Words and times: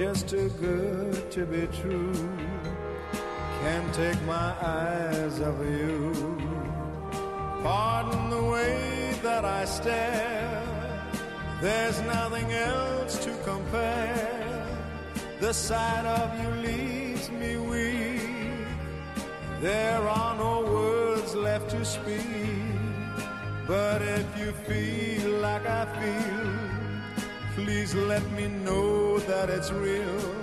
Just 0.00 0.28
too 0.28 0.48
good 0.58 1.30
to 1.30 1.44
be 1.44 1.68
true. 1.82 2.14
Can't 3.60 3.92
take 3.92 4.22
my 4.22 4.50
eyes 4.62 5.38
off 5.42 5.60
of 5.60 5.70
you. 5.78 6.14
Pardon 7.62 8.30
the 8.30 8.42
way 8.42 9.14
that 9.22 9.44
I 9.44 9.66
stare. 9.66 10.62
There's 11.60 12.00
nothing 12.16 12.50
else 12.50 13.22
to 13.26 13.32
compare. 13.44 14.66
The 15.38 15.52
sight 15.52 16.06
of 16.06 16.28
you 16.40 16.50
leaves 16.68 17.30
me 17.30 17.58
weak. 17.58 18.68
There 19.60 20.02
are 20.08 20.34
no 20.34 20.62
words 20.62 21.34
left 21.34 21.68
to 21.72 21.84
speak. 21.84 22.80
But 23.66 24.00
if 24.00 24.26
you 24.38 24.52
feel 24.66 25.30
like 25.40 25.66
I 25.66 25.84
feel, 26.00 26.59
please 27.64 27.94
let 27.94 28.24
me 28.32 28.48
know 28.48 29.18
that 29.18 29.50
it's 29.50 29.70
real. 29.70 30.34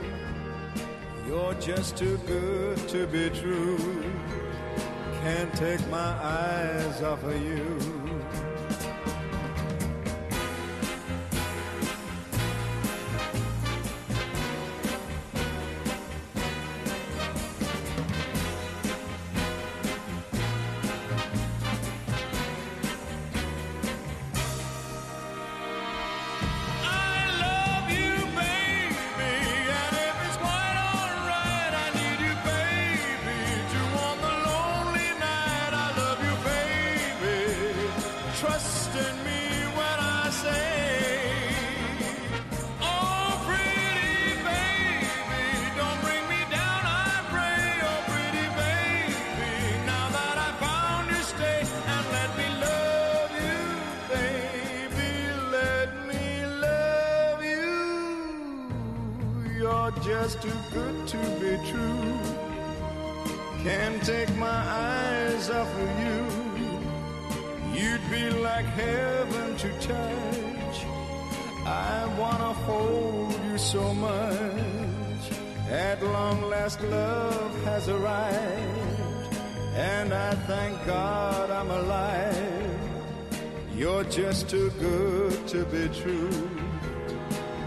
You're 1.25 1.55
just 1.55 1.97
too 1.97 2.17
good 2.27 2.77
to 2.89 3.07
be 3.07 3.29
true. 3.29 4.03
Can't 5.21 5.53
take 5.55 5.85
my 5.89 6.11
eyes 6.21 7.01
off 7.01 7.23
of 7.23 7.41
you. 7.41 7.96
Just 84.17 84.50
too 84.50 84.72
good 84.80 85.48
to 85.48 85.64
be 85.66 85.88
true. 85.89 86.50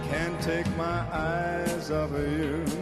Can't 0.08 0.42
take 0.42 0.66
my 0.76 0.98
eyes 1.12 1.92
off 1.92 2.10
of 2.10 2.32
you. 2.32 2.79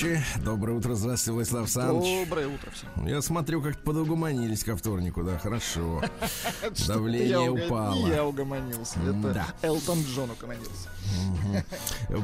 Товарищи, 0.00 0.24
доброе 0.42 0.72
утро, 0.78 0.94
здравствуйте, 0.94 1.32
Владислав 1.32 1.62
Александрович. 1.62 2.26
Доброе 2.26 2.48
утро 2.48 2.70
всем. 2.70 3.06
Я 3.06 3.20
смотрю, 3.20 3.60
как-то 3.60 3.82
подугуманились 3.82 4.64
ко 4.64 4.74
вторнику, 4.74 5.22
да, 5.22 5.36
хорошо. 5.36 6.02
Давление 6.86 7.50
упало. 7.50 8.06
Я 8.06 8.24
угомонился. 8.24 8.98
Это. 9.00 9.46
Элтон 9.60 9.98
Джон 10.02 10.30
угомонился. 10.30 10.88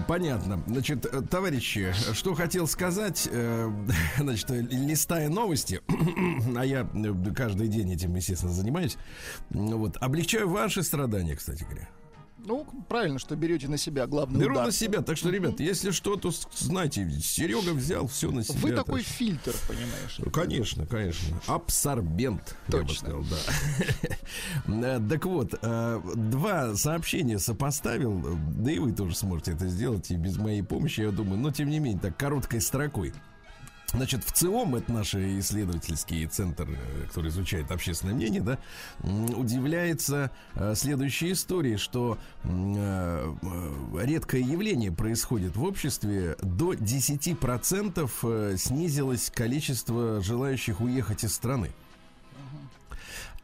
Понятно. 0.09 0.63
Значит, 0.67 1.05
э, 1.05 1.21
товарищи, 1.23 1.93
что 2.15 2.35
хотел 2.35 2.67
сказать, 2.67 3.29
э, 3.31 3.71
значит, 4.19 4.49
листая 4.51 5.29
новости, 5.29 5.83
а 6.57 6.65
я 6.65 6.89
э, 6.95 7.35
каждый 7.35 7.69
день 7.69 7.93
этим, 7.93 8.15
естественно, 8.15 8.53
занимаюсь, 8.53 8.97
ну 9.51 9.77
вот, 9.77 9.99
облегчаю 10.01 10.49
ваши 10.49 10.83
страдания, 10.83 11.37
кстати 11.37 11.65
говоря. 11.65 11.89
Ну, 12.47 12.65
правильно, 12.89 13.19
что 13.19 13.35
берете 13.35 13.67
на 13.69 13.77
себя 13.77 14.07
главный 14.07 14.39
Беру 14.39 14.53
удар. 14.55 14.67
на 14.67 14.73
себя, 14.73 15.03
так 15.03 15.17
что, 15.17 15.31
ребят, 15.31 15.59
если 15.59 15.91
что, 15.91 16.15
то 16.17 16.31
знаете, 16.55 17.11
Серега 17.21 17.73
взял 17.73 18.07
все 18.07 18.31
на 18.31 18.45
себя. 18.45 18.59
Вы 18.63 18.69
так 18.71 18.85
такой 18.87 19.03
что- 19.03 19.13
фильтр, 19.13 19.53
понимаешь? 19.67 20.17
Ну, 20.19 20.31
Конечно, 20.31 20.87
конечно. 20.87 21.41
Абсорбент, 21.47 22.57
я 22.69 22.79
бы 22.79 22.87
Точно. 22.87 22.95
сказал, 22.97 23.23
да. 23.25 23.37
Э, 24.97 25.01
Так 25.09 25.25
вот, 25.27 25.55
э, 25.61 26.01
два 26.15 26.75
сообщения 26.77 27.39
сопоставил, 27.39 28.21
э, 28.27 28.37
да 28.59 28.71
и 28.71 28.79
вы 28.79 28.93
тоже 28.93 29.17
сможете 29.17 29.53
это 29.53 29.67
сделать 29.69 30.11
и 30.11 30.17
без 30.17 30.37
моей 30.37 30.63
помощи, 30.63 31.01
я 31.01 31.11
думаю, 31.11 31.41
но 31.41 31.51
тем 31.51 31.69
не 31.69 31.79
менее, 31.81 32.01
так 32.01 32.17
короткой 32.17 32.61
строкой. 32.61 33.13
Значит, 33.93 34.25
в 34.25 34.33
ЦИОМ, 34.33 34.75
это 34.75 34.93
наш 34.93 35.15
исследовательский 35.15 36.27
центр, 36.27 36.69
э, 36.69 37.07
который 37.07 37.31
изучает 37.31 37.71
общественное 37.71 38.15
мнение, 38.15 38.41
да, 38.43 38.59
удивляется 39.03 40.31
э, 40.55 40.75
следующей 40.75 41.33
историей, 41.33 41.77
что 41.77 42.19
э, 42.43 43.35
редкое 44.03 44.43
явление 44.43 44.91
происходит 44.91 45.57
в 45.57 45.63
обществе. 45.63 46.37
До 46.43 46.75
10% 46.75 48.11
э, 48.23 48.57
снизилось 48.57 49.31
количество 49.31 50.21
желающих 50.21 50.81
уехать 50.81 51.25
из 51.25 51.35
страны. 51.35 51.71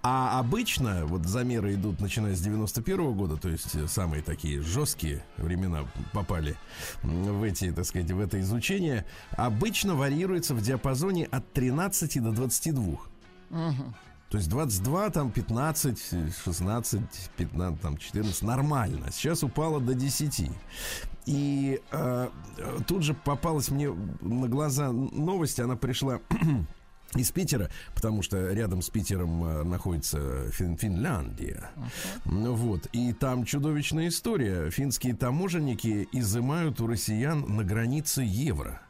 А 0.04 0.40
обычно 0.40 1.06
вот 1.06 1.26
замеры 1.26 1.74
идут 1.74 2.00
начиная 2.00 2.34
с 2.34 2.40
91 2.40 3.12
года, 3.12 3.36
то 3.36 3.48
есть 3.48 3.76
э, 3.76 3.86
самые 3.86 4.22
такие 4.22 4.60
жесткие 4.60 5.22
времена 5.36 5.86
попали 6.12 6.56
в 7.04 7.44
эти, 7.44 7.70
так 7.70 7.84
сказать, 7.84 8.10
в 8.10 8.18
это 8.18 8.40
изучение. 8.40 9.06
Обычно 9.30 9.94
варьируется 9.94 10.54
в 10.54 10.60
диапазоне 10.60 11.26
от 11.26 11.52
13 11.52 12.20
до 12.20 12.32
22. 12.32 12.98
То 14.28 14.38
есть 14.38 14.48
22, 14.48 15.10
там 15.10 15.30
15, 15.30 15.98
16, 16.44 17.00
15, 17.36 17.80
там 17.80 17.96
14, 17.96 18.42
нормально. 18.42 19.12
Сейчас 19.12 19.44
упало 19.44 19.78
до 19.78 19.94
10. 19.94 20.50
И 21.26 21.80
э, 21.92 22.30
тут 22.88 23.02
же 23.04 23.14
попалась 23.14 23.68
мне 23.68 23.94
на 24.20 24.48
глаза 24.48 24.90
новость, 24.90 25.60
она 25.60 25.76
пришла 25.76 26.18
из 27.14 27.30
Питера, 27.30 27.70
потому 27.94 28.22
что 28.22 28.52
рядом 28.52 28.82
с 28.82 28.90
Питером 28.90 29.44
э, 29.44 29.62
находится 29.64 30.18
Фин- 30.50 30.76
Финляндия. 30.76 31.70
Ну 32.24 32.54
Вот. 32.54 32.86
И 32.92 33.12
там 33.12 33.44
чудовищная 33.44 34.08
история. 34.08 34.70
Финские 34.70 35.14
таможенники 35.14 36.08
изымают 36.12 36.80
у 36.80 36.86
россиян 36.86 37.44
на 37.56 37.64
границе 37.64 38.22
евро. 38.24 38.80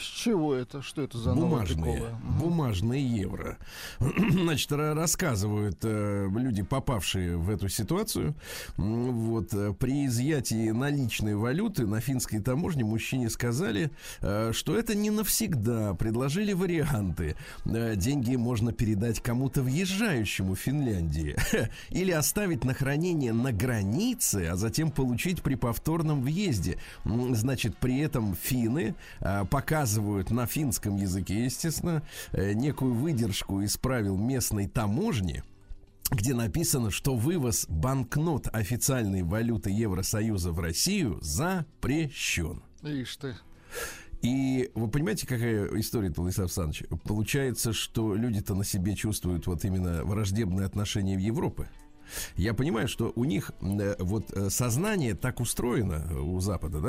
С 0.00 0.04
чего 0.04 0.54
это? 0.54 0.82
Что 0.82 1.02
это 1.02 1.18
за 1.18 1.34
Бумажные, 1.34 2.04
бумажные 2.38 3.06
евро. 3.06 3.58
Значит, 3.98 4.70
ра- 4.72 4.94
рассказывают 4.94 5.78
э, 5.82 6.28
люди, 6.34 6.62
попавшие 6.62 7.36
в 7.36 7.50
эту 7.50 7.68
ситуацию. 7.68 8.34
Вот 8.76 9.52
э, 9.52 9.74
при 9.78 10.06
изъятии 10.06 10.70
наличной 10.70 11.36
валюты 11.36 11.86
на 11.86 12.00
финской 12.00 12.40
таможне 12.40 12.84
мужчине 12.84 13.28
сказали, 13.30 13.90
э, 14.20 14.52
что 14.52 14.76
это 14.76 14.94
не 14.94 15.10
навсегда. 15.10 15.94
Предложили 15.94 16.52
варианты. 16.52 17.36
Э, 17.66 17.94
деньги 17.96 18.36
можно 18.36 18.72
передать 18.72 19.20
кому-то 19.20 19.62
въезжающему 19.62 20.54
в 20.54 20.58
Финляндии 20.58 21.36
или 21.90 22.10
оставить 22.10 22.64
на 22.64 22.74
хранение 22.74 23.32
на 23.32 23.52
границе, 23.52 24.48
а 24.50 24.56
затем 24.56 24.90
получить 24.90 25.42
при 25.42 25.56
повторном 25.56 26.22
въезде. 26.22 26.78
Значит, 27.04 27.76
при 27.76 27.98
этом 27.98 28.34
финны 28.34 28.94
э, 29.20 29.44
показывают 29.90 30.30
на 30.30 30.46
финском 30.46 30.96
языке, 30.96 31.44
естественно, 31.44 32.02
э, 32.32 32.52
некую 32.52 32.94
выдержку 32.94 33.60
из 33.60 33.76
правил 33.76 34.16
местной 34.16 34.68
таможни, 34.68 35.42
где 36.12 36.32
написано, 36.32 36.90
что 36.92 37.16
вывоз 37.16 37.66
банкнот 37.68 38.46
официальной 38.52 39.22
валюты 39.22 39.70
Евросоюза 39.70 40.52
в 40.52 40.60
Россию 40.60 41.18
запрещен. 41.22 42.62
Ишь 42.82 43.16
ты. 43.16 43.34
И 44.22 44.70
вы 44.74 44.88
понимаете, 44.88 45.26
какая 45.26 45.66
история-то, 45.80 46.20
Владислав 46.20 46.46
Александрович? 46.46 46.84
Получается, 47.04 47.72
что 47.72 48.14
люди-то 48.14 48.54
на 48.54 48.64
себе 48.64 48.94
чувствуют 48.94 49.48
вот 49.48 49.64
именно 49.64 50.04
враждебное 50.04 50.66
отношение 50.66 51.16
в 51.16 51.20
Европы. 51.20 51.68
Я 52.36 52.54
понимаю, 52.54 52.88
что 52.88 53.12
у 53.14 53.24
них 53.24 53.52
э, 53.60 53.96
вот 53.98 54.32
э, 54.32 54.50
сознание 54.50 55.14
так 55.14 55.40
устроено 55.40 56.06
э, 56.10 56.14
у 56.14 56.40
Запада, 56.40 56.80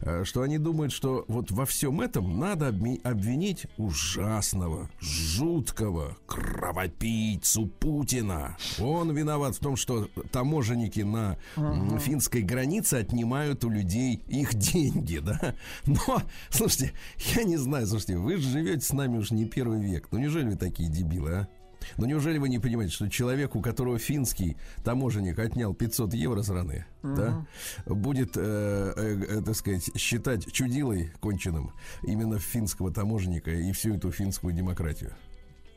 да, 0.00 0.24
что 0.24 0.42
они 0.42 0.58
думают, 0.58 0.92
что 0.92 1.24
вот 1.28 1.50
во 1.50 1.66
всем 1.66 2.00
этом 2.00 2.38
надо 2.38 2.68
обвинить 2.68 3.66
ужасного, 3.76 4.88
жуткого 5.00 6.16
кровопийцу 6.26 7.66
Путина. 7.66 8.56
Он 8.78 9.12
виноват 9.12 9.56
в 9.56 9.60
том, 9.60 9.76
что 9.76 10.08
таможенники 10.32 11.00
на 11.00 11.36
м, 11.56 11.98
финской 11.98 12.42
границе 12.42 12.94
отнимают 12.94 13.64
у 13.64 13.70
людей 13.70 14.22
их 14.28 14.54
деньги, 14.54 15.18
да. 15.18 15.54
Но, 15.86 16.22
слушайте, 16.50 16.92
я 17.34 17.44
не 17.44 17.56
знаю, 17.56 17.86
слушайте, 17.86 18.16
вы 18.16 18.36
живете 18.36 18.84
с 18.84 18.92
нами 18.92 19.18
уже 19.18 19.34
не 19.34 19.46
первый 19.46 19.80
век. 19.80 20.08
Ну 20.10 20.18
неужели 20.18 20.50
вы 20.50 20.56
такие 20.56 20.88
дебилы, 20.88 21.32
а? 21.32 21.48
Ну 21.96 22.06
неужели 22.06 22.38
вы 22.38 22.48
не 22.48 22.58
понимаете, 22.58 22.94
что 22.94 23.08
человек, 23.08 23.56
у 23.56 23.60
которого 23.60 23.98
финский 23.98 24.56
таможенник 24.84 25.38
отнял 25.38 25.74
500 25.74 26.14
евро 26.14 26.42
страны, 26.42 26.86
да, 27.02 27.46
будет, 27.86 28.36
э, 28.36 28.92
э, 28.96 29.24
э, 29.38 29.42
так 29.42 29.54
сказать, 29.56 29.90
считать 29.96 30.50
чудилой 30.52 31.12
конченным 31.20 31.72
именно 32.02 32.38
финского 32.38 32.92
таможенника 32.92 33.50
и 33.50 33.72
всю 33.72 33.94
эту 33.94 34.10
финскую 34.10 34.52
демократию? 34.54 35.12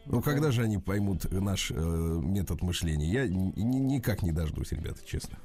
Ну, 0.05 0.21
когда 0.21 0.51
же 0.51 0.63
они 0.63 0.79
поймут 0.79 1.31
наш 1.31 1.71
э, 1.71 1.75
метод 1.75 2.61
мышления? 2.61 3.09
Я 3.09 3.27
ни- 3.27 3.53
никак 3.55 4.21
не 4.21 4.33
дождусь, 4.33 4.73
ребята, 4.73 4.99
честно. 5.05 5.37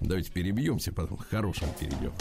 Давайте 0.00 0.30
перебьемся, 0.30 0.92
потом 0.92 1.18
хорошим 1.18 1.68
перейдем. 1.80 2.12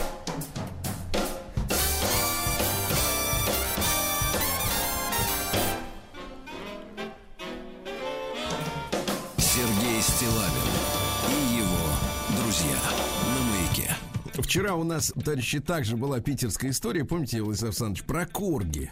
Вчера 14.38 14.76
у 14.76 14.84
нас, 14.84 15.14
товарищи, 15.24 15.60
также 15.60 15.96
была 15.96 16.20
питерская 16.20 16.72
история, 16.72 17.06
помните, 17.06 17.42
Владислав 17.42 17.70
Александрович, 17.70 18.04
про 18.04 18.26
корги. 18.26 18.92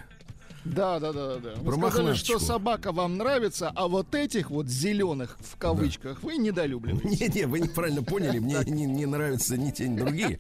Да, 0.66 1.00
да, 1.00 1.12
да, 1.12 1.36
да. 1.38 1.54
Вы 1.58 1.78
Про 1.78 1.90
сказали, 1.90 2.16
что 2.16 2.40
собака 2.40 2.92
вам 2.92 3.18
нравится, 3.18 3.72
а 3.76 3.88
вот 3.88 4.16
этих 4.16 4.50
вот 4.50 4.68
зеленых 4.68 5.38
в 5.42 5.58
кавычках 5.58 6.24
вы 6.24 6.38
недолюбливаете. 6.38 7.08
Не-не, 7.08 7.48
вы 7.48 7.60
неправильно 7.60 8.02
поняли, 8.02 8.40
мне 8.40 8.58
не, 8.66 8.86
не 8.86 9.06
нравятся 9.06 9.58
ни 9.58 9.72
те, 9.72 9.88
ни 9.88 9.98
другие. 9.98 10.40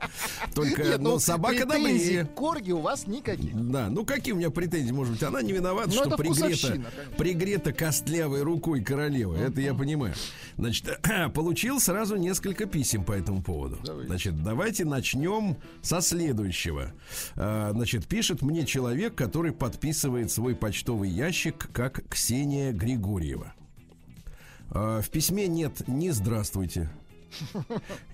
Только, 0.55 0.83
Нет, 0.83 1.01
ну, 1.01 1.19
собака 1.19 1.65
добрее. 1.65 2.25
корги 2.25 2.71
у 2.71 2.79
вас 2.79 3.05
никаких. 3.07 3.53
Да, 3.53 3.89
ну 3.89 4.05
какие 4.05 4.33
у 4.33 4.37
меня 4.37 4.49
претензии, 4.49 4.91
может 4.91 5.13
быть, 5.13 5.23
она 5.23 5.41
не 5.41 5.51
виновата, 5.51 5.89
Ну, 5.89 5.95
что 5.95 6.17
пригрета, 6.17 6.81
пригрета 7.17 7.73
костлявой 7.73 8.43
рукой 8.43 8.81
королевы. 8.81 9.37
Это 9.37 9.59
я 9.61 9.73
понимаю. 9.73 10.13
Значит, 10.57 10.99
получил 11.33 11.79
сразу 11.79 12.15
несколько 12.15 12.65
писем 12.65 13.03
по 13.03 13.11
этому 13.11 13.41
поводу. 13.43 13.77
Давайте. 13.83 14.07
Значит, 14.07 14.43
давайте 14.43 14.85
начнем 14.85 15.57
со 15.81 15.99
следующего. 16.01 16.93
А, 17.35 17.71
Значит, 17.73 18.07
пишет 18.07 18.41
мне 18.41 18.65
человек, 18.65 19.15
который 19.15 19.51
подписывает 19.51 20.12
свой 20.31 20.55
почтовый 20.55 21.09
ящик 21.09 21.69
как 21.73 22.07
Ксения 22.09 22.71
Григорьева. 22.71 23.53
А, 24.71 25.01
В 25.01 25.09
письме 25.09 25.47
нет 25.47 25.87
ни 25.87 26.09
здравствуйте, 26.09 26.89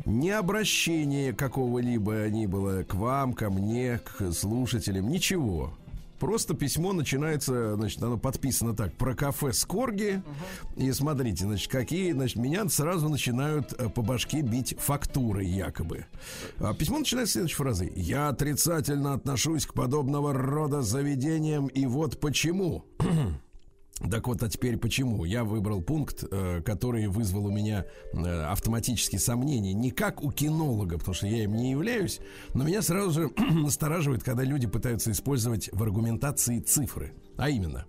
ни 0.06 0.30
обращения 0.30 1.34
какого-либо 1.34 2.30
ни 2.30 2.46
было 2.46 2.84
к 2.84 2.94
вам, 2.96 3.34
ко 3.34 3.50
мне, 3.50 4.00
к 4.00 4.32
слушателям, 4.32 5.10
ничего. 5.10 5.74
Просто 6.20 6.54
письмо 6.54 6.94
начинается, 6.94 7.76
значит, 7.76 8.02
оно 8.04 8.18
подписано 8.18 8.76
так, 8.76 8.94
про 8.94 9.16
кафе 9.16 9.54
Скорги. 9.54 10.22
И 10.76 10.92
смотрите, 10.92 11.46
значит, 11.46 11.72
какие, 11.72 12.12
значит, 12.12 12.38
меня 12.38 12.68
сразу 12.70 13.10
начинают 13.10 13.74
э, 13.74 13.90
по 13.90 14.02
башке 14.02 14.42
бить 14.42 14.76
фактуры 14.80 15.44
якобы. 15.44 16.06
А 16.60 16.74
письмо 16.74 17.00
начинается 17.00 17.32
с 17.32 17.34
следующей 17.34 17.56
фразы. 17.56 17.92
Я 17.96 18.30
отрицательно 18.30 19.14
отношусь 19.14 19.66
к 19.66 19.74
подобного 19.74 20.34
рода 20.34 20.82
заведениям, 20.82 21.68
и 21.68 21.86
вот 21.86 22.20
почему. 22.20 22.86
Так 24.08 24.28
вот, 24.28 24.42
а 24.44 24.50
теперь 24.50 24.78
почему? 24.78 25.26
Я 25.26 25.44
выбрал 25.44 25.82
пункт, 25.82 26.24
э, 26.30 26.62
который 26.64 27.08
вызвал 27.08 27.48
у 27.48 27.52
меня 27.52 27.86
э, 28.14 28.42
автоматические 28.44 29.20
сомнения. 29.20 29.74
Не 29.74 29.92
как 29.92 30.24
у 30.24 30.32
кинолога, 30.32 30.98
потому 30.98 31.14
что 31.14 31.28
я 31.28 31.44
им 31.44 31.56
не 31.56 31.72
являюсь, 31.72 32.22
но 32.54 32.64
меня 32.64 32.82
сразу 32.82 33.12
же 33.12 33.30
настораживает, 33.38 34.24
когда 34.24 34.44
люди 34.44 34.68
пытаются 34.68 35.12
использовать 35.12 35.70
в 35.74 35.84
аргументации 35.84 36.60
цифры. 36.60 37.14
А 37.38 37.50
именно, 37.50 37.88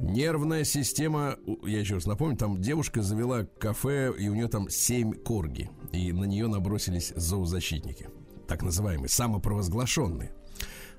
нервная 0.00 0.64
система, 0.64 1.36
я 1.64 1.78
еще 1.78 1.94
раз 1.94 2.06
напомню, 2.06 2.36
там 2.36 2.60
девушка 2.60 3.00
завела 3.00 3.44
кафе, 3.44 4.12
и 4.18 4.28
у 4.28 4.34
нее 4.34 4.48
там 4.48 4.68
7 4.68 5.12
корги, 5.12 5.70
и 5.92 6.12
на 6.12 6.24
нее 6.24 6.48
набросились 6.48 7.12
зоозащитники, 7.14 8.08
так 8.48 8.62
называемые, 8.62 9.08
самопровозглашенные. 9.08 10.32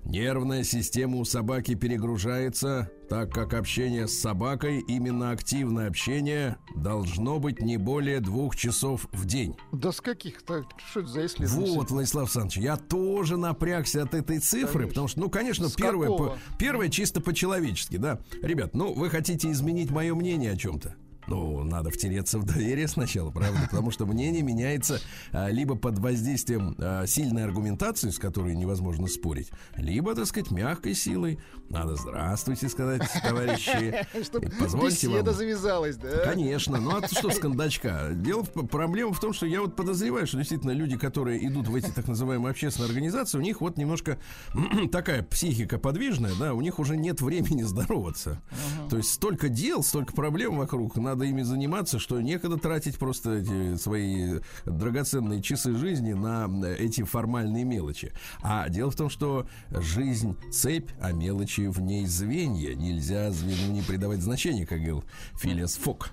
Нервная 0.10 0.64
система 0.64 1.18
у 1.18 1.26
собаки 1.26 1.76
перегружается, 1.76 2.90
так 3.10 3.30
как 3.34 3.54
общение 3.54 4.08
с 4.08 4.18
собакой, 4.18 4.80
именно 4.88 5.32
активное 5.32 5.90
общение, 5.90 6.56
должно 6.78 7.40
быть 7.40 7.62
не 7.62 7.76
более 7.76 8.22
двух 8.22 8.56
часов 8.56 9.10
в 9.12 9.26
день. 9.26 9.58
Да 9.74 9.92
с 9.92 10.00
каких-то, 10.00 10.64
что 10.90 11.02
это 11.02 11.10
за 11.10 11.26
исследование? 11.26 11.76
Вот, 11.76 11.92
Владислав 11.92 12.24
Александрович, 12.24 12.58
я 12.58 12.78
тоже 12.78 13.36
напрягся 13.36 14.04
от 14.04 14.14
этой 14.14 14.40
цифры, 14.40 14.68
Конечно. 14.72 14.88
потому 14.88 15.08
что, 15.10 15.20
ну, 15.20 15.30
конечно, 15.30 15.68
С 15.68 15.74
первое, 15.74 16.08
по- 16.08 16.38
первое 16.58 16.88
чисто 16.88 17.20
по-человечески, 17.20 17.98
да. 17.98 18.22
Ребят, 18.42 18.76
ну, 18.76 18.94
вы 18.94 19.10
хотите 19.10 19.52
изменить 19.52 19.92
мое 19.92 20.16
мнение 20.16 20.54
о 20.54 20.56
чем-то? 20.56 20.96
Ну, 21.28 21.64
надо 21.64 21.90
втереться 21.90 22.40
в 22.40 22.46
доверие 22.46 22.88
сначала, 22.88 23.32
правда? 23.32 23.60
Потому 23.70 23.92
что 23.92 24.06
мнение 24.06 24.42
меняется 24.42 25.00
а, 25.32 25.50
либо 25.50 25.76
под 25.76 26.00
воздействием 26.00 26.76
а, 26.78 27.06
сильной 27.06 27.44
аргументации, 27.44 28.10
с 28.10 28.18
которой 28.18 28.56
невозможно 28.56 29.08
спорить, 29.08 29.52
либо, 29.76 30.16
так 30.16 30.26
сказать, 30.26 30.52
мягкой 30.52 30.96
силой. 30.96 31.40
Надо 31.70 31.96
здравствуйте 31.96 32.70
сказать, 32.70 33.02
товарищи. 33.22 34.06
Чтобы 34.24 34.50
Позвольте 34.58 35.08
беседа 35.08 35.32
вам. 35.32 35.36
завязалась, 35.36 35.98
да? 35.98 36.20
Конечно, 36.24 36.80
ну 36.80 36.98
а 36.98 37.08
что 37.08 37.30
с 37.30 37.40
кондачка? 37.40 38.12
Дело 38.14 38.44
в, 38.44 38.68
проблема 38.68 39.14
в 39.14 39.20
том, 39.20 39.34
что 39.34 39.46
я 39.46 39.62
вот 39.62 39.76
подозреваю, 39.76 40.28
что 40.28 40.38
действительно 40.38 40.72
люди, 40.72 40.98
которые 40.98 41.46
идут 41.46 41.68
в 41.68 41.76
эти 41.76 41.90
так 41.90 42.08
называемые 42.08 42.52
общественные 42.52 42.88
организации, 42.88 43.38
у 43.38 43.42
них 43.42 43.60
вот 43.60 43.78
немножко 43.78 44.18
такая 44.92 45.24
психика 45.24 45.78
подвижная, 45.78 46.34
да, 46.40 46.54
у 46.54 46.62
них 46.62 46.80
уже 46.80 46.96
нет 46.96 47.20
времени 47.20 47.64
здороваться. 47.64 48.42
То 48.90 48.98
есть 48.98 49.12
столько 49.14 49.50
дел, 49.50 49.84
столько 49.84 50.14
проблем 50.14 50.58
вокруг, 50.58 50.96
надо 50.96 51.17
ими 51.26 51.42
заниматься, 51.42 52.00
что 52.00 52.20
некогда 52.22 52.58
тратить 52.58 52.98
просто 52.98 53.36
эти 53.36 53.76
свои 53.76 54.40
драгоценные 54.66 55.42
часы 55.42 55.76
жизни 55.76 56.14
на 56.14 56.48
эти 56.78 57.04
формальные 57.04 57.64
мелочи. 57.64 58.12
А 58.42 58.70
дело 58.70 58.92
в 58.92 58.96
том, 58.96 59.10
что 59.10 59.48
жизнь 59.70 60.36
цепь, 60.52 60.90
а 61.02 61.12
мелочи 61.12 61.68
в 61.68 61.82
ней 61.82 62.06
звенья. 62.06 62.76
Нельзя 62.76 63.32
звену 63.32 63.74
не 63.74 63.82
придавать 63.82 64.22
значения, 64.22 64.66
как 64.66 64.80
говорил 64.80 65.04
Филиас 65.36 65.76
Фок. 65.76 66.10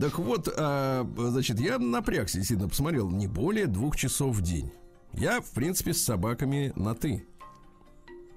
Так 0.00 0.18
вот, 0.18 0.48
а, 0.56 1.06
значит, 1.16 1.60
я 1.60 1.78
напрягся, 1.78 2.38
действительно 2.38 2.68
посмотрел, 2.68 3.10
не 3.10 3.26
более 3.26 3.66
двух 3.66 3.96
часов 3.96 4.36
в 4.36 4.42
день. 4.42 4.70
Я, 5.12 5.40
в 5.40 5.50
принципе, 5.50 5.92
с 5.92 6.02
собаками 6.02 6.72
на 6.76 6.94
«ты». 6.94 7.24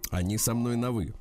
Они 0.09 0.37
со 0.37 0.53
мной 0.53 0.75
на 0.75 0.91
«вы». 0.91 1.13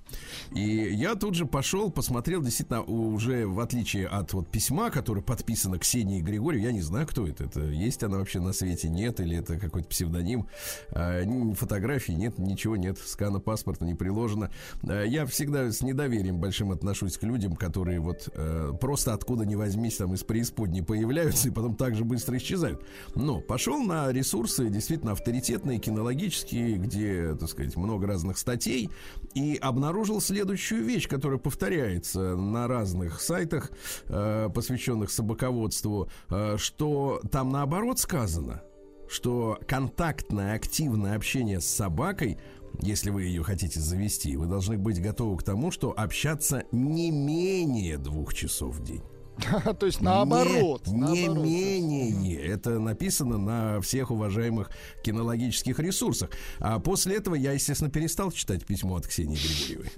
И 0.55 0.63
я 0.63 1.15
тут 1.15 1.35
же 1.35 1.47
пошел, 1.47 1.91
посмотрел, 1.91 2.43
действительно, 2.43 2.83
уже 2.83 3.47
в 3.47 3.61
отличие 3.61 4.07
от 4.07 4.33
вот 4.33 4.49
письма, 4.49 4.91
которое 4.91 5.23
подписано 5.23 5.79
Ксении 5.79 6.21
Григорию, 6.21 6.63
я 6.63 6.73
не 6.73 6.83
знаю, 6.83 7.07
кто 7.07 7.27
это. 7.27 7.45
Это 7.45 7.61
есть 7.61 8.03
она 8.03 8.19
вообще 8.19 8.41
на 8.41 8.53
свете, 8.53 8.89
нет, 8.89 9.21
или 9.21 9.37
это 9.37 9.59
какой-то 9.59 9.89
псевдоним. 9.89 10.47
А, 10.91 11.23
фотографии 11.55 12.13
нет, 12.13 12.39
ничего 12.39 12.77
нет, 12.77 12.99
скана 12.99 13.41
паспорта 13.41 13.85
не 13.85 13.95
приложено. 13.95 14.51
А, 14.83 15.03
я 15.05 15.27
всегда 15.27 15.71
с 15.71 15.83
недоверием 15.83 16.39
большим 16.39 16.71
отношусь 16.73 17.17
к 17.17 17.23
людям, 17.23 17.57
которые 17.57 18.01
вот 18.01 18.29
э, 18.35 18.73
просто 18.81 19.15
откуда 19.15 19.45
ни 19.45 19.55
возьмись 19.55 19.97
там 19.97 20.15
из 20.15 20.23
преисподней 20.23 20.83
появляются 20.83 21.49
и 21.49 21.51
потом 21.51 21.77
так 21.77 21.95
же 21.95 22.05
быстро 22.05 22.37
исчезают. 22.37 22.85
Но 23.15 23.41
пошел 23.41 23.83
на 23.83 24.11
ресурсы 24.13 24.69
действительно 24.69 25.13
авторитетные, 25.13 25.79
кинологические, 25.79 26.77
где, 26.77 27.35
так 27.35 27.49
сказать, 27.49 27.77
много 27.77 28.07
разных 28.07 28.39
статей, 28.39 28.91
и 29.35 29.59
обнаружил 29.61 30.02
следующую 30.21 30.85
вещь, 30.85 31.09
которая 31.09 31.39
повторяется 31.39 32.37
на 32.37 32.69
разных 32.69 33.21
сайтах, 33.21 33.71
э, 34.07 34.49
посвященных 34.55 35.11
собаководству, 35.11 36.09
э, 36.31 36.57
что 36.59 37.21
там 37.31 37.51
наоборот 37.51 37.99
сказано, 37.99 38.63
что 39.09 39.59
контактное, 39.67 40.55
активное 40.55 41.17
общение 41.17 41.61
с 41.61 41.67
собакой 41.67 42.39
если 42.81 43.11
вы 43.11 43.25
ее 43.25 43.43
хотите 43.43 43.81
завести, 43.81 44.37
вы 44.37 44.47
должны 44.47 44.79
быть 44.79 45.01
готовы 45.01 45.37
к 45.37 45.43
тому, 45.43 45.71
что 45.71 45.93
общаться 45.95 46.65
не 46.73 47.11
менее 47.11 47.99
двух 47.99 48.33
часов 48.35 48.77
в 48.77 48.83
день. 48.83 49.03
То 49.79 49.87
есть 49.87 50.01
наоборот. 50.01 50.87
Не, 50.87 51.29
менее. 51.29 52.41
Это 52.41 52.79
написано 52.79 53.39
на 53.39 53.81
всех 53.81 54.11
уважаемых 54.11 54.71
кинологических 55.03 55.79
ресурсах. 55.79 56.31
А 56.59 56.79
после 56.79 57.17
этого 57.17 57.35
я, 57.35 57.53
естественно, 57.53 57.91
перестал 57.91 58.31
читать 58.31 58.67
письмо 58.67 58.97
от 58.97 59.07
Ксении 59.07 59.37
Григорьевой. 59.37 59.91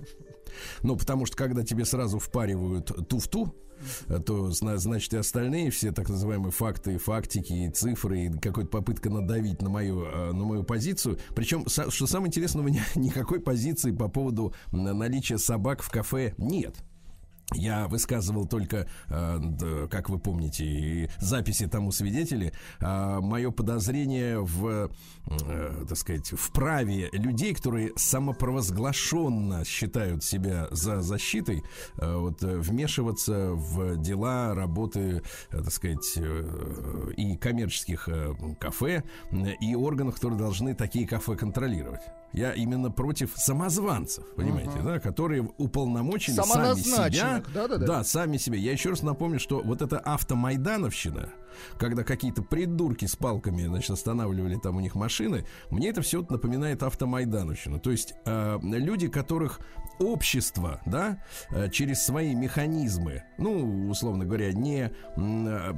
Ну, 0.82 0.96
потому 0.96 1.26
что 1.26 1.36
когда 1.36 1.64
тебе 1.64 1.84
сразу 1.84 2.18
впаривают 2.18 3.08
туфту, 3.08 3.54
то 4.24 4.50
зна- 4.50 4.76
значит 4.78 5.12
и 5.14 5.16
остальные 5.16 5.70
все 5.70 5.92
так 5.92 6.08
называемые 6.08 6.52
факты, 6.52 6.96
фактики, 6.98 7.52
и 7.52 7.70
цифры, 7.70 8.26
и 8.26 8.30
какая-то 8.30 8.70
попытка 8.70 9.10
надавить 9.10 9.62
на 9.62 9.68
мою, 9.68 10.04
э, 10.04 10.32
на 10.32 10.44
мою 10.44 10.62
позицию. 10.62 11.18
Причем, 11.34 11.66
что 11.66 12.06
самое 12.06 12.28
интересное, 12.28 12.62
у 12.62 12.66
меня 12.66 12.84
никакой 12.94 13.40
позиции 13.40 13.90
по 13.90 14.08
поводу 14.08 14.54
наличия 14.70 15.38
собак 15.38 15.82
в 15.82 15.90
кафе 15.90 16.34
нет. 16.38 16.76
Я 17.54 17.86
высказывал 17.88 18.46
только, 18.46 18.86
э, 19.08 19.88
как 19.90 20.10
вы 20.10 20.18
помните, 20.18 20.64
и 20.64 21.08
записи 21.18 21.66
тому 21.66 21.92
свидетели, 21.92 22.52
э, 22.80 23.18
мое 23.20 23.50
подозрение 23.50 24.40
в, 24.40 24.90
э, 25.26 25.84
так 25.88 25.98
сказать, 25.98 26.32
в 26.32 26.52
праве 26.52 27.08
людей, 27.12 27.54
которые 27.54 27.92
самопровозглашенно 27.96 29.64
считают 29.64 30.24
себя 30.24 30.68
за 30.70 31.00
защитой, 31.00 31.62
э, 31.98 32.16
вот, 32.16 32.42
вмешиваться 32.42 33.50
в 33.52 33.96
дела 33.96 34.54
работы, 34.54 35.22
так 35.50 35.70
сказать, 35.70 36.18
и 37.16 37.36
коммерческих 37.36 38.08
кафе, 38.60 39.02
и 39.60 39.74
органов, 39.74 40.14
которые 40.14 40.38
должны 40.38 40.74
такие 40.74 41.06
кафе 41.06 41.36
контролировать. 41.36 42.02
Я 42.34 42.52
именно 42.52 42.90
против 42.90 43.32
самозванцев, 43.36 44.24
понимаете, 44.34 44.80
да, 44.82 44.98
которые 44.98 45.48
уполномочены 45.56 46.36
сами 46.36 46.46
себя. 46.46 46.54
Самоназначенных, 46.54 47.52
да-да-да. 47.52 47.86
Да, 47.86 48.04
сами 48.04 48.36
себе. 48.36 48.58
Я 48.58 48.72
еще 48.72 48.90
раз 48.90 49.02
напомню, 49.02 49.38
что 49.38 49.62
вот 49.62 49.82
эта 49.82 50.00
автомайдановщина, 50.00 51.30
когда 51.78 52.02
какие-то 52.02 52.42
придурки 52.42 53.06
с 53.06 53.14
палками, 53.14 53.64
значит, 53.66 53.90
останавливали 53.90 54.56
там 54.56 54.76
у 54.76 54.80
них 54.80 54.96
машины, 54.96 55.46
мне 55.70 55.90
это 55.90 56.02
все 56.02 56.26
напоминает 56.28 56.82
автомайдановщину. 56.82 57.78
То 57.78 57.92
есть 57.92 58.14
э, 58.26 58.58
люди, 58.62 59.06
которых 59.06 59.60
общество, 59.98 60.80
да, 60.86 61.18
э, 61.50 61.68
через 61.70 62.04
свои 62.04 62.34
механизмы, 62.34 63.24
ну, 63.38 63.88
условно 63.88 64.24
говоря, 64.24 64.52
не, 64.52 64.90
э, 65.16 65.74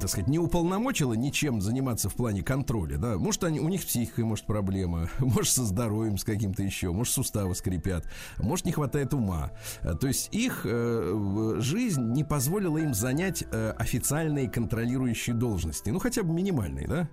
так 0.00 0.08
сказать, 0.08 0.28
не 0.28 0.38
уполномочило 0.38 1.14
ничем 1.14 1.60
заниматься 1.60 2.08
в 2.08 2.14
плане 2.14 2.42
контроля, 2.42 2.98
да, 2.98 3.16
может, 3.16 3.44
они, 3.44 3.60
у 3.60 3.68
них 3.68 3.82
с 3.82 3.86
психикой, 3.86 4.24
может, 4.24 4.46
проблема, 4.46 5.08
может, 5.18 5.52
со 5.52 5.64
здоровьем 5.64 6.18
с 6.18 6.24
каким-то 6.24 6.62
еще, 6.62 6.92
может, 6.92 7.14
суставы 7.14 7.54
скрипят, 7.54 8.06
может, 8.38 8.66
не 8.66 8.72
хватает 8.72 9.14
ума. 9.14 9.52
Э, 9.82 9.94
То 9.94 10.06
есть 10.06 10.28
их 10.32 10.64
жизнь 10.64 12.12
не 12.12 12.24
позволила 12.24 12.78
им 12.78 12.94
занять 12.94 13.44
официальные 13.52 14.48
контролирующие 14.50 15.34
должности, 15.34 15.90
ну, 15.90 15.98
хотя 15.98 16.22
бы 16.22 16.32
минимальные, 16.32 16.86
да, 16.86 17.08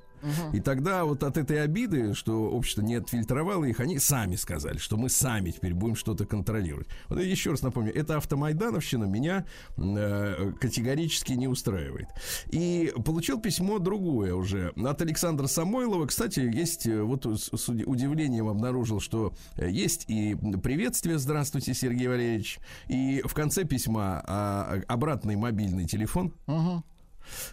и 0.54 0.60
тогда 0.60 1.06
вот 1.06 1.24
от 1.24 1.38
этой 1.38 1.62
обиды, 1.64 2.14
что 2.14 2.50
общество 2.50 2.82
не 2.82 2.96
отфильтровало 2.96 3.66
их, 3.66 3.80
они 3.80 4.00
сами 4.00 4.36
сказали, 4.36 4.78
что 4.78 4.98
мы 4.98 5.10
сами 5.10 5.52
теперь 5.52 5.74
будем 5.74 5.96
что-то 5.96 6.26
контролировать. 6.26 6.88
Вот 7.08 7.20
я 7.20 7.26
еще 7.26 7.52
раз 7.52 7.62
напомню, 7.62 7.94
эта 7.96 8.18
автомайдановщина 8.18 9.06
меня 9.06 9.46
э, 9.78 10.54
категорически 10.60 11.34
не 11.34 11.48
устраивает. 11.48 12.08
И 12.52 12.94
получил 13.06 13.40
письмо 13.40 13.80
другое 13.80 14.34
уже 14.34 14.74
от 14.76 15.02
Александра 15.02 15.48
Самойлова. 15.48 16.06
Кстати, 16.08 16.40
есть, 16.40 16.88
э, 16.88 17.02
вот 17.02 17.26
с 17.26 17.50
с 17.60 17.70
уди- 17.70 17.86
удивлением 17.86 18.48
обнаружил, 18.48 19.00
что 19.00 19.34
есть 19.58 20.06
и 20.08 20.36
приветствие 20.64 21.18
«Здравствуйте, 21.20 21.74
Сергей 21.74 22.08
Валерьевич», 22.08 22.60
и 22.88 23.22
в 23.26 23.34
конце 23.34 23.64
письма 23.66 24.24
а, 24.26 24.82
обратный 24.88 25.36
мобильный 25.36 25.86
телефон. 25.86 26.34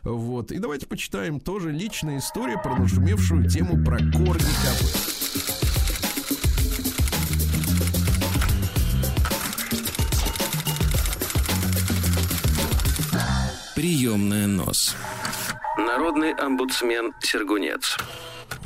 Вот. 0.03 0.53
И 0.53 0.59
давайте 0.59 0.87
почитаем 0.87 1.41
тоже 1.41 1.71
личная 1.71 2.19
история 2.19 2.59
про 2.59 2.77
нашумевшую 2.77 3.49
тему 3.49 3.85
про 3.85 3.99
корги 3.99 4.45
кафе. 4.63 5.17
Приемная 13.75 14.47
нос. 14.47 14.97
Народный 15.77 16.33
омбудсмен 16.33 17.13
Сергунец. 17.21 17.99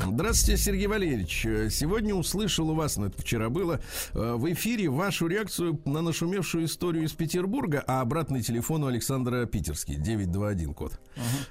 Здравствуйте, 0.07 0.61
Сергей 0.61 0.87
Валерьевич. 0.87 1.45
Э, 1.45 1.69
Сегодня 1.69 2.15
услышал 2.15 2.69
у 2.69 2.75
вас, 2.75 2.97
ну 2.97 3.05
это 3.05 3.21
вчера 3.21 3.49
было, 3.49 3.79
э, 4.13 4.33
в 4.35 4.51
эфире 4.53 4.89
вашу 4.89 5.27
реакцию 5.27 5.79
на 5.85 6.01
нашумевшую 6.01 6.65
историю 6.65 7.05
из 7.05 7.13
Петербурга, 7.13 7.83
а 7.87 8.01
обратный 8.01 8.41
телефон 8.41 8.83
у 8.83 8.87
Александра 8.87 9.45
Питерский, 9.45 9.95
921 9.95 10.73
код. 10.73 10.99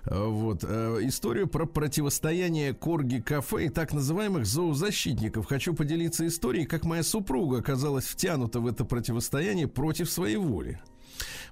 Э, 0.07 0.25
Вот. 0.25 0.64
Историю 0.64 1.47
про 1.49 1.66
противостояние 1.66 2.75
Корги 2.75 3.21
кафе 3.21 3.66
и 3.66 3.69
так 3.69 3.92
называемых 3.92 4.47
зоозащитников. 4.47 5.47
Хочу 5.47 5.75
поделиться 5.75 6.26
историей, 6.26 6.66
как 6.66 6.85
моя 6.85 7.02
супруга 7.02 7.59
оказалась 7.59 8.04
втянута 8.07 8.61
в 8.61 8.66
это 8.66 8.85
противостояние 8.85 9.69
против 9.69 10.11
своей 10.11 10.37
воли. 10.37 10.80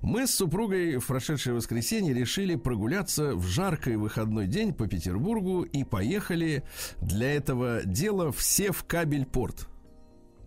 Мы 0.02 0.26
с 0.26 0.34
супругой 0.34 0.96
в 0.98 1.06
прошедшее 1.06 1.54
воскресенье 1.54 2.14
решили 2.14 2.54
прогуляться 2.54 3.34
в 3.34 3.44
жаркий 3.46 3.96
выходной 3.96 4.46
день 4.46 4.72
по 4.72 4.86
Петербургу 4.86 5.62
и 5.62 5.84
поехали 5.84 6.62
для 7.00 7.32
этого 7.34 7.82
дела 7.84 8.30
все 8.32 8.70
в 8.72 8.84
Кабельпорт. 8.84 9.68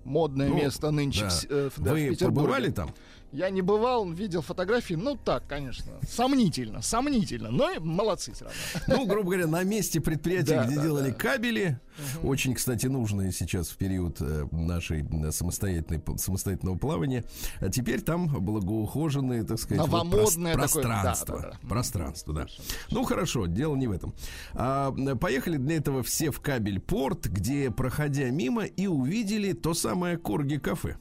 Модное 0.03 0.50
Ну, 0.50 0.55
место 0.55 0.89
нынче 0.91 1.22
Да. 1.25 1.29
в, 1.29 1.46
э, 1.51 1.70
в- 1.70 1.79
да, 1.79 1.91
в 1.91 1.93
Вы 1.93 2.10
Петербурге. 2.10 2.36
побывали 2.41 2.72
там? 2.72 2.89
Я 3.31 3.50
не 3.50 3.61
бывал, 3.61 4.09
видел 4.11 4.41
фотографии, 4.41 4.95
ну 4.95 5.15
так, 5.15 5.47
конечно, 5.47 5.93
сомнительно, 6.07 6.81
сомнительно, 6.81 7.50
но 7.50 7.71
и 7.71 7.79
молодцы 7.79 8.33
все 8.33 8.45
равно. 8.45 8.59
Ну, 8.88 9.05
грубо 9.05 9.31
говоря, 9.31 9.47
на 9.47 9.63
месте 9.63 10.01
предприятия, 10.01 10.55
Да, 10.55 10.65
где 10.65 10.75
да, 10.75 10.83
делали 10.83 11.11
да. 11.11 11.15
кабели, 11.15 11.79
очень, 12.23 12.53
кстати, 12.53 12.88
нужные 12.88 13.31
сейчас 13.31 13.69
в 13.69 13.77
период 13.77 14.17
э, 14.19 14.47
нашей 14.51 15.05
э, 15.05 15.31
самостоятельной, 15.31 16.01
самостоятельного 16.17 16.77
плавания, 16.77 17.23
а 17.59 17.69
теперь 17.69 18.01
там 18.01 18.27
благоухоженные, 18.27 19.43
так 19.43 19.59
сказать, 19.59 19.88
вот 19.88 20.03
Новомодное 20.03 20.57
такое, 20.57 20.83
да, 20.83 20.89
пространство. 20.89 21.39
да, 21.39 21.51
да. 21.61 21.67
Пространство, 21.69 22.33
да. 22.33 22.47
Ну, 22.89 23.03
хорошо, 23.03 23.45
дело 23.45 23.77
не 23.77 23.88
в 23.88 23.91
этом. 23.91 24.13
А, 24.53 24.91
поехали 25.15 25.55
для 25.55 25.77
этого 25.77 26.03
все 26.03 26.31
в 26.31 26.41
кабель-порт, 26.41 27.27
где, 27.27 27.71
проходя 27.71 28.29
мимо, 28.29 28.65
и 28.65 28.88
увидели 28.88 29.53
то 29.53 29.73
самое 29.73 30.17
Корги-кафе. 30.17 30.97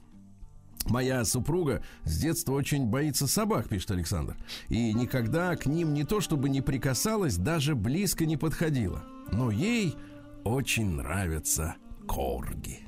Моя 0.87 1.25
супруга 1.25 1.83
с 2.05 2.19
детства 2.19 2.53
очень 2.55 2.87
боится 2.87 3.27
собак, 3.27 3.69
пишет 3.69 3.91
Александр. 3.91 4.37
И 4.69 4.93
никогда 4.93 5.55
к 5.57 5.67
ним 5.67 5.95
не 5.95 6.05
то 6.05 6.21
чтобы 6.21 6.49
не 6.49 6.63
прикасалась, 6.63 7.37
даже 7.37 7.75
близко 7.75 8.25
не 8.27 8.37
подходила. 8.37 9.05
Но 9.31 9.51
ей 9.51 9.97
очень 10.43 10.97
нравятся 10.97 11.77
корги. 12.07 12.81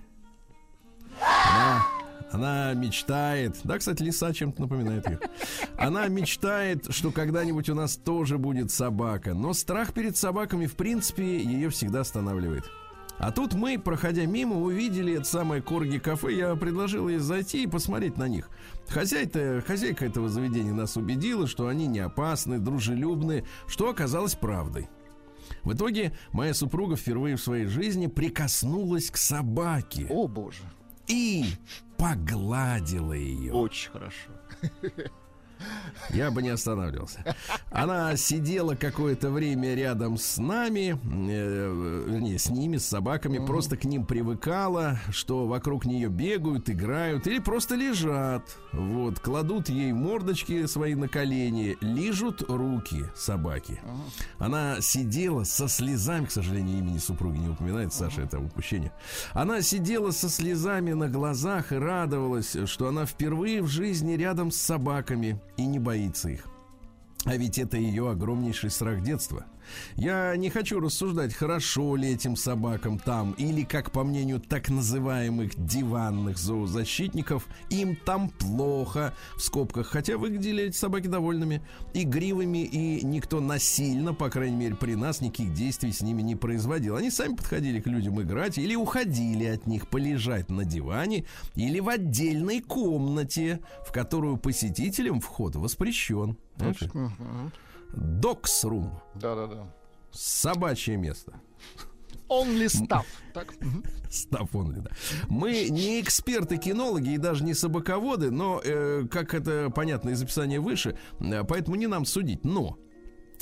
Она, 1.21 1.87
она 2.33 2.75
мечтает, 2.75 3.61
да, 3.63 3.79
кстати, 3.79 4.03
лиса 4.03 4.33
чем-то 4.33 4.63
напоминает 4.63 5.07
ее. 5.09 5.21
Она 5.77 6.09
мечтает, 6.09 6.93
что 6.93 7.11
когда-нибудь 7.13 7.69
у 7.69 7.75
нас 7.75 7.97
тоже 7.97 8.39
будет 8.39 8.71
собака. 8.71 9.35
Но 9.35 9.53
страх 9.53 9.93
перед 9.93 10.17
собаками, 10.17 10.67
в 10.67 10.75
принципе, 10.75 11.43
ее 11.43 11.69
всегда 11.69 12.01
останавливает. 12.01 12.65
А 13.23 13.31
тут 13.31 13.55
мы, 13.55 13.79
проходя 13.79 14.27
мимо, 14.27 14.57
увидели 14.61 15.15
это 15.15 15.23
самое 15.25 15.63
Корги 15.63 15.99
кафе. 15.99 16.35
Я 16.35 16.57
предложил 16.57 17.09
ей 17.09 17.19
зайти 17.19 17.63
и 17.63 17.67
посмотреть 17.69 18.17
на 18.19 18.27
них. 18.27 18.51
Хозяйка, 18.89 19.63
хозяйка 19.65 20.07
этого 20.07 20.29
заведения 20.29 20.73
нас 20.73 20.97
убедила, 20.97 21.47
что 21.47 21.69
они 21.69 21.87
не 21.87 22.01
опасны, 22.01 22.59
дружелюбны, 22.59 23.47
что 23.69 23.89
оказалось 23.89 24.35
правдой. 24.35 24.89
В 25.63 25.73
итоге 25.73 26.13
моя 26.33 26.53
супруга 26.53 26.97
впервые 26.97 27.37
в 27.37 27.41
своей 27.41 27.67
жизни 27.67 28.09
прикоснулась 28.09 29.09
к 29.09 29.17
собаке 29.17 30.09
О, 30.11 30.27
боже, 30.27 30.65
и 31.07 31.45
погладила 31.97 33.13
ее. 33.13 33.53
очень 33.53 33.93
хорошо. 33.93 34.31
Я 36.11 36.31
бы 36.31 36.43
не 36.43 36.51
останавливался. 36.51 37.25
Она 37.71 38.17
сидела 38.17 38.75
какое-то 38.75 39.31
время 39.31 39.75
рядом 39.75 40.19
с 40.19 40.37
нами, 40.39 40.99
э, 41.03 42.05
вернее, 42.09 42.39
с 42.39 42.51
ними, 42.51 42.77
с 42.77 42.87
собаками, 42.87 43.45
просто 43.45 43.77
к 43.77 43.85
ним 43.85 44.05
привыкала, 44.05 44.99
что 45.11 45.47
вокруг 45.47 45.85
нее 45.85 46.09
бегают, 46.09 46.69
играют 46.69 47.27
или 47.27 47.39
просто 47.39 47.75
лежат. 47.75 48.57
Вот, 48.73 49.21
кладут 49.21 49.69
ей 49.69 49.93
мордочки 49.93 50.67
свои 50.67 50.95
на 50.95 51.09
колени, 51.09 51.77
лижут 51.81 52.43
руки 52.49 53.05
собаки. 53.15 53.81
Она 54.39 54.81
сидела 54.81 55.45
со 55.45 55.69
слезами, 55.69 56.27
к 56.27 56.31
сожалению, 56.31 56.79
имени 56.79 56.99
супруги 56.99 57.39
не 57.39 57.49
упоминает, 57.49 57.93
Саша, 57.93 58.23
это 58.23 58.39
упущение. 58.39 58.93
Она 59.33 59.63
сидела 59.63 60.11
со 60.11 60.29
слезами 60.29 60.93
на 60.93 61.09
глазах 61.09 61.73
и 61.73 61.77
радовалась, 61.77 62.57
что 62.67 62.89
она 62.89 63.07
впервые 63.07 63.63
в 63.63 63.69
жизни 63.69 64.15
рядом 64.15 64.51
с 64.51 64.57
собаками 64.57 65.41
и 65.57 65.67
не 65.67 65.79
боится 65.79 66.29
их. 66.29 66.47
А 67.25 67.37
ведь 67.37 67.59
это 67.59 67.77
ее 67.77 68.11
огромнейший 68.11 68.71
страх 68.71 69.03
детства. 69.03 69.47
Я 69.97 70.37
не 70.37 70.51
хочу 70.51 70.81
рассуждать, 70.81 71.35
хорошо 71.35 71.97
ли 71.97 72.13
этим 72.13 72.37
собакам 72.37 72.99
там, 72.99 73.33
или, 73.33 73.63
как 73.63 73.91
по 73.91 74.05
мнению 74.05 74.41
так 74.41 74.69
называемых 74.69 75.53
диванных 75.57 76.39
зоозащитников, 76.39 77.47
им 77.71 77.97
там 77.97 78.31
плохо, 78.31 79.15
в 79.37 79.41
скобках, 79.43 79.87
хотя 79.89 80.17
выглядели 80.17 80.65
эти 80.65 80.77
собаки 80.77 81.07
довольными, 81.07 81.63
игривыми, 81.95 82.65
и 82.65 83.05
никто 83.05 83.41
насильно, 83.41 84.15
по 84.15 84.31
крайней 84.31 84.57
мере 84.57 84.75
при 84.75 84.95
нас, 84.95 85.21
никаких 85.21 85.53
действий 85.55 85.93
с 85.93 86.03
ними 86.03 86.23
не 86.23 86.37
производил. 86.37 86.97
Они 86.97 87.11
сами 87.11 87.35
подходили 87.35 87.81
к 87.81 87.87
людям 87.87 88.21
играть 88.21 88.59
или 88.59 88.75
уходили 88.75 89.45
от 89.45 89.67
них 89.67 89.89
полежать 89.89 90.51
на 90.51 90.65
диване 90.65 91.25
или 91.55 91.81
в 91.81 91.89
отдельной 91.89 92.61
комнате, 92.61 93.61
в 93.87 93.93
которую 93.93 94.37
посетителям 94.37 95.21
вход 95.21 95.57
воспрещен. 95.57 96.37
Знаете? 96.57 96.91
Докс-рум. 97.93 99.01
Да-да-да. 99.15 99.73
Собачье 100.11 100.97
место. 100.97 101.33
Only 102.29 102.67
stuff. 102.67 103.05
Так. 103.35 103.55
Став 104.11 104.55
онли, 104.55 104.81
да. 104.81 104.91
Мы 105.29 105.69
не 105.69 106.01
эксперты-кинологи 106.01 107.15
и 107.15 107.19
даже 107.19 107.45
не 107.45 107.55
собаководы, 107.55 108.31
но, 108.31 108.61
э, 108.65 109.07
как 109.11 109.35
это 109.35 109.71
понятно 109.75 110.11
из 110.11 110.23
описания 110.23 110.61
выше, 110.61 110.97
э, 111.21 111.45
поэтому 111.45 111.77
не 111.77 111.87
нам 111.87 112.05
судить. 112.07 112.45
Но 112.45 112.79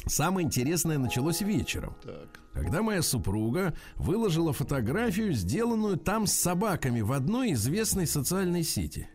самое 0.06 0.44
интересное 0.44 0.98
началось 0.98 1.40
вечером. 1.40 1.96
так. 2.02 2.40
Когда 2.52 2.82
моя 2.82 3.02
супруга 3.02 3.74
выложила 3.94 4.52
фотографию, 4.52 5.32
сделанную 5.34 5.96
там 5.96 6.26
с 6.26 6.32
собаками 6.32 7.00
в 7.00 7.12
одной 7.12 7.52
известной 7.52 8.08
социальной 8.08 8.64
сети. 8.64 9.08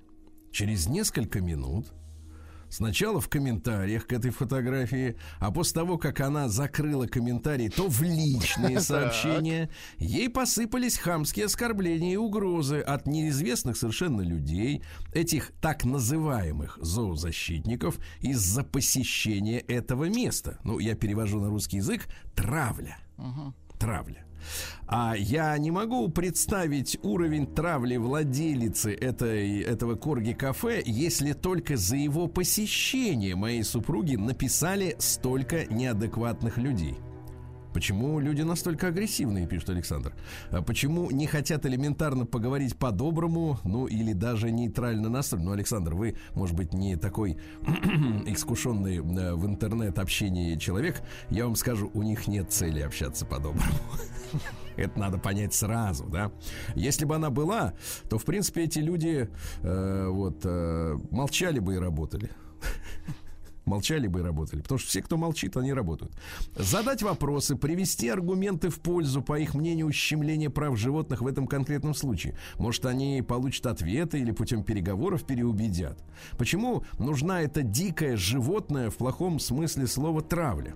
Через 0.51 0.87
несколько 0.87 1.41
минут, 1.41 1.87
сначала 2.69 3.21
в 3.21 3.29
комментариях 3.29 4.07
к 4.07 4.13
этой 4.13 4.31
фотографии, 4.31 5.15
а 5.39 5.51
после 5.51 5.73
того, 5.73 5.97
как 5.97 6.19
она 6.21 6.49
закрыла 6.49 7.07
комментарии, 7.07 7.69
то 7.69 7.87
в 7.87 8.01
личные 8.01 8.79
сообщения, 8.81 9.69
ей 9.97 10.29
посыпались 10.29 10.97
хамские 10.97 11.45
оскорбления 11.45 12.13
и 12.13 12.17
угрозы 12.17 12.79
от 12.79 13.07
неизвестных 13.07 13.77
совершенно 13.77 14.21
людей, 14.21 14.83
этих 15.13 15.51
так 15.61 15.85
называемых 15.85 16.77
зоозащитников, 16.81 17.97
из-за 18.21 18.63
посещения 18.63 19.59
этого 19.59 20.05
места. 20.05 20.59
Ну, 20.63 20.79
я 20.79 20.95
перевожу 20.95 21.39
на 21.39 21.49
русский 21.49 21.77
язык 21.77 22.07
травля. 22.35 22.97
Травля. 23.79 24.24
А 24.87 25.15
я 25.17 25.57
не 25.57 25.71
могу 25.71 26.07
представить 26.09 26.97
уровень 27.01 27.47
травли 27.47 27.97
владелицы 27.97 28.93
этой, 28.93 29.61
этого 29.61 29.95
корги-кафе, 29.95 30.83
если 30.85 31.33
только 31.33 31.75
за 31.77 31.95
его 31.95 32.27
посещение 32.27 33.35
моей 33.35 33.63
супруги 33.63 34.15
написали 34.15 34.95
столько 34.99 35.65
неадекватных 35.65 36.57
людей. 36.57 36.95
Почему 37.75 38.21
люди 38.21 38.41
настолько 38.41 38.87
агрессивные, 38.87 39.47
пишет 39.47 39.69
Александр? 39.69 40.13
А 40.49 40.61
почему 40.61 41.11
не 41.11 41.27
хотят 41.27 41.65
элементарно 41.65 42.25
поговорить 42.25 42.77
по-доброму, 42.77 43.59
ну 43.65 43.85
или 43.85 44.13
даже 44.13 44.49
нейтрально 44.49 45.09
настроен? 45.09 45.43
Ну, 45.43 45.51
Александр, 45.51 45.93
вы, 45.93 46.15
может 46.35 46.55
быть, 46.55 46.73
не 46.73 46.95
такой 46.95 47.37
искушенный 48.27 48.99
э, 48.99 49.33
в 49.33 49.45
интернет-общении 49.45 50.55
человек. 50.55 51.01
Я 51.29 51.47
вам 51.47 51.57
скажу, 51.57 51.91
у 51.93 52.01
них 52.01 52.29
нет 52.29 52.49
цели 52.49 52.79
общаться 52.79 53.25
по-доброму. 53.25 53.75
Это 54.77 54.97
надо 54.97 55.17
понять 55.17 55.53
сразу, 55.53 56.05
да. 56.05 56.31
Если 56.75 57.03
бы 57.03 57.15
она 57.15 57.29
была, 57.29 57.73
то, 58.09 58.17
в 58.17 58.23
принципе, 58.23 58.63
эти 58.63 58.79
люди 58.79 59.29
э, 59.63 60.07
вот 60.07 60.45
э, 60.45 60.97
молчали 61.11 61.59
бы 61.59 61.75
и 61.75 61.77
работали. 61.77 62.29
Молчали 63.65 64.07
бы 64.07 64.19
и 64.19 64.23
работали. 64.23 64.61
Потому 64.61 64.79
что 64.79 64.89
все, 64.89 65.01
кто 65.01 65.17
молчит, 65.17 65.57
они 65.57 65.73
работают. 65.73 66.13
Задать 66.55 67.01
вопросы, 67.01 67.55
привести 67.55 68.09
аргументы 68.09 68.69
в 68.69 68.79
пользу, 68.79 69.21
по 69.21 69.39
их 69.39 69.55
мнению, 69.55 69.87
ущемления 69.87 70.49
прав 70.49 70.77
животных 70.77 71.21
в 71.21 71.27
этом 71.27 71.47
конкретном 71.47 71.93
случае. 71.93 72.37
Может, 72.57 72.85
они 72.85 73.23
получат 73.27 73.65
ответы 73.65 74.19
или 74.19 74.31
путем 74.31 74.63
переговоров 74.63 75.25
переубедят. 75.25 76.03
Почему 76.37 76.83
нужна 76.99 77.41
эта 77.41 77.63
дикая 77.63 78.17
животное 78.17 78.89
в 78.89 78.97
плохом 78.97 79.39
смысле 79.39 79.87
слова 79.87 80.21
травля? 80.21 80.75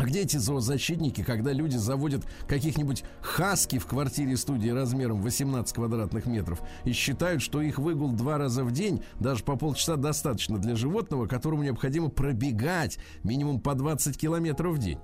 А 0.00 0.04
где 0.06 0.22
эти 0.22 0.38
зоозащитники, 0.38 1.22
когда 1.22 1.52
люди 1.52 1.76
заводят 1.76 2.24
каких-нибудь 2.48 3.04
хаски 3.20 3.78
в 3.78 3.84
квартире 3.84 4.38
студии 4.38 4.70
размером 4.70 5.20
18 5.20 5.74
квадратных 5.74 6.24
метров 6.24 6.62
и 6.86 6.92
считают, 6.92 7.42
что 7.42 7.60
их 7.60 7.78
выгул 7.78 8.12
два 8.12 8.38
раза 8.38 8.64
в 8.64 8.72
день, 8.72 9.02
даже 9.18 9.44
по 9.44 9.56
полчаса 9.56 9.96
достаточно 9.96 10.56
для 10.56 10.74
животного, 10.74 11.26
которому 11.26 11.64
необходимо 11.64 12.08
пробегать 12.08 12.96
минимум 13.24 13.60
по 13.60 13.74
20 13.74 14.16
километров 14.16 14.76
в 14.76 14.78
день? 14.78 14.98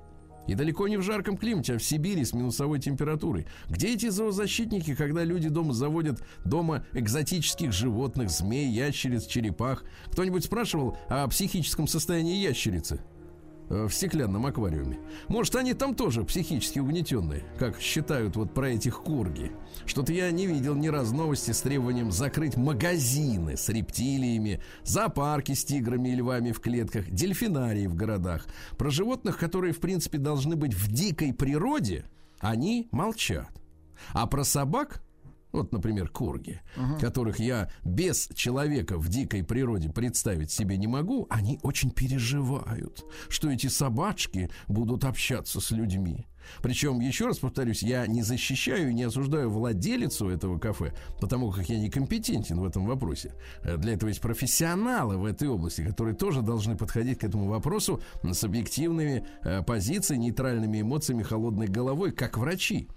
И 0.47 0.55
далеко 0.55 0.89
не 0.89 0.97
в 0.97 1.03
жарком 1.03 1.37
климате, 1.37 1.75
а 1.75 1.79
в 1.79 1.83
Сибири 1.83 2.25
с 2.25 2.33
минусовой 2.33 2.81
температурой. 2.81 3.47
Где 3.69 3.89
эти 3.89 4.09
зоозащитники, 4.09 4.95
когда 4.95 5.25
люди 5.25 5.51
дома 5.51 5.75
заводят 5.75 6.23
дома 6.47 6.87
экзотических 6.95 7.71
животных, 7.71 8.31
змей, 8.31 8.71
ящериц, 8.71 9.27
черепах? 9.27 9.85
Кто-нибудь 10.07 10.47
спрашивал 10.47 10.97
о 11.11 11.29
психическом 11.29 11.87
состоянии 11.87 12.37
ящерицы? 12.37 13.03
Э, 13.69 13.87
в 13.87 13.95
стеклянном 13.95 14.47
аквариуме. 14.47 14.99
Может, 15.29 15.57
они 15.57 15.75
там 15.75 15.95
тоже 15.95 16.25
психически 16.25 16.79
угнетенные, 16.79 17.45
как 17.59 17.81
считают 17.81 18.37
вот 18.37 18.53
про 18.53 18.71
этих 18.71 19.03
курги. 19.03 19.53
Что-то 19.85 20.13
я 20.13 20.31
не 20.31 20.47
видел 20.47 20.75
ни 20.75 20.89
разу 20.89 21.15
новости 21.15 21.53
с 21.53 21.61
требованием 21.61 22.11
закрыть 22.11 22.57
магазины 22.57 23.57
с 23.57 23.69
рептилиями, 23.69 24.61
зоопарки 24.85 25.53
с 25.53 25.65
тиграми 25.65 26.11
и 26.11 26.17
львами 26.17 26.53
в 26.53 26.61
клетках, 26.61 27.11
дельфинарии 27.11 27.87
в 27.87 27.95
городах. 27.95 28.47
Про 28.77 28.91
животных, 28.91 29.39
которые, 29.39 29.73
в 29.73 29.81
принципе, 29.81 30.19
должны 30.19 30.57
быть 30.57 30.75
в 30.75 30.91
дикой 30.93 31.33
природе, 31.33 32.05
они 32.41 32.89
молчат. 32.91 33.49
А 34.13 34.27
про 34.27 34.45
собак 34.45 35.03
вот, 35.57 35.73
например, 35.73 36.09
корги, 36.09 36.61
которых 37.01 37.41
я 37.41 37.71
без 37.85 38.29
человека 38.35 38.97
в 38.99 39.09
дикой 39.09 39.43
природе 39.45 39.91
представить 39.91 40.51
себе 40.51 40.77
не 40.77 40.87
могу, 40.87 41.27
они 41.31 41.59
очень 41.63 41.91
переживают, 41.91 43.05
что 43.29 43.51
эти 43.51 43.67
собачки 43.69 44.51
будут 44.69 45.05
общаться 45.05 45.61
с 45.61 45.71
людьми. 45.71 46.27
Причем, 46.63 47.01
еще 47.01 47.27
раз 47.27 47.39
повторюсь, 47.39 47.83
я 47.83 48.07
не 48.07 48.23
защищаю 48.23 48.91
и 48.91 48.95
не 48.95 49.03
осуждаю 49.03 49.51
владелицу 49.51 50.29
этого 50.29 50.59
кафе, 50.59 50.93
потому 51.21 51.51
как 51.51 51.69
я 51.69 51.79
некомпетентен 51.79 52.61
в 52.61 52.65
этом 52.65 52.87
вопросе. 52.87 53.33
Э, 53.63 53.77
Для 53.77 53.95
этого 53.95 54.09
есть 54.09 54.21
профессионалы 54.21 55.17
в 55.19 55.25
этой 55.25 55.49
области, 55.49 55.85
которые 55.85 56.15
тоже 56.15 56.43
должны 56.43 56.77
подходить 56.77 57.19
к 57.19 57.25
этому 57.25 57.49
вопросу 57.49 58.01
с 58.23 58.45
объективными 58.45 59.27
э, 59.43 59.63
позициями, 59.63 60.25
нейтральными 60.25 60.81
эмоциями, 60.81 61.23
холодной 61.23 61.67
головой, 61.67 62.13
как 62.13 62.39
врачи. 62.39 62.89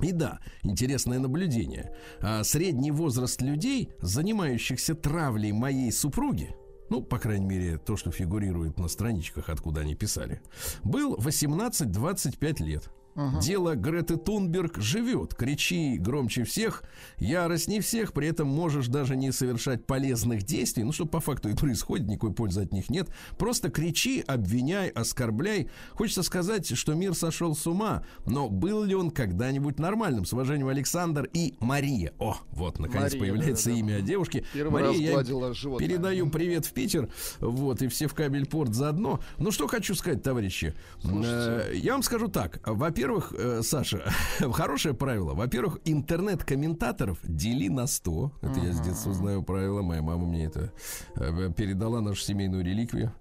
И 0.00 0.12
да, 0.12 0.40
интересное 0.62 1.18
наблюдение. 1.18 1.94
А, 2.20 2.42
Средний 2.42 2.90
возраст 2.90 3.40
людей, 3.40 3.90
занимающихся 4.00 4.94
травлей 4.94 5.52
моей 5.52 5.92
супруги, 5.92 6.54
ну, 6.90 7.00
по 7.00 7.18
крайней 7.18 7.46
мере, 7.46 7.78
то, 7.78 7.96
что 7.96 8.10
фигурирует 8.10 8.78
на 8.78 8.88
страничках, 8.88 9.48
откуда 9.48 9.82
они 9.82 9.94
писали, 9.94 10.42
был 10.82 11.16
18-25 11.16 12.62
лет. 12.62 12.90
Дело 13.40 13.74
Греты 13.74 14.16
Тунберг 14.16 14.78
живет. 14.78 15.34
Кричи 15.34 15.96
громче 15.98 16.44
всех, 16.44 16.82
яростней 17.18 17.80
всех, 17.80 18.12
при 18.12 18.28
этом 18.28 18.48
можешь 18.48 18.88
даже 18.88 19.16
не 19.16 19.30
совершать 19.32 19.86
полезных 19.86 20.42
действий. 20.42 20.82
Ну, 20.82 20.92
что 20.92 21.06
по 21.06 21.20
факту 21.20 21.48
и 21.48 21.54
происходит, 21.54 22.08
никакой 22.08 22.32
пользы 22.32 22.62
от 22.62 22.72
них 22.72 22.90
нет. 22.90 23.08
Просто 23.38 23.70
кричи, 23.70 24.24
обвиняй, 24.26 24.88
оскорбляй. 24.88 25.70
Хочется 25.92 26.22
сказать, 26.22 26.76
что 26.76 26.94
мир 26.94 27.14
сошел 27.14 27.54
с 27.54 27.66
ума, 27.66 28.04
но 28.26 28.48
был 28.48 28.82
ли 28.82 28.94
он 28.94 29.10
когда-нибудь 29.10 29.78
нормальным? 29.78 30.24
С 30.24 30.32
уважением, 30.32 30.68
Александр 30.68 31.28
и 31.32 31.54
Мария. 31.60 32.12
О, 32.18 32.36
вот, 32.50 32.78
наконец, 32.80 33.12
Мария, 33.14 33.20
появляется 33.20 33.70
да-да-да. 33.70 33.80
имя 33.92 34.00
девушки. 34.00 34.44
Первый 34.52 34.72
Мария, 34.82 35.18
я 35.18 35.52
животное. 35.54 35.86
передаю 35.88 36.28
привет 36.30 36.66
в 36.66 36.72
Питер. 36.72 37.08
Вот, 37.40 37.80
и 37.82 37.88
все 37.88 38.08
в 38.08 38.14
кабельпорт 38.14 38.74
заодно. 38.74 39.20
Ну, 39.38 39.50
что 39.52 39.68
хочу 39.68 39.94
сказать, 39.94 40.22
товарищи. 40.22 40.74
Э, 41.04 41.70
Я 41.74 41.92
вам 41.92 42.02
скажу 42.02 42.28
так. 42.28 42.60
Во-первых, 42.66 43.03
э, 43.32 43.60
Саша, 43.62 44.02
хорошее 44.52 44.94
правило. 44.94 45.34
Во-первых, 45.34 45.78
интернет-комментаторов 45.84 47.18
дели 47.22 47.68
на 47.68 47.86
100. 47.86 48.32
Это 48.42 48.60
я 48.60 48.72
с 48.72 48.80
детства 48.80 49.12
знаю 49.14 49.42
правило. 49.42 49.82
Моя 49.82 50.02
мама 50.02 50.26
мне 50.26 50.44
это 50.46 50.72
э, 51.16 51.50
передала, 51.56 52.00
нашу 52.00 52.20
семейную 52.22 52.64
реликвию. 52.64 53.12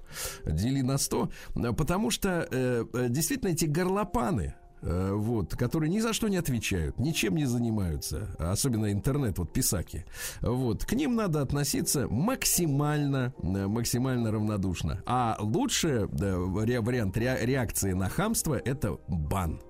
Дели 0.46 0.82
на 0.82 0.98
100. 0.98 1.30
э, 1.56 1.74
Потому 1.74 2.10
что 2.12 2.48
э, 2.50 2.86
действительно 3.10 3.50
эти 3.50 3.66
горлопаны, 3.66 4.56
вот, 4.86 5.56
которые 5.56 5.90
ни 5.90 6.02
за 6.02 6.12
что 6.12 6.28
не 6.28 6.36
отвечают, 6.36 7.00
ничем 7.00 7.36
не 7.38 7.46
занимаются, 7.46 8.36
а 8.38 8.52
особенно 8.52 8.92
интернет, 8.92 9.38
вот 9.40 9.54
писаки, 9.54 10.06
вот, 10.42 10.84
к 10.84 10.92
ним 10.92 11.16
надо 11.16 11.42
относиться 11.42 12.06
максимально, 12.10 13.34
максимально 13.42 14.30
равнодушно. 14.32 15.02
А 15.06 15.38
лучший 15.40 16.06
вариант 16.08 17.16
ре- 17.16 17.40
реакции 17.46 17.94
на 17.94 18.10
хамство 18.10 18.56
это 18.56 18.98
бан. 19.08 19.62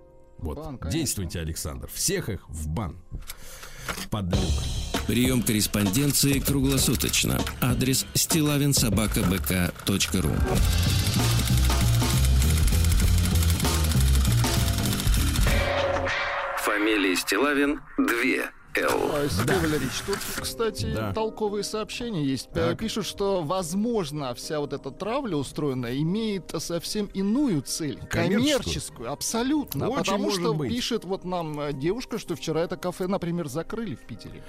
Вот, 0.43 0.57
Бан, 0.57 0.77
конечно. 0.77 0.99
действуйте, 0.99 1.39
Александр, 1.39 1.89
всех 1.93 2.27
их 2.29 2.47
в 2.49 2.67
бан. 2.67 2.97
Подлюк. 4.09 4.41
Прием 5.07 5.41
корреспонденции 5.41 6.39
круглосуточно. 6.39 7.39
Адрес 7.61 8.05
стилавинсобакабк.ру 8.13 10.31
Фамилия 16.57 17.15
Стилавин 17.15 17.79
2 17.97 18.51
Л. 18.75 18.89
А, 19.13 19.27
Сергей 19.29 19.57
Валерьевич, 19.57 19.91
тут, 20.05 20.17
кстати, 20.41 20.91
Да. 20.95 21.13
толковые 21.13 21.63
сообщения 21.63 22.25
есть. 22.25 22.47
Э, 22.53 22.69
Так. 22.69 22.79
Пишут, 22.79 23.05
что, 23.05 23.43
возможно, 23.43 24.33
вся 24.33 24.59
вот 24.59 24.73
эта 24.73 24.89
травля 24.89 25.37
устроенная 25.37 25.95
имеет 25.99 26.51
совсем 26.57 27.05
иную 27.13 27.61
цель. 27.61 27.99
Коммерческую? 28.09 28.39
Коммерческую, 28.39 29.11
абсолютно. 29.11 29.89
Очень 29.89 29.97
потому 29.99 30.23
может 30.23 30.39
что 30.41 30.53
быть. 30.55 30.69
пишет 30.71 31.05
вот 31.05 31.23
нам 31.23 31.59
э, 31.59 31.73
девушка, 31.73 32.17
что 32.17 32.35
вчера 32.35 32.61
это 32.61 32.75
кафе, 32.75 33.05
например, 33.07 33.47
закрыли 33.47 33.93
в 33.93 34.01
Питере. 34.01 34.41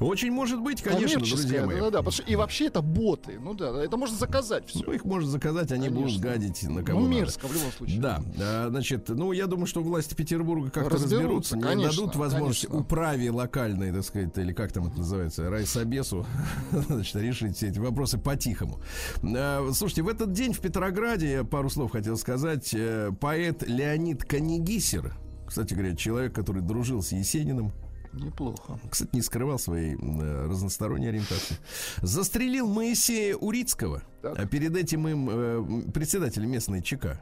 Очень 0.00 0.30
может 0.32 0.60
быть, 0.60 0.80
конечно, 0.80 1.18
друзья 1.18 1.36
Коммерческое, 1.60 1.66
мои. 1.66 1.76
да-да-да. 1.76 1.98
потому 1.98 2.12
что- 2.12 2.22
И 2.22 2.34
вообще 2.36 2.66
это 2.68 2.80
боты. 2.80 3.38
Ну 3.38 3.52
да, 3.52 3.72
да, 3.72 3.84
это 3.84 3.96
можно 3.98 4.16
заказать 4.16 4.66
все. 4.68 4.84
Ну, 4.86 4.92
их 4.92 5.04
можно 5.04 5.30
заказать, 5.30 5.70
они 5.72 5.90
будут 5.90 6.04
Конечно. 6.22 6.28
гадить 6.30 6.62
на 6.62 6.82
кого 6.82 7.00
Ну, 7.00 7.06
надо. 7.08 7.20
мерзко 7.20 7.46
в 7.46 7.52
любом 7.52 7.72
случае. 7.72 8.00
Да, 8.00 8.22
а, 8.40 8.68
значит, 8.70 9.08
ну, 9.10 9.32
я 9.32 9.46
думаю, 9.46 9.66
что 9.66 9.82
власти 9.82 10.14
Петербурга 10.14 10.70
как-то 10.70 10.90
разберутся, 10.94 11.16
Разберутся, 11.16 11.56
не 11.58 11.62
конечно, 11.62 11.90
дадут 12.00 12.16
возможности 12.16 12.66
конечно. 12.66 12.80
управе 12.80 13.30
локальной, 13.66 13.92
так 13.92 14.04
сказать, 14.04 14.36
или 14.38 14.52
как 14.52 14.72
там 14.72 14.86
это 14.86 14.98
называется, 14.98 15.50
райсобесу, 15.50 16.26
значит, 16.72 17.16
решить 17.16 17.56
все 17.56 17.68
эти 17.68 17.78
вопросы 17.78 18.18
по-тихому. 18.18 18.80
А, 19.22 19.68
Слушайте, 19.72 20.02
в 20.02 20.08
этот 20.08 20.32
день 20.32 20.52
в 20.52 20.60
Петрограде, 20.60 21.30
я 21.32 21.44
пару 21.44 21.68
слов 21.70 21.92
хотел 21.92 22.16
сказать, 22.16 22.72
э, 22.74 23.10
поэт 23.20 23.62
Леонид 23.66 24.24
Канегисер, 24.24 25.14
кстати 25.46 25.74
говоря, 25.74 25.94
человек, 25.96 26.34
который 26.34 26.62
дружил 26.62 27.02
с 27.02 27.12
Есениным, 27.12 27.72
Неплохо. 28.12 28.78
кстати, 28.90 29.10
не 29.12 29.20
скрывал 29.20 29.58
своей 29.58 29.94
э, 29.94 30.46
разносторонней 30.46 31.08
ориентации. 31.08 31.56
Застрелил 32.00 32.66
Моисея 32.66 33.36
Урицкого, 33.36 34.02
Так. 34.22 34.38
а 34.38 34.46
перед 34.46 34.74
этим 34.74 35.06
им 35.08 35.28
э, 35.30 35.90
председатель 35.92 36.46
местной 36.46 36.82
ЧК. 36.82 37.20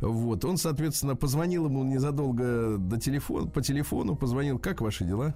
Вот, 0.00 0.44
он, 0.44 0.56
соответственно, 0.56 1.14
позвонил 1.14 1.66
ему 1.66 1.84
незадолго 1.84 2.76
до 2.76 2.98
телефона, 2.98 3.46
по 3.48 3.62
телефону, 3.62 4.16
позвонил, 4.16 4.58
как 4.58 4.80
ваши 4.80 5.04
дела? 5.04 5.34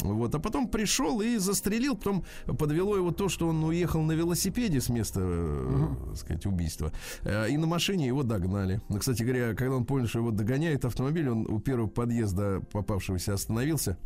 Вот, 0.00 0.34
а 0.34 0.38
потом 0.38 0.68
пришел 0.68 1.20
и 1.20 1.38
застрелил, 1.38 1.96
потом 1.96 2.24
подвело 2.46 2.96
его 2.96 3.10
то, 3.10 3.28
что 3.28 3.48
он 3.48 3.62
уехал 3.64 4.02
на 4.02 4.12
велосипеде 4.12 4.80
с 4.80 4.88
места, 4.88 5.20
э, 5.22 5.88
так 6.08 6.16
сказать, 6.16 6.46
убийства, 6.46 6.92
э, 7.22 7.50
и 7.50 7.56
на 7.56 7.66
машине 7.66 8.06
его 8.06 8.22
догнали. 8.22 8.80
Ну, 8.88 8.98
кстати 8.98 9.22
говоря, 9.22 9.54
когда 9.54 9.76
он 9.76 9.84
понял, 9.84 10.06
что 10.06 10.20
его 10.20 10.30
догоняет 10.30 10.84
автомобиль, 10.84 11.28
он 11.28 11.46
у 11.50 11.58
первого 11.58 11.88
подъезда 11.88 12.60
попавшегося 12.72 13.34
остановился, 13.34 13.98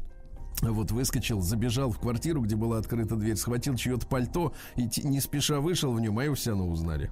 вот 0.61 0.93
выскочил, 0.93 1.41
забежал 1.41 1.91
в 1.91 1.99
квартиру, 1.99 2.41
где 2.43 2.57
была 2.57 2.79
открыта 2.79 3.17
дверь, 3.17 3.37
схватил 3.37 3.77
чье-то 3.77 4.07
пальто 4.07 4.55
и 4.77 4.89
не 5.03 5.21
спеша 5.21 5.61
вышел 5.61 5.93
в 5.93 6.01
нем, 6.01 6.19
а 6.19 6.25
его 6.25 6.35
все 6.35 6.51
равно 6.51 6.69
узнали. 6.69 7.11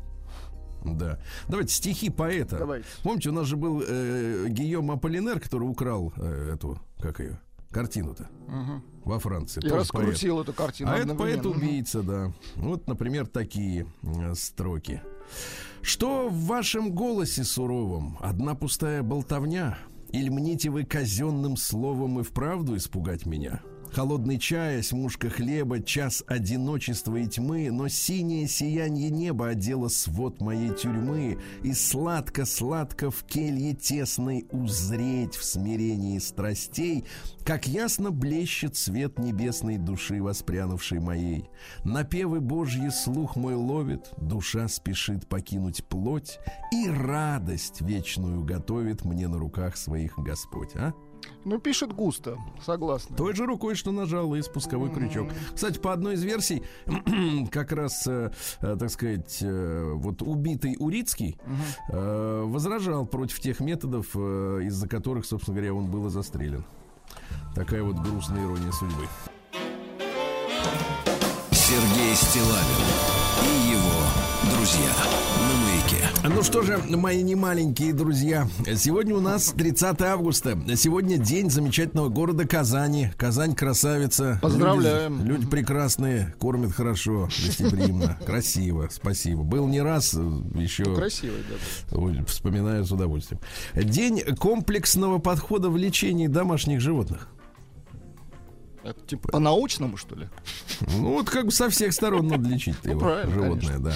Да. 0.85 1.19
Давайте 1.49 1.75
стихи 1.75 2.11
поэта. 2.11 2.59
Давайте. 2.59 2.87
Помните, 3.03 3.29
у 3.31 3.33
нас 3.33 3.47
же 3.47 3.57
был 3.57 3.83
э, 3.87 4.47
Гийом 4.49 4.91
Аполлинер, 4.91 5.39
который 5.41 5.65
украл 5.65 6.13
э, 6.17 6.55
эту, 6.55 6.79
как 6.99 7.21
ее, 7.21 7.39
картину-то 7.71 8.29
во 9.05 9.19
Франции. 9.19 9.61
Тоже 9.61 9.77
раскрутил 9.77 10.41
эту 10.41 10.53
картину 10.53 10.91
а 10.91 10.97
это 10.97 11.15
поэт-убийца, 11.15 12.03
да. 12.03 12.33
Вот, 12.57 12.87
например, 12.87 13.27
такие 13.27 13.87
э, 14.03 14.35
строки. 14.35 15.03
Что 15.83 16.29
в 16.29 16.47
вашем 16.47 16.93
голосе 16.93 17.45
суровом? 17.45 18.19
Одна 18.21 18.55
пустая 18.55 19.03
болтовня? 19.03 19.79
Или 20.11 20.29
мните 20.29 20.71
вы 20.71 20.85
казенным 20.85 21.57
словом 21.57 22.21
и 22.21 22.23
вправду 22.23 22.77
испугать 22.77 23.27
меня? 23.27 23.63
Холодный 23.93 24.39
чай, 24.39 24.85
смушка 24.85 25.29
хлеба, 25.31 25.81
час 25.81 26.23
одиночества 26.29 27.17
и 27.17 27.27
тьмы, 27.27 27.71
но 27.73 27.89
синее 27.89 28.47
сияние 28.47 29.11
неба 29.11 29.49
одело 29.49 29.89
свод 29.89 30.41
моей 30.41 30.71
тюрьмы, 30.71 31.39
и 31.65 31.73
сладко-сладко 31.73 33.11
в 33.11 33.25
келье 33.25 33.75
тесной 33.75 34.47
узреть 34.53 35.35
в 35.35 35.45
смирении 35.45 36.21
страстей, 36.21 37.05
как 37.45 37.67
ясно 37.67 38.13
блещет 38.13 38.77
свет 38.77 39.19
небесной 39.19 39.77
души, 39.77 40.23
воспрянувшей 40.23 41.01
моей. 41.01 41.51
Напевы 41.83 42.41
Божьи 42.41 42.91
слух 42.91 43.35
мой 43.35 43.55
ловит, 43.55 44.13
душа 44.19 44.69
спешит 44.69 45.27
покинуть 45.27 45.85
плоть, 45.85 46.39
и 46.73 46.89
радость 46.89 47.81
вечную 47.81 48.45
готовит 48.45 49.05
мне 49.05 49.27
на 49.27 49.39
руках 49.39 49.77
своих 49.77 50.17
Господь, 50.17 50.77
а? 50.77 50.95
Ну, 51.45 51.59
пишет 51.59 51.93
густо, 51.93 52.37
согласна. 52.65 53.17
Той 53.17 53.35
же 53.35 53.47
рукой, 53.47 53.75
что 53.75 53.93
нажал 53.93 54.35
и 54.35 54.43
спусковой 54.43 54.91
крючок. 54.91 55.29
Кстати, 55.55 55.79
по 55.79 55.93
одной 55.93 56.15
из 56.15 56.23
версий, 56.23 56.63
как 57.51 57.73
раз, 57.73 58.07
э, 58.07 58.31
э, 58.61 58.77
так 58.79 58.91
сказать, 58.91 59.39
э, 59.41 59.93
вот 59.95 60.23
убитый 60.23 60.77
Урицкий 60.79 61.39
э, 61.89 62.43
возражал 62.45 63.07
против 63.07 63.41
тех 63.41 63.61
методов, 63.61 64.09
э, 64.15 64.61
из-за 64.65 64.89
которых, 64.89 65.25
собственно 65.25 65.57
говоря, 65.57 65.75
он 65.75 65.91
был 65.91 66.07
и 66.07 66.11
застрелен. 66.11 66.65
Такая 67.55 67.83
вот 67.83 67.97
грустная 67.97 68.45
ирония 68.45 68.73
судьбы. 68.73 69.07
Сергей 71.53 72.15
Стилавин 72.15 73.11
и 73.43 73.71
его 73.71 74.55
друзья 74.55 74.93
маяке. 75.91 76.07
Ну 76.25 76.43
что 76.43 76.63
же, 76.63 76.79
мои 76.79 77.23
немаленькие 77.23 77.93
друзья, 77.93 78.49
сегодня 78.77 79.15
у 79.15 79.21
нас 79.21 79.53
30 79.57 80.01
августа. 80.03 80.59
Сегодня 80.77 81.19
день 81.19 81.51
замечательного 81.51 82.09
города 82.09 82.47
Казани. 82.47 83.11
Казань 83.17 83.55
красавица. 83.55 84.39
Поздравляем. 84.43 85.19
Люди, 85.21 85.29
люди 85.29 85.47
прекрасные, 85.47 86.35
кормят 86.39 86.73
хорошо, 86.73 87.29
гостеприимно, 87.45 88.19
красиво. 88.27 88.89
Спасибо. 88.91 89.43
Был 89.43 89.67
не 89.67 89.81
раз, 89.81 90.15
еще 90.55 90.95
Красивый, 90.95 91.43
да. 91.49 91.97
Ой, 91.97 92.25
вспоминаю 92.27 92.85
с 92.85 92.93
удовольствием. 92.93 93.41
День 93.75 94.23
комплексного 94.37 95.19
подхода 95.19 95.71
в 95.71 95.77
лечении 95.77 96.27
домашних 96.27 96.81
животных. 96.81 97.29
Это 98.83 99.01
типа 99.07 99.29
по-научному, 99.29 99.97
что 99.97 100.17
ли? 100.17 100.29
Ну, 100.81 101.13
вот 101.13 101.29
как 101.29 101.47
бы 101.47 101.51
со 101.51 101.69
всех 101.69 101.93
сторон 101.93 102.29
надо 102.29 102.49
лечить 102.49 102.77
Ну, 102.85 102.91
его 102.93 103.01
правильно, 103.01 103.35
животное, 103.35 103.79
да. 103.79 103.93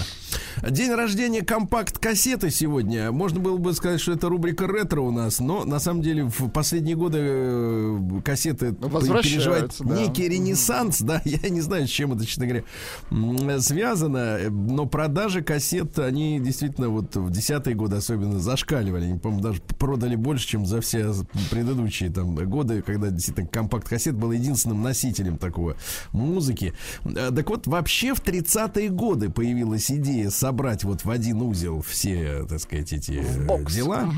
День 0.69 0.91
рождения 0.91 1.41
компакт-кассеты 1.41 2.51
сегодня. 2.51 3.11
Можно 3.11 3.39
было 3.39 3.57
бы 3.57 3.73
сказать, 3.73 3.99
что 3.99 4.13
это 4.13 4.29
рубрика 4.29 4.67
ретро 4.67 5.01
у 5.01 5.11
нас, 5.11 5.39
но 5.39 5.65
на 5.65 5.79
самом 5.79 6.01
деле 6.01 6.25
в 6.25 6.49
последние 6.49 6.95
годы 6.95 7.17
э, 7.21 7.99
кассеты 8.23 8.73
переживают 8.73 9.75
да. 9.79 9.95
некий 9.95 10.29
ренессанс, 10.29 11.01
да, 11.01 11.21
я 11.25 11.49
не 11.49 11.61
знаю, 11.61 11.87
с 11.87 11.89
чем 11.91 12.13
это, 12.13 12.25
честно 12.25 12.45
говоря, 12.45 13.61
связано, 13.61 14.37
но 14.49 14.85
продажи 14.85 15.41
кассет, 15.41 15.97
они 15.97 16.39
действительно 16.39 16.89
вот 16.89 17.15
в 17.15 17.31
десятые 17.31 17.75
годы 17.75 17.95
особенно 17.95 18.39
зашкаливали. 18.39 19.05
Они, 19.05 19.19
по-моему, 19.19 19.43
даже 19.43 19.61
продали 19.61 20.15
больше, 20.15 20.47
чем 20.47 20.65
за 20.65 20.81
все 20.81 21.11
предыдущие 21.49 22.11
там 22.11 22.35
годы, 22.35 22.81
когда 22.81 23.09
действительно 23.09 23.47
компакт-кассет 23.47 24.15
был 24.15 24.31
единственным 24.31 24.74
носителем 24.81 25.37
такого 25.37 25.75
музыки. 26.11 26.73
Э, 27.05 27.31
Так 27.35 27.49
вот, 27.49 27.67
вообще 27.67 28.13
в 28.13 28.21
30-е 28.21 28.89
годы 28.89 29.29
появилась 29.29 29.91
идея 29.91 30.29
собрать 30.29 30.83
вот 30.83 31.03
в 31.05 31.09
один 31.09 31.41
узел 31.41 31.81
все, 31.81 32.45
так 32.47 32.59
сказать, 32.59 32.93
эти 32.93 33.23
бокс. 33.45 33.73
дела. 33.73 34.09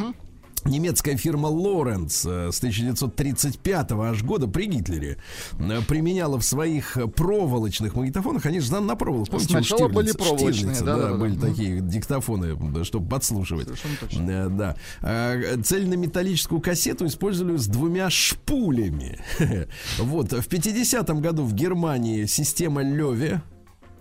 Немецкая 0.65 1.15
фирма 1.17 1.48
Лоренц 1.48 2.26
э, 2.26 2.52
с 2.52 2.58
1935 2.58 3.91
аж 3.93 4.24
года 4.24 4.48
при 4.48 4.65
Гитлере 4.65 5.17
э, 5.60 5.82
применяла 5.88 6.38
в 6.39 6.43
своих 6.43 6.98
э, 6.98 7.08
проволочных 7.08 7.96
магнитофонах, 7.96 8.46
они 8.46 8.60
же 8.60 8.72
на 8.74 8.96
проволоках, 8.96 9.32
помните, 9.32 9.54
Сначала 9.54 9.88
были 9.88 10.10
Штирлица- 10.12 10.17
проволочные, 10.17 10.54
Штирлица, 10.54 10.84
да-да-да. 10.86 11.13
были 11.17 11.32
Мгм. 11.34 11.41
такие 11.41 11.80
диктофоны, 11.82 12.56
да, 12.74 12.84
чтобы 12.84 13.08
подслушивать. 13.08 13.67
Э, 14.13 14.48
Да. 14.50 14.76
А, 15.02 15.62
Цельнометаллическую 15.63 16.60
кассету 16.62 17.06
использовали 17.06 17.58
с 17.58 17.67
двумя 17.67 18.10
шпулями. 18.10 19.20
Вот. 20.00 20.32
В 20.34 20.48
50-м 20.48 21.22
году 21.22 21.43
в 21.43 21.54
Германии 21.54 22.26
система 22.26 22.84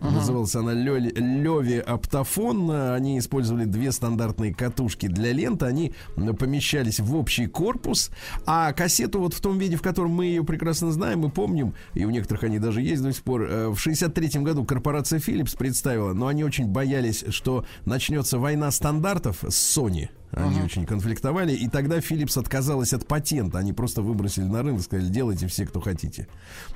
Леви 0.00 0.14
Называлась 0.14 0.54
она 0.54 0.72
Леви 0.72 1.78
Оптофон. 1.78 2.70
Они 2.70 3.18
использовали 3.18 3.64
две 3.64 3.92
стандартные 3.92 4.54
катушки 4.54 5.06
для 5.06 5.32
ленты. 5.32 5.66
Они 5.66 5.92
помещались 6.38 7.00
в 7.00 7.14
общий 7.16 7.46
корпус. 7.46 8.11
А 8.44 8.72
кассету 8.72 9.20
вот 9.20 9.35
в 9.35 9.40
том 9.40 9.59
виде, 9.59 9.76
в 9.76 9.82
котором 9.82 10.11
мы 10.11 10.26
ее 10.26 10.44
прекрасно 10.44 10.92
знаем 10.92 11.24
и 11.24 11.30
помним, 11.30 11.74
и 11.94 12.04
у 12.04 12.11
некоторых 12.11 12.44
они 12.44 12.59
даже 12.59 12.82
есть 12.82 13.02
до 13.02 13.12
сих 13.12 13.22
пор, 13.22 13.42
э, 13.42 13.68
в 13.68 13.78
63 13.78 14.40
году 14.42 14.64
корпорация 14.64 15.18
Philips 15.18 15.56
представила, 15.56 16.12
но 16.12 16.26
они 16.26 16.44
очень 16.44 16.66
боялись, 16.66 17.24
что 17.30 17.64
начнется 17.85 18.38
война 18.38 18.70
стандартов 18.70 19.44
с 19.48 19.78
Sony. 19.78 20.09
Они 20.37 20.61
очень 20.61 20.85
конфликтовали, 20.85 21.53
и 21.55 21.66
тогда 21.68 21.99
Philips 21.99 22.38
отказалась 22.38 22.92
от 22.92 23.07
патента. 23.07 23.59
Они 23.59 23.72
просто 23.72 24.03
выбросили 24.03 24.44
на 24.44 24.62
рынок, 24.62 24.83
сказали, 24.83 25.09
делайте 25.09 25.46
все, 25.46 25.64
кто 25.66 25.81
хотите. 25.81 26.29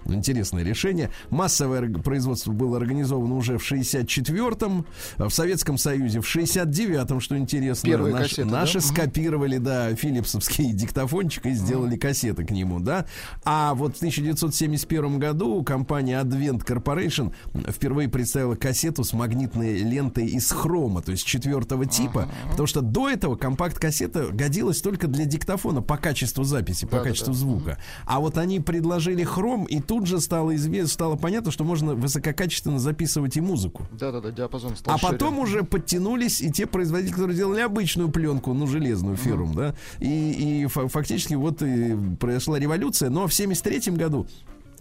Интересное 0.07 0.65
решение. 0.65 1.11
Массовое 1.29 1.87
производство 1.93 2.53
было 2.53 2.79
организовано 2.79 3.37
уже 3.37 3.59
в 3.59 3.71
64-м, 3.73 4.87
а 5.19 5.29
в 5.29 5.35
Советском 5.35 5.77
Союзе 5.79 6.21
в 6.21 6.25
69-м, 6.37 7.21
что 7.21 7.37
интересно. 7.37 7.87
Первые 7.89 8.15
Наш- 8.15 8.23
кассеты, 8.31 8.45
да? 8.45 8.61
наши 8.61 8.79
Мгм. 8.79 8.87
скопировали, 8.87 9.59
да, 9.59 9.95
филипсовский 9.95 10.73
диктофончик 10.73 11.47
и 11.47 11.51
сделали 11.53 11.97
кассеты 11.97 12.45
к 12.47 12.51
нему, 12.51 12.81
да. 12.81 13.05
А 13.45 13.75
вот 13.75 13.95
в 13.95 13.97
1971 13.99 15.19
году 15.19 15.63
компания 15.63 16.21
Advent 16.21 16.65
Corporation 16.65 17.33
впервые 17.71 18.09
представила 18.09 18.55
кассету 18.55 19.05
с 19.05 19.13
магнитной 19.13 19.79
лентой 19.83 20.27
из 20.27 20.51
хрома, 20.51 21.03
то 21.03 21.13
есть 21.13 21.25
четвертого 21.27 21.85
типа, 21.87 22.29
потому 22.51 22.67
что 22.67 22.81
до 22.81 23.09
этого 23.11 23.37
компакт-кассета 23.51 24.29
годилась 24.33 24.81
только 24.81 25.09
для 25.09 25.25
диктофона 25.25 25.83
по 25.83 25.97
качеству 25.97 26.45
записи, 26.45 26.85
по 26.87 26.93
Да-да-да. 26.93 27.11
качеству 27.11 27.35
звука. 27.35 27.79
А 28.07 28.21
вот 28.21 28.39
они 28.39 28.61
предложили 28.61 29.25
хром, 29.25 29.65
и 29.65 29.81
тут 29.81 30.07
же 30.07 30.21
стало 30.21 30.55
известно, 30.55 30.89
стало 30.89 31.17
понятно, 31.17 31.51
что 31.51 31.65
можно 31.65 31.95
высококачественно 31.95 32.79
записывать 32.79 33.37
и 33.37 33.41
музыку. 33.41 33.87
Да-да-да, 33.93 34.31
диапазон 34.31 34.77
стал 34.77 34.95
А 34.95 34.99
шире. 34.99 35.13
потом 35.13 35.39
уже 35.41 35.65
подтянулись 35.65 36.41
и 36.41 36.51
те 36.53 36.67
производители, 36.67 37.13
которые 37.13 37.37
делали 37.37 37.61
обычную 37.61 38.09
пленку, 38.11 38.55
ну, 38.55 38.67
железную 38.67 39.17
фирму, 39.17 39.55
да. 39.55 39.75
И, 39.99 40.63
и 40.63 40.67
фа- 40.67 40.89
фактически 40.89 41.35
вот 41.35 41.63
и 41.63 41.97
произошла 42.21 42.59
революция. 42.59 43.11
Но 43.11 43.27
в 43.27 43.35
73 43.35 43.93
году 43.97 44.27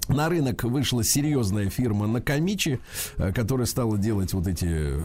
на 0.09 0.29
рынок 0.29 0.63
вышла 0.63 1.03
серьезная 1.03 1.69
фирма 1.69 2.07
Накамичи, 2.07 2.79
э, 3.17 3.31
которая 3.31 3.65
стала 3.65 3.97
делать 3.97 4.33
вот 4.33 4.47
эти 4.47 4.65
э, 4.69 4.99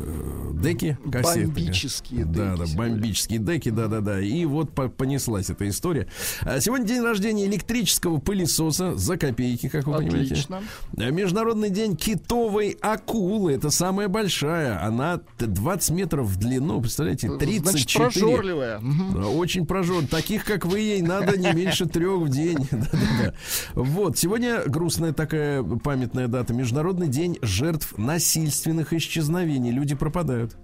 деки, 0.54 0.98
кассеты. 1.12 1.46
Бомбические 1.48 2.24
Да, 2.24 2.50
деки 2.50 2.58
да, 2.60 2.66
сегодня. 2.66 2.76
бомбические 2.94 3.38
деки, 3.38 3.68
да, 3.70 3.86
да, 3.86 4.00
да. 4.00 4.20
И 4.20 4.44
вот 4.44 4.70
по- 4.74 4.88
понеслась 4.88 5.50
эта 5.50 5.68
история. 5.68 6.08
А 6.42 6.60
Сегодня 6.60 6.86
день 6.86 7.02
рождения 7.02 7.46
электрического 7.46 8.18
пылесоса 8.18 8.94
за 8.96 9.16
копейки, 9.16 9.68
как 9.68 9.86
вы 9.86 9.94
понимаете. 9.98 10.32
Отлично. 10.34 10.62
Э, 10.96 11.10
Международный 11.10 11.70
день 11.70 11.96
китовой 11.96 12.76
акулы. 12.80 13.52
Это 13.52 13.70
самая 13.70 14.08
большая. 14.08 14.82
Она 14.84 15.18
т- 15.38 15.46
20 15.46 15.90
метров 15.90 16.26
в 16.26 16.36
длину. 16.38 16.80
Представляете, 16.80 17.28
Значит, 17.28 17.48
34. 17.48 18.04
прожорливая. 18.10 18.78
Мгм. 18.80 19.12
Да, 19.22 19.28
Очень 19.28 19.66
прожор. 19.66 20.06
Таких, 20.06 20.44
как 20.44 20.64
вы, 20.64 20.80
ей 20.80 21.02
надо 21.02 21.36
не 21.38 21.52
меньше 21.52 21.86
трех 21.86 22.20
в 22.22 22.28
день. 22.28 22.58
Да-да-да. 22.70 23.34
Вот. 23.74 24.16
Сегодня 24.18 24.62
грустная 24.94 25.12
такая 25.12 25.62
памятная 25.62 26.28
дата. 26.28 26.54
Международный 26.54 27.08
день 27.08 27.38
жертв 27.42 27.98
насильственных 27.98 28.92
исчезновений. 28.92 29.72
Люди 29.72 29.96
пропадают. 29.96 30.56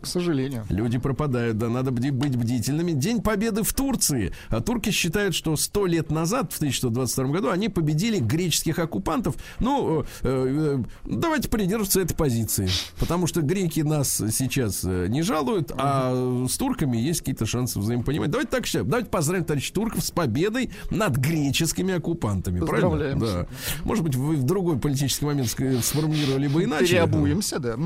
К 0.00 0.06
сожалению. 0.06 0.64
Люди 0.68 0.98
пропадают, 0.98 1.58
да, 1.58 1.68
надо 1.68 1.90
быть 1.90 2.12
бдительными. 2.12 2.92
День 2.92 3.20
Победы 3.22 3.62
в 3.62 3.72
Турции. 3.72 4.32
А 4.50 4.60
турки 4.60 4.90
считают, 4.90 5.34
что 5.34 5.56
сто 5.56 5.86
лет 5.86 6.10
назад, 6.10 6.52
в 6.52 6.56
1122 6.56 7.26
году, 7.26 7.50
они 7.50 7.68
победили 7.68 8.18
греческих 8.18 8.78
оккупантов. 8.78 9.36
Ну, 9.58 10.02
э, 10.02 10.04
э, 10.22 10.82
давайте 11.04 11.48
придерживаться 11.48 12.00
этой 12.00 12.14
позиции. 12.14 12.68
Потому 12.98 13.26
что 13.26 13.42
греки 13.42 13.80
нас 13.80 14.22
сейчас 14.30 14.82
э, 14.84 15.06
не 15.08 15.22
жалуют, 15.22 15.72
а 15.76 16.46
с 16.48 16.56
турками 16.56 16.96
есть 16.96 17.20
какие-то 17.20 17.46
шансы 17.46 17.78
взаимопонимания. 17.78 18.30
Давайте 18.30 18.50
так 18.50 18.66
считаем. 18.66 18.88
Давайте 18.88 19.10
поздравим 19.10 19.44
товарищ 19.44 19.70
турков 19.70 20.04
с 20.04 20.10
победой 20.10 20.70
над 20.90 21.16
греческими 21.16 21.94
оккупантами. 21.94 22.60
Правильно? 22.60 23.18
Да. 23.18 23.46
Может 23.84 24.04
быть, 24.04 24.14
вы 24.14 24.36
в 24.36 24.44
другой 24.44 24.78
политический 24.78 25.24
момент 25.24 25.48
сформулировали 25.48 26.48
бы 26.48 26.64
иначе. 26.64 26.86
Переобуемся, 26.86 27.58
да. 27.58 27.76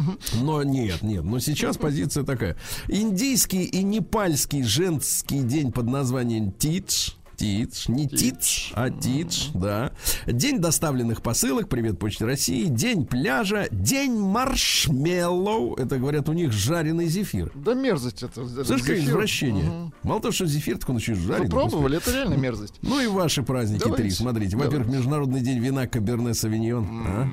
Но 0.40 0.62
нет, 0.62 1.02
нет. 1.02 1.24
Но 1.24 1.38
сейчас 1.38 1.76
позиция 1.76 1.99
такая. 2.06 2.56
Индийский 2.88 3.64
и 3.64 3.82
непальский 3.82 4.62
женский 4.62 5.42
день 5.42 5.72
под 5.72 5.86
названием 5.86 6.52
Тидж. 6.52 7.10
Тидж, 7.36 7.86
не 7.88 8.06
Тидж, 8.06 8.70
а 8.74 8.90
Тидж, 8.90 9.48
да. 9.54 9.92
День 10.26 10.58
доставленных 10.58 11.22
посылок, 11.22 11.70
привет 11.70 11.98
Почте 11.98 12.26
России. 12.26 12.66
День 12.66 13.06
пляжа, 13.06 13.66
день 13.70 14.12
маршмеллоу. 14.14 15.74
Это, 15.76 15.96
говорят, 15.98 16.28
у 16.28 16.34
них 16.34 16.52
жареный 16.52 17.06
зефир. 17.06 17.50
Да 17.54 17.72
мерзость 17.72 18.22
это. 18.22 18.46
Слышь, 18.64 18.82
какое 18.82 18.98
извращение. 19.00 19.64
Мгм. 19.64 19.94
Мало 20.02 20.20
того, 20.20 20.32
что 20.32 20.44
зефир, 20.44 20.76
так 20.76 20.90
он 20.90 20.98
еще 20.98 21.12
и 21.12 21.14
жареный. 21.14 21.48
пробовали? 21.48 21.96
Это 21.96 22.12
реально 22.12 22.34
мерзость. 22.34 22.74
Ну 22.82 23.00
и 23.00 23.06
ваши 23.06 23.42
праздники 23.42 23.84
Давайте. 23.84 24.02
три. 24.02 24.10
Смотрите, 24.10 24.58
во-первых. 24.58 24.88
Международный 24.88 25.40
день 25.40 25.60
вина 25.60 25.86
Каберне 25.86 26.34
Савиньон. 26.34 26.86
а? 27.06 27.28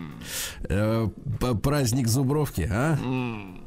Э, 0.70 1.08
праздник 1.62 2.08
Зубровки, 2.08 2.66
а? 2.72 2.98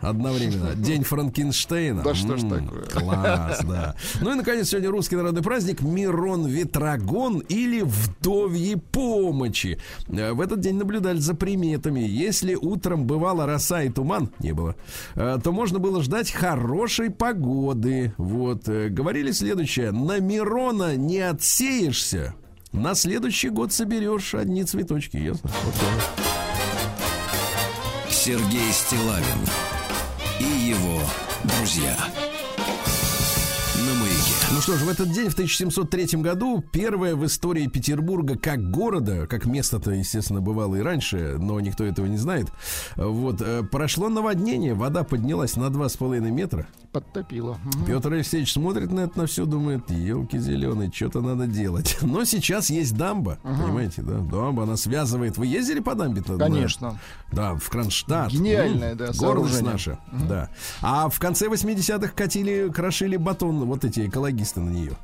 Одновременно. 0.01 0.75
День 0.75 1.05
Франкенштейна. 1.05 2.03
Да 2.03 2.15
что 2.15 2.37
ж 2.37 2.43
такое. 2.43 2.83
Класс, 2.85 3.61
да. 3.65 3.95
Ну 4.21 4.33
и, 4.33 4.35
наконец, 4.35 4.69
сегодня 4.69 4.91
русский 4.91 5.17
народный 5.17 5.43
праздник 5.43 5.81
Мирон 5.83 6.47
Ветрогон 6.47 7.39
или 7.49 7.83
Вдовьи 7.83 8.77
помощи. 8.77 9.79
Э, 10.09 10.33
В 10.33 10.41
этот 10.41 10.61
день 10.61 10.77
наблюдали 10.77 11.19
за 11.19 11.35
приметами. 11.35 12.01
Если 12.01 12.55
утром 12.55 13.05
бывала 13.07 13.47
роса 13.47 13.83
и 13.83 13.89
туман, 13.91 14.31
не 14.41 14.53
было, 14.53 14.75
э, 15.15 15.39
то 15.43 15.53
можно 15.53 15.79
было 15.79 16.03
ждать 16.03 16.31
хорошей 16.31 17.11
погоды. 17.11 18.15
Вот. 18.17 18.69
э, 18.69 18.89
Говорили 18.89 19.33
следующее. 19.33 19.91
На 19.93 20.19
Мирона 20.19 20.97
не 20.97 21.19
отсеешься, 21.19 22.35
на 22.73 22.95
следующий 22.95 23.49
год 23.51 23.73
соберешь 23.73 24.35
одни 24.35 24.65
цветочки. 24.65 25.17
Ясно? 25.17 25.51
Вот. 25.65 25.75
Сергей 28.09 28.71
Стилавин 28.73 29.25
друзья. 31.44 31.96
Ну 34.61 34.62
что 34.62 34.77
ж, 34.77 34.83
в 34.83 34.90
этот 34.90 35.11
день, 35.11 35.31
в 35.31 35.33
1703 35.33 36.20
году, 36.20 36.62
первое 36.70 37.16
в 37.16 37.25
истории 37.25 37.66
Петербурга 37.66 38.37
как 38.37 38.70
города, 38.70 39.27
как 39.27 39.46
место-то, 39.46 39.90
естественно, 39.92 40.42
бывало 40.42 40.77
и 40.77 40.81
раньше, 40.83 41.37
но 41.38 41.59
никто 41.61 41.83
этого 41.83 42.05
не 42.05 42.18
знает, 42.18 42.49
вот, 42.94 43.40
э, 43.40 43.62
прошло 43.62 44.11
наводнение, 44.11 44.75
вода 44.75 45.03
поднялась 45.03 45.57
на 45.57 45.70
2,5 45.70 46.31
метра. 46.31 46.66
Подтопило. 46.92 47.57
Петр 47.87 48.12
Алексеевич 48.12 48.53
смотрит 48.53 48.92
на 48.92 49.01
это 49.01 49.20
на 49.20 49.27
все, 49.27 49.46
думает, 49.46 49.90
елки 49.90 50.38
зеленые, 50.38 50.92
что-то 50.92 51.23
надо 51.23 51.46
делать. 51.46 51.96
Но 52.03 52.25
сейчас 52.25 52.68
есть 52.68 52.94
дамба, 52.94 53.38
понимаете, 53.42 54.03
да? 54.03 54.18
Дамба, 54.18 54.64
она 54.64 54.77
связывает. 54.77 55.38
Вы 55.38 55.46
ездили 55.46 55.81
по 55.81 55.94
дамбе? 55.94 56.20
Конечно. 56.23 57.01
Да, 57.33 57.55
в 57.55 57.66
Кронштадт. 57.70 58.33
Гениальное, 58.33 58.92
М, 58.92 58.99
да, 58.99 59.11
Гордость 59.16 59.62
наша. 59.62 59.99
Да. 60.29 60.51
А 60.83 61.09
в 61.09 61.18
конце 61.18 61.46
80-х 61.46 62.12
катили, 62.14 62.68
крошили 62.75 63.16
батон 63.16 63.64
вот 63.64 63.85
эти 63.85 64.07
экологисты 64.07 64.50
на 64.59 64.71
нее. 64.71 64.97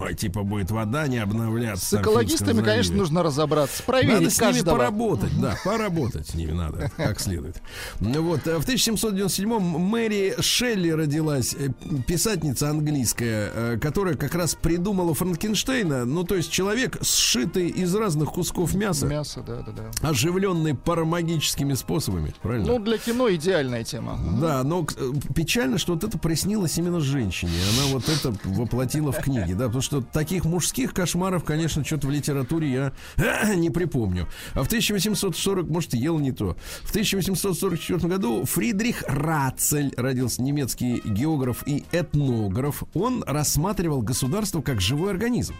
Ой, 0.00 0.14
типа 0.14 0.42
будет 0.42 0.70
вода 0.70 1.06
не 1.06 1.18
обновляться. 1.18 1.98
С 1.98 2.00
экологистами, 2.00 2.62
конечно, 2.62 2.96
нужно 2.96 3.22
разобраться. 3.22 3.82
Проверить 3.82 4.14
Надо 4.14 4.30
с 4.30 4.40
ними 4.40 4.52
каждого. 4.52 4.76
поработать, 4.76 5.40
да, 5.40 5.56
поработать 5.64 6.28
с 6.28 6.34
ними 6.34 6.52
надо, 6.52 6.90
как 6.96 7.20
следует. 7.20 7.60
Ну 8.00 8.22
Вот, 8.22 8.46
э, 8.46 8.58
в 8.58 8.66
1797-м 8.66 9.62
Мэри 9.62 10.34
Шелли 10.40 10.90
родилась, 10.90 11.54
э, 11.54 11.68
писательница 12.06 12.70
английская, 12.70 13.50
э, 13.54 13.78
которая 13.80 14.14
как 14.14 14.34
раз 14.34 14.54
придумала 14.54 15.14
Франкенштейна, 15.14 16.04
ну, 16.04 16.24
то 16.24 16.36
есть 16.36 16.50
человек, 16.50 16.98
сшитый 17.02 17.68
из 17.68 17.94
разных 17.94 18.30
кусков 18.30 18.74
мяса, 18.74 19.06
Мясо, 19.06 19.42
да, 19.46 19.62
да, 19.62 19.72
да. 19.72 20.08
оживленный 20.08 20.74
парамагическими 20.74 21.74
способами, 21.74 22.32
правильно? 22.42 22.66
Ну, 22.66 22.78
для 22.78 22.98
кино 22.98 23.30
идеальная 23.32 23.84
тема. 23.84 24.18
Да, 24.40 24.62
но 24.62 24.86
печально, 25.34 25.78
что 25.78 25.94
вот 25.94 26.04
это 26.04 26.18
приснилось 26.18 26.78
именно 26.78 27.00
женщине. 27.00 27.52
Она 27.74 27.92
вот 27.94 28.08
это 28.08 28.34
воплотила 28.44 29.12
в 29.12 29.18
книге, 29.18 29.54
да, 29.54 29.66
потому 29.66 29.82
что 29.82 29.89
таких 30.12 30.44
мужских 30.44 30.94
кошмаров, 30.94 31.44
конечно, 31.44 31.84
что-то 31.84 32.06
в 32.06 32.10
литературе 32.10 32.70
я 32.70 32.92
не 33.54 33.70
припомню. 33.70 34.28
А 34.54 34.62
в 34.62 34.66
1840, 34.66 35.68
может, 35.68 35.94
ел 35.94 36.18
не 36.18 36.32
то. 36.32 36.56
В 36.82 36.90
1844 36.90 38.08
году 38.08 38.44
Фридрих 38.44 39.04
Рацель 39.06 39.92
родился 39.96 40.42
немецкий 40.42 41.00
географ 41.04 41.62
и 41.66 41.84
этнограф. 41.92 42.84
Он 42.94 43.24
рассматривал 43.26 44.02
государство 44.02 44.62
как 44.62 44.80
живой 44.80 45.10
организм 45.10 45.54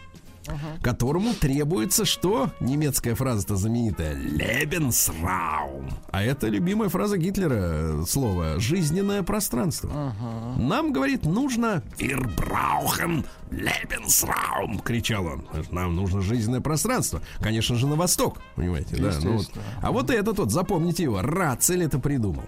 которому 0.83 1.35
требуется 1.35 2.05
что? 2.05 2.51
Немецкая 2.61 3.15
фраза-то 3.15 3.57
знаменитая. 3.57 4.15
Lebensraum. 4.15 5.93
А 6.11 6.23
это 6.23 6.49
любимая 6.49 6.89
фраза 6.89 7.19
Гитлера, 7.19 7.55
э, 7.55 8.05
слово 8.07 8.59
«жизненное 8.59 9.23
пространство». 9.23 10.15
Нам, 10.57 10.93
говорит, 10.93 11.25
нужно 11.25 11.83
«Wir 11.99 12.21
brauchen 12.37 13.25
Lebensraum», 13.51 14.83
кричал 14.83 15.27
он. 15.27 15.45
Нам 15.71 15.97
нужно 15.97 16.21
жизненное 16.21 16.61
пространство. 16.61 17.21
Конечно 17.41 17.77
же, 17.77 17.87
на 17.87 17.97
восток, 17.97 18.39
понимаете, 18.57 18.97
да. 18.97 19.13
ну 19.23 19.39
вот. 19.39 19.51
А 19.83 19.93
вот 19.93 20.11
этот 20.11 20.39
вот, 20.39 20.51
запомните 20.51 21.05
его, 21.05 21.21
Рацель 21.23 21.83
это 21.85 21.99
придумал. 21.99 22.45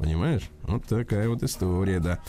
Понимаешь? 0.00 0.50
Вот 0.62 0.86
такая 0.86 1.28
вот 1.28 1.42
история, 1.42 2.00
да. 2.00 2.20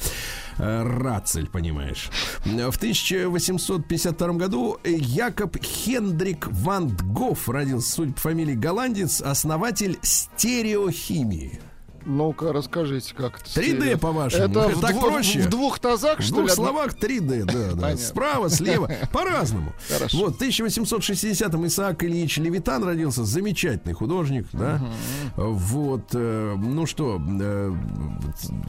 Э, 0.57 0.83
Рацель, 0.83 1.47
понимаешь. 1.47 2.09
В 2.43 2.75
1852 2.75 4.33
году 4.33 4.77
Якоб 4.83 5.55
Хендрик 5.63 6.47
Ван 6.47 6.89
Гоф 7.01 7.47
родился, 7.47 7.89
судя 7.89 8.11
по 8.11 8.19
фамилии 8.19 8.55
голландец, 8.55 9.21
основатель 9.21 9.97
стереохимии. 10.01 11.61
Ну-ка, 12.05 12.51
расскажите, 12.53 13.13
как 13.15 13.39
это. 13.41 13.45
3D, 13.59 13.77
стерео. 13.81 13.97
по-вашему. 13.97 14.43
Это 14.43 14.69
в, 14.69 14.81
Так 14.81 14.95
дво- 14.95 15.01
проще. 15.01 15.41
в 15.41 15.49
двух 15.49 15.79
тазах, 15.79 16.19
В 16.19 16.23
что 16.23 16.33
двух 16.35 16.45
ли? 16.47 16.51
одно- 16.51 16.65
словах 16.65 16.93
3D, 16.95 17.43
да, 17.45 17.73
да. 17.73 17.97
Справа, 17.97 18.49
слева, 18.49 18.89
по-разному. 19.11 19.73
Хорошо. 19.89 20.17
Вот, 20.17 20.35
в 20.37 20.41
1860-м 20.41 21.67
Исаак 21.67 22.03
Ильич 22.03 22.37
Левитан 22.37 22.83
родился, 22.83 23.23
замечательный 23.23 23.93
художник, 23.93 24.47
да. 24.53 24.81
Вот, 25.35 26.09
э, 26.13 26.55
ну 26.57 26.85
что, 26.85 27.21
э, 27.41 27.73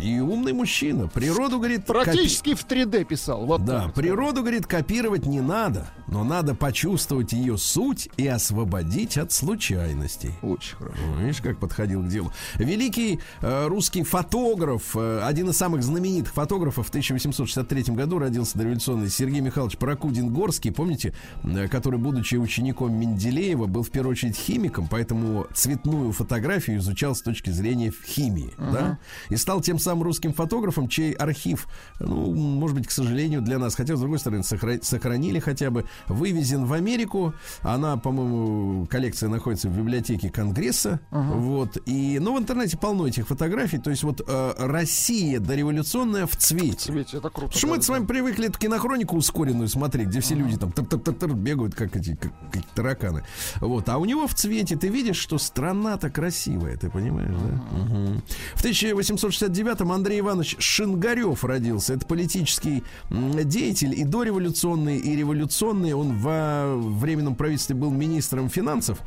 и 0.01 0.21
умный 0.21 0.53
мужчина. 0.53 1.09
Природу, 1.09 1.59
говорит, 1.59 1.81
копи- 1.89 2.05
Практически 2.05 2.55
в 2.55 2.65
3D 2.67 3.05
писал. 3.05 3.47
Вот 3.47 3.65
Да, 3.65 3.85
так. 3.85 3.95
природу, 3.95 4.41
говорит, 4.43 4.67
копировать 4.67 5.27
не 5.27 5.41
надо, 5.41 5.89
но 6.07 6.25
надо 6.25 6.55
почувствовать 6.55 7.33
ее 7.33 7.57
суть 7.59 8.09
и 8.17 8.27
освободить 8.27 9.17
от 9.19 9.33
случайностей. 9.33 10.33
Очень 10.43 10.77
хорошо. 10.77 10.99
Видишь, 11.21 11.41
как 11.41 11.59
подходил 11.59 12.03
к 12.03 12.09
делу. 12.09 12.33
Великий 12.57 13.21
русский 13.41 14.03
фотограф, 14.03 14.97
э, 14.97 15.21
один 15.23 15.51
из 15.51 15.57
самых 15.57 15.83
знаменитых 15.83 16.33
фотографов 16.33 16.87
в 16.87 16.89
1863 16.91 17.95
году 17.95 18.19
родился 18.19 18.59
дореволюционный 18.59 19.09
Сергей 19.09 19.41
Михайлович 19.41 19.77
Прокудин-Горский, 19.79 20.73
помните, 20.73 21.15
э, 21.45 21.69
который, 21.69 21.99
будучи 21.99 22.37
учеником 22.37 22.95
Менделеева, 22.95 23.67
был 23.67 23.83
в 23.83 23.91
первую 23.91 24.13
очередь 24.13 24.37
химиком, 24.37 24.89
поэтому 24.89 25.47
цветную 25.55 26.13
фотографию 26.13 26.79
изучал 26.79 27.15
с 27.15 27.23
точки 27.23 27.51
зрения 27.51 27.93
химии, 28.07 28.53
да, 28.59 28.99
и 29.31 29.37
стал 29.37 29.61
тем 29.61 29.79
самым 29.79 30.03
русским 30.05 30.33
фотографом, 30.33 30.89
чей 30.89 31.13
архив, 31.13 31.67
ну, 32.01 32.33
может 32.35 32.77
быть, 32.77 32.87
к 32.87 32.91
сожалению, 32.91 33.43
для 33.43 33.59
нас, 33.59 33.75
хотя, 33.75 33.97
с 33.97 34.01
другой 34.01 34.19
стороны, 34.19 34.41
сохра- 34.43 34.83
сохранили 34.83 35.39
хотя 35.39 35.71
бы, 35.71 35.85
вывезен 36.09 36.65
в 36.65 36.73
Америку, 36.73 37.35
она, 37.63 37.97
по-моему, 37.97 38.87
коллекция 38.87 39.29
находится 39.29 39.69
в 39.69 39.77
библиотеке 39.77 40.31
Конгресса, 40.31 41.01
вот, 41.11 41.79
и, 41.87 42.19
ну, 42.21 42.37
в 42.37 42.39
интернете 42.41 42.77
полно 42.79 43.09
этих 43.13 43.29
фотографий, 43.29 43.79
то 43.79 43.91
есть 43.91 44.03
вот 44.03 44.23
э, 44.27 44.55
Россия 44.59 45.39
дореволюционная 45.39 46.27
в 46.27 46.37
цвете. 46.37 46.93
Ведь 46.93 47.15
это 47.15 47.29
круто. 47.31 47.57
Что 47.57 47.67
мы 47.67 47.77
да, 47.77 47.83
с 47.83 47.89
вами 47.89 48.07
привыкли 48.07 48.49
эту 48.49 48.59
кинохронику 48.59 49.17
ускоренную 49.17 49.69
смотреть, 49.69 50.09
где 50.09 50.21
все 50.21 50.35
люди 50.35 50.57
там 50.57 50.71
тыр-тыр-тыр-тыр 50.71 51.35
бегают, 51.35 51.75
как 51.75 51.95
эти 51.97 52.17
как, 52.17 52.33
как 52.51 52.65
тараканы. 52.75 53.25
Вот. 53.61 53.89
А 53.89 53.99
у 53.99 54.05
него 54.05 54.27
в 54.27 54.35
цвете 54.35 54.77
ты 54.77 54.89
видишь, 54.89 55.19
что 55.19 55.39
страна-то 55.39 56.11
красивая, 56.11 56.77
ты 56.77 56.91
понимаешь, 56.91 57.35
да? 57.35 57.77
Мгм. 57.77 58.23
В 58.55 58.65
1869-м 58.65 59.93
Андрей 59.93 60.21
Иванович 60.21 60.57
Шингарев 60.59 61.45
родился. 61.45 61.95
Это 61.95 62.07
политический 62.07 62.83
деятель 63.11 63.95
и 63.95 64.05
дореволюционный, 64.05 64.99
и 64.99 65.15
революционный. 65.17 65.93
Он 65.93 66.17
во 66.17 66.75
временном 66.77 67.35
правительстве 67.35 67.77
был 67.77 67.91
министром 67.91 68.49
финансов. 68.49 68.99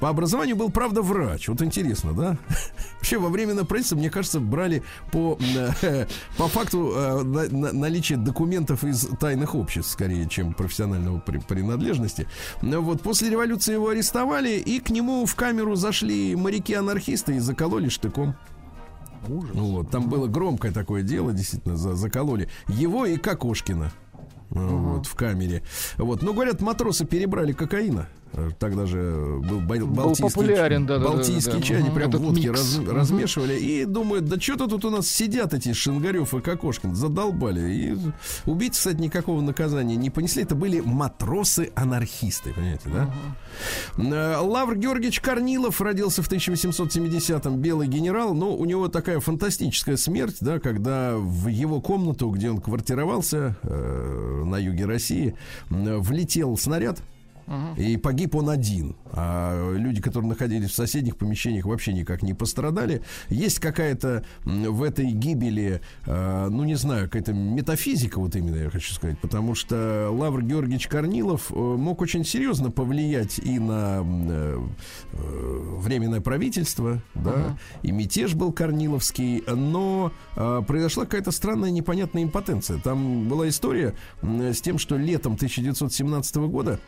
По 0.00 0.10
образованию 0.10 0.56
был, 0.56 0.70
правда, 0.70 1.00
врач. 1.02 1.48
Вот 1.48 1.62
интересно, 1.62 2.12
да? 2.12 2.38
Вообще, 2.98 3.18
во 3.18 3.28
временное 3.54 3.64
правительство, 3.64 3.96
мне 3.96 4.10
кажется, 4.10 4.40
брали 4.40 4.82
по, 5.12 5.38
э, 5.82 6.06
по 6.36 6.48
факту 6.48 6.92
э, 6.94 7.22
на- 7.22 7.48
на- 7.48 7.72
наличия 7.72 8.16
документов 8.16 8.84
из 8.84 9.06
тайных 9.20 9.54
обществ, 9.54 9.90
скорее, 9.92 10.28
чем 10.28 10.52
профессионального 10.54 11.18
при- 11.20 11.38
принадлежности. 11.38 12.26
Ну 12.62 12.80
Вот 12.82 13.02
после 13.02 13.30
революции 13.30 13.74
его 13.74 13.88
арестовали, 13.88 14.58
и 14.58 14.80
к 14.80 14.90
нему 14.90 15.24
в 15.26 15.34
камеру 15.34 15.76
зашли 15.76 16.34
моряки-анархисты 16.34 17.36
и 17.36 17.38
закололи 17.38 17.88
штыком. 17.88 18.34
Ну 19.28 19.72
вот, 19.72 19.90
там 19.90 20.08
было 20.10 20.26
громкое 20.26 20.72
такое 20.72 21.02
дело, 21.02 21.32
действительно, 21.32 21.76
за- 21.76 21.94
закололи 21.94 22.48
его 22.68 23.06
и 23.06 23.16
Кокошкина. 23.16 23.90
Ну, 24.50 24.78
Вот, 24.78 25.06
в 25.06 25.14
камере. 25.14 25.62
Вот. 25.96 26.22
Но, 26.22 26.32
говорят, 26.32 26.60
матросы 26.60 27.04
перебрали 27.06 27.52
кокаина. 27.52 28.08
Э, 28.36 28.50
Тогда 28.58 28.84
же 28.86 29.40
был, 29.48 29.60
бал- 29.60 29.86
балтийский, 29.86 30.24
популярен, 30.28 30.86
да-да-да, 30.86 31.10
балтийский 31.16 31.52
да. 31.52 31.60
чай, 31.62 31.76
они 31.78 31.86
Мгм, 31.90 31.94
прям 31.96 32.10
водки 32.10 32.46
микс. 32.48 32.50
раз- 32.78 32.80
размешивали 32.88 33.54
и 33.58 33.84
думают, 33.84 34.24
да 34.26 34.40
что-то 34.40 34.66
тут 34.66 34.84
у 34.84 34.90
нас 34.90 35.06
сидят 35.08 35.54
эти 35.54 35.72
Шингарев 35.72 36.34
и 36.34 36.40
Кокошкин, 36.40 36.94
задолбали. 36.94 37.60
И 37.72 37.96
убийцы, 38.46 38.78
кстати, 38.78 38.96
никакого 39.00 39.40
наказания 39.40 39.96
не 39.96 40.10
понесли. 40.10 40.42
Это 40.42 40.54
были 40.54 40.80
матросы-анархисты, 40.80 42.52
понимаете, 42.54 42.88
да? 42.88 43.10
Э, 43.98 44.38
Лавр 44.40 44.76
Георгиевич 44.76 45.20
Корнилов 45.20 45.80
родился 45.80 46.22
в 46.22 46.28
1870-м, 46.28 47.56
белый 47.58 47.86
генерал, 47.88 48.34
но 48.34 48.54
у 48.54 48.64
него 48.64 48.88
такая 48.88 49.20
фантастическая 49.20 49.96
смерть, 49.96 50.36
да, 50.40 50.58
когда 50.58 51.16
в 51.16 51.48
его 51.48 51.80
комнату, 51.80 52.28
где 52.30 52.50
он 52.50 52.60
квартировался 52.60 53.56
э, 53.62 54.42
на 54.44 54.56
юге 54.56 54.86
России, 54.86 55.34
влетел 55.70 56.56
снаряд, 56.56 57.00
и 57.76 57.96
погиб 57.96 58.34
он 58.34 58.50
один. 58.50 58.96
А 59.12 59.74
люди, 59.74 60.00
которые 60.00 60.28
находились 60.30 60.70
в 60.70 60.74
соседних 60.74 61.16
помещениях, 61.16 61.66
вообще 61.66 61.92
никак 61.92 62.22
не 62.22 62.34
пострадали. 62.34 63.02
Есть 63.28 63.58
какая-то 63.58 64.24
в 64.44 64.82
этой 64.82 65.10
гибели, 65.10 65.80
э, 66.06 66.48
ну 66.50 66.64
не 66.64 66.74
знаю, 66.74 67.04
какая-то 67.04 67.32
метафизика, 67.32 68.18
вот 68.18 68.34
именно 68.36 68.56
я 68.56 68.70
хочу 68.70 68.92
сказать, 68.92 69.18
потому 69.18 69.54
что 69.54 70.08
Лавр 70.10 70.42
Георгиевич 70.42 70.88
Корнилов 70.88 71.50
э, 71.50 71.54
мог 71.54 72.00
очень 72.00 72.24
серьезно 72.24 72.70
повлиять 72.70 73.38
и 73.38 73.58
на 73.58 74.02
э, 74.04 74.58
временное 75.12 76.20
правительство, 76.20 77.02
да, 77.14 77.56
и 77.82 77.92
мятеж 77.92 78.34
был 78.34 78.52
корниловский, 78.52 79.44
но 79.46 80.12
произошла 80.66 81.04
какая-то 81.04 81.30
странная 81.30 81.70
непонятная 81.70 82.22
импотенция. 82.22 82.78
Там 82.78 83.28
была 83.28 83.48
история 83.48 83.94
с 84.22 84.60
тем, 84.60 84.78
что 84.78 84.96
летом 84.96 85.34
1917 85.34 86.36
года 86.36 86.80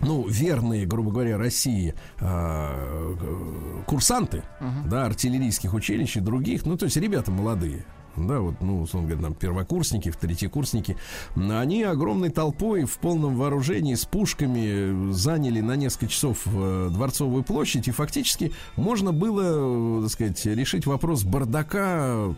ну, 0.00 0.26
верные, 0.28 0.86
грубо 0.86 1.10
говоря, 1.10 1.38
России 1.38 1.94
а, 2.20 3.16
э, 3.20 3.82
курсанты, 3.86 4.42
да, 4.86 5.06
артиллерийских 5.06 5.74
училищ 5.74 6.16
и 6.16 6.20
других, 6.20 6.66
ну, 6.66 6.76
то 6.76 6.84
есть 6.84 6.96
ребята 6.96 7.30
молодые, 7.30 7.84
да, 8.16 8.40
вот, 8.40 8.60
ну, 8.60 8.82
условно 8.82 9.08
говоря, 9.08 9.24
там, 9.24 9.34
первокурсники, 9.34 10.10
третьекурсники, 10.10 10.96
они 11.34 11.82
огромной 11.82 12.30
толпой 12.30 12.84
в 12.84 12.98
полном 12.98 13.36
вооружении 13.36 13.94
с 13.94 14.04
пушками 14.04 15.12
заняли 15.12 15.60
на 15.60 15.76
несколько 15.76 16.08
часов 16.08 16.42
э, 16.46 16.88
Дворцовую 16.90 17.42
площадь, 17.42 17.88
и 17.88 17.90
фактически 17.90 18.52
можно 18.76 19.12
было, 19.12 20.00
э, 20.00 20.02
так 20.02 20.10
сказать, 20.12 20.46
решить 20.46 20.86
вопрос 20.86 21.24
бардака 21.24 22.34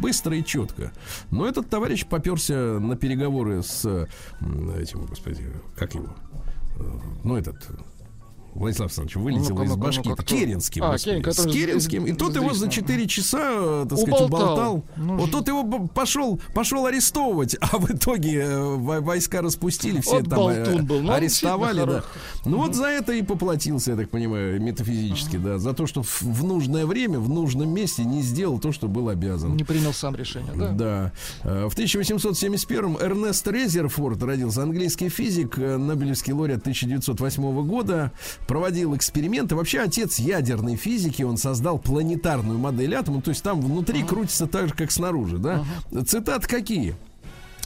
быстро 0.00 0.36
и 0.36 0.44
четко. 0.44 0.92
Но 1.30 1.46
этот 1.46 1.68
товарищ 1.68 2.06
поперся 2.06 2.78
на 2.78 2.96
переговоры 2.96 3.62
с 3.62 3.84
этим, 4.78 5.06
господи, 5.06 5.44
как 5.76 5.94
его, 5.94 6.08
ну, 7.24 7.36
этот, 7.36 7.56
Владислав 8.54 8.86
Александрович, 8.88 9.16
вылетело 9.16 9.58
Ну-ка, 9.58 9.62
из 9.64 9.76
башки. 9.76 10.12
кто? 10.12 10.22
Керенским. 10.22 10.82
А, 10.84 10.96
Керен, 10.96 11.22
который 11.22 11.50
с 11.50 11.52
Керенским. 11.52 12.06
И 12.06 12.12
тот 12.12 12.34
его 12.36 12.48
за 12.54 12.66
известно. 12.66 12.70
4 12.72 13.06
часа, 13.08 13.38
э, 13.42 13.86
так 13.88 13.98
сказать, 13.98 14.20
Уболтал. 14.22 14.44
уболтал. 14.54 14.84
Ну, 14.96 15.16
Вот 15.16 15.30
тот 15.30 15.48
его 15.48 15.64
пошел, 15.88 16.40
пошел 16.54 16.86
арестовывать, 16.86 17.56
а 17.60 17.78
в 17.78 17.90
итоге 17.90 18.40
э, 18.42 18.58
во- 18.76 19.00
войска 19.00 19.42
распустили, 19.42 20.00
все 20.00 20.20
Вот 20.20 20.30
там 20.30 20.48
э, 20.48 20.82
был. 20.82 21.00
Ну, 21.00 21.12
арестовали. 21.12 21.84
Да. 21.84 22.04
Ну 22.44 22.58
вот 22.58 22.74
за 22.74 22.86
это 22.86 23.12
и 23.12 23.22
поплатился, 23.22 23.92
я 23.92 23.96
так 23.96 24.10
понимаю, 24.10 24.60
метафизически, 24.60 25.36
да. 25.36 25.58
За 25.58 25.72
то, 25.72 25.86
что 25.86 26.02
в, 26.02 26.22
в 26.22 26.44
нужное 26.44 26.86
время, 26.86 27.18
в 27.18 27.28
нужном 27.28 27.68
месте 27.70 28.04
не 28.04 28.22
сделал 28.22 28.58
то, 28.58 28.70
что 28.72 28.86
был 28.88 29.08
обязан. 29.08 29.56
Не 29.56 29.64
принял 29.64 29.92
сам 29.92 30.14
решение, 30.14 30.52
да? 30.54 30.70
Да. 30.70 31.12
В 31.68 31.74
1871-м 31.76 32.98
Эрнест 32.98 33.46
Резерфорд 33.48 34.22
родился, 34.22 34.62
английский 34.62 35.08
физик, 35.08 35.56
Нобелевский 35.56 36.32
лауреат 36.32 36.60
1908 36.60 37.66
года, 37.66 38.12
проводил 38.46 38.94
эксперименты. 38.96 39.56
Вообще 39.56 39.80
отец 39.80 40.18
ядерной 40.18 40.76
физики, 40.76 41.22
он 41.22 41.36
создал 41.36 41.78
планетарную 41.78 42.58
модель 42.58 42.94
атома, 42.94 43.22
то 43.22 43.30
есть 43.30 43.42
там 43.42 43.60
внутри 43.60 44.02
крутится 44.02 44.46
так 44.46 44.68
же, 44.68 44.74
как 44.74 44.90
снаружи, 44.90 45.38
да? 45.38 45.64
Цитат 46.06 46.46
какие? 46.46 46.94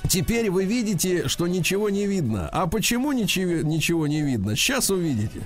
Теперь 0.09 0.51
вы 0.51 0.65
видите, 0.65 1.29
что 1.29 1.47
ничего 1.47 1.91
не 1.91 2.07
видно. 2.07 2.49
А 2.53 2.67
почему 2.67 3.13
ничего, 3.13 3.63
ничего 3.63 4.07
не 4.07 4.23
видно? 4.23 4.57
Сейчас 4.57 4.91
увидите. 4.91 5.43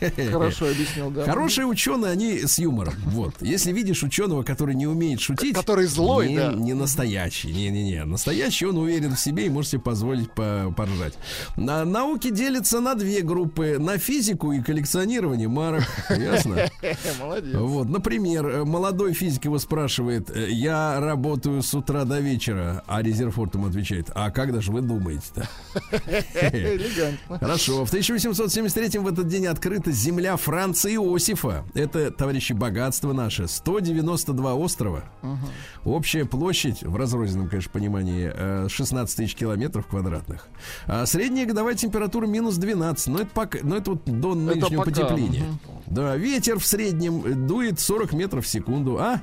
Хорошо 0.30 0.68
объяснил, 0.68 1.10
да. 1.10 1.24
Хорошие 1.24 1.66
ученые, 1.66 2.12
они 2.12 2.46
с 2.46 2.58
юмором. 2.58 2.94
Вот. 3.06 3.34
Если 3.40 3.72
видишь 3.72 4.02
ученого, 4.02 4.42
который 4.42 4.74
не 4.74 4.86
умеет 4.86 5.20
шутить, 5.20 5.54
Который 5.54 5.86
злой, 5.86 6.28
не, 6.30 6.36
да. 6.36 6.52
не 6.52 6.74
настоящий. 6.74 7.52
Не-не-не. 7.52 8.04
Настоящий 8.04 8.66
он 8.66 8.78
уверен 8.78 9.14
в 9.14 9.20
себе 9.20 9.46
и 9.46 9.48
может 9.50 9.70
себе 9.72 9.82
позволить 9.82 10.30
по- 10.32 10.72
поржать. 10.76 11.14
На, 11.56 11.84
науки 11.84 12.30
делятся 12.30 12.80
на 12.80 12.94
две 12.94 13.20
группы: 13.22 13.76
на 13.78 13.98
физику 13.98 14.52
и 14.52 14.60
коллекционирование 14.62 15.48
марок. 15.48 15.84
Ясно? 16.10 16.68
Молодец. 17.20 17.54
Вот, 17.56 17.88
например, 17.88 18.64
молодой 18.64 19.12
физик 19.12 19.44
его 19.44 19.58
спрашивает: 19.58 20.30
э, 20.30 20.50
Я 20.50 20.98
работаю 21.00 21.62
с 21.62 21.74
утра 21.74 22.04
до 22.04 22.20
вечера, 22.20 22.82
а 22.86 23.02
Резерфорд 23.02 23.54
ему 23.54 23.66
отвечает: 23.68 24.10
А 24.14 24.30
когда 24.30 24.60
же 24.60 24.72
вы 24.72 24.80
думаете-то? 24.80 25.48
Хорошо. 27.40 27.84
В 27.84 27.88
1873 27.88 28.98
в 29.00 29.06
этот 29.06 29.28
день 29.28 29.46
открыта 29.90 29.92
земля 29.92 30.36
Франца 30.36 30.88
Иосифа. 30.92 31.64
Это, 31.74 32.10
товарищи, 32.10 32.52
богатство 32.52 33.12
наше. 33.12 33.48
192 33.48 34.54
острова. 34.54 35.04
Общая 35.84 36.24
площадь, 36.24 36.82
в 36.82 36.96
разрозненном, 36.96 37.48
конечно, 37.48 37.70
понимании, 37.72 38.30
э, 38.32 38.68
16 38.68 39.16
тысяч 39.16 39.34
километров 39.34 39.86
квадратных. 39.86 40.48
А 40.86 41.06
средняя 41.06 41.46
годовая 41.46 41.74
температура 41.74 42.26
минус 42.26 42.56
12. 42.56 43.08
Но 43.08 43.20
это, 43.20 43.30
пока, 43.32 43.58
но 43.62 43.76
это 43.76 43.90
вот 43.92 44.04
до 44.04 44.34
нынешнего 44.34 44.82
пока, 44.82 44.90
потепления. 44.90 45.44
мгм. 45.44 45.58
Да, 45.86 46.16
ветер 46.16 46.58
в 46.58 46.66
среднем 46.66 47.24
э, 47.24 47.34
дует 47.34 47.80
40 47.80 48.12
метров 48.12 48.44
в 48.44 48.48
секунду. 48.48 48.98
А? 48.98 49.20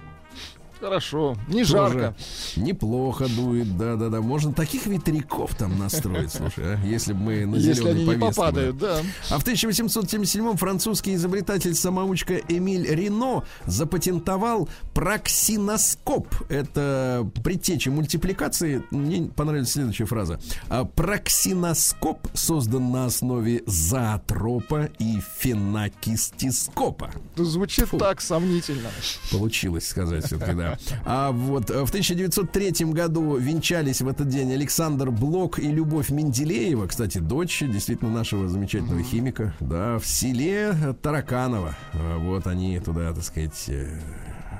Хорошо. 0.79 1.35
Не 1.47 1.61
Тоже 1.63 1.71
жарко. 1.71 2.15
Неплохо 2.55 3.27
дует, 3.27 3.77
да-да-да. 3.77 4.21
Можно 4.21 4.53
таких 4.53 4.85
ветряков 4.85 5.55
там 5.55 5.77
настроить, 5.79 6.31
слушай, 6.31 6.75
а? 6.75 6.79
если 6.85 7.13
бы 7.13 7.19
мы 7.19 7.45
на 7.45 7.55
Если 7.55 7.87
они 7.89 8.01
не 8.01 8.05
были. 8.05 8.19
попадают, 8.19 8.77
да. 8.77 9.01
А 9.29 9.39
в 9.39 9.45
1877-м 9.45 10.57
французский 10.57 11.15
изобретатель-самоучка 11.15 12.35
Эмиль 12.47 12.87
Рено 12.87 13.43
запатентовал 13.65 14.69
проксиноскоп. 14.93 16.27
Это 16.49 17.29
предтеча 17.43 17.91
мультипликации. 17.91 18.83
Мне 18.91 19.29
понравилась 19.29 19.71
следующая 19.71 20.05
фраза. 20.05 20.39
А, 20.69 20.85
Проксиноскоп 20.85 22.27
создан 22.33 22.91
на 22.91 23.05
основе 23.05 23.63
зоотропа 23.65 24.89
и 24.99 25.19
фенокистископа. 25.37 27.11
Звучит 27.35 27.87
Фу. 27.89 27.97
так 27.97 28.21
сомнительно. 28.21 28.89
Получилось 29.31 29.87
сказать 29.87 30.25
все-таки, 30.25 30.53
да. 30.53 30.66
А 31.05 31.31
вот 31.31 31.69
э, 31.69 31.85
в 31.85 31.89
1903 31.89 32.85
году 32.91 33.37
венчались 33.37 34.01
в 34.01 34.07
этот 34.07 34.27
день 34.27 34.51
Александр 34.53 35.11
Блок 35.11 35.59
и 35.59 35.67
Любовь 35.67 36.09
Менделеева, 36.09 36.87
кстати, 36.87 37.19
дочь 37.19 37.61
действительно 37.61 38.11
нашего 38.11 38.47
замечательного 38.47 39.03
химика, 39.03 39.53
да, 39.59 39.99
в 39.99 40.05
селе 40.05 40.95
Тараканово. 41.01 41.75
А 41.93 42.17
Вот 42.17 42.47
они 42.47 42.79
туда, 42.79 43.13
так 43.13 43.23
сказать, 43.23 43.63
э, 43.67 43.99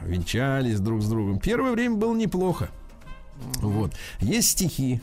венчались 0.05 0.79
друг 0.79 1.01
с 1.01 1.09
другом. 1.09 1.39
Первое 1.39 1.71
время 1.71 1.95
было 1.95 2.15
неплохо. 2.15 2.69
Вот. 3.61 3.93
Есть 4.19 4.51
стихи. 4.51 5.01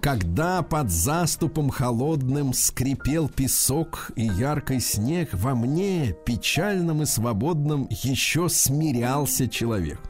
Когда 0.00 0.62
под 0.62 0.90
заступом 0.90 1.70
холодным 1.70 2.52
скрипел 2.52 3.28
песок 3.28 4.10
и 4.16 4.24
яркий 4.24 4.80
снег, 4.80 5.30
во 5.32 5.54
мне, 5.54 6.14
печальным 6.24 7.02
и 7.02 7.06
свободным, 7.06 7.86
еще 7.90 8.48
смирялся 8.48 9.48
человек. 9.48 10.00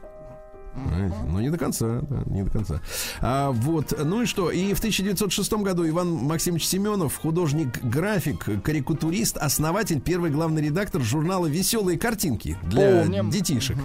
Но 1.27 1.41
не 1.41 1.49
до 1.49 1.57
конца, 1.57 2.01
да, 2.09 2.23
не 2.27 2.43
до 2.43 2.49
конца. 2.49 2.81
А, 3.19 3.51
вот, 3.51 3.93
ну 4.03 4.21
и 4.21 4.25
что? 4.25 4.51
И 4.51 4.73
в 4.73 4.77
1906 4.79 5.53
году 5.53 5.87
Иван 5.87 6.09
Максимович 6.11 6.67
Семенов, 6.67 7.17
художник-график, 7.17 8.63
карикатурист, 8.63 9.37
основатель, 9.37 9.99
первый 9.99 10.31
главный 10.31 10.61
редактор 10.61 11.01
журнала 11.01 11.47
«Веселые 11.47 11.97
картинки» 11.99 12.57
для 12.63 13.01
Помним. 13.03 13.29
детишек. 13.29 13.77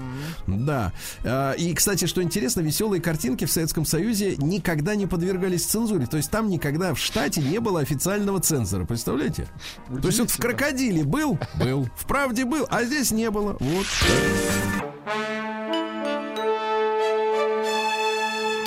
Да. 0.46 0.92
А, 1.24 1.52
И, 1.52 1.74
кстати, 1.74 2.06
что 2.06 2.22
интересно, 2.22 2.60
веселые 2.60 3.02
картинки 3.02 3.44
в 3.44 3.50
Советском 3.50 3.84
Союзе 3.84 4.36
никогда 4.36 4.94
не 4.94 5.06
подвергались 5.06 5.64
цензуре. 5.64 6.06
То 6.06 6.16
есть 6.16 6.30
там 6.30 6.48
никогда 6.48 6.94
в 6.94 6.98
штате 6.98 7.40
не 7.40 7.58
было 7.60 7.80
официального 7.80 8.40
цензора. 8.40 8.84
Представляете? 8.84 9.48
То 10.00 10.06
есть 10.08 10.20
вот 10.20 10.30
в 10.30 10.38
крокодиле 10.38 11.04
был, 11.04 11.38
был, 11.58 11.88
в 11.96 12.06
правде 12.06 12.44
был, 12.44 12.66
а 12.70 12.84
здесь 12.84 13.10
не 13.10 13.30
было. 13.30 13.56
Вот. 13.58 13.86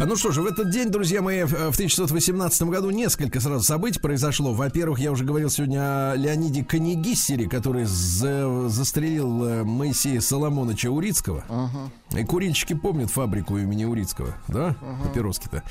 Ну 0.00 0.14
что 0.14 0.30
же, 0.30 0.42
в 0.42 0.46
этот 0.46 0.70
день, 0.70 0.90
друзья 0.90 1.20
мои, 1.22 1.42
в 1.42 1.48
в 1.50 1.74
1918 1.74 2.62
году 2.68 2.90
несколько 2.90 3.40
сразу 3.40 3.64
событий 3.64 3.98
произошло. 3.98 4.54
Во-первых, 4.54 5.00
я 5.00 5.10
уже 5.10 5.24
говорил 5.24 5.50
сегодня 5.50 6.12
о 6.12 6.14
Леониде 6.14 6.64
Канегиссере, 6.64 7.48
который 7.48 7.84
за- 7.84 8.68
застрелил 8.68 9.44
э, 9.44 9.64
Моисея 9.64 10.20
Соломоновича 10.20 10.88
Урицкого. 10.90 11.44
И 12.16 12.22
курильщики 12.24 12.74
помнят 12.74 13.10
фабрику 13.10 13.58
имени 13.58 13.84
Урицкого, 13.84 14.34
да? 14.46 14.76
Папироски-то. 15.02 15.62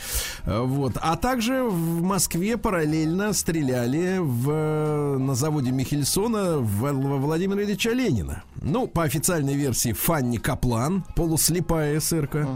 А, 0.44 0.62
Вот. 0.64 0.94
А 1.02 1.16
также 1.16 1.64
в 1.64 2.02
Москве 2.04 2.58
параллельно 2.58 3.32
стреляли 3.32 4.18
в, 4.20 4.50
э, 4.52 5.18
на 5.20 5.36
заводе 5.36 5.72
Михельсона 5.72 6.58
в, 6.58 6.82
во 6.82 6.92
Владимира 7.18 7.64
Ильича 7.64 7.92
Ленина. 7.92 8.44
Ну, 8.62 8.88
по 8.88 9.04
официальной 9.04 9.56
версии, 9.56 9.94
Фанни 9.94 10.38
Каплан, 10.38 11.06
полуслепая 11.16 11.98
эсерка, 11.98 12.48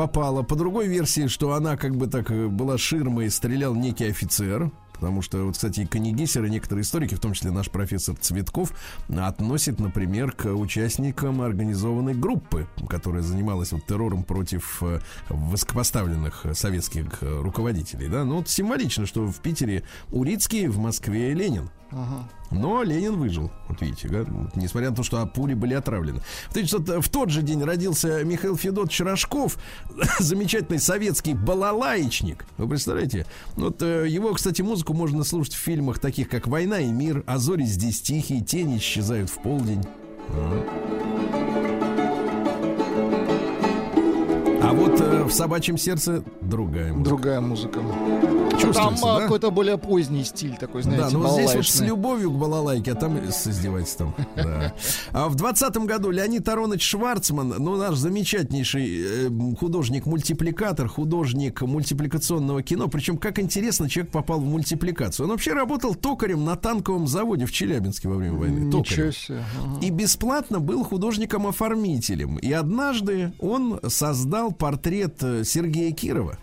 попала. 0.00 0.42
По 0.42 0.56
другой 0.56 0.88
версии, 0.88 1.26
что 1.26 1.52
она 1.52 1.76
как 1.76 1.94
бы 1.94 2.06
так 2.06 2.30
э, 2.30 2.46
была 2.46 2.78
ширмой, 2.78 3.28
стрелял 3.28 3.74
некий 3.74 4.06
офицер. 4.06 4.70
Потому 4.94 5.20
что, 5.20 5.44
вот, 5.44 5.54
кстати, 5.54 5.80
и 5.80 5.86
Канегисер, 5.86 6.44
и 6.44 6.50
некоторые 6.50 6.84
историки, 6.84 7.14
в 7.14 7.20
том 7.20 7.34
числе 7.34 7.50
наш 7.50 7.70
профессор 7.70 8.16
Цветков, 8.16 8.72
относят, 9.14 9.78
например, 9.78 10.32
к 10.32 10.46
участникам 10.46 11.42
организованной 11.42 12.14
группы, 12.14 12.66
которая 12.88 13.22
занималась 13.22 13.72
вот 13.72 13.84
террором 13.84 14.24
против 14.24 14.82
э, 14.82 15.00
высокопоставленных 15.28 16.46
советских 16.54 17.22
э, 17.22 17.40
руководителей. 17.42 18.08
Да? 18.08 18.24
Ну, 18.24 18.36
вот 18.36 18.48
символично, 18.48 19.04
что 19.04 19.26
в 19.26 19.36
Питере 19.40 19.82
Урицкий, 20.12 20.66
в 20.66 20.78
Москве 20.78 21.34
Ленин. 21.34 21.68
Но 22.50 22.82
Ленин 22.82 23.16
выжил, 23.16 23.50
вот 23.68 23.80
видите, 23.80 24.08
да? 24.08 24.24
Несмотря 24.54 24.90
на 24.90 24.96
то, 24.96 25.02
что 25.02 25.24
пули 25.26 25.54
были 25.54 25.74
отравлены. 25.74 26.20
В, 26.48 26.50
1900 26.50 27.04
в 27.04 27.08
тот 27.08 27.30
же 27.30 27.42
день 27.42 27.62
родился 27.62 28.24
Михаил 28.24 28.56
Федотович 28.56 29.00
Рожков, 29.00 29.58
замечательный 30.18 30.80
советский 30.80 31.34
балалаечник. 31.34 32.44
Вы 32.58 32.68
представляете? 32.68 33.26
Вот 33.56 33.82
э, 33.82 34.06
его, 34.08 34.32
кстати, 34.32 34.62
музыку 34.62 34.94
можно 34.94 35.22
слушать 35.22 35.54
в 35.54 35.58
фильмах 35.58 35.98
таких, 35.98 36.28
как 36.28 36.46
«Война 36.46 36.80
и 36.80 36.90
мир», 36.90 37.22
«А 37.26 37.38
зори 37.38 37.64
здесь 37.64 38.00
тихие», 38.00 38.40
«Тени 38.40 38.78
исчезают 38.78 39.30
в 39.30 39.40
полдень». 39.40 39.84
А 44.70 44.72
вот 44.72 45.00
э, 45.00 45.24
в 45.24 45.32
«Собачьем 45.32 45.76
сердце» 45.76 46.22
другая 46.40 46.92
музыка. 46.92 47.08
Другая 47.08 47.40
музыка. 47.40 47.80
Чувствуется, 48.52 49.02
Там 49.02 49.10
а, 49.10 49.16
да? 49.16 49.22
какой-то 49.22 49.50
более 49.50 49.78
поздний 49.78 50.22
стиль 50.22 50.56
такой, 50.56 50.82
знаете, 50.82 51.04
Да, 51.04 51.10
ну 51.10 51.20
вот 51.20 51.32
здесь 51.32 51.54
вот 51.54 51.66
с 51.66 51.80
любовью 51.80 52.30
к 52.30 52.34
балалайке, 52.34 52.92
а 52.92 52.94
там 52.94 53.18
с 53.30 53.48
издевательством. 53.48 54.14
Да. 54.36 54.72
А 55.12 55.28
в 55.28 55.34
двадцатом 55.34 55.86
году 55.86 56.10
Леонид 56.10 56.48
Аронович 56.48 56.82
Шварцман, 56.82 57.54
ну 57.58 57.76
наш 57.76 57.96
замечательнейший 57.96 59.26
э, 59.26 59.30
художник-мультипликатор, 59.58 60.88
художник 60.88 61.62
мультипликационного 61.62 62.62
кино. 62.62 62.86
Причем, 62.88 63.18
как 63.18 63.38
интересно, 63.38 63.88
человек 63.88 64.12
попал 64.12 64.40
в 64.40 64.44
мультипликацию. 64.44 65.26
Он 65.26 65.32
вообще 65.32 65.52
работал 65.52 65.94
токарем 65.96 66.44
на 66.44 66.54
танковом 66.54 67.08
заводе 67.08 67.44
в 67.44 67.52
Челябинске 67.52 68.08
во 68.08 68.14
время 68.14 68.36
войны. 68.36 68.60
Ничего 68.66 68.82
Токарем. 68.82 69.12
себе. 69.12 69.44
ага. 69.60 69.78
И 69.84 69.90
бесплатно 69.90 70.60
был 70.60 70.84
художником-оформителем. 70.84 72.38
И 72.38 72.52
однажды 72.52 73.32
он 73.40 73.80
создал 73.88 74.52
портрет 74.60 75.22
э, 75.22 75.42
Сергея 75.44 75.90
Кирова. 75.92 76.38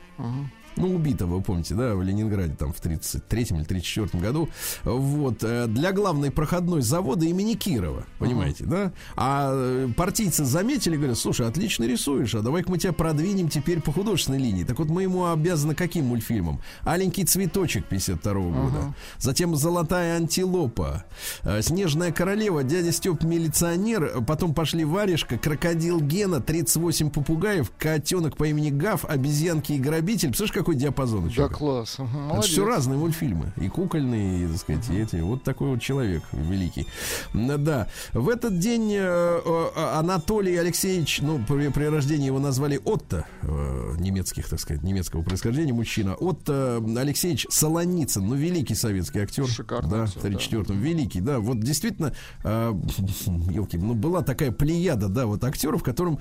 Ну, 0.78 0.96
убитого, 0.96 1.36
вы 1.36 1.42
помните, 1.42 1.76
да, 1.76 1.96
в 1.96 2.02
Ленинграде, 2.02 2.56
там, 2.56 2.74
в 2.74 2.82
33-м 2.82 3.58
или 3.58 3.64
34 3.66 4.24
году, 4.24 4.50
вот, 4.84 5.44
э, 5.44 5.68
для 5.68 5.92
главной 5.92 6.32
проходной 6.32 6.82
завода 6.82 7.26
имени 7.26 7.54
Кирова, 7.54 8.06
понимаете, 8.20 8.66
да? 8.66 8.92
А 9.16 9.52
э, 9.54 9.90
партийцы 9.96 10.46
заметили, 10.46 10.96
говорят, 10.96 11.18
слушай, 11.18 11.48
отлично 11.48 11.86
рисуешь, 11.86 12.36
а 12.36 12.42
давай-ка 12.42 12.70
мы 12.70 12.78
тебя 12.78 12.94
продвинем 12.94 13.50
теперь 13.50 13.82
по 13.82 13.92
художественной 13.92 14.40
линии. 14.40 14.64
Так 14.64 14.80
вот, 14.80 14.90
мы 14.90 15.04
ему 15.04 15.26
обязаны 15.28 15.76
каким 15.76 16.06
мультфильмом? 16.06 16.62
«Аленький 16.84 17.24
цветочек» 17.24 17.86
52 17.86 18.34
года, 18.34 18.96
затем 19.20 19.56
«Золотая 19.56 20.18
антилопа», 20.18 21.06
э, 21.44 21.62
«Снежная 21.62 22.12
королева», 22.12 22.64
«Дядя 22.64 22.92
Степ 22.92 23.24
милиционер», 23.24 24.22
потом 24.26 24.54
пошли 24.54 24.86
«Варежка», 24.86 25.38
«Крокодил 25.38 26.00
Гена», 26.02 26.36
«38 26.36 27.10
попугаев», 27.10 27.72
«Котенок 27.78 28.38
по 28.38 28.46
имени 28.46 28.70
Гав», 28.70 29.06
«Обезьянки 29.06 29.74
и 29.74 29.80
грабитель». 29.80 30.30
Представляешь, 30.30 30.54
какой 30.68 30.76
диапазон 30.76 31.32
Да, 31.34 31.48
класс. 31.48 31.96
Ага, 31.98 32.10
Это 32.10 32.18
молодец. 32.28 32.52
все 32.52 32.66
разные 32.66 33.00
мультфильмы. 33.00 33.54
И 33.56 33.70
кукольные, 33.70 34.44
и, 34.44 34.48
так 34.50 34.58
сказать, 34.58 34.90
и 34.90 34.98
эти. 35.00 35.16
Вот 35.22 35.44
такой 35.44 35.70
вот 35.70 35.82
человек 35.82 36.24
великий. 36.34 36.86
Да. 37.34 37.88
В 38.12 38.28
этот 38.28 38.60
день 38.60 38.92
э, 38.92 39.00
э, 39.46 39.68
Анатолий 39.96 40.58
Алексеевич, 40.58 41.22
ну, 41.22 41.40
при, 41.48 41.70
при 41.70 41.86
рождении 41.86 42.26
его 42.26 42.40
назвали 42.40 42.82
Отто, 42.84 43.26
э, 43.44 43.96
немецких, 43.98 44.50
так 44.50 44.60
сказать, 44.60 44.84
немецкого 44.84 45.22
происхождения 45.22 45.72
мужчина. 45.72 46.16
Отто 46.16 46.84
Алексеевич 46.98 47.48
Солоницын, 47.50 48.28
ну, 48.28 48.36
великий 48.36 48.76
советский 48.76 49.20
актер. 49.20 49.48
Шикарный 49.48 49.90
Да, 49.90 50.06
в 50.06 50.18
34-м. 50.18 50.78
Великий, 50.82 51.22
да. 51.22 51.40
Вот 51.40 51.62
действительно, 51.62 52.12
елки, 52.44 53.78
ну, 53.78 53.94
была 53.94 54.22
такая 54.22 54.52
плеяда, 54.52 55.08
да, 55.08 55.28
вот 55.28 55.46
актеров, 55.46 55.82
которым, 55.82 56.20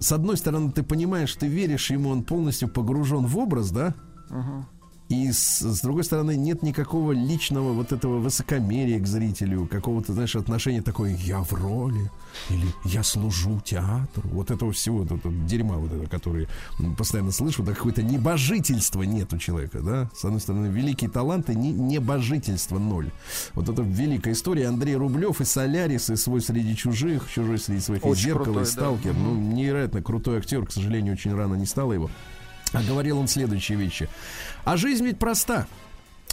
с 0.00 0.12
одной 0.12 0.36
стороны, 0.36 0.70
ты 0.70 0.82
понимаешь, 0.82 1.34
ты 1.34 1.46
веришь 1.46 1.90
ему, 1.90 2.10
он 2.10 2.24
полностью 2.24 2.68
погружен 2.68 3.24
в 3.24 3.38
образ, 3.38 3.70
да, 3.70 3.85
и 5.08 5.30
с, 5.30 5.60
с 5.60 5.82
другой 5.82 6.02
стороны, 6.02 6.36
нет 6.36 6.64
никакого 6.64 7.12
личного 7.12 7.72
вот 7.72 7.92
этого 7.92 8.18
высокомерия 8.18 8.98
к 8.98 9.06
зрителю, 9.06 9.66
какого-то, 9.66 10.12
знаешь, 10.12 10.34
отношения 10.34 10.82
такое 10.82 11.14
«я 11.14 11.44
в 11.44 11.52
роли» 11.52 12.10
или 12.50 12.66
«я 12.84 13.04
служу 13.04 13.60
театру». 13.64 14.28
Вот 14.30 14.50
этого 14.50 14.72
всего, 14.72 14.98
вот 14.98 15.12
этого 15.12 15.32
дерьма 15.46 15.76
вот 15.76 15.92
это, 15.92 16.10
который 16.10 16.48
постоянно 16.98 17.30
слышу, 17.30 17.62
да 17.62 17.72
какое-то 17.72 18.02
небожительство 18.02 19.04
нет 19.04 19.32
у 19.32 19.38
человека, 19.38 19.80
да. 19.80 20.10
С 20.12 20.24
одной 20.24 20.40
стороны, 20.40 20.66
великие 20.66 21.08
таланты, 21.08 21.54
не, 21.54 21.70
небожительство 21.70 22.80
ноль. 22.80 23.12
Вот 23.54 23.68
это 23.68 23.82
великая 23.82 24.32
история. 24.32 24.66
Андрей 24.66 24.96
Рублев 24.96 25.40
и 25.40 25.44
Солярис, 25.44 26.10
и 26.10 26.16
«Свой 26.16 26.40
среди 26.40 26.74
чужих», 26.74 27.30
«Чужой 27.32 27.60
среди 27.60 27.80
своих», 27.80 28.04
и 28.04 28.08
Очень 28.08 28.22
«Зеркало», 28.22 28.44
крутой, 28.44 28.62
и 28.62 28.66
да. 28.66 28.70
«Сталкер». 28.72 29.14
Ну, 29.14 29.36
невероятно 29.36 30.02
крутой 30.02 30.38
актер, 30.38 30.66
к 30.66 30.72
сожалению, 30.72 31.12
очень 31.12 31.32
рано 31.32 31.54
не 31.54 31.66
стало 31.66 31.92
его. 31.92 32.10
А 32.76 32.82
говорил 32.88 33.18
он 33.18 33.28
следующие 33.28 33.78
вещи. 33.78 34.08
А 34.64 34.76
жизнь 34.76 35.04
ведь 35.04 35.18
проста. 35.18 35.66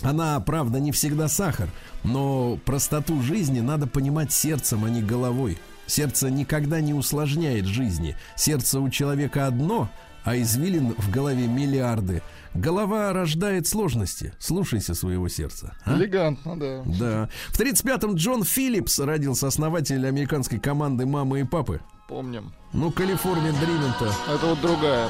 Она, 0.02 0.40
правда, 0.42 0.80
не 0.80 0.92
всегда 0.92 1.28
сахар, 1.30 1.70
но 2.04 2.60
простоту 2.66 3.22
жизни 3.22 3.62
надо 3.62 3.88
понимать 3.88 4.34
сердцем, 4.34 4.84
а 4.84 4.90
не 4.90 5.02
головой. 5.02 5.58
Сердце 5.88 6.30
никогда 6.30 6.82
не 6.82 6.94
усложняет 6.94 7.66
жизни. 7.66 8.18
Сердце 8.36 8.80
у 8.80 8.90
человека 8.90 9.48
одно, 9.48 9.90
а 10.26 10.36
извилин 10.38 10.96
в 10.98 11.10
голове 11.10 11.48
миллиарды. 11.48 12.22
Голова 12.54 13.14
рождает 13.14 13.68
сложности. 13.68 14.34
Слушайся 14.40 14.94
своего 14.94 15.28
сердца. 15.30 15.74
а? 15.86 15.96
Элегантно, 15.96 16.60
да. 16.60 16.84
Да. 16.86 17.30
В 17.50 17.60
35-м 17.60 18.16
Джон 18.16 18.44
Филлипс 18.44 19.00
родился 19.00 19.48
основатель 19.48 20.06
американской 20.06 20.60
команды 20.60 21.06
«Мамы 21.06 21.42
и 21.42 21.44
папы». 21.44 21.82
Помним. 22.14 22.54
Ну, 22.74 22.92
Калифорния 22.92 23.52
Дримента. 23.54 24.14
Это 24.32 24.46
вот 24.46 24.62
другая. 24.62 25.10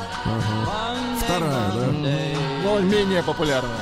Вторая, 1.21 1.71
да? 1.73 1.91
Но 2.63 2.79
менее 2.79 3.21
популярная. 3.23 3.75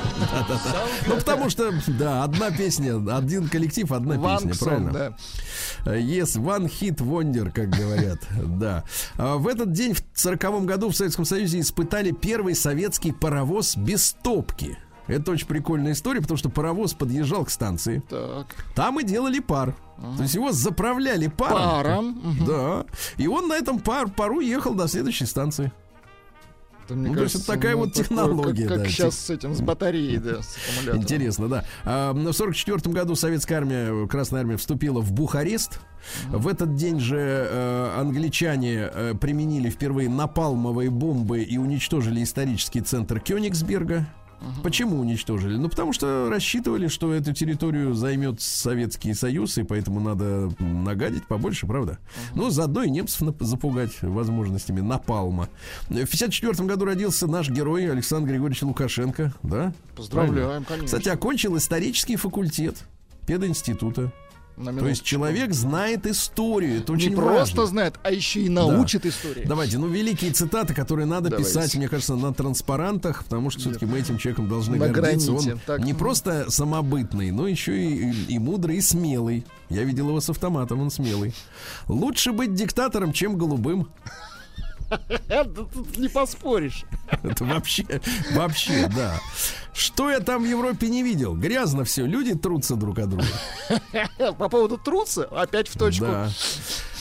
Ну, 1.06 1.14
потому 1.14 1.48
что, 1.48 1.72
да, 1.86 2.24
одна 2.24 2.50
песня, 2.50 2.96
один 3.16 3.48
коллектив, 3.48 3.92
одна 3.92 4.16
песня, 4.16 4.54
правильно? 4.58 4.92
да. 4.92 5.96
Yes, 5.96 6.36
one 6.36 6.66
hit 6.66 6.96
wonder, 6.96 7.52
как 7.52 7.70
говорят, 7.70 8.18
да. 8.58 8.82
А 9.16 9.36
В 9.36 9.46
этот 9.46 9.70
день, 9.70 9.94
в 9.94 10.02
сороковом 10.14 10.66
году, 10.66 10.90
в 10.90 10.96
Советском 10.96 11.24
Союзе 11.24 11.60
испытали 11.60 12.10
первый 12.10 12.56
советский 12.56 13.12
паровоз 13.12 13.76
без 13.76 14.16
топки. 14.24 14.78
Это 15.08 15.32
очень 15.32 15.46
прикольная 15.46 15.92
история, 15.92 16.20
потому 16.20 16.38
что 16.38 16.48
паровоз 16.48 16.94
подъезжал 16.94 17.44
к 17.44 17.50
станции. 17.50 18.02
Так. 18.08 18.46
Там 18.74 19.00
и 19.00 19.04
делали 19.04 19.40
пар. 19.40 19.74
То 20.16 20.22
есть 20.22 20.34
его 20.34 20.52
заправляли 20.52 21.28
паром. 21.28 21.58
Паром. 21.58 22.06
Мгм. 22.22 22.46
Да. 22.46 22.86
И 23.16 23.26
он 23.26 23.48
на 23.48 23.54
этом 23.54 23.78
пар, 23.78 24.08
пару 24.08 24.40
ехал 24.40 24.74
до 24.74 24.88
следующей 24.88 25.26
станции. 25.26 25.72
Это, 26.84 26.94
мне 26.94 27.10
Ну, 27.10 27.14
то 27.14 27.22
есть 27.22 27.34
кажется, 27.34 27.52
это 27.52 27.60
такая 27.60 27.76
вот 27.76 27.92
такое, 27.92 28.04
технология, 28.04 28.66
Как, 28.68 28.78
да, 28.78 28.88
сейчас 28.88 29.16
с 29.16 29.30
этим, 29.30 29.54
с 29.54 29.60
батареей, 29.60 30.18
да, 30.18 30.42
с 30.42 30.56
аккумулятором. 30.56 31.02
Интересно, 31.02 31.48
да. 31.48 31.64
А, 31.84 32.12
В 32.12 32.32
сорок 32.32 32.56
четвертом 32.56 32.92
году 32.92 33.14
советская 33.14 33.58
армия, 33.58 34.06
Красная 34.08 34.40
армия 34.40 34.56
вступила 34.56 35.00
в 35.00 35.12
Бухарест. 35.12 35.80
В 36.28 36.48
этот 36.48 36.74
день 36.74 36.98
же 36.98 37.16
э, 37.18 37.94
англичане 38.00 38.90
э, 38.92 39.14
применили 39.14 39.70
впервые 39.70 40.08
напалмовые 40.08 40.90
бомбы 40.90 41.42
и 41.42 41.58
уничтожили 41.58 42.24
исторический 42.24 42.80
центр 42.80 43.20
Кёнигсберга. 43.20 44.06
Почему 44.62 44.98
уничтожили? 45.00 45.56
Ну, 45.56 45.68
потому 45.68 45.92
что 45.92 46.28
рассчитывали, 46.30 46.88
что 46.88 47.12
эту 47.12 47.32
территорию 47.32 47.94
займет 47.94 48.40
Советский 48.40 49.14
Союз, 49.14 49.58
и 49.58 49.62
поэтому 49.62 50.00
надо 50.00 50.52
нагадить 50.58 51.26
побольше, 51.26 51.66
правда? 51.66 51.98
Ну, 52.34 52.50
заодно 52.50 52.82
и 52.82 52.90
немцев 52.90 53.34
запугать 53.40 54.00
возможностями 54.02 54.80
напалма. 54.80 55.48
В 55.88 55.94
54 55.94 56.66
году 56.66 56.84
родился 56.84 57.26
наш 57.26 57.50
герой 57.50 57.90
Александр 57.90 58.30
Григорьевич 58.30 58.62
Лукашенко, 58.62 59.32
да? 59.42 59.72
Поздравляем, 59.96 60.64
конечно. 60.64 60.86
Кстати, 60.86 61.08
окончил 61.08 61.56
исторический 61.56 62.16
факультет 62.16 62.76
пединститута. 63.26 64.12
То 64.56 64.86
есть 64.88 65.02
человек 65.02 65.52
знает 65.54 66.06
историю. 66.06 66.78
Это 66.78 66.92
не 66.92 66.96
очень 66.98 67.14
просто 67.14 67.56
важно. 67.56 67.66
знает, 67.66 67.94
а 68.02 68.10
еще 68.10 68.40
и 68.42 68.48
научит 68.48 69.06
истории. 69.06 69.44
Давайте, 69.46 69.78
ну, 69.78 69.88
великие 69.88 70.30
цитаты, 70.32 70.74
которые 70.74 71.06
надо 71.06 71.30
Давайте. 71.30 71.48
писать, 71.48 71.74
мне 71.74 71.88
кажется, 71.88 72.14
на 72.16 72.32
транспарантах, 72.34 73.24
потому 73.24 73.50
что 73.50 73.60
все-таки 73.60 73.86
мы 73.86 73.98
этим 74.00 74.18
человеком 74.18 74.48
должны 74.48 74.76
На 74.76 74.88
гордиться. 74.88 75.30
граните, 75.32 75.52
Он 75.54 75.60
так. 75.66 75.80
не 75.84 75.94
просто 75.94 76.50
самобытный, 76.50 77.30
но 77.30 77.48
еще 77.48 77.76
и, 77.82 78.10
и- 78.10 78.34
и 78.34 78.38
мудрый, 78.38 78.76
и 78.76 78.80
смелый. 78.80 79.44
Я 79.70 79.84
видел 79.84 80.08
его 80.08 80.20
с 80.20 80.28
автоматом, 80.28 80.80
он 80.80 80.90
смелый. 80.90 81.34
Лучше 81.88 82.32
быть 82.32 82.54
диктатором, 82.54 83.12
чем 83.12 83.38
голубым. 83.38 83.88
Э, 85.28 85.44
да 85.44 85.64
Тут 85.72 85.96
не 85.96 86.08
поспоришь. 86.08 86.84
Это 87.22 87.44
вообще, 87.44 87.84
вообще, 88.32 88.88
да. 88.94 89.18
Что 89.72 90.10
я 90.10 90.20
там 90.20 90.42
в 90.42 90.46
Европе 90.46 90.88
не 90.88 91.02
видел? 91.02 91.34
Грязно 91.34 91.84
все, 91.84 92.06
люди 92.06 92.34
трутся 92.34 92.76
друг 92.76 92.98
от 92.98 93.08
друга. 93.08 93.26
По 94.38 94.48
поводу 94.48 94.78
труса, 94.78 95.24
опять 95.24 95.68
в 95.68 95.78
точку. 95.78 96.06
Да. 96.06 96.30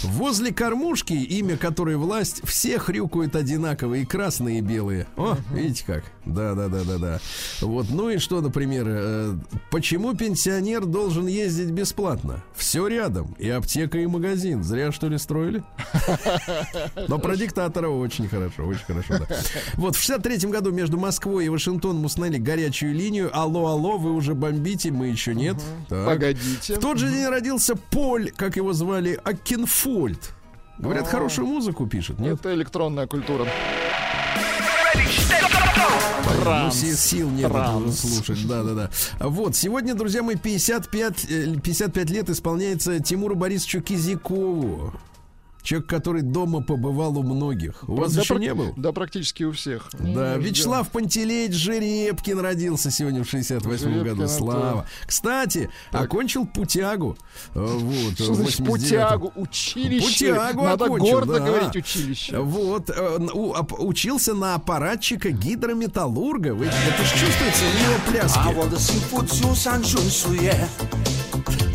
Возле 0.03 0.53
кормушки, 0.53 1.13
имя 1.13 1.57
которой 1.57 1.95
власть, 1.95 2.41
все 2.43 2.79
хрюкают 2.79 3.35
одинаково, 3.35 3.95
и 3.95 4.05
красные, 4.05 4.59
и 4.59 4.61
белые. 4.61 5.07
О, 5.17 5.37
видите 5.53 5.83
как? 5.85 6.03
Да, 6.25 6.53
да, 6.53 6.67
да, 6.67 6.83
да, 6.83 6.97
да. 6.97 7.19
Вот, 7.61 7.87
ну 7.89 8.09
и 8.09 8.17
что, 8.17 8.41
например, 8.41 8.85
э, 8.87 9.35
почему 9.69 10.15
пенсионер 10.15 10.85
должен 10.85 11.27
ездить 11.27 11.71
бесплатно? 11.71 12.43
Все 12.55 12.87
рядом, 12.87 13.35
и 13.39 13.49
аптека, 13.49 13.97
и 13.97 14.05
магазин. 14.05 14.63
Зря, 14.63 14.91
что 14.91 15.07
ли, 15.07 15.17
строили? 15.17 15.63
Но 17.07 17.19
про 17.19 17.35
диктатора 17.35 17.89
очень 17.89 18.27
хорошо, 18.27 18.65
очень 18.65 18.85
хорошо, 18.85 19.17
да. 19.19 19.35
Вот 19.75 19.95
в 19.95 19.99
63-м 19.99 20.51
году 20.51 20.71
между 20.71 20.97
Москвой 20.97 21.45
и 21.45 21.49
Вашингтоном 21.49 22.05
установили 22.05 22.39
горячую 22.39 22.93
линию. 22.93 23.29
Алло, 23.33 23.67
алло, 23.67 23.97
вы 23.97 24.13
уже 24.13 24.33
бомбите, 24.33 24.91
мы 24.91 25.07
еще 25.07 25.33
нет. 25.35 25.57
Погодите. 25.89 26.75
В 26.75 26.79
тот 26.79 26.97
же 26.97 27.09
день 27.09 27.27
родился 27.27 27.75
Поль, 27.75 28.31
как 28.31 28.55
его 28.57 28.73
звали, 28.73 29.19
Акинфольд. 29.91 30.31
Говорят, 30.77 31.07
хорошую 31.07 31.47
музыку 31.47 31.85
пишет, 31.85 32.19
нет? 32.19 32.39
Это 32.39 32.53
электронная 32.53 33.05
культура. 33.07 33.45
Ну, 36.33 36.43
Транс. 36.43 36.75
си- 36.75 36.95
сил 36.95 37.29
нет 37.29 37.51
Транс. 37.51 37.99
слушать, 37.99 38.47
да-да-да. 38.47 38.89
Вот, 39.19 39.55
сегодня, 39.55 39.93
друзья 39.93 40.23
мои, 40.23 40.35
55, 40.35 41.25
э, 41.29 41.55
55 41.61 42.09
лет 42.09 42.29
исполняется 42.29 42.99
Тимуру 42.99 43.35
Борисовичу 43.35 43.81
Кизякову. 43.81 44.93
Человек, 45.63 45.87
который 45.87 46.21
дома 46.23 46.61
побывал 46.63 47.17
у 47.17 47.23
многих. 47.23 47.87
У 47.87 47.95
вас 47.95 48.13
Да, 48.13 48.21
еще 48.21 48.35
не 48.35 48.53
был? 48.53 48.73
Да, 48.75 48.91
практически 48.91 49.43
у 49.43 49.51
всех. 49.51 49.89
Да, 49.93 50.35
Ну, 50.35 50.39
Вячеслав 50.41 50.89
Пантелеич 50.89 51.53
Жеребкин 51.53 52.39
родился 52.39 52.89
сегодня 52.91 53.23
в 53.23 53.29
68 53.29 53.77
Жеребкин 53.85 54.03
году. 54.09 54.23
это- 54.23 54.31
Слава. 54.33 54.85
Кстати, 55.05 55.69
окончил 55.91 56.45
путягу. 56.47 57.17
э, 57.53 57.59
Вот, 57.59 58.13
Что 58.15 58.33
значит 58.33 58.59
89-м. 58.59 58.65
путягу? 58.65 59.33
Училище. 59.35 60.33
Путягу 60.33 60.63
Надо 60.63 60.85
окончил, 60.85 61.11
гордо 61.11 61.33
да. 61.39 61.45
говорить 61.45 61.75
училище. 61.75 62.39
Вот, 62.39 62.89
э, 62.89 63.17
у- 63.33 63.53
ап- 63.53 63.75
учился 63.79 64.33
на 64.33 64.55
аппаратчика 64.55 65.31
гидрометаллурга. 65.31 66.53
Вы, 66.55 66.65
это 66.65 67.03
ж 67.03 67.09
чувствуется 67.11 67.63
у 67.65 67.83
него 67.83 67.93
I 68.07 68.11
пляски. 68.11 68.39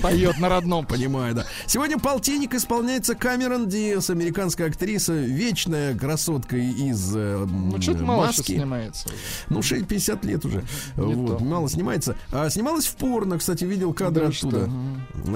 Поет 0.03 0.39
на 0.39 0.49
родном. 0.49 0.87
Понимаю, 0.87 1.35
да. 1.35 1.45
Сегодня 1.67 1.99
полтинник 1.99 2.55
исполняется 2.55 3.15
Камерон 3.15 3.69
Диас, 3.69 4.11
американская 4.11 4.69
актриса, 4.69 5.13
вечная 5.15 5.97
красотка 5.97 6.57
из 6.57 7.15
э, 7.15 7.47
Ну, 7.49 7.81
что-то 7.81 8.05
мало 8.05 8.27
маски. 8.27 8.53
снимается. 8.53 9.09
Ну, 9.49 9.63
6, 9.63 9.87
50 9.87 10.25
лет 10.25 10.45
уже. 10.45 10.65
вот, 10.97 11.39
то. 11.39 11.45
мало 11.45 11.69
снимается. 11.69 12.17
А, 12.33 12.49
снималась 12.51 12.87
в 12.87 12.97
порно, 12.97 13.39
кстати, 13.39 13.65
видел 13.65 13.93
кадры 13.93 14.25
Да 14.25 14.29
оттуда. 14.29 14.71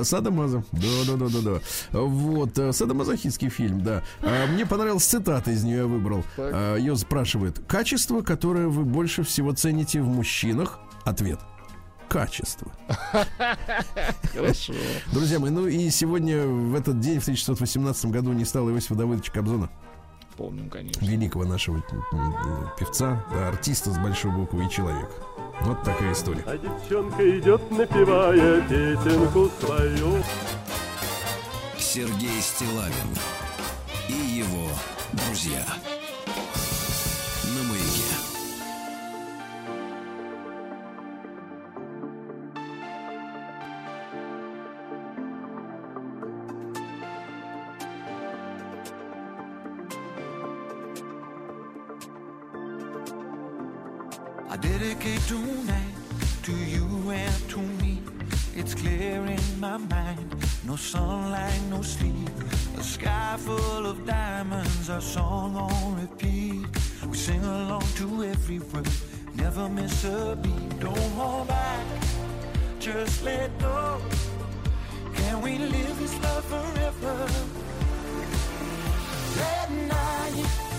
Садомаза. 0.04 0.64
Да, 0.72 0.88
да, 1.06 1.16
да, 1.16 1.26
да, 1.28 1.40
да. 1.92 1.98
Вот, 2.00 2.58
э, 2.58 2.72
садомазохистский 2.72 3.48
фильм, 3.48 3.82
да. 3.82 4.02
А, 4.22 4.46
мне 4.46 4.66
понравилась 4.66 5.04
цитата 5.04 5.50
из 5.50 5.64
нее, 5.64 5.78
я 5.78 5.86
выбрал. 5.86 6.22
Так. 6.36 6.50
А, 6.54 6.76
ее 6.76 6.96
спрашивают: 6.96 7.60
качество, 7.66 8.20
которое 8.22 8.68
вы 8.68 8.84
больше 8.84 9.22
всего 9.22 9.52
цените 9.52 10.00
в 10.02 10.08
мужчинах? 10.08 10.78
Ответ. 11.04 11.38
Качество. 12.10 12.66
Хорошо. 14.34 14.72
Друзья 15.12 15.38
мои, 15.38 15.50
ну 15.50 15.68
и 15.68 15.88
сегодня, 15.90 16.44
в 16.44 16.74
этот 16.74 16.98
день, 16.98 17.20
в 17.20 17.22
1918 17.22 18.06
году, 18.06 18.32
не 18.32 18.44
стало 18.44 18.70
Иосифа 18.70 18.96
Давыдовича 18.96 19.32
Кобзона, 19.32 19.70
Помним, 20.36 20.68
конечно. 20.70 21.06
великого 21.06 21.44
нашего 21.44 21.76
м, 21.76 21.84
певца, 22.76 23.24
да, 23.32 23.48
артиста 23.50 23.92
с 23.92 23.98
большой 23.98 24.32
буквы 24.32 24.66
и 24.66 24.68
человека. 24.68 25.12
Вот 25.62 25.84
такая 25.84 26.12
история. 26.12 26.42
А 26.46 26.58
девчонка 26.58 27.38
идет, 27.38 27.70
напевая 27.70 28.60
песенку 28.62 29.48
свою. 29.60 30.20
Сергей 31.78 32.40
Стилавин 32.40 33.16
и 34.08 34.12
его 34.12 34.68
друзья. 35.12 35.64
Sleep. 61.90 62.28
A 62.78 62.82
sky 62.82 63.36
full 63.38 63.86
of 63.86 64.06
diamonds, 64.06 64.88
our 64.90 65.00
song 65.00 65.56
on 65.56 66.00
repeat. 66.00 66.66
We 67.10 67.16
sing 67.16 67.44
along 67.44 67.86
to 68.00 68.24
every 68.24 68.60
word, 68.70 68.88
never 69.34 69.68
miss 69.68 70.04
a 70.04 70.36
beat. 70.42 70.80
Don't 70.80 71.10
hold 71.18 71.48
back, 71.48 71.86
just 72.78 73.24
let 73.24 73.50
go. 73.58 74.00
Can 75.14 75.42
we 75.42 75.58
live 75.58 75.98
this 75.98 76.16
love 76.22 76.44
forever? 76.44 77.16
That 79.40 79.68
night, 79.70 80.69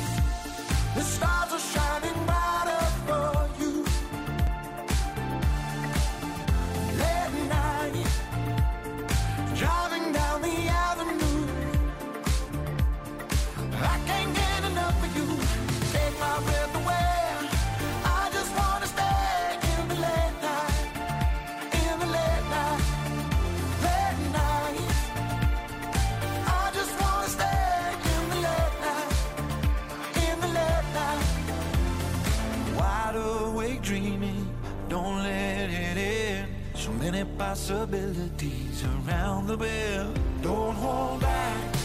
possibilities 37.41 38.83
around 38.93 39.47
the 39.47 39.57
bend. 39.57 40.13
Don't 40.43 40.75
hold 40.75 41.21
back, 41.21 41.75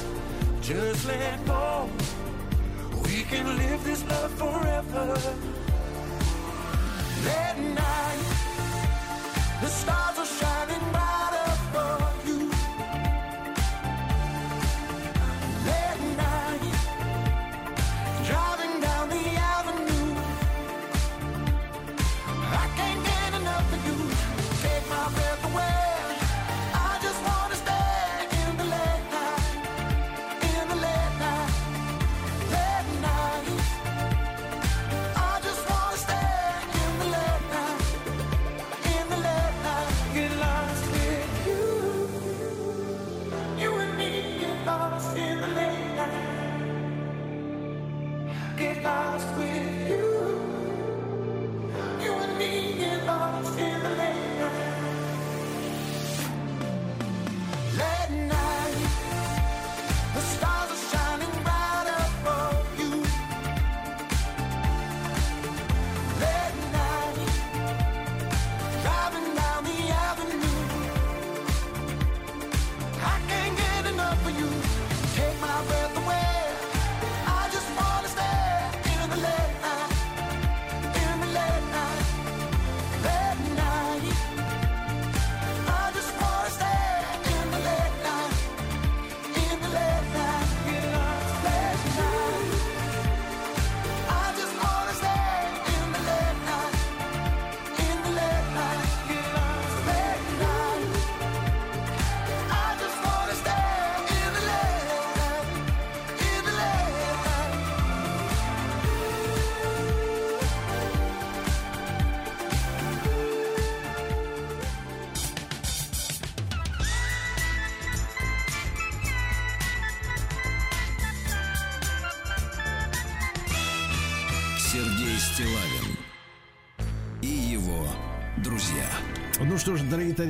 just 0.61 1.07
let 1.09 1.47
go. 1.47 1.89
We 3.05 3.23
can 3.23 3.47
live 3.57 3.83
this 3.83 4.03
love 4.11 4.33
forever. 4.43 5.07
That 7.29 7.57
night, 7.83 8.27
the 9.63 9.71
stars 9.81 10.16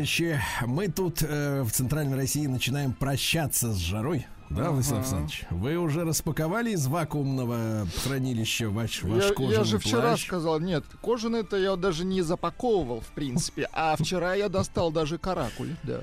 товарищи, 0.06 0.40
мы 0.66 0.88
тут 0.88 1.22
э, 1.22 1.62
в 1.62 1.70
Центральной 1.70 2.16
России 2.16 2.46
начинаем 2.46 2.92
прощаться 2.92 3.72
с 3.72 3.78
жарой. 3.78 4.26
Да, 4.50 4.70
Владислав 4.70 5.00
Александрович? 5.00 5.44
Вы 5.50 5.76
уже 5.76 6.04
распаковали 6.04 6.70
из 6.70 6.86
вакуумного 6.86 7.88
хранилища 8.04 8.70
ваш, 8.70 9.02
ваш 9.02 9.24
Я, 9.24 9.34
кожаный 9.34 9.56
я 9.56 9.64
же 9.64 9.78
вчера 9.80 10.10
плащ? 10.10 10.24
сказал, 10.24 10.60
нет, 10.60 10.84
кожаный-то 11.02 11.56
я 11.56 11.74
даже 11.74 12.04
не 12.04 12.22
запаковывал, 12.22 13.00
в 13.00 13.08
принципе, 13.08 13.68
а 13.72 13.96
вчера 13.96 14.34
я 14.34 14.48
достал 14.48 14.92
даже 14.92 15.18
каракуль, 15.18 15.74
да. 15.82 16.00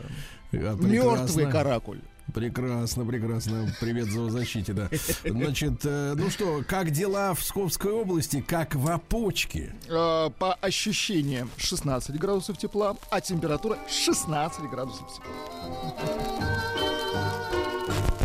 А, 0.52 0.76
Мертвый 0.76 1.50
каракуль. 1.50 2.02
Прекрасно, 2.34 3.06
прекрасно. 3.06 3.74
Привет 3.80 4.08
зоозащите, 4.08 4.74
да. 4.74 4.90
Значит, 5.24 5.86
э, 5.86 6.14
ну 6.18 6.30
что, 6.30 6.64
как 6.68 6.92
дела 6.92 7.34
в 7.34 7.40
Псковской 7.40 7.92
области, 7.92 8.42
как 8.42 8.76
в 8.76 8.90
опочке? 8.90 9.74
Э, 9.88 10.30
По 10.40 10.56
ощущениям 10.62 11.50
16 11.58 12.18
градусов 12.18 12.58
тепла, 12.58 12.96
а 13.10 13.22
температура 13.22 13.78
16 13.88 14.70
градусов 14.70 15.08
тепла. 15.14 15.34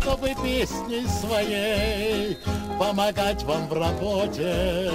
чтобы 0.01 0.29
песней 0.43 1.05
своей 1.07 2.37
помогать 2.79 3.43
вам 3.43 3.67
в 3.67 3.73
работе, 3.73 4.91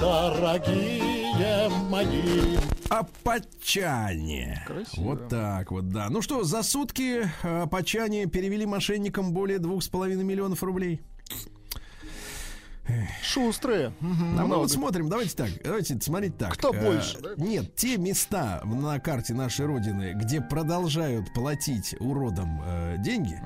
дорогие 0.00 1.68
мои. 1.88 2.56
Апачане. 2.88 4.62
Красиво. 4.66 5.04
Вот 5.04 5.28
так 5.28 5.70
вот, 5.72 5.88
да. 5.88 6.08
Ну 6.08 6.22
что, 6.22 6.44
за 6.44 6.62
сутки 6.62 7.28
э, 7.42 7.62
апачане 7.62 8.26
перевели 8.26 8.64
мошенникам 8.64 9.32
более 9.32 9.58
двух 9.58 9.82
с 9.82 9.88
половиной 9.88 10.24
миллионов 10.24 10.62
рублей. 10.62 11.00
Шустрые. 13.20 13.92
Мгм, 13.98 14.38
А 14.38 14.46
мы 14.46 14.56
вот 14.58 14.70
смотрим, 14.70 15.08
давайте 15.08 15.34
так, 15.36 15.50
давайте 15.64 16.00
смотреть 16.00 16.38
так. 16.38 16.52
Кто 16.52 16.72
Э, 16.72 16.80
больше, 16.84 17.18
да? 17.20 17.30
Нет, 17.36 17.74
те 17.74 17.96
места 17.98 18.62
на 18.64 19.00
карте 19.00 19.34
нашей 19.34 19.66
Родины, 19.66 20.12
где 20.14 20.40
продолжают 20.40 21.32
платить 21.34 21.96
уродам 21.98 22.62
э, 22.64 22.96
деньги, 23.00 23.40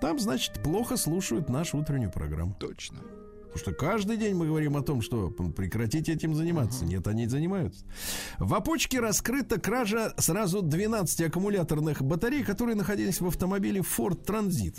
там, 0.00 0.20
значит, 0.20 0.62
плохо 0.62 0.96
слушают 0.96 1.48
нашу 1.48 1.78
утреннюю 1.78 2.12
программу. 2.12 2.54
Точно. 2.54 2.98
Потому 3.52 3.58
что 3.58 3.72
каждый 3.72 4.16
день 4.16 4.34
мы 4.34 4.46
говорим 4.46 4.76
о 4.76 4.82
том, 4.82 5.00
что 5.02 5.30
прекратите 5.30 6.12
этим 6.12 6.34
заниматься. 6.34 6.84
Нет, 6.84 7.06
они 7.08 7.26
занимаются. 7.26 7.84
В 8.38 8.54
опочке 8.54 9.00
раскрыта 9.00 9.60
кража 9.60 10.14
сразу 10.18 10.62
12 10.62 11.22
аккумуляторных 11.22 12.02
батарей, 12.02 12.44
которые 12.44 12.76
находились 12.76 13.20
в 13.20 13.26
автомобиле 13.26 13.80
Ford 13.80 14.24
Transit. 14.24 14.76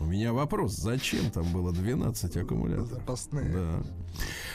У 0.00 0.04
меня 0.06 0.32
вопрос, 0.32 0.72
зачем 0.72 1.30
там 1.30 1.44
было 1.52 1.72
12 1.72 2.36
аккумуляторов? 2.36 2.88
Запасные. 2.88 3.52
Да. 3.52 3.82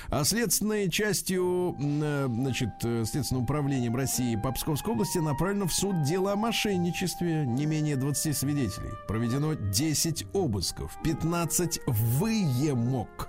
А 0.09 0.23
следственной 0.23 0.89
частью, 0.89 1.75
э, 1.79 2.27
значит, 2.27 2.69
э, 2.83 3.05
Следственным 3.05 3.43
управлением 3.43 3.95
России 3.95 4.35
по 4.35 4.51
Псковской 4.51 4.93
области 4.93 5.19
направлено 5.19 5.67
в 5.67 5.73
суд 5.73 6.03
дело 6.03 6.33
о 6.33 6.35
мошенничестве. 6.35 7.45
Не 7.45 7.65
менее 7.65 7.95
20 7.95 8.35
свидетелей. 8.35 8.91
Проведено 9.07 9.53
10 9.53 10.25
обысков, 10.33 10.97
15 11.03 11.79
выемок. 11.87 13.28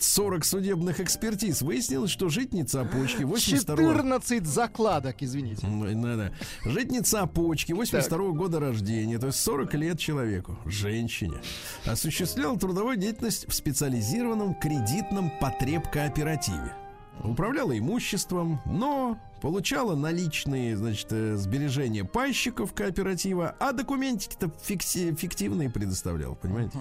40 0.00 0.44
судебных 0.44 1.00
экспертиз. 1.00 1.62
Выяснилось, 1.62 2.10
что 2.10 2.28
житница 2.28 2.82
опочки 2.82 3.22
82 3.22 3.76
14 3.76 4.46
закладок, 4.46 5.16
извините. 5.20 5.66
Ой, 5.66 5.94
надо. 5.94 6.32
Житница 6.64 7.22
опочки, 7.22 7.72
82 7.72 8.32
года 8.32 8.60
рождения, 8.60 9.18
то 9.18 9.26
есть 9.28 9.40
40 9.40 9.74
лет 9.74 9.98
человеку, 9.98 10.58
женщине, 10.64 11.38
осуществляла 11.84 12.58
трудовую 12.58 12.96
деятельность 12.96 13.48
в 13.48 13.54
специализированном 13.54 14.54
кредитном 14.54 15.32
потребкооперативе. 15.40 16.74
Управляла 17.22 17.76
имуществом, 17.78 18.60
но 18.64 19.18
получала 19.44 19.94
наличные, 19.94 20.74
значит, 20.74 21.08
э, 21.10 21.36
сбережения 21.36 22.02
пайщиков 22.02 22.72
кооператива, 22.72 23.54
а 23.60 23.72
документики-то 23.72 24.50
фиктивные 24.58 25.68
предоставлял, 25.68 26.34
понимаете? 26.34 26.78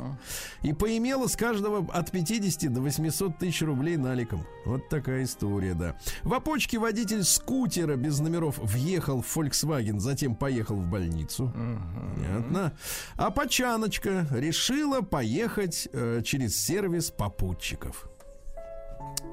И 0.62 0.72
поимела 0.72 1.28
с 1.28 1.36
каждого 1.36 1.86
от 1.94 2.12
50 2.12 2.72
до 2.72 2.80
800 2.80 3.38
тысяч 3.38 3.62
рублей 3.64 3.98
наликом. 3.98 4.48
Вот 4.66 4.88
такая 4.88 5.26
история, 5.26 5.74
да. 5.74 5.98
В 6.24 6.34
опочке 6.34 6.80
водитель 6.80 7.26
скутера 7.26 7.98
без 7.98 8.22
номеров 8.22 8.58
въехал 8.60 9.22
в 9.22 9.38
Volkswagen, 9.38 10.00
затем 10.00 10.34
поехал 10.34 10.78
в 10.78 10.88
больницу. 10.88 11.52
Понятно. 12.16 12.72
А 13.18 13.30
Почаночка 13.30 14.26
решила 14.32 15.02
поехать 15.02 15.90
э, 15.92 16.22
через 16.24 16.56
сервис 16.56 17.12
попутчиков. 17.12 18.08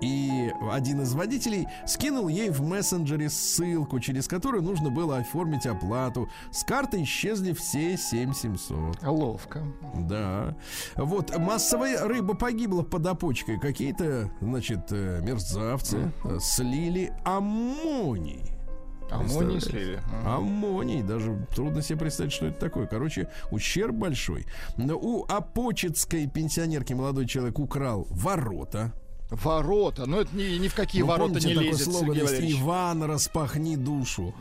И 0.01 0.51
один 0.71 1.03
из 1.03 1.13
водителей 1.15 1.67
скинул 1.87 2.29
ей 2.29 2.51
в 2.51 2.63
мессенджере 2.63 3.29
ссылку, 3.29 4.01
через 4.01 4.29
которую 4.29 4.63
нужно 4.63 4.91
было 4.91 5.19
оформить 5.19 5.67
оплату. 5.67 6.29
С 6.53 6.65
карты 6.65 7.03
исчезли 7.03 7.53
все 7.53 7.97
7700. 7.97 9.03
Ловко. 9.03 9.63
Да. 9.95 10.57
Вот 10.97 11.37
массовая 11.37 12.07
рыба 12.07 12.35
погибла 12.35 12.83
под 12.83 13.07
опочкой. 13.07 13.59
Какие-то, 13.59 14.31
значит, 14.41 14.91
э, 14.91 15.21
мерзавцы 15.23 16.13
э, 16.25 16.39
слили 16.41 17.13
аммоний. 17.25 18.43
Аммоний 19.11 19.61
слили. 19.61 20.01
Аммоний, 20.25 21.03
даже 21.03 21.47
трудно 21.55 21.83
себе 21.83 21.99
представить, 21.99 22.33
что 22.33 22.47
это 22.47 22.59
такое. 22.59 22.87
Короче, 22.87 23.29
ущерб 23.51 23.95
большой. 23.95 24.47
Но 24.77 24.97
у 24.97 25.25
опочецкой 25.25 26.29
пенсионерки 26.29 26.93
молодой 26.93 27.27
человек 27.27 27.59
украл 27.59 28.07
ворота. 28.11 28.93
Ворота. 29.31 30.07
Но 30.07 30.21
это 30.21 30.35
ни, 30.35 30.59
ни 30.59 30.69
в 30.69 30.75
какие 30.75 31.03
Ну, 31.03 31.09
ворота 31.09 31.35
помните, 31.35 31.49
не 31.49 31.55
лезет, 31.55 31.85
слоган 31.85 32.07
Сергей 32.07 32.23
есть, 32.23 32.33
Валерьевич. 32.33 32.61
Иван, 32.61 33.03
распахни 33.05 33.77
душу. 33.77 34.35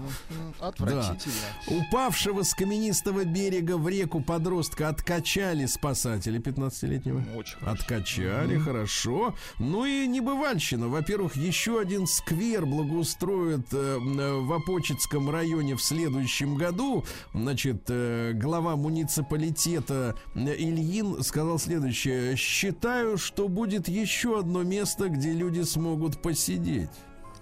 Отвратительно. 0.60 1.36
Упавшего 1.68 2.44
с 2.44 2.54
каменистого 2.54 3.24
берега 3.24 3.78
в 3.78 3.88
реку 3.88 4.22
подростка 4.22 4.90
откачали 4.90 5.66
спасатели 5.68 6.40
15-летнего. 6.40 7.24
Очень 7.36 7.60
хорошо. 7.60 7.72
Откачали, 7.84 8.58
хорошо. 8.58 9.36
Ну 9.60 9.86
и 9.86 10.08
небывальщина. 10.08 10.88
Во-первых, 10.88 11.36
еще 11.36 11.80
один 11.80 12.08
сквер 12.08 12.66
благоустроят 12.66 13.68
э, 13.72 14.00
э, 14.00 14.34
в 14.40 14.54
Апочетском 14.54 15.30
районе 15.30 15.76
в 15.76 15.82
следующем 15.84 16.56
году. 16.56 17.06
Значит, 17.34 17.84
э, 17.90 18.32
глава 18.34 18.76
муниципалитета 18.76 20.16
э, 20.34 20.56
Ильин 20.58 21.22
сказал 21.24 21.60
следующее. 21.60 22.36
Считаю, 22.36 23.18
что 23.18 23.48
будет 23.48 23.88
еще 23.88 24.40
одно 24.40 24.64
место, 24.64 24.79
где 25.10 25.34
люди 25.34 25.62
смогут 25.62 26.22
посидеть. 26.22 26.90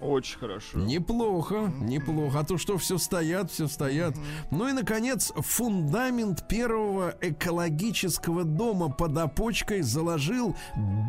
Очень 0.00 0.38
хорошо. 0.38 0.78
Неплохо, 0.78 1.72
неплохо. 1.80 2.40
А 2.40 2.44
то 2.44 2.56
что 2.56 2.78
все 2.78 2.98
стоят, 2.98 3.50
все 3.50 3.66
стоят. 3.66 4.14
Ну 4.50 4.68
и, 4.68 4.72
наконец, 4.72 5.32
фундамент 5.36 6.46
первого 6.46 7.16
экологического 7.20 8.44
дома 8.44 8.90
под 8.90 9.18
опочкой 9.18 9.82
заложил 9.82 10.54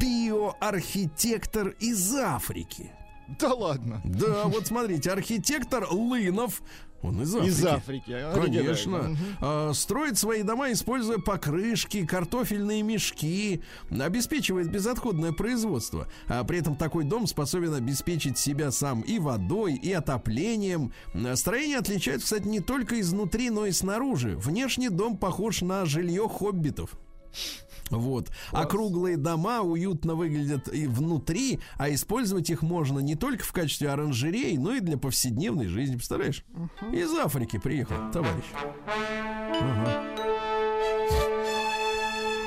биоархитектор 0.02 1.70
из 1.80 2.16
Африки. 2.16 2.92
Да 3.40 3.54
ладно. 3.54 4.02
Да, 4.04 4.46
вот 4.46 4.66
смотрите, 4.66 5.12
архитектор 5.12 5.88
Лынов, 5.92 6.64
он 7.02 7.22
из 7.22 7.36
Африки. 7.36 7.50
Из 7.50 7.66
Африки. 7.66 8.12
оригинально. 8.12 8.42
Конечно. 8.42 9.18
А, 9.42 9.74
строит 9.74 10.18
свои 10.18 10.44
дома, 10.44 10.72
используя 10.72 11.18
покрышки, 11.18 12.06
картофельные 12.06 12.82
мешки, 12.84 13.62
обеспечивает 13.90 14.70
безотходное 14.70 15.32
производство. 15.32 16.08
А 16.28 16.44
при 16.44 16.60
этом 16.60 16.76
такой 16.76 17.06
дом 17.06 17.28
способен 17.28 17.74
обеспечить 17.74 18.38
себя 18.38 18.72
сам 18.72 19.02
и 19.02 19.20
водой, 19.20 19.76
и 19.76 19.92
отоплением. 19.94 20.92
А, 21.14 21.36
Строение 21.36 21.78
отличается, 21.78 22.26
кстати, 22.26 22.48
не 22.48 22.60
только 22.60 23.00
изнутри, 23.00 23.50
но 23.50 23.66
и 23.66 23.72
снаружи. 23.72 24.36
Внешне 24.38 24.90
дом 24.90 25.18
похож 25.18 25.62
на 25.62 25.86
жилье 25.86 26.28
хоббитов. 26.28 26.98
Вот. 27.90 28.30
Округлые 28.52 29.18
дома 29.18 29.62
уютно 29.62 30.16
выглядят 30.16 30.74
и 30.74 30.88
внутри, 30.88 31.60
а 31.78 31.92
использовать 31.92 32.50
их 32.50 32.62
можно 32.62 33.00
не 33.00 33.16
только 33.16 33.44
в 33.44 33.52
качестве 33.52 33.90
оранжерей, 33.90 34.58
но 34.58 34.74
и 34.74 34.80
для 34.80 34.98
повседневной 34.98 35.68
жизни. 35.68 35.96
Представляешь? 35.96 36.44
Из 36.92 37.12
Африки 37.14 37.58
приехал 37.58 37.96
товарищ. 38.12 38.46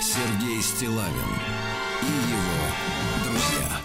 Сергей 0.01 0.61
Стилавин 0.61 1.33
и 2.03 2.31
его 2.31 2.63
друзья. 3.25 3.81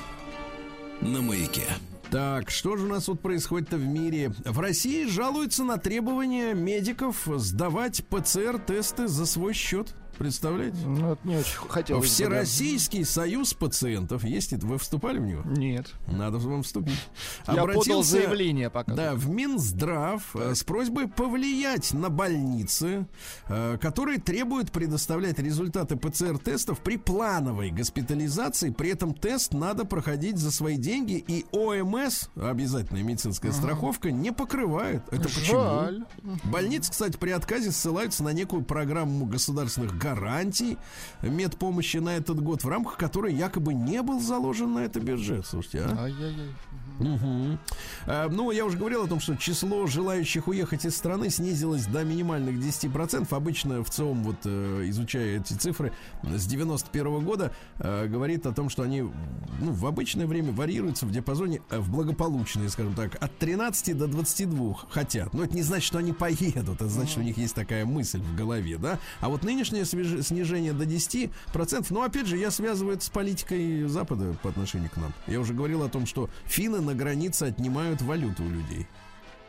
На 1.02 1.22
маяке. 1.22 1.68
Так, 2.10 2.50
что 2.50 2.78
же 2.78 2.86
у 2.86 2.90
нас 2.90 3.08
вот 3.10 3.20
происходит-то 3.20 3.76
в 3.76 3.86
мире? 3.86 4.32
В 4.46 4.60
России 4.60 5.06
жалуются 5.08 5.66
на 5.66 5.78
требования 5.78 6.54
медиков 6.54 7.28
сдавать 7.36 8.06
ПЦР-тесты 8.08 9.08
за 9.08 9.26
свой 9.26 9.54
счет. 9.54 9.94
Представляете? 10.18 10.78
Ну, 10.86 11.14
это 11.14 11.28
не 11.28 11.38
очень 11.38 11.58
хотелось 11.70 12.04
бы, 12.04 12.08
да. 12.08 12.14
Всероссийский 12.14 13.06
союз 13.06 13.54
пациентов, 13.54 14.24
есть 14.24 14.54
это, 14.54 14.66
вы 14.66 14.78
вступали 14.78 15.20
в 15.20 15.26
него? 15.26 15.44
Нет. 15.46 15.94
Надо 16.08 16.38
вам 16.38 16.64
вступить. 16.64 17.00
Я 17.48 17.66
подал 17.66 18.04
заявление 18.04 18.70
пока. 18.70 18.94
Да, 18.94 19.14
в 19.14 19.30
Минздрав 19.30 20.24
э, 20.36 20.56
с 20.56 20.64
просьбой 20.64 21.08
повлиять 21.08 21.94
на 21.94 22.10
больницы, 22.10 23.08
э, 23.48 23.78
которые 23.80 24.20
требуют 24.20 24.72
предоставлять 24.72 25.40
результаты 25.40 25.96
ПЦР-тестов 25.96 26.80
при 26.80 26.98
плановой 26.98 27.72
госпитализации. 27.72 28.72
При 28.72 28.90
этом 28.90 29.14
тест 29.14 29.54
надо 29.54 29.86
проходить 29.86 30.38
за 30.38 30.52
свои 30.52 30.78
деньги, 30.78 31.24
и 31.28 31.46
ОМС, 31.52 32.30
обязательная 32.36 33.04
медицинская 33.04 33.52
страховка, 33.52 34.12
не 34.12 34.32
покрывает. 34.32 35.04
Это 35.12 35.24
почему? 35.24 35.60
Жаль. 35.60 36.06
Больницы, 36.44 36.92
кстати, 36.92 37.18
при 37.18 37.32
отказе 37.32 37.72
ссылаются 37.72 38.24
на 38.24 38.34
некую 38.34 38.64
программу 38.64 39.26
государственных 39.26 39.98
гарантий 40.08 40.78
медпомощи 41.22 41.98
на 41.98 42.16
этот 42.16 42.40
год, 42.42 42.64
в 42.64 42.68
рамках 42.70 42.98
которой 42.98 43.34
якобы 43.34 43.74
не 43.74 44.02
был 44.02 44.20
заложен 44.22 44.74
на 44.74 44.80
это 44.80 45.00
бюджет. 45.00 45.46
Слушайте, 45.46 45.82
а? 45.86 46.04
Ай-яй-яй. 46.04 46.52
Мгм. 47.00 47.60
А, 48.08 48.28
Ну, 48.30 48.50
я 48.52 48.66
уже 48.66 48.78
говорил 48.78 49.04
о 49.04 49.08
том, 49.08 49.20
что 49.20 49.36
число 49.36 49.86
желающих 49.86 50.48
уехать 50.48 50.86
из 50.86 50.96
страны 50.96 51.30
снизилось 51.30 51.86
до 51.86 52.04
минимальных 52.04 52.56
10%. 52.60 53.32
Обычно 53.36 53.84
в 53.84 53.90
ЦИОМ, 53.90 54.24
вот 54.24 54.38
э, 54.46 54.84
изучая 54.90 55.40
эти 55.40 55.54
цифры, 55.54 55.92
с 56.24 56.46
91 56.48 57.20
года 57.24 57.52
э, 57.80 58.08
говорит 58.08 58.46
о 58.48 58.52
том, 58.54 58.70
что 58.70 58.82
они 58.84 59.02
ну, 59.02 59.72
в 59.74 59.86
обычное 59.86 60.26
время 60.26 60.52
варьируются 60.52 61.06
в 61.06 61.12
диапазоне, 61.12 61.62
э, 61.70 61.78
в 61.80 61.92
благополучные, 61.92 62.70
скажем 62.70 62.96
так, 62.96 63.16
от 63.24 63.38
13 63.38 63.96
до 63.96 64.08
22 64.08 64.76
хотят. 64.90 65.34
Но 65.36 65.44
это 65.44 65.54
не 65.56 65.62
значит, 65.64 65.86
что 65.86 66.00
они 66.00 66.14
поедут, 66.14 66.76
это 66.82 66.88
значит, 66.88 67.12
что 67.12 67.20
у 67.20 67.24
них 67.24 67.38
есть 67.38 67.54
такая 67.54 67.86
мысль 67.86 68.22
в 68.22 68.36
голове, 68.36 68.78
да. 68.80 68.98
А 69.22 69.30
вот 69.30 69.44
нынешнее 69.44 69.84
свеж- 69.84 69.97
снижение 70.04 70.74
до 70.74 70.86
10%, 70.86 71.88
ну, 71.90 72.04
опять 72.04 72.28
же, 72.28 72.38
я 72.38 72.52
связываю 72.52 72.96
это 72.96 73.06
с 73.06 73.10
политикой 73.10 73.88
Запада 73.88 74.36
по 74.42 74.50
отношению 74.50 74.90
к 74.90 74.98
нам. 74.98 75.14
Я 75.28 75.40
уже 75.40 75.54
говорил 75.54 75.84
о 75.84 75.90
том, 75.90 76.06
что 76.06 76.30
финны 76.46 76.82
на 76.82 76.94
границе 76.94 77.44
отнимают 77.44 78.02
валюту 78.02 78.44
у 78.44 78.50
людей 78.50 78.88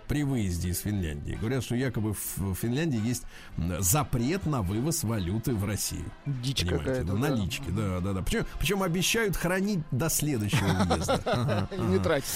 при 0.08 0.24
выезде 0.24 0.70
из 0.70 0.80
Финляндии. 0.80 1.36
Говорят, 1.38 1.62
что 1.62 1.76
якобы 1.76 2.14
в 2.36 2.54
Финляндии 2.54 3.00
есть 3.06 3.24
запрет 3.78 4.46
на 4.46 4.62
вывоз 4.62 5.04
валюты 5.04 5.54
в 5.54 5.64
Россию. 5.64 6.10
Дичь 6.26 6.64
какая-то. 6.64 7.04
да, 7.04 7.12
да. 7.12 7.18
налички, 7.18 7.68
да, 7.68 8.00
да, 8.00 8.14
да. 8.14 8.22
Причем, 8.22 8.46
причем 8.58 8.82
обещают 8.82 9.36
хранить 9.36 9.80
до 9.90 10.08
следующего 10.08 10.66
въезда. 10.88 11.68
Не 11.78 11.98
тратить. 11.98 12.26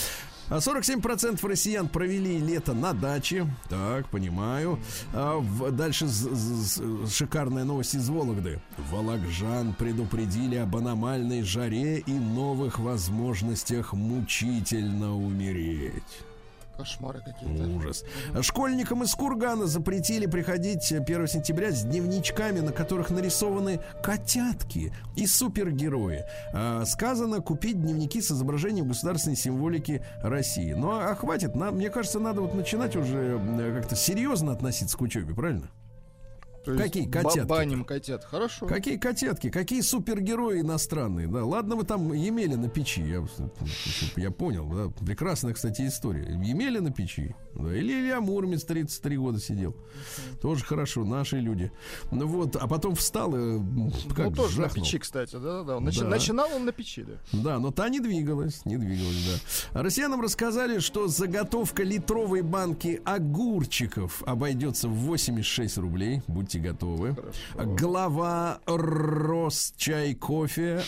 А 0.48 0.56
47% 0.60 1.46
россиян 1.48 1.88
провели 1.88 2.38
лето 2.38 2.74
на 2.74 2.92
даче. 2.92 3.46
Так, 3.68 4.06
понимаю. 4.08 4.78
А 5.14 5.36
в- 5.38 5.70
дальше 5.70 6.06
з- 6.06 6.34
з- 6.34 7.10
шикарная 7.10 7.64
новость 7.64 7.94
из 7.94 8.08
Вологды. 8.08 8.60
Вологжан 8.90 9.72
предупредили 9.74 10.56
об 10.56 10.76
аномальной 10.76 11.42
жаре 11.42 11.98
и 12.06 12.12
новых 12.12 12.78
возможностях 12.78 13.92
мучительно 13.94 15.16
умереть. 15.16 16.02
Кошмары 16.82 17.20
какие-то. 17.20 17.62
Ужас. 17.76 18.04
Школьникам 18.40 19.04
из 19.04 19.14
Кургана 19.14 19.66
запретили 19.66 20.26
приходить 20.26 20.90
1 20.90 21.26
сентября 21.28 21.70
с 21.70 21.84
дневничками, 21.84 22.58
на 22.58 22.72
которых 22.72 23.10
нарисованы 23.10 23.78
котятки 24.02 24.92
и 25.14 25.28
супергерои. 25.28 26.24
А, 26.52 26.84
сказано 26.84 27.40
купить 27.40 27.80
дневники 27.80 28.20
с 28.20 28.32
изображением 28.32 28.88
государственной 28.88 29.36
символики 29.36 30.04
России. 30.22 30.72
Ну 30.72 30.90
а 30.90 31.14
хватит, 31.14 31.54
нам, 31.54 31.76
мне 31.76 31.88
кажется, 31.88 32.18
надо 32.18 32.40
вот 32.40 32.54
начинать 32.54 32.96
уже 32.96 33.40
как-то 33.78 33.94
серьезно 33.94 34.50
относиться 34.50 34.98
к 34.98 35.00
учебе, 35.02 35.34
правильно? 35.34 35.70
То 36.64 36.76
Какие 36.76 37.06
котятки-то? 37.08 37.44
Баним 37.46 37.84
котят. 37.84 38.24
Хорошо. 38.24 38.66
Какие 38.66 38.96
котятки, 38.96 39.50
какие 39.50 39.80
супергерои 39.80 40.60
иностранные, 40.60 41.26
да. 41.26 41.44
Ладно, 41.44 41.74
вы 41.74 41.84
там 41.84 42.12
Емели 42.12 42.54
на 42.54 42.68
печи, 42.68 43.02
я, 43.02 43.24
я 44.16 44.30
понял, 44.30 44.68
да. 44.68 45.04
Прекрасная, 45.04 45.54
кстати, 45.54 45.86
история. 45.88 46.22
Емели 46.30 46.78
на 46.78 46.92
печи, 46.92 47.34
да. 47.56 47.74
Или 47.74 47.92
Илья 47.92 48.20
Муромец 48.20 48.62
33 48.64 49.16
года 49.16 49.40
сидел. 49.40 49.74
Тоже 50.40 50.64
хорошо, 50.64 51.04
наши 51.04 51.40
люди. 51.40 51.72
Ну 52.12 52.26
вот, 52.28 52.54
а 52.54 52.68
потом 52.68 52.94
встал 52.94 53.34
и 53.34 53.38
м, 53.38 53.92
как 54.14 54.30
ну, 54.30 54.34
тоже 54.36 54.60
на 54.60 54.66
жахнул. 54.68 54.84
печи, 54.84 54.98
кстати, 54.98 55.32
да-да-да. 55.32 55.76
Он 55.78 55.88
начи- 55.88 56.00
Да. 56.02 56.08
Начинал 56.08 56.48
он 56.54 56.64
на 56.64 56.70
печи, 56.72 57.02
да. 57.02 57.14
Да, 57.32 57.58
но 57.58 57.72
та 57.72 57.88
не 57.88 57.98
двигалась, 57.98 58.64
не 58.64 58.76
двигалась, 58.76 59.40
да. 59.72 59.82
Россиянам 59.82 60.20
рассказали, 60.20 60.78
что 60.78 61.08
заготовка 61.08 61.82
литровой 61.82 62.42
банки 62.42 63.00
огурчиков 63.04 64.22
обойдется 64.26 64.88
в 64.88 64.94
86 64.94 65.76
рублей. 65.78 66.22
Будьте 66.28 66.51
готовы. 66.58 67.16
Глава 67.56 68.60
Росчай 68.66 70.14
кофе 70.14 70.82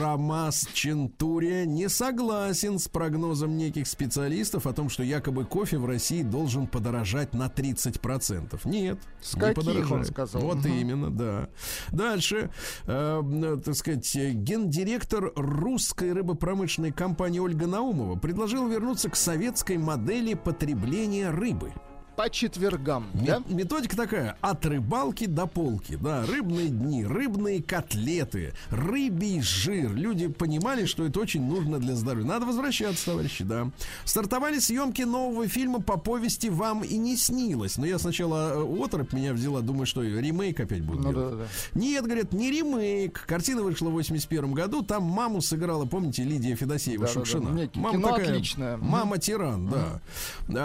Ромас 0.00 0.68
Чентурия 0.72 1.64
не 1.64 1.88
согласен 1.88 2.78
с 2.78 2.88
прогнозом 2.88 3.56
неких 3.56 3.86
специалистов 3.86 4.66
о 4.66 4.72
том, 4.72 4.88
что 4.88 5.02
якобы 5.02 5.44
кофе 5.44 5.78
в 5.78 5.86
России 5.86 6.22
должен 6.22 6.66
подорожать 6.66 7.34
на 7.34 7.46
30%. 7.48 8.60
Нет. 8.64 8.98
С 9.20 9.34
не 9.34 9.52
подорожает. 9.52 9.90
он 9.92 10.04
сказал? 10.04 10.42
Вот 10.42 10.58
Мгм. 10.58 10.72
именно, 10.72 11.10
да. 11.10 11.48
Дальше, 11.90 12.50
э, 12.86 13.22
э, 13.22 13.58
так 13.64 13.74
сказать, 13.74 14.14
э, 14.16 14.30
гендиректор 14.32 15.32
русской 15.36 16.12
рыбопромышленной 16.12 16.92
компании 16.92 17.38
Ольга 17.38 17.66
Наумова 17.66 18.16
предложила 18.18 18.68
вернуться 18.68 19.08
к 19.10 19.16
советской 19.16 19.76
модели 19.78 20.34
потребления 20.34 21.30
рыбы. 21.30 21.72
По 22.16 22.28
четвергам, 22.28 23.06
Ме- 23.14 23.26
да? 23.26 23.42
Методика 23.48 23.96
такая: 23.96 24.36
от 24.40 24.64
рыбалки 24.66 25.26
до 25.26 25.46
полки, 25.46 25.96
да, 25.96 26.24
рыбные 26.26 26.68
дни, 26.68 27.04
рыбные 27.06 27.62
котлеты, 27.62 28.52
рыбий 28.70 29.40
жир. 29.40 29.94
Люди 29.94 30.28
понимали, 30.28 30.84
что 30.84 31.06
это 31.06 31.20
очень 31.20 31.42
нужно 31.42 31.78
для 31.78 31.94
здоровья. 31.96 32.26
Надо 32.26 32.46
возвращаться, 32.46 33.06
товарищи, 33.06 33.44
да. 33.44 33.70
Стартовали 34.04 34.58
съемки 34.58 35.02
нового 35.02 35.48
фильма 35.48 35.80
по 35.80 35.96
повести 35.96 36.48
«Вам 36.48 36.82
и 36.82 36.96
не 36.98 37.16
снилось». 37.16 37.78
Но 37.78 37.86
я 37.86 37.98
сначала 37.98 38.62
э, 38.62 38.84
оторопь 38.84 39.12
меня 39.14 39.32
взяла, 39.32 39.60
думаю, 39.62 39.86
что 39.86 40.02
ремейк 40.02 40.60
опять 40.60 40.82
будут 40.82 41.04
Ну 41.04 41.12
делать. 41.12 41.30
да-да-да. 41.32 41.80
Нет, 41.80 42.04
говорят, 42.04 42.32
не 42.32 42.50
ремейк. 42.50 43.24
Картина 43.26 43.62
вышла 43.62 43.88
в 43.88 43.92
81 43.92 44.52
году. 44.52 44.82
Там 44.82 45.02
маму 45.04 45.40
сыграла, 45.40 45.86
помните, 45.86 46.22
Лидия 46.24 46.54
Федосеева 46.56 47.06
Да-да-да. 47.06 47.24
Шукшина. 47.24 47.48
Не, 47.50 47.68
ки- 47.68 47.78
Мама 47.78 47.96
кино 47.98 48.08
такая, 48.08 48.30
отличное. 48.32 48.76
Мгм. 48.76 48.86
Мама 48.86 49.18
тиран, 49.18 49.68
да. 49.68 50.00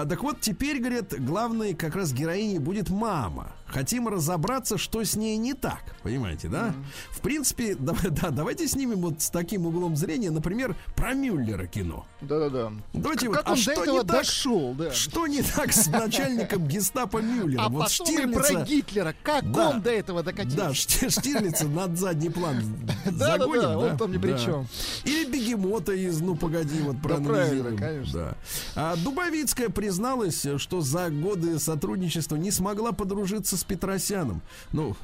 А, 0.01 0.05
так 0.05 0.21
вот, 0.23 0.41
теперь, 0.41 0.79
говорят, 0.79 1.13
главной 1.37 1.75
как 1.75 1.95
раз 1.95 2.13
героиней 2.13 2.57
будет 2.57 2.89
мама. 2.89 3.51
Хотим 3.67 4.07
разобраться, 4.07 4.77
что 4.77 5.03
с 5.03 5.15
ней 5.15 5.37
не 5.37 5.53
так. 5.53 5.81
Понимаете, 6.03 6.47
да? 6.47 6.73
В 7.11 7.19
принципе, 7.19 7.75
да, 7.79 7.93
да, 8.09 8.29
давайте 8.29 8.67
снимем 8.67 9.01
вот 9.01 9.21
с 9.21 9.29
таким 9.29 9.65
углом 9.65 9.95
зрения, 9.95 10.31
например, 10.31 10.75
про 10.95 11.13
Мюллера 11.13 11.65
кино. 11.67 12.05
Да-да-да. 12.21 12.71
Давайте 12.93 13.27
вот, 13.27 13.37
Как 13.37 13.47
а 13.47 13.51
он 13.51 13.57
что 13.57 13.75
до 13.75 13.77
не 13.77 13.83
этого 13.83 13.99
так? 14.03 14.17
дошел, 14.19 14.73
да. 14.73 14.91
Что 14.93 15.27
не 15.27 15.41
так 15.41 15.73
с 15.73 15.87
начальником 15.87 16.65
гестапо 16.67 17.17
Мюллера? 17.17 17.63
А 17.63 17.69
вот 17.69 17.89
потом 17.97 18.29
и 18.29 18.33
про 18.33 18.63
Гитлера. 18.63 19.13
Как 19.21 19.51
Да. 19.51 19.69
он 19.71 19.81
до 19.81 19.91
этого 19.91 20.23
докатился? 20.23 20.57
Да, 20.57 20.69
Шти- 20.71 21.09
Штирлица 21.09 21.67
над 21.67 21.97
задний 21.99 22.29
план 22.29 22.63
Да-да-да, 23.05 23.37
загоним, 23.37 23.61
да? 23.61 23.77
он 23.77 23.97
там 23.97 24.11
ни 24.13 24.17
при 24.17 24.37
чем. 24.37 24.67
Или 25.03 25.25
бегемота 25.29 25.91
из 25.93 26.21
«Ну, 26.21 26.35
погоди», 26.35 26.79
вот 26.81 27.01
проанализируем. 27.01 27.77
конечно. 27.77 28.37
А 28.75 28.95
Дубовицкая 28.95 29.69
призналась, 29.69 30.45
что 30.57 30.81
за 30.81 31.09
годы 31.09 31.59
сотрудничества 31.59 32.35
не 32.37 32.51
смогла 32.51 32.91
подружиться 32.93 33.56
с 33.57 33.63
Петросяном. 33.63 34.41
Ну, 34.71 34.95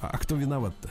а 0.00 0.18
кто 0.18 0.34
виноват-то? 0.36 0.90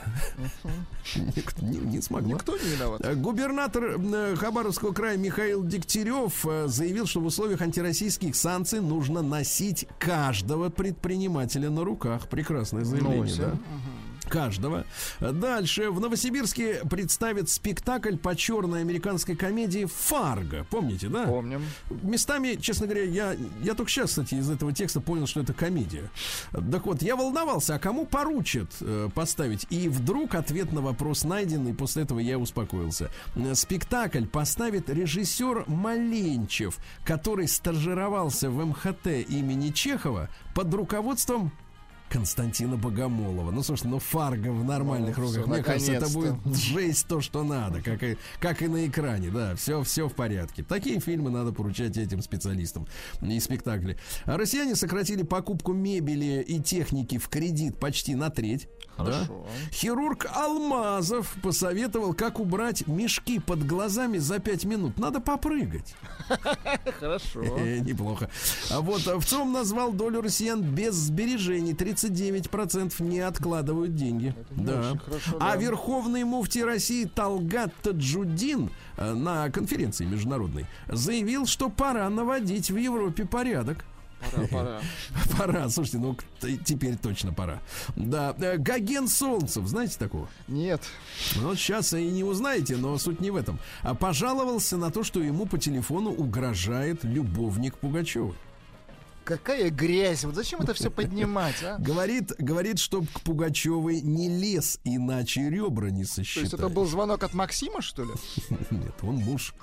Никто 1.36 1.64
Не, 1.64 1.78
не 1.78 2.00
смогла. 2.00 2.34
Никто 2.34 2.56
не 2.56 2.68
виноват. 2.68 3.00
Э, 3.04 3.14
Губернатор 3.14 3.84
э, 3.98 4.36
Хабаровского 4.36 4.92
края 4.92 5.16
Михаил 5.16 5.64
Дегтярев 5.64 6.46
э, 6.46 6.68
заявил, 6.68 7.06
что 7.06 7.20
в 7.20 7.26
условиях 7.26 7.60
антироссийских 7.60 8.34
санкций 8.36 8.80
нужно 8.80 9.22
носить 9.22 9.86
каждого 9.98 10.70
предпринимателя 10.70 11.70
на 11.70 11.84
руках. 11.84 12.28
Прекрасное 12.28 12.84
заявление, 12.84 13.20
Носим. 13.22 13.42
да? 13.44 13.52
Каждого. 14.30 14.84
Дальше. 15.20 15.90
В 15.90 16.00
Новосибирске 16.00 16.82
представят 16.88 17.50
спектакль 17.50 18.16
по 18.16 18.36
черной 18.36 18.80
американской 18.80 19.34
комедии 19.34 19.86
«Фарго». 19.86 20.64
Помните, 20.70 21.08
да? 21.08 21.26
Помним. 21.26 21.62
Местами, 22.02 22.56
честно 22.60 22.86
говоря, 22.86 23.04
я, 23.04 23.36
я 23.62 23.74
только 23.74 23.90
сейчас, 23.90 24.10
кстати, 24.10 24.34
из 24.34 24.48
этого 24.48 24.72
текста 24.72 25.00
понял, 25.00 25.26
что 25.26 25.40
это 25.40 25.52
комедия. 25.52 26.10
Так 26.52 26.86
вот, 26.86 27.02
я 27.02 27.16
волновался, 27.16 27.74
а 27.74 27.78
кому 27.80 28.06
поручат 28.06 28.70
э, 28.80 29.08
поставить? 29.14 29.66
И 29.70 29.88
вдруг 29.88 30.36
ответ 30.36 30.72
на 30.72 30.80
вопрос 30.80 31.24
найден, 31.24 31.66
и 31.66 31.72
после 31.72 32.04
этого 32.04 32.20
я 32.20 32.38
успокоился. 32.38 33.10
Спектакль 33.54 34.26
поставит 34.26 34.88
режиссер 34.88 35.64
Маленчев, 35.66 36.78
который 37.04 37.48
стажировался 37.48 38.48
в 38.48 38.64
МХТ 38.64 39.28
имени 39.28 39.70
Чехова 39.70 40.28
под 40.54 40.72
руководством 40.72 41.52
Константина 42.10 42.76
Богомолова. 42.76 43.50
Ну, 43.52 43.62
слушай, 43.62 43.86
ну 43.86 44.00
Фарго 44.00 44.48
в 44.50 44.64
нормальных 44.64 45.16
Ну, 45.16 45.26
руках. 45.28 45.46
Мне 45.46 45.62
кажется, 45.62 45.92
это 45.92 46.08
будет 46.10 46.34
жесть 46.56 47.06
то, 47.06 47.20
что 47.20 47.44
надо, 47.44 47.80
как 47.82 48.02
и, 48.02 48.18
как 48.40 48.62
и 48.62 48.68
на 48.68 48.86
экране, 48.86 49.30
да, 49.30 49.54
все, 49.54 49.82
все 49.84 50.08
в 50.08 50.14
порядке. 50.14 50.62
Такие 50.64 50.98
фильмы 51.00 51.30
надо 51.30 51.52
поручать 51.52 51.96
этим 51.96 52.20
специалистам 52.20 52.86
и 53.22 53.38
спектакли. 53.38 53.96
А 54.24 54.36
россияне 54.36 54.74
сократили 54.74 55.22
покупку 55.22 55.72
мебели 55.72 56.44
и 56.46 56.60
техники 56.60 57.16
в 57.18 57.28
кредит 57.28 57.78
почти 57.78 58.14
на 58.16 58.28
треть. 58.30 58.68
да. 58.98 59.26
Хирург 59.72 60.26
Алмазов 60.34 61.34
посоветовал, 61.42 62.12
как 62.12 62.40
убрать 62.40 62.86
мешки 62.86 63.38
под 63.38 63.64
глазами 63.66 64.18
за 64.18 64.40
5 64.40 64.64
минут. 64.64 64.98
Надо 64.98 65.20
попрыгать. 65.20 65.94
Хорошо. 66.98 67.42
Э, 67.58 67.78
Неплохо. 67.78 68.28
А 68.70 68.80
вот 68.80 69.06
а 69.06 69.18
в 69.18 69.24
ЦОМ 69.24 69.52
назвал 69.52 69.92
долю 69.92 70.20
россиян 70.20 70.60
без 70.62 70.94
сбережений. 70.94 71.72
39% 72.04 73.02
не 73.02 73.20
откладывают 73.20 73.94
деньги. 73.94 74.34
Да. 74.50 74.98
хорошо, 75.04 75.36
А 75.40 75.52
да. 75.52 75.56
верховный 75.56 76.24
муфти 76.24 76.58
России 76.60 77.04
Талгат 77.04 77.74
Таджудин 77.82 78.70
э, 78.96 79.12
на 79.14 79.50
конференции 79.50 80.04
международной 80.04 80.66
заявил, 80.88 81.46
что 81.46 81.68
пора 81.68 82.08
наводить 82.10 82.70
в 82.70 82.76
Европе 82.76 83.24
порядок. 83.24 83.84
Пора, 84.34 84.46
пора. 84.48 84.80
Пора, 85.38 85.68
слушайте, 85.70 85.96
ну 85.98 86.14
теперь 86.64 86.96
точно 86.96 87.32
пора. 87.32 87.60
Да, 87.96 88.34
э, 88.38 88.58
Гоген 88.58 89.08
Солнцев, 89.08 89.66
знаете 89.66 89.96
такого? 89.98 90.28
Нет. 90.46 90.82
Ну, 91.36 91.54
сейчас 91.54 91.94
и 91.94 92.06
не 92.06 92.22
узнаете, 92.22 92.76
но 92.76 92.98
суть 92.98 93.20
не 93.20 93.30
в 93.30 93.36
этом. 93.36 93.58
А 93.82 93.94
пожаловался 93.94 94.76
на 94.76 94.90
то, 94.90 95.04
что 95.04 95.20
ему 95.22 95.46
по 95.46 95.56
телефону 95.58 96.10
угрожает 96.10 97.02
любовник 97.02 97.78
Пугачева. 97.78 98.34
Какая 99.38 99.70
грязь. 99.70 100.24
Вот 100.24 100.34
зачем 100.34 100.60
это 100.60 100.74
все 100.74 100.90
поднимать, 100.90 101.62
а? 101.62 101.76
Говорит, 101.78 102.32
говорит, 102.38 102.78
чтоб 102.78 103.08
к 103.10 103.20
Пугачевой 103.20 104.00
не 104.00 104.28
лез, 104.28 104.80
иначе 104.84 105.48
ребра 105.48 105.90
не 105.90 106.04
То 106.04 106.10
сосчитаешь. 106.14 106.44
есть 106.44 106.54
это 106.54 106.68
был 106.68 106.84
звонок 106.86 107.22
от 107.22 107.32
Максима, 107.34 107.80
что 107.80 108.04
ли? 108.04 108.10
Нет, 108.70 108.94
он 109.02 109.16
муж. 109.16 109.54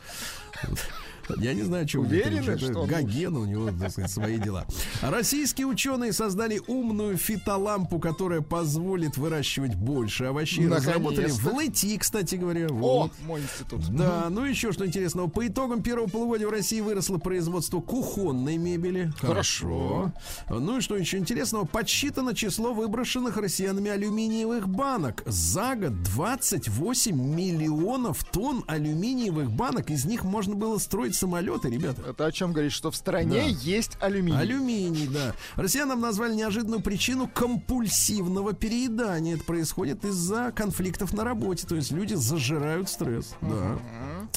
Я 1.38 1.54
не 1.54 1.64
знаю, 1.64 1.88
что 1.88 2.00
Уверены, 2.00 2.58
что 2.58 2.86
Гоген, 2.86 3.36
у 3.36 3.46
него, 3.46 3.70
так 3.80 3.92
сказать, 3.92 4.12
свои 4.12 4.38
дела. 4.38 4.66
Российские 5.02 5.68
ученые 5.68 6.14
создали 6.14 6.62
умную 6.68 7.18
фитолампу, 7.18 8.00
которая 8.00 8.42
позволит 8.42 9.18
выращивать 9.18 9.76
больше 9.76 10.26
овощей. 10.26 10.68
Разработали 10.68 11.28
в. 11.28 11.48
Лэти, 11.54 11.98
кстати 11.98 12.36
говоря. 12.36 12.68
О, 12.68 12.74
Вот. 13.04 13.12
мой 13.26 13.42
институт. 13.42 13.82
Да, 13.90 14.28
ну 14.30 14.44
еще 14.46 14.72
что 14.72 14.86
интересного. 14.86 15.28
По 15.28 15.46
итогам 15.48 15.82
первого 15.82 16.08
полугодия 16.08 16.48
в 16.48 16.52
России 16.52 16.82
выросло 16.82 17.18
производство 17.18 17.82
кухонной 17.82 18.58
мебели. 18.58 19.12
Хорошо. 19.20 20.12
Ну 20.50 20.78
и 20.78 20.82
что 20.82 20.96
еще 20.96 21.18
интересного? 21.18 21.66
Подсчитано 21.66 22.36
число 22.36 22.74
выброшенных 22.74 23.38
россиянами 23.38 23.90
алюминиевых 23.92 24.68
банок. 24.68 25.24
За 25.26 25.76
год 25.76 26.02
28 26.04 27.16
миллионов 27.16 28.24
тонн 28.26 28.64
алюминиевых 28.68 29.52
банок. 29.52 29.90
Из 29.90 30.06
них 30.06 30.24
можно 30.24 30.56
было 30.56 30.78
строить 30.78 31.16
самолеты, 31.18 31.70
ребята. 31.70 32.01
Это 32.09 32.26
о 32.26 32.32
чем 32.32 32.53
говорит, 32.53 32.72
что 32.72 32.91
в 32.91 32.95
стране 32.95 33.41
Да. 33.41 33.47
есть 33.61 33.97
алюминий. 33.99 34.39
Алюминий, 34.39 35.07
да. 35.07 35.34
Россиянам 35.55 35.99
назвали 35.99 36.36
неожиданную 36.36 36.82
причину 36.82 37.28
компульсивного 37.28 38.53
переедания. 38.53 39.36
Это 39.36 39.43
происходит 39.43 40.05
из-за 40.05 40.51
конфликтов 40.55 41.13
на 41.13 41.24
работе. 41.24 41.68
То 41.68 41.76
есть 41.76 41.91
люди 41.91 42.13
зажирают 42.13 42.89
стресс. 42.89 43.36
Да. 43.41 43.78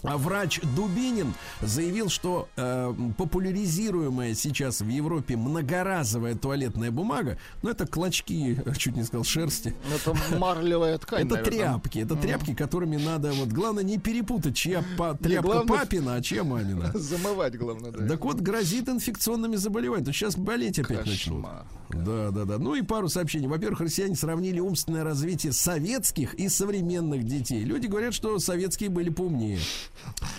А 0.03 0.17
врач 0.17 0.61
Дубинин 0.77 1.35
заявил, 1.61 2.09
что 2.09 2.49
э, 2.57 2.95
популяризируемая 3.19 4.35
сейчас 4.35 4.81
в 4.81 4.89
Европе 4.89 5.37
многоразовая 5.37 6.35
туалетная 6.35 6.91
бумага, 6.91 7.39
ну 7.63 7.71
это 7.71 7.87
клочки, 7.87 8.59
чуть 8.79 8.97
не 8.97 9.05
сказал, 9.05 9.25
шерсти. 9.25 9.75
Это 9.95 10.17
марлевая 10.39 10.97
ткань, 10.99 11.27
Это 11.27 11.37
наверное. 11.37 11.59
тряпки, 11.59 11.99
это 11.99 12.17
тряпки, 12.17 12.55
которыми 12.55 12.97
надо, 12.97 13.33
вот 13.33 13.49
главное 13.49 13.83
не 13.85 13.99
перепутать, 13.99 14.57
чья 14.57 14.85
па- 14.97 15.15
тряпка 15.15 15.43
главное- 15.43 15.79
папина, 15.79 16.15
а 16.15 16.23
чья 16.23 16.45
мамина. 16.45 16.70
Замывать, 16.95 17.57
главное, 17.57 17.91
да. 17.91 18.07
Так 18.07 18.25
вот, 18.25 18.41
грозит 18.41 18.89
инфекционными 18.89 19.57
заболеваниями. 19.57 20.07
То 20.07 20.13
сейчас 20.13 20.37
болеть 20.37 20.79
опять 20.79 21.07
начнут. 21.07 21.45
Кошмар. 21.45 21.67
Да, 21.91 22.31
да, 22.31 22.45
да. 22.45 22.59
Ну 22.59 22.75
и 22.75 22.83
пару 22.83 23.09
сообщений. 23.09 23.49
Во-первых, 23.49 23.81
россияне 23.81 24.15
сравнили 24.15 24.61
умственное 24.61 25.03
развитие 25.05 25.53
советских 25.53 26.35
и 26.35 26.49
современных 26.49 27.25
детей. 27.25 27.65
Люди 27.65 27.87
говорят, 27.87 28.15
что 28.15 28.39
советские 28.39 28.91
были 28.91 29.11
поумнее. 29.11 29.59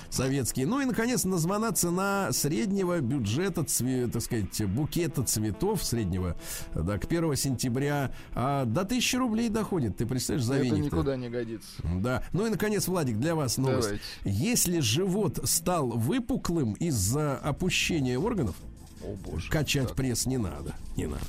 Советские. 0.09 0.65
Ну 0.65 0.81
и, 0.81 0.85
наконец, 0.85 1.23
названа 1.23 1.71
цена 1.71 2.31
среднего 2.31 2.99
бюджета, 2.99 3.61
цве- 3.61 4.09
так 4.09 4.21
сказать, 4.21 4.65
букета 4.65 5.23
цветов 5.23 5.83
среднего, 5.83 6.35
да, 6.73 6.97
к 6.97 7.05
1 7.05 7.35
сентября 7.35 8.13
а, 8.33 8.65
до 8.65 8.81
1000 8.81 9.17
рублей 9.17 9.49
доходит. 9.49 9.97
Ты 9.97 10.05
представляешь, 10.05 10.45
за 10.45 10.55
Это 10.55 10.69
никуда 10.79 11.15
не 11.15 11.29
годится. 11.29 11.67
Да. 12.01 12.23
Ну 12.33 12.45
и, 12.45 12.49
наконец, 12.49 12.87
Владик, 12.87 13.19
для 13.19 13.35
вас 13.35 13.57
новость. 13.57 13.89
Давайте. 14.23 14.43
Если 14.43 14.79
живот 14.79 15.39
стал 15.43 15.91
выпуклым 16.21 16.73
из-за 16.73 17.37
опущения 17.37 18.17
органов, 18.17 18.55
О, 19.03 19.15
боже. 19.25 19.49
качать 19.49 19.95
пресс 19.95 20.25
не 20.25 20.37
надо. 20.37 20.75
Не 20.95 21.07
надо. 21.07 21.21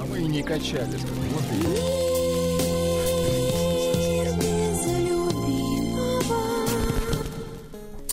А 0.00 0.04
мы 0.06 0.20
и 0.20 0.24
не 0.24 0.42
качали. 0.42 0.98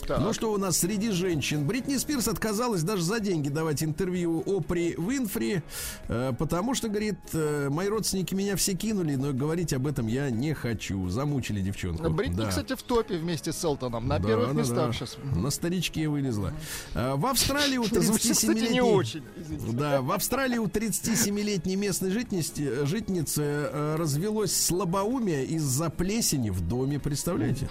Так. 0.06 0.20
Ну 0.20 0.32
что 0.32 0.52
у 0.52 0.58
нас 0.58 0.78
среди 0.78 1.10
женщин? 1.10 1.66
Бритни 1.66 1.96
Спирс 1.96 2.28
отказалась 2.28 2.82
даже 2.82 3.02
за 3.02 3.20
деньги 3.20 3.48
давать 3.48 3.82
интервью 3.82 4.42
Опри 4.46 4.94
Винфри, 4.98 5.62
э, 6.08 6.32
потому 6.38 6.74
что, 6.74 6.88
говорит, 6.88 7.16
э, 7.32 7.68
мои 7.70 7.88
родственники 7.88 8.34
меня 8.34 8.56
все 8.56 8.74
кинули, 8.74 9.14
но 9.14 9.32
говорить 9.32 9.72
об 9.72 9.86
этом 9.86 10.06
я 10.08 10.30
не 10.30 10.54
хочу. 10.54 11.08
Замучили 11.08 11.60
девчонку. 11.60 12.08
Бритни, 12.10 12.36
Да. 12.36 12.48
кстати, 12.48 12.74
в 12.74 12.82
топе 12.82 13.16
вместе 13.16 13.52
с 13.52 13.64
Элтоном. 13.64 14.08
На 14.08 14.18
Да, 14.18 14.26
первых 14.28 14.48
да, 14.48 14.52
местах 14.54 14.86
да. 14.88 14.92
сейчас. 14.92 15.16
На 15.36 15.50
старичке 15.50 16.08
вылезла. 16.08 16.52
Э, 16.94 17.14
В 17.14 17.26
Австралии 17.26 17.76
у 17.78 17.84
Звучит, 18.02 18.32
кстати, 18.36 18.58
не 18.58 18.64
37-летней... 18.66 18.80
очень. 18.80 19.22
Извините. 19.36 19.76
Да, 19.76 20.00
в 20.02 20.10
Австралии 20.12 20.58
у 20.58 20.66
37-летней 20.66 21.76
местной 21.76 22.10
житницы, 22.10 22.84
житницы 22.86 23.42
э, 23.42 23.96
развелось 23.96 24.54
слабоумие 24.54 25.44
из-за 25.46 25.90
плесени 25.90 26.50
в 26.50 26.60
доме, 26.60 26.98
представляете? 26.98 27.68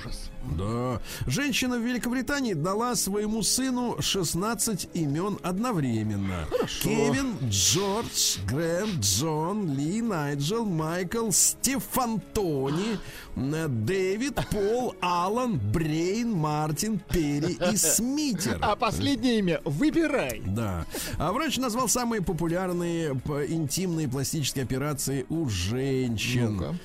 Да. 0.57 1.01
Женщина 1.27 1.77
в 1.77 1.81
Великобритании 1.81 2.21
дала 2.39 2.95
своему 2.95 3.43
сыну 3.43 3.97
16 3.99 4.89
имен 4.93 5.37
одновременно. 5.43 6.47
Кевин, 6.81 7.37
Джордж, 7.49 8.37
Грэм, 8.47 8.99
Джон, 8.99 9.75
Ли, 9.75 10.01
Найджел, 10.01 10.65
Майкл, 10.65 11.29
Стефан 11.31 12.21
Тони, 12.33 12.97
э, 13.35 13.67
Дэвид, 13.67 14.39
Пол, 14.49 14.95
Алан, 15.01 15.59
Брейн, 15.59 16.31
Мартин, 16.31 16.99
Перри 16.99 17.57
и 17.71 17.75
Смитер. 17.75 18.57
А 18.61 18.75
последнее 18.75 19.39
имя 19.39 19.61
выбирай. 19.65 20.41
Да. 20.45 20.85
А 21.17 21.33
врач 21.33 21.57
назвал 21.57 21.89
самые 21.89 22.21
популярные 22.21 23.11
интимные 23.49 24.07
пластические 24.07 24.63
операции 24.63 25.25
у 25.29 25.49
женщин. 25.49 26.55
Ну-ка. 26.55 26.75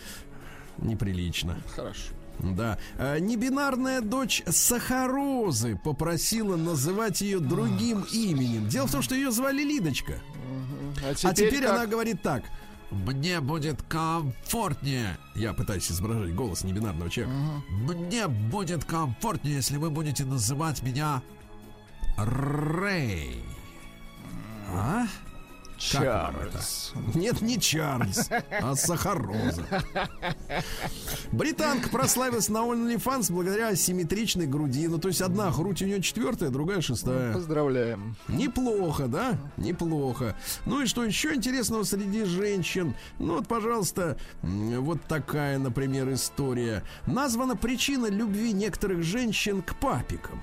Неприлично. 0.78 1.56
Хорошо. 1.74 2.12
Да. 2.38 2.78
А, 2.98 3.18
Небинарная 3.18 4.00
дочь 4.00 4.42
Сахарозы 4.46 5.76
попросила 5.82 6.56
называть 6.56 7.20
ее 7.20 7.38
другим 7.38 8.04
именем. 8.12 8.68
Дело 8.68 8.86
в 8.86 8.92
том, 8.92 9.02
что 9.02 9.14
ее 9.14 9.30
звали 9.30 9.62
Лидочка. 9.62 10.20
А 11.04 11.10
а 11.10 11.14
теперь, 11.14 11.50
теперь 11.50 11.64
как? 11.64 11.72
она 11.72 11.86
говорит 11.86 12.22
так. 12.22 12.44
Мне 12.90 13.40
будет 13.40 13.82
комфортнее. 13.82 15.18
Я 15.34 15.52
пытаюсь 15.52 15.90
изображать 15.90 16.34
голос 16.34 16.62
небинарного 16.62 17.10
человека. 17.10 17.36
Мне 17.68 18.28
будет 18.28 18.84
комфортнее, 18.84 19.56
если 19.56 19.76
вы 19.76 19.90
будете 19.90 20.24
называть 20.24 20.82
меня 20.82 21.22
Рэй. 22.16 23.44
А? 24.68 25.06
Чарльз. 25.78 26.92
Нет, 27.14 27.42
не 27.42 27.60
Чарльз, 27.60 28.28
а 28.50 28.74
Сахароза. 28.74 29.64
Британка 31.32 31.88
прославилась 31.88 32.48
на 32.48 32.58
OnlyFans 32.58 33.32
благодаря 33.32 33.68
асимметричной 33.68 34.46
груди. 34.46 34.88
Ну, 34.88 34.98
то 34.98 35.08
есть 35.08 35.20
одна 35.20 35.50
грудь 35.50 35.82
у 35.82 35.86
нее 35.86 36.02
четвертая, 36.02 36.50
другая 36.50 36.80
шестая. 36.80 37.32
Поздравляем. 37.32 38.16
Неплохо, 38.28 39.06
да? 39.06 39.38
Неплохо. 39.56 40.36
Ну 40.64 40.82
и 40.82 40.86
что 40.86 41.04
еще 41.04 41.34
интересного 41.34 41.82
среди 41.84 42.24
женщин? 42.24 42.94
Ну 43.18 43.34
вот, 43.34 43.46
пожалуйста, 43.48 44.16
вот 44.42 45.02
такая, 45.02 45.58
например, 45.58 46.12
история. 46.12 46.82
Названа 47.06 47.56
причина 47.56 48.06
любви 48.06 48.52
некоторых 48.52 49.02
женщин 49.02 49.62
к 49.62 49.76
папикам. 49.76 50.42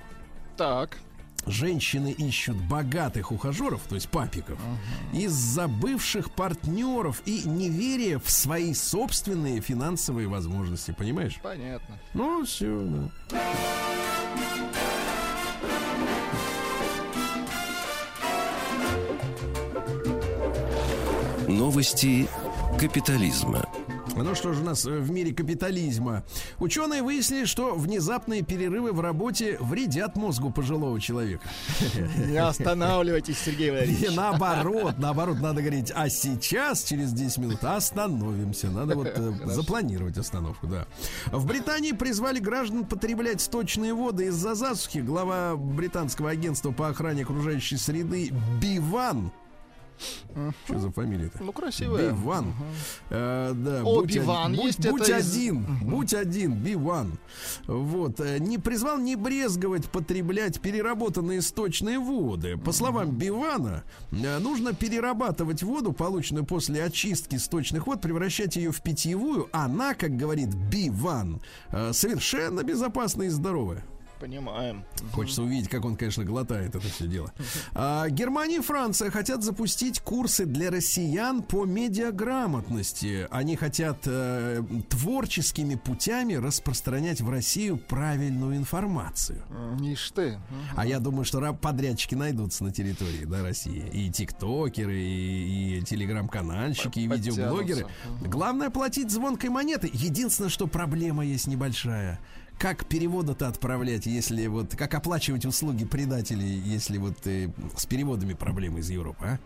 Так. 0.58 1.00
Женщины 1.46 2.12
ищут 2.12 2.56
богатых 2.56 3.32
ухажеров, 3.32 3.82
то 3.90 3.96
есть 3.96 4.10
папиков, 4.10 4.58
из-за 5.14 5.68
бывших 5.68 6.32
партнеров 6.32 7.22
и 7.26 7.44
неверия 7.46 8.20
в 8.20 8.30
свои 8.30 8.74
собственные 8.74 9.62
финансовые 9.62 10.28
возможности, 10.28 10.96
понимаешь? 10.98 11.40
Понятно. 11.44 12.00
Ну, 12.14 12.46
все, 12.46 12.86
да. 12.86 13.10
Новости 21.48 22.28
капитализма. 22.80 23.68
Ну 24.16 24.36
что 24.36 24.54
же 24.54 24.62
у 24.62 24.66
нас 24.66 24.86
э, 24.86 25.00
в 25.00 25.12
мире 25.12 25.34
капитализма? 25.34 26.24
Ученые 26.60 27.02
выяснили, 27.02 27.46
что 27.46 27.76
внезапные 27.76 28.42
перерывы 28.44 28.92
в 28.92 29.00
работе 29.02 29.58
вредят 29.60 30.16
мозгу 30.16 30.52
пожилого 30.52 31.00
человека. 31.00 31.48
Не 32.28 32.38
останавливайтесь, 32.38 33.38
Сергей 33.40 33.68
И 33.68 33.72
Валерьевич. 33.72 34.16
наоборот, 34.16 34.96
наоборот, 34.98 35.40
надо 35.40 35.62
говорить, 35.62 35.92
а 35.96 36.10
сейчас, 36.10 36.84
через 36.84 37.12
10 37.14 37.38
минут, 37.40 37.64
остановимся. 37.64 38.70
Надо 38.70 38.96
вот 38.96 39.08
э, 39.08 39.32
запланировать 39.46 40.18
остановку, 40.18 40.68
да. 40.68 40.86
В 41.32 41.46
Британии 41.46 41.92
призвали 41.92 42.40
граждан 42.40 42.86
потреблять 42.86 43.42
сточные 43.42 43.94
воды 43.94 44.26
из-за 44.28 44.56
засухи. 44.56 45.00
Глава 45.00 45.56
британского 45.56 46.30
агентства 46.30 46.72
по 46.72 46.90
охране 46.90 47.24
окружающей 47.24 47.78
среды 47.78 48.32
Биван 48.62 49.32
Что 50.66 50.80
за 50.80 50.92
фамилия-то? 50.92 51.44
Ну, 51.44 51.52
красивая. 51.54 52.12
Биван. 52.12 52.54
Э, 53.10 53.54
да, 53.56 53.82
О, 53.84 54.02
будь 54.02 54.14
Биван 54.16 54.54
один- 54.54 54.66
есть, 54.66 54.80
будь, 54.80 54.92
будь 54.92 55.10
из- 55.10 55.14
один, 55.32 55.66
будь 55.84 56.14
один, 56.14 56.54
Биван. 56.56 57.18
Вот. 57.68 58.20
э, 58.20 58.40
Не 58.40 58.58
призвал 58.58 58.98
не 58.98 59.16
брезговать 59.16 59.90
потреблять 59.90 60.60
переработанные 60.60 61.42
сточные 61.42 62.00
воды. 62.00 62.58
По 62.58 62.72
словам 62.72 63.12
Бивана, 63.12 63.84
э, 64.12 64.40
нужно 64.40 64.74
перерабатывать 64.74 65.62
воду, 65.64 65.94
полученную 65.94 66.46
после 66.46 66.84
очистки 66.84 67.36
сточных 67.38 67.88
вод, 67.88 68.02
превращать 68.02 68.56
ее 68.56 68.72
в 68.72 68.82
питьевую. 68.82 69.50
Она, 69.52 69.94
как 69.94 70.18
говорит 70.18 70.54
Биван, 70.54 71.42
совершенно 71.92 72.64
безопасная 72.64 73.28
и 73.28 73.30
здоровая. 73.30 73.86
Понимаем. 74.24 74.86
Хочется 75.12 75.44
увидеть, 75.44 75.68
как 75.68 75.84
он, 75.84 75.98
конечно, 75.98 76.24
глотает 76.24 76.76
это 76.76 76.88
все 76.88 77.08
дело. 77.08 77.34
А, 77.74 78.08
Германия 78.08 78.60
и 78.60 78.62
Франция 78.62 79.12
хотят 79.12 79.44
запустить 79.44 80.00
курсы 80.00 80.46
для 80.46 80.72
россиян 80.72 81.44
по 81.44 81.66
медиаграмотности. 81.66 83.28
Они 83.32 83.58
хотят 83.58 83.98
э, 84.06 84.64
творческими 84.88 85.76
путями 85.76 86.36
распространять 86.36 87.20
в 87.20 87.30
Россию 87.30 87.76
правильную 87.76 88.56
информацию. 88.56 89.44
Ишь 89.82 90.12
ты. 90.12 90.40
А 90.78 90.88
я 90.88 91.00
думаю, 91.00 91.26
что 91.26 91.42
подрядчики 91.54 92.16
найдутся 92.16 92.64
на 92.64 92.72
территории 92.72 93.26
да, 93.26 93.44
России. 93.44 93.90
И 93.92 94.10
тиктокеры, 94.10 95.02
и, 95.02 95.80
и 95.80 95.82
телеграм-канальщики, 95.82 97.00
и 97.00 97.08
видеоблогеры. 97.08 97.88
Главное 98.22 98.70
платить 98.70 99.12
звонкой 99.12 99.50
монеты. 99.50 99.90
Единственное, 99.92 100.50
что 100.50 100.68
проблема 100.68 101.26
есть 101.26 101.48
небольшая. 101.48 102.22
Как 102.60 102.86
переводы-то 102.86 103.48
отправлять, 103.48 104.06
если 104.06 104.48
вот... 104.48 104.76
Как 104.76 104.94
оплачивать 104.94 105.46
услуги 105.46 105.86
предателей, 105.86 106.60
если 106.66 106.98
вот 106.98 107.26
э, 107.26 107.50
с 107.76 107.86
переводами 107.86 108.34
проблемы 108.34 108.80
из 108.80 108.90
Европы, 108.90 109.26
а? 109.26 109.40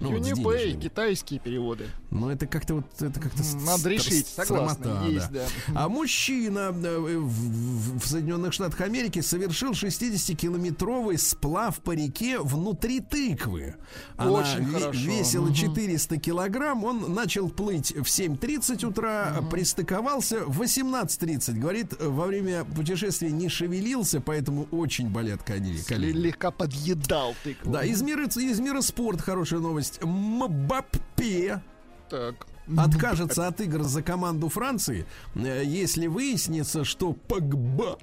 Ну, 0.00 0.10
вот 0.12 0.20
Unipay, 0.20 0.58
денежными. 0.58 0.80
китайские 0.82 1.40
переводы. 1.40 1.86
Ну, 2.10 2.30
это 2.30 2.46
как-то 2.46 2.74
вот... 2.76 2.84
Это 3.00 3.20
как-то 3.20 3.42
Надо 3.64 3.82
с- 3.82 3.86
решить, 3.86 4.26
согласна, 4.26 4.84
срамота, 4.84 5.06
есть, 5.10 5.30
да. 5.32 5.46
да. 5.68 5.72
А 5.84 5.88
мужчина 5.88 6.72
э, 6.72 6.98
в, 7.18 7.98
в- 7.98 8.06
Соединенных 8.06 8.52
Штатах 8.52 8.80
Америки 8.80 9.20
совершил 9.20 9.72
60-километровый 9.72 11.18
сплав 11.18 11.78
по 11.80 11.92
реке 11.92 12.38
внутри 12.38 13.00
тыквы. 13.00 13.74
Она 14.16 14.30
Очень 14.32 14.60
ве- 14.68 14.72
хорошо. 14.80 15.00
весила 15.00 15.54
400 15.54 16.16
килограмм. 16.18 16.84
Он 16.84 17.12
начал 17.14 17.48
плыть 17.50 17.92
в 17.92 18.02
7.30 18.04 18.86
утра, 18.86 19.42
пристыковался 19.50 20.44
в 20.46 20.60
18.30. 20.62 21.54
Говорит, 21.58 21.94
во 22.00 22.26
время 22.26 22.64
путешествия 22.64 23.30
не 23.30 23.48
шевелился, 23.48 24.20
поэтому 24.20 24.68
очень 24.70 25.08
болят 25.08 25.42
колени. 25.42 25.78
Слегка 25.78 26.50
подъедал 26.50 27.34
тыкву. 27.42 27.72
Да, 27.72 27.84
из 27.84 28.00
мира, 28.02 28.26
из 28.26 28.60
мира 28.60 28.80
спорта 28.80 29.22
хорошая 29.22 29.60
новость. 29.60 29.87
Мбаппе 30.02 31.62
Так. 32.08 32.46
откажется 32.76 33.46
от 33.46 33.60
игр 33.60 33.82
за 33.82 34.02
команду 34.02 34.48
Франции, 34.48 35.06
э, 35.34 35.62
если 35.64 36.06
выяснится, 36.06 36.84
что 36.84 37.12
Погба 37.12 37.98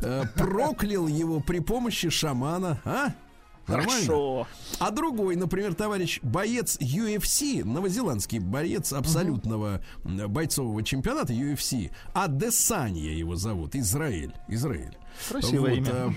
э, 0.00 0.24
проклял 0.36 1.06
его 1.06 1.40
при 1.40 1.60
помощи 1.60 2.10
шамана. 2.10 2.80
А? 2.84 3.12
Нормально? 3.66 3.92
Хорошо. 3.92 4.46
А 4.80 4.90
другой, 4.90 5.36
например, 5.36 5.74
товарищ 5.74 6.18
боец 6.22 6.76
UFC, 6.80 7.64
новозеландский 7.64 8.40
боец 8.40 8.92
абсолютного 8.92 9.80
м, 10.04 10.28
бойцового 10.32 10.82
чемпионата 10.82 11.32
UFC, 11.32 11.90
Адесанья 12.12 13.12
его 13.12 13.36
зовут, 13.36 13.76
Израиль. 13.76 14.34
Израиль. 14.48 14.96
Красивое 15.28 15.74
имя. 15.74 16.14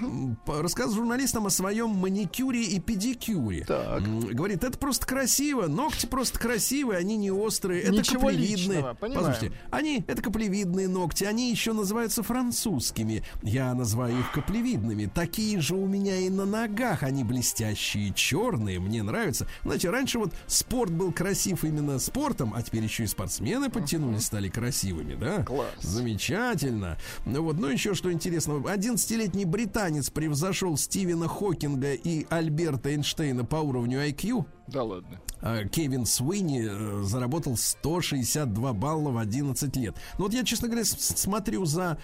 э, 0.48 0.62
рассказывал 0.62 0.98
журналистам 0.98 1.46
о 1.46 1.50
своем 1.50 1.90
маникюре 1.90 2.64
и 2.64 2.80
педикюре. 2.80 3.66
Так. 3.66 4.04
Говорит, 4.04 4.64
это 4.64 4.78
просто 4.78 5.06
красиво, 5.06 5.68
ногти 5.68 6.06
просто 6.06 6.40
красивые, 6.40 7.00
они 7.00 7.18
не 7.18 7.32
острые, 7.32 7.82
это 7.84 7.92
Ничего 7.94 8.22
каплевидные. 8.28 8.50
личного, 8.50 8.94
понимаем. 8.94 9.26
Послушайте, 9.26 9.58
они, 9.72 10.04
это 10.08 10.22
каплевидные 10.22 10.88
ногти, 10.88 11.24
они 11.24 11.52
еще 11.52 11.74
называются 11.74 12.24
французскими. 12.24 13.24
Я 13.42 13.74
называю 13.74 14.20
их 14.20 14.32
каплевидными. 14.32 15.10
Такие 15.14 15.60
же 15.60 15.76
у 15.76 15.86
меня 15.88 16.18
и 16.18 16.30
на 16.30 16.46
ногах, 16.46 17.04
они 17.04 17.24
блестящие, 17.24 18.14
черные, 18.14 18.80
мне 18.80 19.04
нравятся. 19.04 19.48
Знаете, 19.64 19.90
раньше 19.90 20.20
вот 20.20 20.34
спорт 20.48 20.92
был 20.92 21.12
красив 21.12 21.64
именно 21.64 22.00
спортом, 22.00 22.54
а 22.56 22.62
теперь 22.62 22.84
еще 22.84 23.04
и 23.04 23.08
спортсмены 23.08 23.70
подтянулись, 23.70 24.26
стали 24.26 24.50
красивыми, 24.50 25.16
да? 25.16 25.44
Класс. 25.44 25.68
Замечательно. 25.82 26.98
Ну 27.26 27.44
вот, 27.44 27.58
ну 27.58 27.68
еще 27.68 27.94
что 27.94 28.12
интересного. 28.12 28.72
11-летний 28.94 29.46
британец 29.46 30.10
превзошел 30.10 30.78
Стивена 30.78 31.28
Хокинга 31.28 31.94
и 31.94 32.28
Альберта 32.30 32.92
Эйнштейна 32.92 33.44
по 33.44 33.56
уровню 33.56 34.08
IQ. 34.08 34.46
Да 34.68 34.84
ладно. 34.84 35.20
А, 35.42 35.64
Кевин 35.66 36.06
Суини 36.06 36.68
э, 36.70 37.04
заработал 37.04 37.58
162 37.58 38.74
балла 38.74 39.10
в 39.10 39.18
11 39.18 39.76
лет. 39.78 39.96
Ну 40.18 40.26
вот 40.26 40.34
я, 40.34 40.44
честно 40.44 40.68
говоря, 40.68 40.86
смотрю 40.86 41.66
за 41.66 41.98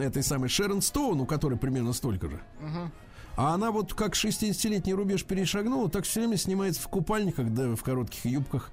этой 0.00 0.22
самой 0.22 0.48
Шерон 0.48 0.82
Стоун, 0.82 1.20
у 1.20 1.26
которой 1.26 1.58
примерно 1.58 1.92
столько 1.92 2.28
же. 2.28 2.40
А 3.36 3.54
она 3.54 3.72
вот 3.72 3.94
как 3.94 4.12
60-летний 4.12 4.94
рубеж 4.94 5.24
перешагнула, 5.24 5.88
так 5.88 6.04
все 6.04 6.20
время 6.20 6.36
снимается 6.36 6.80
в 6.82 6.88
купальниках, 6.88 7.52
да 7.52 7.74
в 7.74 7.82
коротких 7.82 8.26
юбках. 8.26 8.70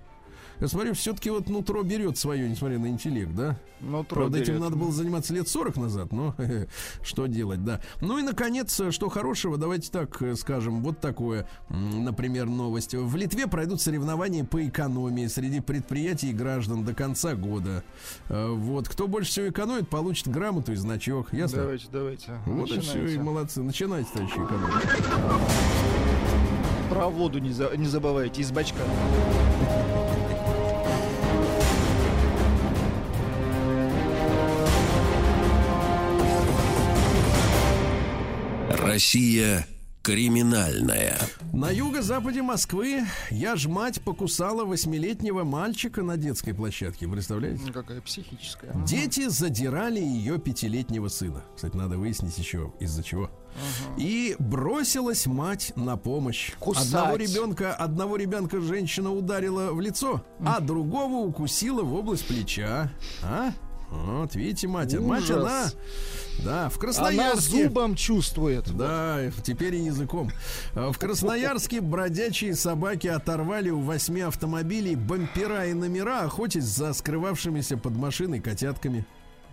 Я 0.62 0.68
смотрю, 0.68 0.93
все-таки 0.93 1.30
вот 1.32 1.49
нутро 1.49 1.82
берет 1.82 2.18
свое, 2.20 2.47
несмотря 2.47 2.78
на 2.78 2.86
интеллект, 2.88 3.34
да? 3.34 3.57
Ну, 3.82 4.03
Правда, 4.03 4.38
этим 4.38 4.53
берет. 4.53 4.62
надо 4.62 4.76
было 4.76 4.91
заниматься 4.91 5.34
лет 5.34 5.47
40 5.47 5.76
назад, 5.78 6.12
но 6.14 6.36
что 7.03 7.26
делать, 7.26 7.66
да. 7.66 7.82
Ну 7.99 8.20
и, 8.20 8.22
наконец, 8.22 8.80
что 8.91 9.09
хорошего, 9.09 9.57
давайте 9.57 9.89
так 9.91 10.22
э, 10.22 10.36
скажем, 10.36 10.84
вот 10.84 10.99
такое, 10.99 11.47
например, 11.70 12.45
новость. 12.45 12.93
В 12.93 13.16
Литве 13.16 13.47
пройдут 13.47 13.82
соревнования 13.82 14.43
по 14.45 14.64
экономии 14.68 15.26
среди 15.26 15.62
предприятий 15.62 16.30
и 16.30 16.34
граждан 16.34 16.86
до 16.86 16.93
конца 16.93 17.34
года. 17.34 17.84
Э, 18.30 18.49
Вот, 18.51 18.88
кто 18.88 19.07
больше 19.07 19.32
всего 19.32 19.49
экономит, 19.49 19.89
получит 19.89 20.28
грамоту 20.28 20.74
и 20.74 20.76
значок, 20.76 21.34
ясно? 21.34 21.64
Давайте, 21.64 21.88
давайте. 21.91 22.32
Вот 22.45 22.70
и 22.70 22.80
все, 22.82 22.99
и 22.99 23.01
Начинайте. 23.01 23.20
молодцы. 23.24 23.62
Начинайте, 23.64 24.09
товарищи 24.14 24.34
экономить. 24.36 24.84
Про 26.91 27.07
воду 27.09 27.39
не, 27.39 27.51
за- 27.51 27.76
не 27.76 27.88
забывайте 27.88 28.41
из 28.43 28.51
бачка. 28.51 28.78
Россия 38.72 39.67
криминальная. 40.01 41.17
На 41.53 41.69
юго-западе 41.69 42.41
Москвы 42.41 43.03
я 43.30 43.55
ж 43.55 43.67
мать 43.67 44.01
покусала 44.01 44.63
восьмилетнего 44.63 45.43
мальчика 45.43 46.01
на 46.01 46.17
детской 46.17 46.53
площадке, 46.53 47.07
представляете? 47.07 47.61
Ну, 47.67 47.74
Какая 47.74 48.01
психическая. 48.01 48.74
Дети 48.86 49.28
задирали 49.28 49.99
ее 49.99 50.39
пятилетнего 50.39 51.09
сына. 51.09 51.43
Кстати, 51.55 51.76
надо 51.76 51.97
выяснить 51.97 52.38
еще 52.38 52.74
из-за 52.80 53.03
чего. 53.03 53.30
И 53.97 54.36
бросилась 54.39 55.28
мать 55.28 55.74
на 55.76 55.97
помощь. 55.97 56.53
Кусать. 56.59 56.86
Одного 56.86 57.17
ребенка, 57.17 57.76
одного 57.76 58.15
ребенка 58.15 58.61
женщина 58.61 59.11
ударила 59.11 59.74
в 59.74 59.82
лицо, 59.82 60.24
а 60.45 60.61
другого 60.61 61.28
укусила 61.28 61.84
в 61.84 61.93
область 61.93 62.26
плеча. 62.26 62.89
А? 63.22 63.51
Вот, 63.91 64.35
видите, 64.35 64.67
мать, 64.67 64.97
мать 64.97 65.23
Ужас. 65.23 65.35
она, 65.43 65.65
да, 66.45 66.69
в 66.69 66.77
Она 66.77 66.79
Красноярске. 66.79 67.63
зубом 67.65 67.95
чувствует. 67.95 68.75
Да, 68.75 69.19
теперь 69.43 69.75
и 69.75 69.83
языком. 69.83 70.31
В 70.73 70.97
Красноярске 70.97 71.81
бродячие 71.81 72.55
собаки 72.55 73.07
оторвали 73.07 73.69
у 73.69 73.81
восьми 73.81 74.21
автомобилей 74.21 74.95
бампера 74.95 75.67
и 75.67 75.73
номера, 75.73 76.21
охотясь 76.21 76.63
за 76.63 76.93
скрывавшимися 76.93 77.77
под 77.77 77.95
машиной 77.97 78.39
котятками. 78.39 79.05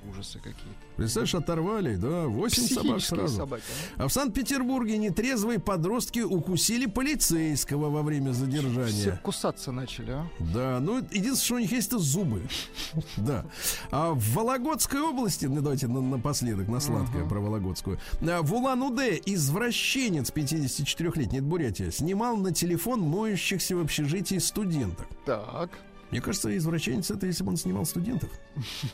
Ужасы 0.09 0.39
какие-то. 0.39 0.79
Представляешь, 0.97 1.35
оторвали, 1.35 1.97
да, 1.97 2.27
восемь 2.27 2.63
собак 2.65 2.97
Психические 2.99 3.19
сразу. 3.21 3.37
собаки. 3.37 3.63
А 3.97 4.09
в 4.09 4.13
Санкт-Петербурге 4.13 4.99
нетрезвые 4.99 5.59
подростки 5.59 6.21
укусили 6.21 6.87
полицейского 6.87 7.91
во 7.91 8.03
время 8.03 8.33
Все 8.33 8.41
задержания. 8.41 9.21
кусаться 9.23 9.71
начали, 9.71 10.11
а? 10.13 10.27
Да, 10.41 10.79
ну 10.81 10.99
единственное, 10.99 11.35
что 11.37 11.55
у 11.55 11.59
них 11.59 11.73
есть, 11.73 11.89
это 11.89 11.99
зубы. 11.99 12.43
Да. 13.17 13.45
А 13.91 14.13
в 14.13 14.35
Вологодской 14.35 15.01
области, 15.01 15.47
ну 15.47 15.61
давайте 15.61 15.87
на- 15.89 16.01
напоследок, 16.01 16.69
на 16.69 16.81
сладкое 16.81 17.25
про 17.29 17.41
Вологодскую. 17.41 17.99
А, 18.23 18.43
В 18.43 18.55
Улан-Удэ 18.55 19.21
извращенец 19.27 20.31
54-летний, 20.31 21.39
это 21.39 21.47
Бурятия, 21.47 21.91
снимал 21.91 22.37
на 22.37 22.53
телефон 22.53 23.01
моющихся 23.01 23.77
в 23.77 23.81
общежитии 23.81 24.39
студенток. 24.39 25.07
Так. 25.25 25.71
Мне 26.11 26.21
кажется, 26.21 26.57
извращенец 26.57 27.11
это 27.11 27.27
если 27.27 27.45
бы 27.45 27.51
он 27.51 27.57
снимал 27.57 27.85
студентов. 27.85 28.31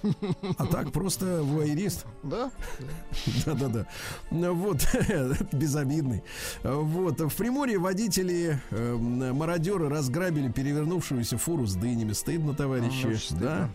А 0.59 0.67
так 0.67 0.93
просто 0.93 1.43
вуайерист. 1.43 2.07
Да? 2.23 2.51
Да-да-да. 3.45 3.87
Ну 4.31 4.55
Вот, 4.55 4.87
безобидный. 5.53 6.23
Вот, 6.63 7.21
в 7.21 7.35
Приморье 7.37 7.79
водители, 7.79 8.61
э, 8.71 8.95
мародеры 8.97 9.89
разграбили 9.89 10.51
перевернувшуюся 10.51 11.39
фуру 11.39 11.67
с 11.67 11.75
дынями. 11.75 12.13
Стыдно, 12.13 12.55
товарищи. 12.55 13.07
очень 13.07 13.19
стыдно. 13.19 13.41
Да. 13.41 13.71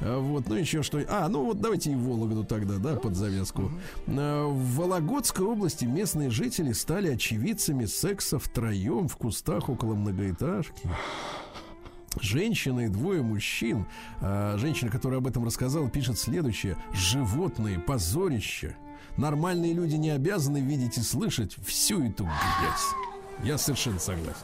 А, 0.00 0.18
Вот, 0.18 0.48
ну 0.48 0.54
еще 0.54 0.82
что. 0.82 1.00
А, 1.08 1.28
ну 1.28 1.44
вот 1.44 1.60
давайте 1.60 1.92
и 1.92 1.94
Вологду 1.94 2.44
тогда, 2.44 2.78
да, 2.78 2.96
под 2.96 3.16
завязку. 3.16 3.70
А, 4.06 4.46
В 4.46 4.76
Вологодской 4.76 5.44
области 5.46 5.84
местные 5.84 6.30
жители 6.30 6.72
стали 6.72 7.10
очевидцами 7.12 7.84
секса 7.86 8.38
втроем 8.38 9.08
в 9.08 9.16
кустах 9.16 9.68
около 9.68 9.94
многоэтажки. 9.94 10.88
Женщина 12.20 12.80
и 12.80 12.88
двое 12.88 13.22
мужчин. 13.22 13.86
А, 14.20 14.56
женщина, 14.58 14.90
которая 14.90 15.18
об 15.18 15.26
этом 15.26 15.44
рассказала, 15.44 15.88
пишет 15.90 16.18
следующее. 16.18 16.76
Животные, 16.92 17.78
позорище. 17.78 18.76
Нормальные 19.16 19.72
люди 19.74 19.96
не 19.96 20.10
обязаны 20.10 20.58
видеть 20.58 20.98
и 20.98 21.02
слышать 21.02 21.56
всю 21.64 22.04
эту 22.04 22.24
грязь. 22.24 23.44
Я 23.44 23.58
совершенно 23.58 23.98
согласен. 23.98 24.34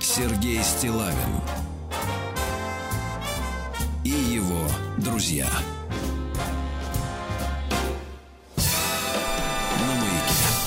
Сергей 0.00 0.62
Стилавин 0.62 1.40
и 4.02 4.08
его 4.08 4.66
друзья. 4.98 5.48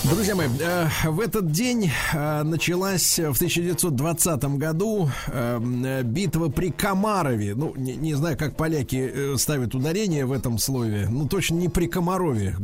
Друзья 0.10 0.36
мои, 0.36 0.48
э, 0.60 0.88
в 1.06 1.20
этот 1.20 1.52
день 1.52 1.92
э, 2.14 2.42
началась 2.42 3.20
в 3.20 3.36
1920 3.36 4.44
году 4.58 5.08
э, 5.28 5.62
э, 5.86 6.02
битва 6.02 6.50
при 6.50 6.72
Комарове. 6.72 7.54
Ну, 7.54 7.76
не, 7.76 7.96
не 7.96 8.16
знаю, 8.16 8.36
как 8.36 8.56
поляки 8.56 9.38
ставят 9.38 9.76
ударение 9.76 10.26
в 10.26 10.32
этом 10.32 10.58
слове. 10.58 11.06
Ну, 11.12 11.28
точно 11.28 11.58
не 11.58 11.70
при 11.70 11.86
Комарове, 11.86 12.56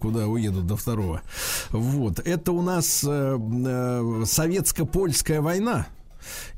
куда 0.00 0.28
уедут 0.28 0.66
до 0.66 0.76
второго. 0.76 1.20
Вот. 1.70 2.20
Это 2.20 2.52
у 2.52 2.62
нас 2.62 3.04
советско-польская 3.04 5.42
война. 5.42 5.86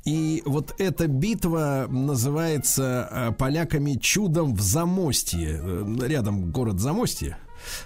И 0.04 0.44
вот 0.46 0.76
эта 0.78 1.08
битва 1.08 1.88
называется 1.90 3.34
поляками 3.36 3.94
чудом 3.94 4.54
в 4.54 4.60
Замостье. 4.60 5.60
Рядом 6.06 6.52
город 6.52 6.78
Замостье 6.78 7.36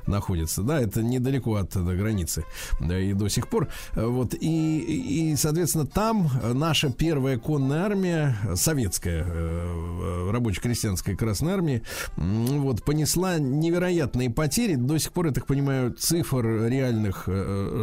находится, 0.06 0.62
да, 0.62 0.80
это 0.80 1.02
недалеко 1.02 1.56
от 1.56 1.76
э, 1.76 1.80
границы, 1.80 2.44
да, 2.80 2.98
и 2.98 3.12
до 3.12 3.28
сих 3.28 3.48
пор. 3.48 3.68
Э, 3.94 4.06
Вот, 4.06 4.34
и, 4.34 5.30
и, 5.30 5.36
соответственно, 5.36 5.86
там 5.86 6.28
э, 6.42 6.52
наша 6.52 6.90
первая 6.90 7.38
конная 7.38 7.84
армия, 7.84 8.36
советская, 8.54 9.24
рабоче-крестьянская 10.30 11.16
Красная 11.16 11.54
Армия, 11.54 11.82
вот, 12.16 12.82
понесла 12.84 13.38
невероятные 13.38 14.30
потери. 14.30 14.74
До 14.74 14.98
сих 14.98 15.12
пор, 15.12 15.26
я 15.26 15.32
так 15.32 15.46
понимаю, 15.46 15.92
цифр 15.92 16.66
реальных 16.66 17.28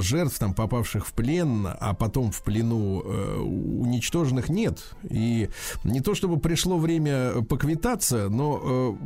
жертв, 0.02 0.40
там, 0.40 0.53
попавших 0.53 1.07
в 1.07 1.14
плен, 1.14 1.68
а 1.68 1.94
потом 1.94 2.32
в 2.32 2.44
плену 2.44 2.99
уничтоженных 2.99 4.49
нет. 4.49 4.95
И 5.10 5.49
не 5.84 6.02
то 6.02 6.15
чтобы 6.15 6.40
пришло 6.40 6.78
время 6.78 7.44
поквитаться, 7.44 8.30
но, 8.30 8.98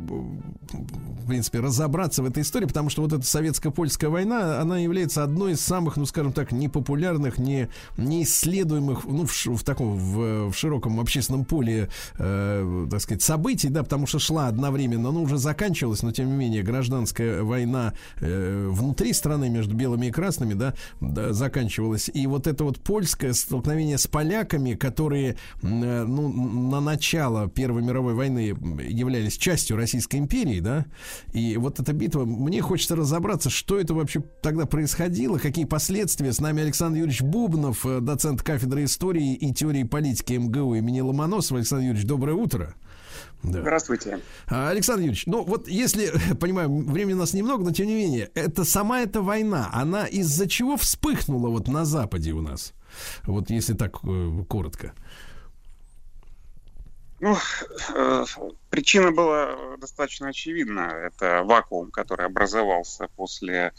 в 0.72 1.26
принципе, 1.26 1.60
разобраться 1.60 2.22
в 2.22 2.26
этой 2.26 2.42
истории, 2.42 2.66
потому 2.66 2.81
что 2.88 3.02
вот 3.02 3.12
эта 3.12 3.24
советско-польская 3.24 4.08
война, 4.08 4.60
она 4.60 4.78
является 4.78 5.22
одной 5.22 5.52
из 5.52 5.60
самых, 5.60 5.96
ну, 5.96 6.06
скажем 6.06 6.32
так, 6.32 6.52
непопулярных, 6.52 7.38
не, 7.38 7.68
неисследуемых, 7.96 9.04
ну, 9.04 9.26
в, 9.26 9.32
в 9.32 9.64
таком, 9.64 9.96
в, 9.96 10.50
в 10.50 10.54
широком 10.54 11.00
общественном 11.00 11.44
поле, 11.44 11.88
э, 12.18 12.86
так 12.90 13.00
сказать, 13.00 13.22
событий, 13.22 13.68
да, 13.68 13.82
потому 13.82 14.06
что 14.06 14.18
шла 14.18 14.48
одновременно, 14.48 15.10
ну, 15.10 15.22
уже 15.22 15.38
заканчивалась, 15.38 16.02
но, 16.02 16.12
тем 16.12 16.28
не 16.28 16.36
менее, 16.36 16.62
гражданская 16.62 17.42
война 17.42 17.94
э, 18.20 18.68
внутри 18.70 19.12
страны 19.12 19.48
между 19.48 19.74
белыми 19.74 20.06
и 20.06 20.10
красными, 20.10 20.54
да, 20.54 20.74
да, 21.00 21.32
заканчивалась. 21.32 22.10
И 22.12 22.26
вот 22.26 22.46
это 22.46 22.64
вот 22.64 22.80
польское 22.80 23.32
столкновение 23.32 23.98
с 23.98 24.06
поляками, 24.06 24.74
которые, 24.74 25.36
э, 25.62 26.04
ну, 26.04 26.28
на 26.28 26.80
начало 26.80 27.48
Первой 27.48 27.82
мировой 27.82 28.14
войны 28.14 28.56
являлись 28.80 29.36
частью 29.36 29.76
Российской 29.76 30.16
империи, 30.16 30.60
да, 30.60 30.86
и 31.32 31.56
вот 31.56 31.80
эта 31.80 31.92
битва, 31.92 32.24
мне 32.24 32.60
хочется 32.60 32.71
разобраться, 32.90 33.50
что 33.50 33.78
это 33.78 33.94
вообще 33.94 34.22
тогда 34.42 34.66
происходило, 34.66 35.38
какие 35.38 35.64
последствия. 35.64 36.32
С 36.32 36.40
нами 36.40 36.62
Александр 36.62 36.98
Юрьевич 36.98 37.22
Бубнов, 37.22 37.84
э, 37.86 38.00
доцент 38.00 38.42
кафедры 38.42 38.84
истории 38.84 39.34
и 39.34 39.52
теории 39.52 39.84
политики 39.84 40.34
МГУ 40.34 40.74
имени 40.74 41.00
Ломоносова. 41.00 41.58
Александр 41.58 41.84
Юрьевич, 41.84 42.06
доброе 42.06 42.34
утро. 42.34 42.74
Да. 43.42 43.60
Здравствуйте. 43.60 44.20
А, 44.46 44.70
Александр 44.70 45.02
Юрьевич, 45.02 45.26
ну 45.26 45.44
вот 45.44 45.68
если, 45.68 46.12
понимаю, 46.40 46.68
времени 46.70 47.14
у 47.14 47.18
нас 47.18 47.34
немного, 47.34 47.64
но 47.64 47.72
тем 47.72 47.86
не 47.86 47.94
менее, 47.94 48.30
это 48.34 48.64
сама 48.64 49.00
эта 49.00 49.20
война, 49.20 49.68
она 49.72 50.06
из-за 50.06 50.48
чего 50.48 50.76
вспыхнула 50.76 51.48
вот 51.48 51.68
на 51.68 51.84
Западе 51.84 52.32
у 52.32 52.40
нас? 52.40 52.72
Вот 53.24 53.50
если 53.50 53.74
так 53.74 53.98
э, 54.04 54.44
коротко. 54.48 54.92
Ну, 57.22 57.36
э, 57.94 58.24
причина 58.68 59.12
была 59.12 59.76
достаточно 59.76 60.30
очевидна. 60.30 60.90
Это 61.06 61.44
вакуум, 61.44 61.92
который 61.92 62.26
образовался 62.26 63.06
после 63.14 63.72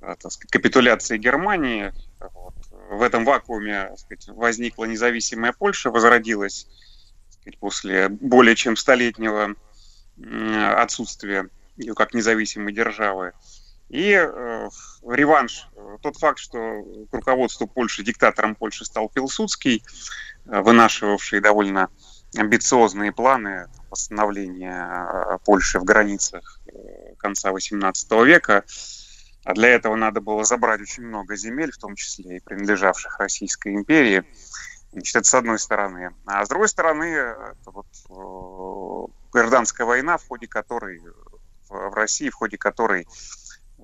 э, 0.00 0.14
сказать, 0.18 0.50
капитуляции 0.50 1.18
Германии. 1.18 1.92
Вот. 2.32 2.54
В 2.90 3.02
этом 3.02 3.26
вакууме 3.26 3.94
сказать, 3.98 4.28
возникла 4.28 4.86
независимая 4.86 5.52
Польша, 5.52 5.90
возродилась 5.90 6.66
сказать, 7.28 7.58
после 7.58 8.08
более 8.08 8.56
чем 8.56 8.76
столетнего 8.76 9.54
отсутствия 10.74 11.50
ее 11.76 11.94
как 11.94 12.14
независимой 12.14 12.72
державы. 12.72 13.34
И 13.90 14.12
э, 14.12 14.68
реванш, 15.06 15.68
тот 16.00 16.16
факт, 16.16 16.38
что 16.38 16.82
к 17.10 17.12
руководству 17.12 17.66
Польши, 17.66 18.02
диктатором 18.04 18.54
Польши 18.54 18.86
стал 18.86 19.10
Пилсудский, 19.10 19.84
э, 20.46 20.60
вынашивавший 20.62 21.40
довольно 21.40 21.90
амбициозные 22.36 23.12
планы 23.12 23.68
восстановления 23.90 24.86
э, 24.86 25.38
Польши 25.44 25.80
в 25.80 25.84
границах 25.84 26.60
э, 26.66 27.14
конца 27.18 27.50
XVIII 27.50 28.24
века. 28.24 28.64
А 29.44 29.54
для 29.54 29.70
этого 29.70 29.96
надо 29.96 30.20
было 30.20 30.44
забрать 30.44 30.80
очень 30.80 31.04
много 31.04 31.34
земель, 31.34 31.72
в 31.72 31.78
том 31.78 31.96
числе 31.96 32.36
и 32.36 32.40
принадлежавших 32.40 33.18
Российской 33.18 33.74
империи. 33.74 34.24
Значит, 34.92 35.16
это 35.16 35.28
с 35.28 35.34
одной 35.34 35.58
стороны. 35.58 36.14
А 36.26 36.44
с 36.44 36.48
другой 36.48 36.68
стороны, 36.68 37.04
это 37.04 37.70
вот 37.70 37.86
э, 38.08 39.12
гражданская 39.32 39.86
война, 39.86 40.18
в 40.18 40.26
ходе 40.26 40.46
которой 40.46 41.02
в 41.68 41.94
России, 41.94 42.30
в 42.30 42.34
ходе 42.34 42.58
которой 42.58 43.06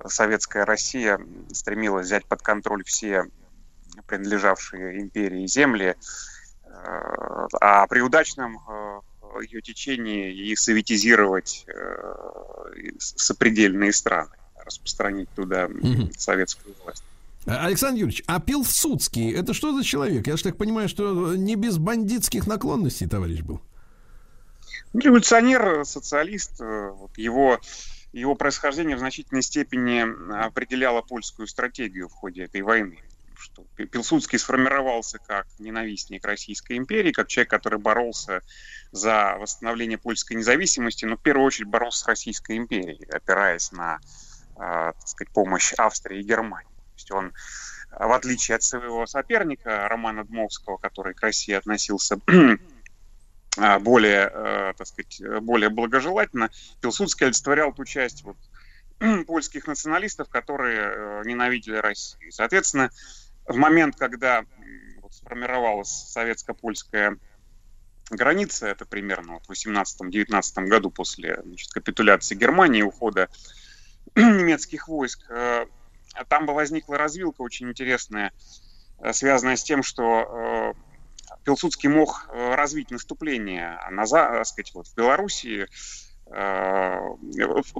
советская 0.06 0.64
Россия 0.64 1.18
стремилась 1.52 2.06
взять 2.06 2.27
под 2.27 2.43
контроль 2.43 2.85
все 2.85 3.24
принадлежавшие 4.06 5.01
империи 5.01 5.47
земли, 5.47 5.97
Э, 5.97 6.35
а 7.60 7.86
при 7.86 8.00
удачном 8.00 8.58
э, 8.68 9.00
ее 9.42 9.60
течении 9.60 10.32
и 10.32 10.56
советизировать 10.56 11.64
э, 11.68 12.72
и 12.76 12.98
с- 12.98 13.14
сопредельные 13.16 13.92
страны, 13.92 14.30
распространить 14.64 15.28
туда 15.30 15.68
советскую 16.16 16.74
власть. 16.82 17.02
А, 17.46 17.66
Александр 17.66 18.00
Юрьевич, 18.00 18.24
а 18.26 18.40
Пилсудский, 18.40 19.32
это 19.32 19.54
что 19.54 19.76
за 19.76 19.84
человек? 19.84 20.26
Я 20.26 20.36
же 20.36 20.42
так 20.42 20.56
понимаю, 20.56 20.88
что 20.88 21.34
не 21.36 21.54
без 21.54 21.78
бандитских 21.78 22.46
наклонностей 22.46 23.06
товарищ 23.08 23.40
был. 23.42 23.60
Революционер, 24.94 25.84
социалист, 25.84 26.60
э, 26.60 26.90
вот 26.90 27.16
его, 27.18 27.60
его 28.12 28.34
происхождение 28.34 28.96
в 28.96 29.00
значительной 29.00 29.42
степени 29.42 30.04
определяло 30.44 31.02
польскую 31.02 31.46
стратегию 31.46 32.08
в 32.08 32.12
ходе 32.12 32.44
этой 32.44 32.62
войны. 32.62 32.98
Что 33.38 33.64
Пи- 33.74 33.86
Пилсудский 33.86 34.38
сформировался 34.38 35.18
как 35.18 35.46
ненавистник 35.58 36.24
Российской 36.24 36.76
империи, 36.76 37.12
как 37.12 37.28
человек, 37.28 37.50
который 37.50 37.78
боролся 37.78 38.42
за 38.92 39.36
восстановление 39.38 39.98
польской 39.98 40.36
независимости, 40.36 41.04
но 41.04 41.16
в 41.16 41.22
первую 41.22 41.46
очередь 41.46 41.68
боролся 41.68 42.00
с 42.00 42.06
Российской 42.06 42.56
империей, 42.56 43.04
опираясь 43.10 43.72
на 43.72 43.98
э, 44.56 44.58
так 44.58 45.06
сказать, 45.06 45.32
помощь 45.32 45.72
Австрии 45.74 46.20
и 46.20 46.24
Германии. 46.24 46.66
То 46.66 46.94
есть 46.96 47.10
он, 47.10 47.32
в 47.90 48.12
отличие 48.12 48.56
от 48.56 48.62
своего 48.62 49.06
соперника 49.06 49.86
Романа 49.88 50.24
Дмовского, 50.24 50.78
который 50.78 51.14
к 51.14 51.20
России 51.20 51.52
относился 51.52 52.18
а, 53.58 53.78
более, 53.78 54.30
э, 54.32 54.72
так 54.76 54.86
сказать, 54.86 55.20
более 55.42 55.68
благожелательно, 55.68 56.50
Пилсудский 56.80 57.26
олицетворял 57.26 57.72
ту 57.72 57.84
часть 57.84 58.24
вот, 58.24 58.36
польских 59.26 59.66
националистов, 59.66 60.28
которые 60.28 60.80
э, 60.80 61.22
ненавидели 61.26 61.76
Россию. 61.76 62.32
Соответственно, 62.32 62.90
в 63.48 63.56
момент, 63.56 63.97
когда 63.97 64.44
вот 65.01 65.14
сформировалась 65.14 65.89
советско-польская 65.89 67.18
граница, 68.10 68.68
это 68.68 68.86
примерно 68.86 69.35
вот 69.35 69.47
в 69.47 69.51
18-19 69.51 70.66
году 70.66 70.90
после 70.90 71.40
значит, 71.43 71.73
капитуляции 71.73 72.35
Германии 72.35 72.82
ухода 72.82 73.28
немецких 74.14 74.89
войск, 74.89 75.28
э, 75.31 75.66
там 76.28 76.47
бы 76.47 76.55
возникла 76.55 76.98
развилка 76.98 77.43
очень 77.43 77.68
интересная 77.68 78.32
э, 79.01 79.12
связанная 79.12 79.56
с 79.56 79.64
тем, 79.64 79.82
что 79.82 80.74
э, 80.74 81.36
Пилсудский 81.44 81.89
мог 81.89 82.28
развить 82.32 82.90
наступление 82.90 83.78
на, 83.90 84.06
так 84.06 84.47
сказать, 84.47 84.73
вот, 84.74 84.86
в 84.86 84.94
Белоруссии, 84.94 85.66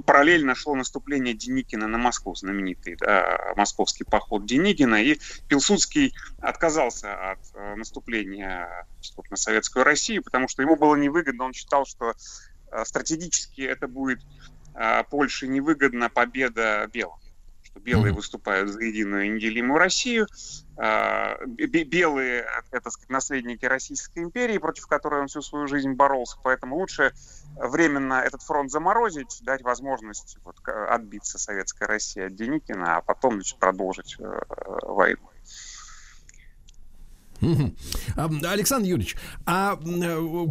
параллельно 0.05 0.55
шло 0.55 0.75
наступление 0.75 1.33
Деникина 1.33 1.87
на 1.87 1.97
Москву, 1.97 2.33
знаменитый 2.33 2.95
да, 2.95 3.53
московский 3.55 4.05
поход 4.05 4.45
Деникина, 4.45 5.03
и 5.03 5.19
Пилсудский 5.47 6.13
отказался 6.39 7.31
от 7.31 7.39
э, 7.53 7.75
наступления 7.75 8.87
на 9.29 9.35
Советскую 9.35 9.83
Россию, 9.83 10.23
потому 10.23 10.47
что 10.47 10.61
ему 10.61 10.77
было 10.77 10.95
невыгодно, 10.95 11.45
он 11.45 11.53
считал, 11.53 11.85
что 11.85 12.13
э, 12.71 12.85
стратегически 12.85 13.61
это 13.61 13.87
будет 13.87 14.21
э, 14.75 15.03
Польше 15.09 15.47
невыгодна 15.47 16.09
победа 16.09 16.89
белых, 16.93 17.19
белые 17.79 18.11
Мгм. 18.11 18.17
выступают 18.17 18.69
за 18.69 18.81
единую 18.81 19.33
неделимую 19.33 19.79
Россию, 19.79 20.27
а, 20.77 21.37
бе- 21.45 21.83
белые— 21.83 22.41
это 22.71 22.81
так 22.83 22.93
сказать, 22.93 23.09
наследники 23.09 23.65
Российской 23.65 24.19
империи, 24.19 24.57
против 24.57 24.85
которой 24.87 25.21
он 25.21 25.27
всю 25.27 25.41
свою 25.41 25.67
жизнь 25.67 25.93
боролся, 25.93 26.37
поэтому 26.43 26.77
лучше 26.77 27.11
временно 27.55 28.21
этот 28.21 28.43
фронт 28.43 28.71
заморозить, 28.71 29.39
дать 29.41 29.61
возможность 29.63 30.37
вот, 30.43 30.55
отбиться 30.65 31.39
советской 31.39 31.87
России 31.87 32.21
от 32.23 32.35
Деникина, 32.35 32.97
а 32.97 33.01
потом 33.01 33.33
значит, 33.35 33.57
продолжить 33.59 34.15
э, 34.19 34.23
э, 34.23 34.63
войну. 34.83 35.29
Александр 38.15 38.87
Юрьевич, 38.87 39.15
а 39.45 39.77
э, 39.83 40.47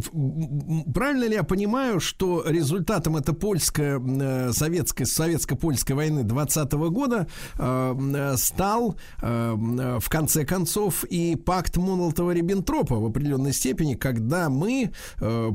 правильно 0.93 1.25
ли 1.25 1.35
я 1.35 1.43
понимаю, 1.43 1.99
что 1.99 2.43
результатом 2.45 3.17
это 3.17 3.33
польская 3.33 3.95
м, 3.95 4.19
э, 4.21 4.53
советско-польской 4.53 5.95
войны 5.95 6.23
20 6.23 6.71
года 6.73 7.27
э, 7.57 8.35
стал 8.37 8.97
в 9.21 10.09
конце 10.09 10.45
концов 10.45 11.03
и 11.03 11.35
пакт 11.35 11.77
Молотова-Риббентропа 11.77 12.95
в 12.95 13.05
определенной 13.05 13.53
степени, 13.53 13.95
когда 13.95 14.49
мы 14.49 14.91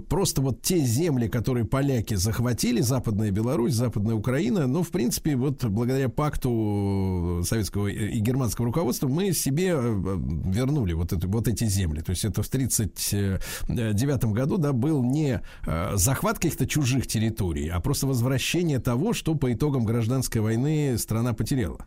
просто 0.09 0.43
вот 0.43 0.63
те 0.63 0.79
земли, 0.81 1.29
которые 1.29 1.65
поляки 1.65 2.15
захватили, 2.15 2.81
Западная 2.81 3.31
Беларусь, 3.31 3.75
Западная 3.75 4.15
Украина, 4.15 4.67
ну, 4.67 4.83
в 4.83 4.91
принципе, 4.91 5.37
вот 5.37 5.65
благодаря 5.65 6.09
пакту 6.09 7.43
советского 7.45 7.89
и 7.89 8.19
германского 8.19 8.67
руководства 8.67 9.09
мы 9.09 9.33
себе 9.33 9.73
вернули 9.73 10.93
вот, 10.93 11.13
эту, 11.13 11.22
вот 11.25 11.49
эти 11.49 11.65
земли. 11.65 12.01
То 12.01 12.11
есть 12.11 12.25
это 12.25 12.43
в 12.43 12.49
1939 12.49 14.25
году, 14.27 14.59
да, 14.59 14.73
был 14.73 15.03
не 15.03 15.41
э, 15.67 15.91
захват 15.95 16.37
каких-то 16.37 16.67
чужих 16.67 17.07
территорий, 17.07 17.69
а 17.69 17.81
просто 17.81 18.07
возвращение 18.07 18.79
того, 18.79 19.13
что 19.13 19.35
по 19.35 19.53
итогам 19.53 19.85
гражданской 19.85 20.41
войны 20.41 20.97
страна 20.99 21.33
потеряла. 21.33 21.87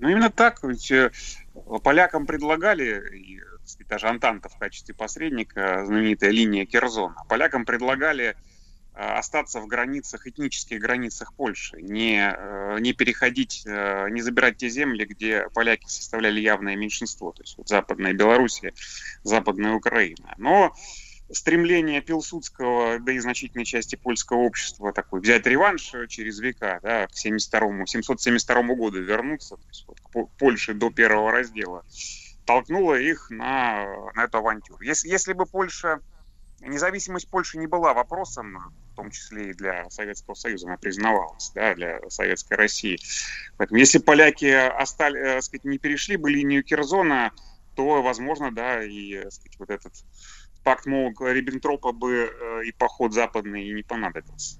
Ну, 0.00 0.08
именно 0.08 0.30
так. 0.30 0.62
Ведь 0.62 0.90
э, 0.90 1.10
полякам 1.82 2.26
предлагали, 2.26 3.02
сказать, 3.64 3.88
даже 3.88 4.08
Антанта 4.08 4.48
в 4.48 4.56
качестве 4.58 4.94
посредника, 4.94 5.84
знаменитая 5.86 6.30
линия 6.30 6.66
Керзона, 6.66 7.16
полякам 7.28 7.64
предлагали 7.64 8.30
э, 8.30 8.34
остаться 8.98 9.60
в 9.60 9.66
границах, 9.66 10.26
этнических 10.26 10.80
границах 10.80 11.32
Польши, 11.34 11.80
не, 11.80 12.34
э, 12.36 12.78
не 12.80 12.92
переходить, 12.92 13.62
э, 13.64 14.08
не 14.10 14.20
забирать 14.22 14.56
те 14.56 14.68
земли, 14.68 15.04
где 15.04 15.48
поляки 15.54 15.86
составляли 15.86 16.40
явное 16.40 16.74
меньшинство, 16.74 17.30
то 17.32 17.42
есть 17.42 17.56
вот 17.56 17.68
Западная 17.68 18.12
Белоруссия, 18.12 18.74
Западная 19.22 19.74
Украина. 19.74 20.34
Но 20.36 20.74
стремление 21.30 22.00
Пилсудского, 22.00 22.98
да 22.98 23.12
и 23.12 23.18
значительной 23.18 23.64
части 23.64 23.96
польского 23.96 24.38
общества 24.38 24.92
такой 24.92 25.20
взять 25.20 25.46
реванш 25.46 25.94
через 26.08 26.40
века, 26.40 26.80
да, 26.82 27.06
к 27.06 27.14
72 27.14 27.86
772 27.86 28.62
году 28.74 29.00
вернуться, 29.00 29.56
то 29.56 29.68
есть 29.68 29.84
вот 29.86 30.00
к 30.00 30.10
По- 30.10 30.26
Польше 30.38 30.74
до 30.74 30.90
первого 30.90 31.30
раздела, 31.30 31.84
толкнуло 32.46 32.98
их 32.98 33.30
на, 33.30 34.10
на 34.14 34.24
эту 34.24 34.38
авантюру. 34.38 34.80
Если, 34.82 35.08
если 35.08 35.34
бы 35.34 35.46
Польша, 35.46 36.00
независимость 36.60 37.28
Польши 37.28 37.58
не 37.58 37.66
была 37.66 37.92
вопросом, 37.94 38.74
том 38.98 39.12
числе 39.12 39.50
и 39.50 39.54
для 39.54 39.88
Советского 39.90 40.34
Союза, 40.34 40.66
она 40.66 40.76
признавалась, 40.76 41.52
да, 41.54 41.74
для 41.76 42.00
Советской 42.08 42.54
России. 42.54 42.98
Поэтому 43.56 43.78
если 43.78 43.98
поляки 43.98 44.46
остали, 44.46 45.20
э, 45.20 45.40
сказать, 45.40 45.64
не 45.64 45.78
перешли 45.78 46.16
бы 46.16 46.30
линию 46.30 46.64
Керзона, 46.64 47.32
то, 47.76 48.02
возможно, 48.02 48.52
да, 48.52 48.82
и 48.82 49.14
э, 49.14 49.30
сказать, 49.30 49.56
вот 49.60 49.70
этот 49.70 49.92
пакт 50.64 50.86
Молотова-Риббентропа 50.86 51.92
бы 51.92 52.28
э, 52.28 52.64
и 52.64 52.72
поход 52.72 53.14
западный 53.14 53.68
и 53.68 53.72
не 53.72 53.84
понадобился. 53.84 54.58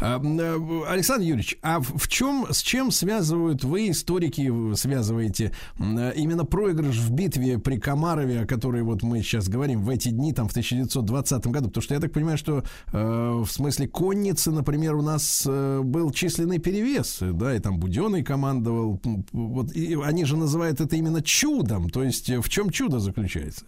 А, 0.00 0.20
э, 0.22 0.82
Александр 0.88 1.24
Юрьевич, 1.24 1.58
а 1.62 1.80
в 1.80 2.08
чем, 2.08 2.46
с 2.50 2.60
чем 2.62 2.90
связывают 2.90 3.64
вы, 3.64 3.90
историки, 3.90 4.48
в- 4.48 4.74
связываете 4.76 5.52
э, 5.78 6.12
именно 6.16 6.44
проигрыш 6.44 6.96
в 6.98 7.10
битве 7.12 7.58
при 7.58 7.78
Комарове, 7.78 8.40
о 8.42 8.46
которой 8.46 8.82
вот 8.82 9.02
мы 9.02 9.22
сейчас 9.22 9.48
говорим, 9.48 9.82
в 9.82 9.90
эти 9.90 10.08
дни, 10.10 10.32
там, 10.32 10.48
в 10.48 10.52
1920 10.52 11.46
году? 11.48 11.68
Потому 11.68 11.82
что 11.82 11.94
я 11.94 12.00
так 12.00 12.12
понимаю, 12.12 12.38
что 12.38 12.64
э, 12.92 13.42
в 13.44 13.48
смысле 13.50 13.88
конницы, 13.88 14.50
например, 14.50 14.94
у 14.94 15.02
нас 15.02 15.44
э, 15.46 15.80
был 15.82 16.10
численный 16.10 16.58
перевес, 16.58 17.18
э, 17.22 17.32
да, 17.32 17.54
и 17.54 17.58
там 17.58 17.78
Буденный 17.78 18.22
командовал. 18.22 19.00
Вот, 19.32 19.72
и 19.72 19.94
они 20.02 20.24
же 20.24 20.36
называют 20.36 20.80
это 20.80 20.96
именно 20.96 21.22
чудом. 21.22 21.90
То 21.90 22.02
есть 22.02 22.30
э, 22.30 22.40
в 22.40 22.48
чем 22.48 22.70
чудо 22.70 22.98
заключается? 23.00 23.64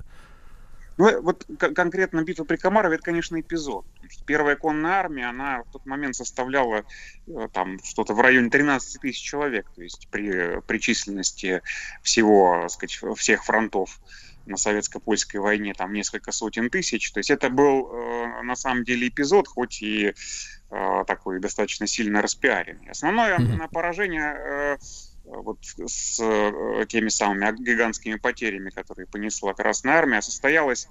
Ну, 0.98 1.22
вот 1.22 1.44
к- 1.58 1.72
конкретно 1.74 2.22
битва 2.24 2.44
при 2.44 2.56
Комарове, 2.56 2.96
это, 2.96 3.04
конечно, 3.04 3.40
эпизод. 3.40 3.86
Первая 4.26 4.56
конная 4.56 4.94
армия, 4.94 5.26
она 5.26 5.62
в 5.62 5.70
тот 5.70 5.86
момент 5.86 6.16
составляла 6.16 6.84
э, 7.28 7.48
там 7.52 7.78
что-то 7.84 8.14
в 8.14 8.20
районе 8.20 8.50
13 8.50 9.00
тысяч 9.00 9.22
человек, 9.22 9.70
то 9.74 9.82
есть 9.82 10.08
при, 10.10 10.60
при 10.66 10.78
численности 10.78 11.62
всего, 12.02 12.68
сказать, 12.68 12.98
всех 13.16 13.44
фронтов 13.44 14.00
на 14.44 14.56
советско-польской 14.56 15.40
войне 15.40 15.72
там 15.74 15.92
несколько 15.92 16.32
сотен 16.32 16.68
тысяч. 16.68 17.12
То 17.12 17.18
есть 17.18 17.30
это 17.30 17.48
был 17.48 17.92
э, 17.92 18.42
на 18.42 18.56
самом 18.56 18.82
деле 18.82 19.06
эпизод, 19.08 19.46
хоть 19.46 19.80
и 19.82 20.14
э, 20.70 21.04
такой 21.06 21.38
достаточно 21.38 21.86
сильно 21.86 22.22
распиаренный. 22.22 22.90
Основное 22.90 23.38
э, 23.38 23.68
поражение 23.70 24.34
э, 24.34 24.76
вот 25.30 25.58
с 25.62 26.20
э, 26.20 26.86
теми 26.88 27.08
самыми 27.08 27.54
гигантскими 27.56 28.16
потерями, 28.16 28.70
которые 28.70 29.06
понесла 29.06 29.54
Красная 29.54 29.94
Армия, 29.94 30.22
состоялось 30.22 30.88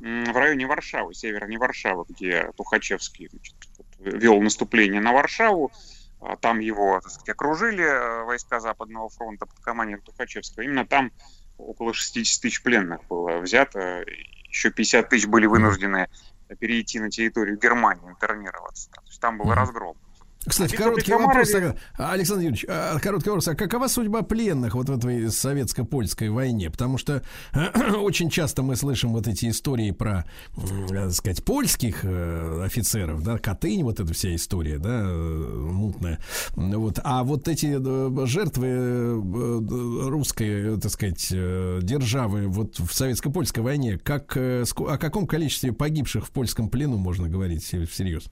м, 0.00 0.24
в 0.24 0.36
районе 0.36 0.66
Варшавы, 0.66 1.14
севернее 1.14 1.58
Варшавы, 1.58 2.04
где 2.08 2.50
Тухачевский 2.56 3.28
значит, 3.30 3.54
вел 3.98 4.40
наступление 4.40 5.00
на 5.00 5.12
Варшаву. 5.12 5.72
А 6.20 6.36
Там 6.36 6.58
его, 6.58 7.00
так 7.00 7.10
сказать, 7.10 7.28
окружили 7.28 7.84
э, 7.84 8.24
войска 8.24 8.60
Западного 8.60 9.08
фронта 9.08 9.46
под 9.46 9.58
командой 9.60 10.00
Тухачевского. 10.00 10.64
Именно 10.64 10.86
там 10.86 11.12
около 11.58 11.94
60 11.94 12.42
тысяч 12.42 12.62
пленных 12.62 13.04
было 13.06 13.38
взято. 13.38 14.04
Еще 14.48 14.70
50 14.70 15.08
тысяч 15.08 15.26
были 15.26 15.46
вынуждены 15.46 16.08
перейти 16.58 16.98
на 16.98 17.10
территорию 17.10 17.58
Германии, 17.58 18.08
интернироваться. 18.08 18.90
То 18.90 19.02
есть 19.06 19.20
там 19.20 19.38
был 19.38 19.52
разгром. 19.52 19.96
Кстати, 20.46 20.72
битва 20.72 20.84
короткий 20.84 21.12
вопрос, 21.12 21.54
а, 21.98 22.12
Александр 22.12 22.42
Юрьевич, 22.44 22.64
а, 22.68 22.98
короткий 23.00 23.28
вопрос. 23.30 23.48
А 23.48 23.54
какова 23.54 23.88
судьба 23.88 24.22
пленных 24.22 24.74
вот 24.74 24.88
в 24.88 24.92
этой 24.96 25.30
советско-польской 25.30 26.30
войне? 26.30 26.70
Потому 26.70 26.96
что 26.96 27.22
очень 28.00 28.30
часто 28.30 28.62
мы 28.62 28.76
слышим 28.76 29.12
вот 29.12 29.26
эти 29.26 29.50
истории 29.50 29.90
про, 29.90 30.24
э, 30.56 30.88
так 30.88 31.12
сказать, 31.12 31.44
польских 31.44 32.00
э, 32.04 32.62
офицеров, 32.64 33.22
да, 33.22 33.38
Катынь, 33.38 33.82
вот 33.82 33.98
эта 33.98 34.14
вся 34.14 34.34
история, 34.34 34.78
да, 34.78 35.00
э, 35.02 35.68
мутная. 35.72 36.20
Вот. 36.54 37.00
А 37.02 37.24
вот 37.24 37.48
эти 37.48 37.78
жертвы 38.26 39.20
русской, 40.08 40.78
так 40.80 40.92
сказать, 40.92 41.28
державы 41.30 42.46
вот 42.46 42.78
в 42.78 42.92
советско-польской 42.92 43.62
войне, 43.62 43.98
как, 43.98 44.36
о 44.36 44.98
каком 44.98 45.26
количестве 45.26 45.72
погибших 45.72 46.26
в 46.26 46.30
польском 46.30 46.68
плену 46.68 46.96
можно 46.96 47.28
говорить 47.28 47.64
всерьез? 47.64 48.30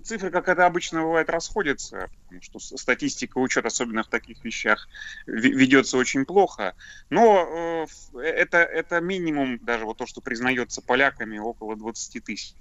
Цифры, 0.00 0.30
как 0.30 0.48
это 0.48 0.66
обычно 0.66 1.02
бывает, 1.02 1.28
расходятся, 1.30 2.08
потому 2.24 2.40
что 2.42 2.58
статистика, 2.58 3.38
учет, 3.38 3.66
особенно 3.66 4.02
в 4.02 4.08
таких 4.08 4.42
вещах, 4.44 4.88
ве- 5.26 5.50
ведется 5.52 5.96
очень 5.98 6.24
плохо. 6.24 6.74
Но 7.10 7.46
э, 7.46 7.82
ф- 7.84 8.14
это, 8.14 8.58
это 8.58 9.00
минимум, 9.00 9.58
даже 9.62 9.84
вот 9.84 9.98
то, 9.98 10.06
что 10.06 10.20
признается 10.20 10.82
поляками, 10.82 11.38
около 11.38 11.76
20 11.76 12.20
тысяч. 12.20 12.56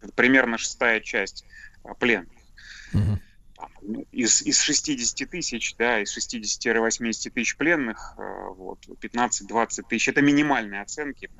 Это 0.00 0.12
примерно 0.14 0.58
шестая 0.58 1.00
часть 1.00 1.44
э, 1.84 1.88
пленных. 1.98 2.32
Мгм. 2.92 3.20
Ну, 3.82 4.04
Из, 4.12 4.42
из 4.42 4.60
60 4.60 5.30
тысяч, 5.30 5.74
да, 5.78 6.00
из 6.00 6.16
60-80 6.16 7.30
тысяч 7.30 7.56
пленных, 7.56 8.14
э, 8.18 8.22
вот, 8.56 8.78
15-20 9.00 9.82
тысяч, 9.88 10.08
это 10.08 10.22
минимальные 10.22 10.82
оценки, 10.82 11.30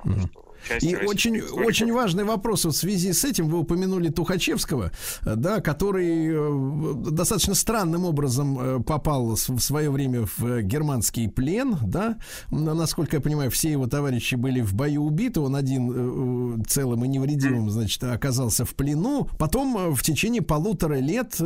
И 0.81 0.95
очень, 0.95 1.41
очень 1.41 1.91
важный 1.91 2.23
вопрос 2.23 2.65
в 2.65 2.71
связи 2.71 3.13
с 3.13 3.23
этим. 3.25 3.47
Вы 3.47 3.59
упомянули 3.59 4.09
Тухачевского, 4.09 4.91
э, 5.25 5.35
да, 5.35 5.61
который 5.61 6.29
э, 6.29 6.93
достаточно 7.11 7.53
странным 7.53 8.05
образом 8.05 8.83
попал 8.83 9.35
в 9.35 9.59
свое 9.59 9.91
время 9.91 10.27
в 10.37 10.61
германский 10.61 11.27
плен, 11.27 11.77
да. 11.81 12.17
Насколько 12.49 13.17
я 13.17 13.21
понимаю, 13.21 13.51
все 13.51 13.71
его 13.71 13.87
товарищи 13.87 14.35
были 14.35 14.61
в 14.61 14.73
бою 14.73 15.03
убиты. 15.03 15.41
Он 15.41 15.55
один 15.55 16.63
целым 16.65 17.03
и 17.05 17.07
невредимым, 17.07 17.69
значит, 17.69 18.03
оказался 18.03 18.65
в 18.65 18.73
плену. 18.73 19.27
Потом 19.37 19.93
в 19.93 20.01
течение 20.01 20.41
полутора 20.41 20.95
лет, 20.95 21.39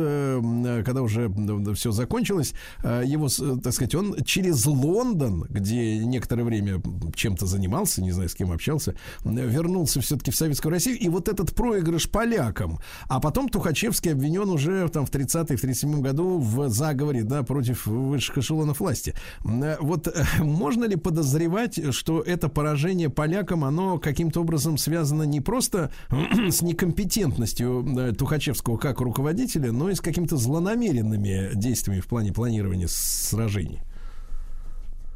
когда 0.84 1.02
уже 1.02 1.32
все 1.74 1.92
закончилось, 1.92 2.54
э, 2.82 3.02
его, 3.06 3.26
э, 3.26 3.56
так 3.62 3.72
сказать, 3.72 3.94
он 3.94 4.16
через 4.24 4.66
Лондон, 4.66 5.46
где 5.48 5.98
некоторое 5.98 6.44
время 6.44 6.82
чем-то 7.14 7.46
занимался, 7.46 8.02
не 8.02 8.12
знаю, 8.12 8.28
с 8.28 8.34
кем 8.34 8.52
общался, 8.52 8.94
вернулся 9.24 10.00
все-таки 10.00 10.30
в 10.30 10.36
Советскую 10.36 10.72
Россию. 10.72 10.98
И 10.98 11.08
вот 11.08 11.28
этот 11.28 11.54
проигрыш 11.54 12.08
полякам. 12.10 12.78
А 13.08 13.20
потом 13.20 13.48
Тухачевский 13.48 14.12
обвинен 14.12 14.48
уже 14.48 14.88
там 14.88 15.06
в 15.06 15.10
30-й, 15.10 15.56
в 15.56 15.60
37 15.60 16.00
году 16.00 16.38
в 16.38 16.68
заговоре, 16.68 17.22
да, 17.22 17.42
против 17.42 17.86
высших 17.86 18.38
эшелонов 18.38 18.80
власти. 18.80 19.14
Э, 19.44 19.76
Вот 19.80 20.08
э, 20.08 20.24
можно 20.42 20.84
ли 20.84 20.96
подозревать, 20.96 21.94
что 21.94 22.20
это 22.20 22.48
поражение 22.48 23.10
полякам, 23.10 23.64
оно 23.64 23.98
каким-то 23.98 24.40
образом 24.40 24.78
связано 24.78 25.24
не 25.24 25.40
просто 25.40 25.90
с 26.50 26.62
некомпетентностью 26.62 27.86
э, 27.98 28.12
Тухачевского 28.12 28.76
как 28.76 29.00
руководителя, 29.00 29.72
но 29.72 29.90
и 29.90 29.94
с 29.94 30.00
какими-то 30.00 30.36
злонамеренными 30.52 31.54
действиями 31.54 32.00
в 32.00 32.06
плане 32.06 32.32
планирования 32.32 32.86
сражений? 32.86 33.80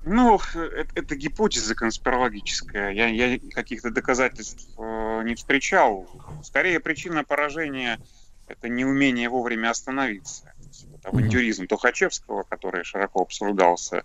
Ну, 0.07 0.39
это, 0.55 0.89
это 0.95 1.17
гипотеза 1.17 1.75
конспирологическая. 1.75 2.93
Я, 2.93 3.09
я 3.09 3.39
каких-то 3.51 3.91
доказательств 3.91 4.67
э, 4.79 5.23
не 5.25 5.35
встречал. 5.35 6.09
Скорее, 6.43 6.81
причина 6.81 7.23
поражения– 7.25 7.99
это 8.49 8.69
неумение 8.69 9.29
вовремя 9.29 9.71
остановиться. 9.71 10.53
Вот 10.91 11.05
авантюризм 11.05 11.67
Тухачевского, 11.67 12.45
который 12.45 12.85
широко 12.85 13.21
обсуждался, 13.21 14.05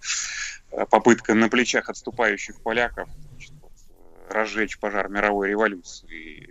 э, 0.72 0.86
попытка 0.88 1.34
на 1.34 1.48
плечах 1.50 1.88
отступающих 1.88 2.60
поляков 2.62 3.08
значит, 3.30 3.54
вот, 3.62 3.72
э, 3.72 4.34
разжечь 4.34 4.80
пожар 4.80 5.08
мировой 5.08 5.50
революции 5.50 6.51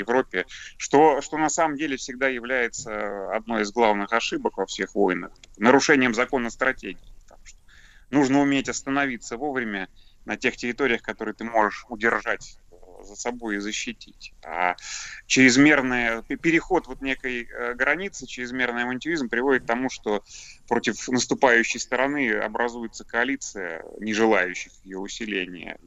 Европе, 0.00 0.46
что, 0.76 1.20
что 1.20 1.38
на 1.38 1.48
самом 1.48 1.76
деле 1.76 1.96
всегда 1.96 2.28
является 2.28 3.32
одной 3.34 3.62
из 3.62 3.72
главных 3.72 4.12
ошибок 4.12 4.58
во 4.58 4.66
всех 4.66 4.94
войнах, 4.94 5.32
нарушением 5.56 6.14
закона 6.14 6.50
стратегии. 6.50 7.14
Что 7.42 7.58
нужно 8.10 8.40
уметь 8.40 8.68
остановиться 8.68 9.36
вовремя 9.36 9.88
на 10.24 10.36
тех 10.36 10.56
территориях, 10.56 11.02
которые 11.02 11.34
ты 11.34 11.44
можешь 11.44 11.84
удержать 11.88 12.58
э, 12.70 12.74
за 13.02 13.16
собой 13.16 13.56
и 13.56 13.60
защитить. 13.60 14.34
А 14.44 14.76
чрезмерный 15.26 16.22
пе- 16.24 16.36
переход 16.36 16.86
вот 16.86 17.00
некой 17.00 17.44
э, 17.44 17.74
границы, 17.74 18.26
чрезмерный 18.26 18.82
авантюризм 18.82 19.28
приводит 19.28 19.64
к 19.64 19.66
тому, 19.66 19.88
что 19.88 20.22
против 20.68 21.08
наступающей 21.08 21.80
стороны 21.80 22.32
образуется 22.32 23.04
коалиция 23.04 23.82
не 23.98 24.12
желающих 24.12 24.72
ее 24.84 24.98
усиления, 24.98 25.78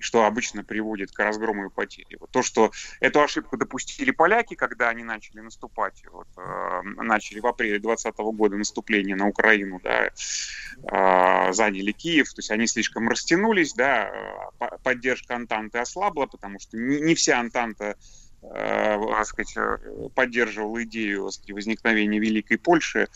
что 0.00 0.24
обычно 0.24 0.64
приводит 0.64 1.12
к 1.12 1.18
разгрому 1.18 1.66
и 1.66 1.70
потере. 1.70 2.16
Вот 2.20 2.30
то, 2.30 2.42
что 2.42 2.70
эту 3.00 3.20
ошибку 3.20 3.56
допустили 3.56 4.10
поляки, 4.10 4.54
когда 4.54 4.88
они 4.88 5.04
начали 5.04 5.40
наступать, 5.40 6.02
вот, 6.10 6.28
э, 6.36 6.82
начали 6.82 7.40
в 7.40 7.46
апреле 7.46 7.78
2020 7.78 8.32
года 8.32 8.56
наступление 8.56 9.16
на 9.16 9.28
Украину, 9.28 9.80
да, 9.82 10.06
э, 10.06 11.52
заняли 11.52 11.92
Киев, 11.92 12.28
то 12.32 12.38
есть 12.38 12.50
они 12.50 12.66
слишком 12.66 13.08
растянулись, 13.08 13.74
да, 13.74 14.08
э, 14.08 14.50
по- 14.58 14.78
поддержка 14.82 15.36
Антанты 15.36 15.78
ослабла, 15.78 16.26
потому 16.26 16.58
что 16.58 16.76
не, 16.76 17.00
не 17.00 17.14
вся 17.14 17.38
Антанта 17.38 17.96
э, 18.42 19.24
сказать, 19.24 19.56
э, 19.56 20.08
поддерживала 20.14 20.82
идею 20.84 21.30
возникновения 21.48 22.18
Великой 22.18 22.58
Польши. 22.58 23.08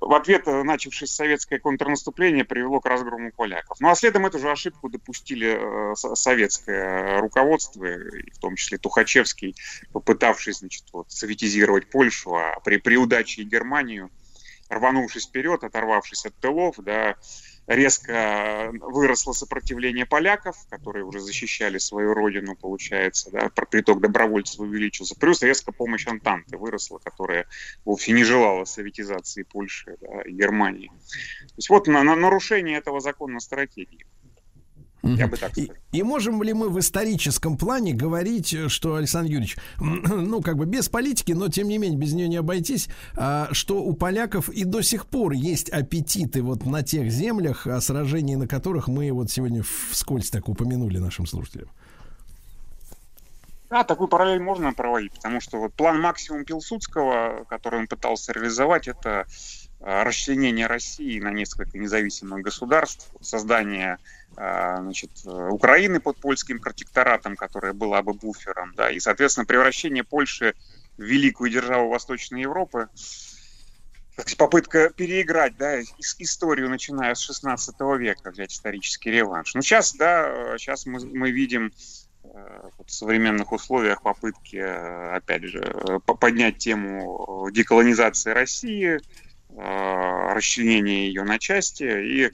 В 0.00 0.14
ответ 0.14 0.46
э, 0.46 0.62
начавшееся 0.62 1.14
советское 1.14 1.58
контрнаступление 1.58 2.44
привело 2.44 2.80
к 2.80 2.86
разгрому 2.86 3.32
поляков. 3.32 3.78
Ну 3.80 3.90
а 3.90 3.94
следом 3.94 4.26
эту 4.26 4.38
же 4.38 4.50
ошибку 4.50 4.88
допустили 4.88 5.92
э, 5.92 5.94
со- 5.94 6.14
советское 6.14 7.20
руководство, 7.20 7.84
в 7.84 8.38
том 8.40 8.56
числе 8.56 8.78
Тухачевский, 8.78 9.54
попытавшись 9.92 10.58
значит, 10.58 10.84
вот, 10.92 11.10
советизировать 11.10 11.90
Польшу, 11.90 12.36
а 12.36 12.60
при, 12.60 12.78
при 12.78 12.96
удаче 12.96 13.42
Германию, 13.42 14.10
рванувшись 14.68 15.26
вперед, 15.26 15.62
оторвавшись 15.62 16.26
от 16.26 16.34
тылов, 16.36 16.76
да, 16.78 17.16
резко 17.66 18.70
выросло 18.80 19.32
сопротивление 19.32 20.06
поляков, 20.06 20.56
которые 20.68 21.04
уже 21.04 21.20
защищали 21.20 21.78
свою 21.78 22.14
родину, 22.14 22.56
получается, 22.56 23.30
да, 23.30 23.48
приток 23.48 24.00
добровольцев 24.00 24.60
увеличился, 24.60 25.16
плюс 25.16 25.42
резко 25.42 25.72
помощь 25.72 26.06
Антанты 26.06 26.56
выросла, 26.56 26.98
которая 26.98 27.46
вовсе 27.84 28.12
не 28.12 28.24
желала 28.24 28.64
советизации 28.64 29.42
Польши 29.42 29.96
да, 30.00 30.22
и 30.22 30.32
Германии. 30.32 30.88
То 30.88 31.54
есть 31.56 31.70
вот 31.70 31.86
на, 31.86 32.02
на 32.02 32.14
нарушение 32.14 32.78
этого 32.78 33.00
закона 33.00 33.40
стратегии. 33.40 34.06
Я 35.14 35.28
бы 35.28 35.36
так 35.36 35.56
И, 35.56 35.64
сказал. 35.66 35.82
и 35.92 36.02
можем 36.02 36.42
ли 36.42 36.52
мы 36.52 36.68
в 36.68 36.78
историческом 36.78 37.56
плане 37.56 37.92
говорить, 37.92 38.56
что, 38.68 38.96
Александр 38.96 39.30
Юрьевич, 39.30 39.56
ну, 39.78 40.40
как 40.42 40.56
бы 40.56 40.66
без 40.66 40.88
политики, 40.88 41.32
но 41.32 41.48
тем 41.48 41.68
не 41.68 41.78
менее 41.78 41.98
без 41.98 42.12
нее 42.12 42.28
не 42.28 42.36
обойтись, 42.36 42.88
а, 43.16 43.48
что 43.52 43.82
у 43.82 43.92
поляков 43.92 44.48
и 44.48 44.64
до 44.64 44.82
сих 44.82 45.06
пор 45.06 45.32
есть 45.32 45.68
аппетиты 45.70 46.42
вот 46.42 46.66
на 46.66 46.82
тех 46.82 47.10
землях, 47.10 47.66
о 47.66 47.80
сражении 47.80 48.34
на 48.34 48.48
которых 48.48 48.88
мы 48.88 49.12
вот 49.12 49.30
сегодня 49.30 49.62
вскользь 49.90 50.30
так 50.30 50.48
упомянули 50.48 50.98
нашим 50.98 51.26
слушателям? 51.26 51.68
Да, 53.68 53.82
такую 53.82 54.06
параллель 54.06 54.40
можно 54.40 54.72
проводить, 54.72 55.12
потому 55.12 55.40
что 55.40 55.58
вот 55.58 55.74
план 55.74 56.00
максимум 56.00 56.44
Пилсудского, 56.44 57.44
который 57.48 57.80
он 57.80 57.88
пытался 57.88 58.32
реализовать, 58.32 58.86
это 58.86 59.26
расчленение 59.80 60.66
России 60.66 61.20
на 61.20 61.30
несколько 61.30 61.78
независимых 61.78 62.42
государств, 62.42 63.10
создание 63.20 63.98
э, 64.36 64.76
значит, 64.80 65.10
э, 65.26 65.48
Украины 65.50 66.00
под 66.00 66.18
польским 66.18 66.60
протекторатом, 66.60 67.36
которая 67.36 67.72
была 67.72 68.02
бы 68.02 68.14
буфером, 68.14 68.72
да, 68.74 68.90
и, 68.90 68.98
соответственно, 69.00 69.46
превращение 69.46 70.02
Польши 70.02 70.54
в 70.96 71.02
великую 71.02 71.50
державу 71.50 71.90
Восточной 71.90 72.42
Европы, 72.42 72.88
попытка 74.38 74.90
переиграть, 74.90 75.56
да, 75.56 75.80
ис- 75.80 76.16
историю, 76.18 76.70
начиная 76.70 77.14
с 77.14 77.20
16 77.20 77.74
века, 77.98 78.30
взять 78.30 78.52
исторический 78.52 79.10
реванш. 79.10 79.54
Ну, 79.54 79.62
сейчас, 79.62 79.94
да, 79.94 80.56
сейчас 80.58 80.86
мы, 80.86 81.04
мы 81.04 81.30
видим 81.30 81.70
э, 82.24 82.68
в 82.86 82.90
современных 82.90 83.52
условиях 83.52 84.00
попытки, 84.02 84.56
э, 84.56 85.16
опять 85.16 85.44
же, 85.44 85.60
э, 85.60 85.98
по- 86.04 86.14
поднять 86.14 86.58
тему 86.58 87.48
деколонизации 87.52 88.30
России, 88.30 89.00
э, 89.56 90.32
расчленения 90.34 91.06
ее 91.08 91.24
на 91.24 91.38
части, 91.38 91.82
и 91.84 92.30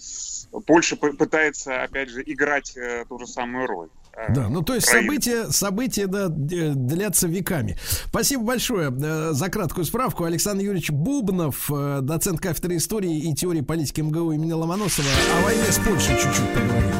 Польша 0.66 0.96
п- 0.96 1.12
пытается, 1.14 1.82
опять 1.82 2.10
же, 2.10 2.22
играть 2.26 2.76
э, 2.76 3.04
ту 3.08 3.18
же 3.18 3.26
самую 3.26 3.66
роль. 3.66 3.88
Э, 4.14 4.32
Да, 4.34 4.48
ну 4.48 4.62
то 4.62 4.74
есть 4.74 4.86
события, 4.88 5.46
события 5.50 6.06
да, 6.06 6.26
длятся 6.28 7.28
веками. 7.28 7.78
Спасибо 8.08 8.42
большое 8.44 8.90
за 9.32 9.48
краткую 9.48 9.84
справку. 9.86 10.24
Александр 10.24 10.64
Юрьевич 10.64 10.90
Бубнов, 10.90 11.70
доцент 12.02 12.40
кафедры 12.40 12.76
истории 12.76 13.16
и 13.30 13.34
теории 13.34 13.62
политики 13.62 14.00
МГУ 14.02 14.32
имени 14.32 14.52
Ломоносова. 14.52 15.08
О 15.38 15.44
войне 15.44 15.62
с 15.70 15.78
Польшей 15.78 16.16
чуть-чуть 16.16 16.52
поговорим. 16.54 16.92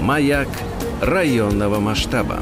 Маяк 0.00 0.48
районного 1.00 1.78
масштаба. 1.78 2.40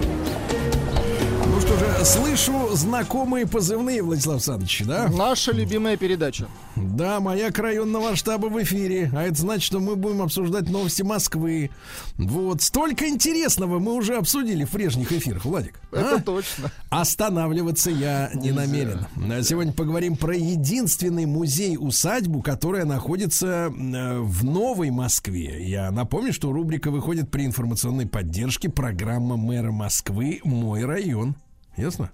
Ну 1.78 1.84
что 1.84 1.98
же, 1.98 2.04
слышу 2.04 2.76
знакомые 2.76 3.46
позывные, 3.46 4.02
Владислав 4.02 4.36
Александрович, 4.36 4.82
да? 4.84 5.08
Наша 5.08 5.52
любимая 5.52 5.96
передача. 5.96 6.48
Да, 6.74 7.20
маяк 7.20 7.58
районного 7.58 8.16
штаба 8.16 8.46
в 8.46 8.60
эфире. 8.62 9.10
А 9.14 9.22
это 9.22 9.36
значит, 9.36 9.64
что 9.64 9.78
мы 9.78 9.94
будем 9.94 10.22
обсуждать 10.22 10.68
новости 10.68 11.02
Москвы. 11.02 11.70
Вот. 12.16 12.62
Столько 12.62 13.08
интересного 13.08 13.78
мы 13.78 13.94
уже 13.94 14.16
обсудили 14.16 14.64
в 14.64 14.70
прежних 14.70 15.12
эфирах, 15.12 15.44
Владик. 15.44 15.80
Это 15.92 16.16
а? 16.16 16.20
точно. 16.20 16.72
Останавливаться 16.90 17.90
я 17.90 18.30
не 18.34 18.50
намерен. 18.50 19.06
А 19.30 19.42
Сегодня 19.42 19.72
поговорим 19.72 20.16
про 20.16 20.34
единственный 20.34 21.26
музей-усадьбу, 21.26 22.42
которая 22.42 22.86
находится 22.86 23.46
э, 23.70 24.18
в 24.18 24.44
Новой 24.44 24.90
Москве. 24.90 25.64
Я 25.68 25.90
напомню, 25.92 26.32
что 26.32 26.50
рубрика 26.52 26.90
выходит 26.90 27.30
при 27.30 27.44
информационной 27.46 28.06
поддержке 28.06 28.68
программа 28.68 29.36
мэра 29.36 29.70
Москвы 29.70 30.40
«Мой 30.42 30.84
район». 30.84 31.36
Ясно? 31.78 32.10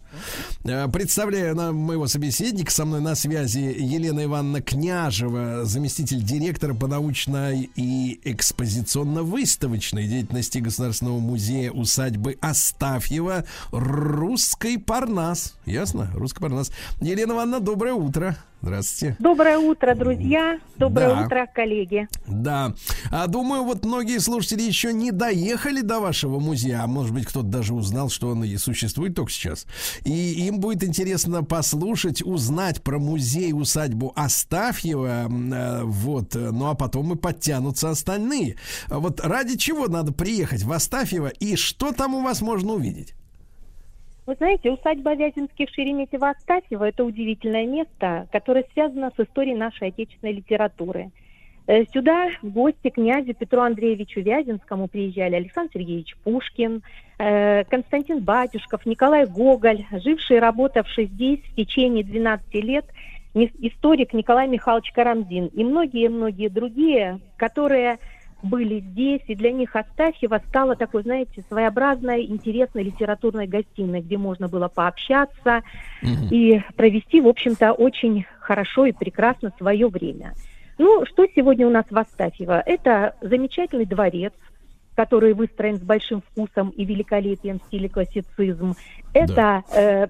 Э, 0.64 0.86
Представляю 0.88 1.56
нам 1.56 1.76
моего 1.76 2.06
собеседника. 2.06 2.70
Со 2.70 2.84
мной 2.84 3.00
на 3.00 3.14
связи 3.14 3.74
Елена 3.78 4.24
Ивановна 4.24 4.60
Княжева, 4.60 5.64
заместитель 5.64 6.22
директора 6.22 6.74
по 6.74 6.86
научной 6.86 7.70
и 7.74 8.20
экспозиционно-выставочной 8.24 10.06
деятельности 10.06 10.58
Государственного 10.58 11.18
музея 11.18 11.70
усадьбы 11.70 12.36
Астафьева 12.42 13.46
Русской 13.72 14.78
Парнас. 14.78 15.54
Ясно? 15.64 16.10
Русский 16.14 16.40
Парнас. 16.40 16.70
Елена 17.00 17.32
Ивановна, 17.32 17.60
доброе 17.60 17.94
утро. 17.94 18.36
Здравствуйте. 18.64 19.16
Доброе 19.18 19.58
утро, 19.58 19.94
друзья. 19.94 20.58
Доброе 20.78 21.14
Да. 21.14 21.26
утро, 21.26 21.46
коллеги. 21.54 22.08
Да. 22.26 22.74
А 23.10 23.26
думаю, 23.26 23.62
вот 23.62 23.84
многие 23.84 24.18
слушатели 24.20 24.62
еще 24.62 24.94
не 24.94 25.10
доехали 25.12 25.82
до 25.82 26.00
вашего 26.00 26.40
музея, 26.40 26.82
а 26.82 26.86
может 26.86 27.12
быть, 27.12 27.26
кто-то 27.26 27.46
даже 27.46 27.74
узнал, 27.74 28.08
что 28.08 28.28
он 28.28 28.42
и 28.42 28.56
существует 28.56 29.14
только 29.14 29.30
сейчас. 29.30 29.66
И 30.04 30.46
им 30.46 30.60
будет 30.60 30.82
интересно 30.82 31.44
послушать, 31.44 32.22
узнать 32.22 32.82
про 32.82 32.98
музей 32.98 33.52
усадьбу 33.52 34.12
Астафьева. 34.16 35.28
э, 35.28 35.82
Вот. 35.84 36.34
Ну 36.34 36.66
а 36.66 36.74
потом 36.74 37.12
и 37.12 37.16
подтянутся 37.16 37.90
остальные. 37.90 38.56
Вот 38.88 39.20
ради 39.20 39.58
чего 39.58 39.88
надо 39.88 40.12
приехать 40.12 40.62
в 40.62 40.72
Астафьево 40.72 41.28
и 41.28 41.56
что 41.56 41.92
там 41.92 42.14
у 42.14 42.22
вас 42.22 42.40
можно 42.40 42.72
увидеть? 42.72 43.14
Вы 44.26 44.36
знаете, 44.36 44.70
усадьба 44.70 45.14
Вяземских 45.14 45.68
Шереметьево-Астафьева– 45.76 46.84
это 46.88 47.04
удивительное 47.04 47.66
место, 47.66 48.26
которое 48.32 48.64
связано 48.72 49.12
с 49.14 49.20
историей 49.20 49.54
нашей 49.54 49.88
отечественной 49.88 50.32
литературы. 50.32 51.10
Э, 51.66 51.84
Сюда 51.92 52.30
в 52.40 52.50
гости 52.50 52.88
князю 52.88 53.34
Петру 53.34 53.60
Андреевичу 53.60 54.20
Вяземскому 54.20 54.88
приезжали 54.88 55.34
Александр 55.34 55.72
Сергеевич 55.74 56.16
Пушкин, 56.24 56.82
э, 57.18 57.64
Константин 57.64 58.20
Батюшков, 58.20 58.86
Николай 58.86 59.26
Гоголь, 59.26 59.84
живший 59.90 60.38
и 60.38 60.40
работавший 60.40 61.04
здесь 61.06 61.40
в 61.40 61.54
течение 61.54 62.02
12 62.02 62.54
лет 62.62 62.86
историк 63.34 64.14
Николай 64.14 64.48
Михайлович 64.48 64.92
Карамзин 64.92 65.46
и 65.46 65.64
многие-многие 65.64 66.48
другие, 66.48 67.20
которые 67.36 67.98
были 68.44 68.80
здесь, 68.80 69.22
и 69.26 69.34
для 69.34 69.50
них 69.50 69.74
Астафьева 69.74 70.40
стала 70.48 70.76
такой, 70.76 71.02
знаете, 71.02 71.42
своеобразной, 71.48 72.26
интересной 72.26 72.84
литературной 72.84 73.46
гостиной, 73.46 74.00
где 74.00 74.18
можно 74.18 74.48
было 74.48 74.68
пообщаться 74.68 75.62
и 76.30 76.62
провести, 76.76 77.20
в 77.20 77.28
общем-то, 77.28 77.72
очень 77.72 78.26
хорошо 78.38 78.86
и 78.86 78.92
прекрасно 78.92 79.52
свое 79.58 79.88
время. 79.88 80.34
Ну, 80.78 81.06
что 81.06 81.26
сегодня 81.34 81.66
у 81.66 81.70
нас 81.70 81.84
в 81.88 81.96
Астафьево? 81.96 82.62
Это 82.64 83.16
замечательный 83.20 83.86
дворец, 83.86 84.32
который 84.94 85.32
выстроен 85.32 85.76
с 85.76 85.82
большим 85.82 86.22
вкусом 86.22 86.70
и 86.70 86.84
великолепием 86.84 87.58
в 87.58 87.64
стиле 87.64 87.88
классицизм. 87.88 88.74
Это 89.12 89.62
э, 89.74 90.08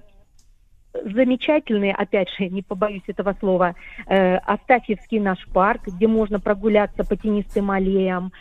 замечательный, 1.03 1.91
опять 1.91 2.29
же, 2.37 2.47
не 2.47 2.61
побоюсь 2.61 3.03
этого 3.07 3.35
слова, 3.39 3.75
э, 4.07 4.37
Астафьевский 4.37 5.19
наш 5.19 5.45
парк, 5.47 5.87
где 5.87 6.07
можно 6.07 6.39
прогуляться 6.39 7.03
по 7.03 7.15
тенистым 7.15 7.71
аллеям, 7.71 8.31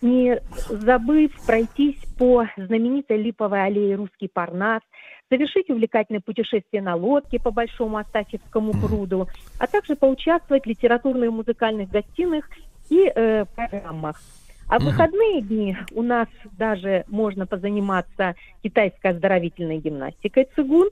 не 0.00 0.40
забыв 0.68 1.32
пройтись 1.46 1.98
по 2.18 2.46
знаменитой 2.56 3.16
липовой 3.16 3.64
аллее 3.64 3.96
Русский 3.96 4.28
Парнас, 4.28 4.82
совершить 5.30 5.70
увлекательное 5.70 6.20
путешествие 6.20 6.82
на 6.82 6.94
лодке 6.94 7.40
по 7.40 7.50
Большому 7.50 7.96
Астафьевскому 7.96 8.72
пруду, 8.72 9.28
а 9.58 9.66
также 9.66 9.96
поучаствовать 9.96 10.64
в 10.64 10.68
литературных 10.68 11.28
и 11.28 11.32
музыкальных 11.32 11.88
гостиных 11.90 12.48
и 12.90 13.10
э, 13.14 13.46
программах. 13.54 14.20
А 14.68 14.78
в 14.78 14.84
выходные 14.84 15.42
дни 15.42 15.76
у 15.92 16.02
нас 16.02 16.28
даже 16.58 17.04
можно 17.08 17.46
позаниматься 17.46 18.34
китайской 18.62 19.08
оздоровительной 19.08 19.78
гимнастикой 19.78 20.48
цигун, 20.54 20.88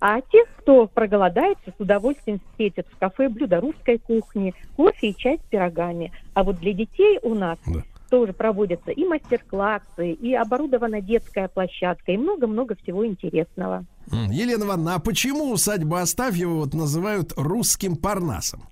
а 0.00 0.20
те, 0.22 0.44
кто 0.58 0.86
проголодается, 0.86 1.70
с 1.76 1.80
удовольствием 1.80 2.40
встретят 2.50 2.86
в 2.90 2.98
кафе 2.98 3.28
блюда 3.28 3.60
русской 3.60 3.98
кухни, 3.98 4.54
кофе 4.76 5.10
и 5.10 5.16
чай 5.16 5.38
с 5.38 5.48
пирогами. 5.50 6.10
А 6.34 6.42
вот 6.42 6.58
для 6.58 6.72
детей 6.72 7.18
у 7.22 7.34
нас 7.34 7.58
Да. 7.66 7.82
тоже 8.08 8.32
проводятся 8.32 8.90
и 8.90 9.04
мастер-классы, 9.04 10.12
и 10.12 10.34
оборудована 10.34 11.00
детская 11.00 11.48
площадка, 11.48 12.12
и 12.12 12.16
много-много 12.16 12.74
всего 12.76 13.06
интересного. 13.06 13.84
Елена 14.10 14.64
Ивановна, 14.64 14.94
а 14.96 14.98
почему 14.98 15.52
усадьба 15.52 16.00
Астафьева 16.00 16.54
вот 16.54 16.74
называют 16.74 17.32
русским 17.36 17.94
Парнасом? 17.96 18.69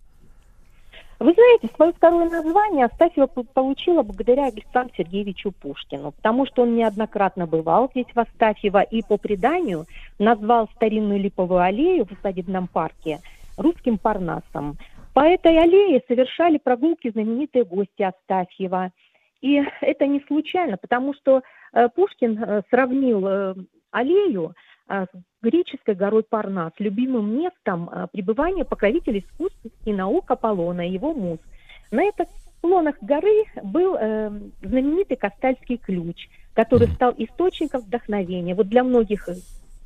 Вы 1.20 1.32
знаете, 1.32 1.68
свое 1.74 1.92
второе 1.92 2.30
название 2.30 2.84
Астафьева 2.84 3.26
получила 3.26 4.02
благодаря 4.04 4.46
Александру 4.46 4.94
Сергеевичу 4.96 5.50
Пушкину, 5.50 6.12
потому 6.12 6.46
что 6.46 6.62
он 6.62 6.76
неоднократно 6.76 7.46
бывал 7.46 7.90
здесь, 7.90 8.06
в 8.14 8.20
Астафьево, 8.20 8.82
и 8.82 9.02
по 9.02 9.16
преданию 9.16 9.86
назвал 10.20 10.68
старинную 10.76 11.18
липовую 11.18 11.60
аллею 11.60 12.06
в 12.06 12.12
усадебном 12.12 12.68
парке 12.68 13.18
русским 13.56 13.98
Парнасом. 13.98 14.76
По 15.12 15.20
этой 15.20 15.58
аллее 15.58 16.00
совершали 16.06 16.58
прогулки 16.58 17.10
знаменитые 17.10 17.64
гости 17.64 18.02
Астафьева. 18.02 18.92
И 19.40 19.60
это 19.80 20.06
не 20.06 20.20
случайно, 20.20 20.76
потому 20.76 21.14
что 21.14 21.42
э, 21.72 21.88
Пушкин 21.88 22.38
э, 22.40 22.62
сравнил 22.70 23.26
э, 23.26 23.54
аллею 23.90 24.54
с 24.88 25.08
греческой 25.42 25.94
горой 25.94 26.22
Парнас, 26.22 26.72
любимым 26.78 27.38
местом 27.38 27.88
э, 27.88 28.06
пребывания 28.12 28.64
покровителя 28.64 29.20
искусств 29.20 29.58
и 29.84 29.92
наук 29.92 30.30
Аполлона 30.30 30.88
и 30.88 30.92
его 30.92 31.12
муз. 31.12 31.38
На 31.90 32.04
этих 32.04 32.26
склонах 32.58 32.96
горы 33.00 33.44
был 33.62 33.96
э, 33.96 34.30
знаменитый 34.62 35.16
Кастальский 35.16 35.76
ключ, 35.76 36.28
который 36.54 36.88
стал 36.88 37.14
источником 37.16 37.82
вдохновения. 37.82 38.54
Вот 38.54 38.68
для 38.68 38.82
многих 38.82 39.28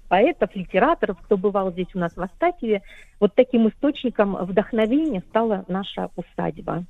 поэтов, 0.08 0.54
литераторов, 0.54 1.18
кто 1.22 1.36
бывал 1.36 1.72
здесь 1.72 1.88
у 1.94 1.98
нас 1.98 2.14
в 2.14 2.20
Астафьеве, 2.20 2.82
вот 3.18 3.34
таким 3.34 3.68
источником 3.68 4.36
вдохновения 4.44 5.22
стала 5.28 5.64
наша 5.68 6.10
усадьба. 6.16 6.84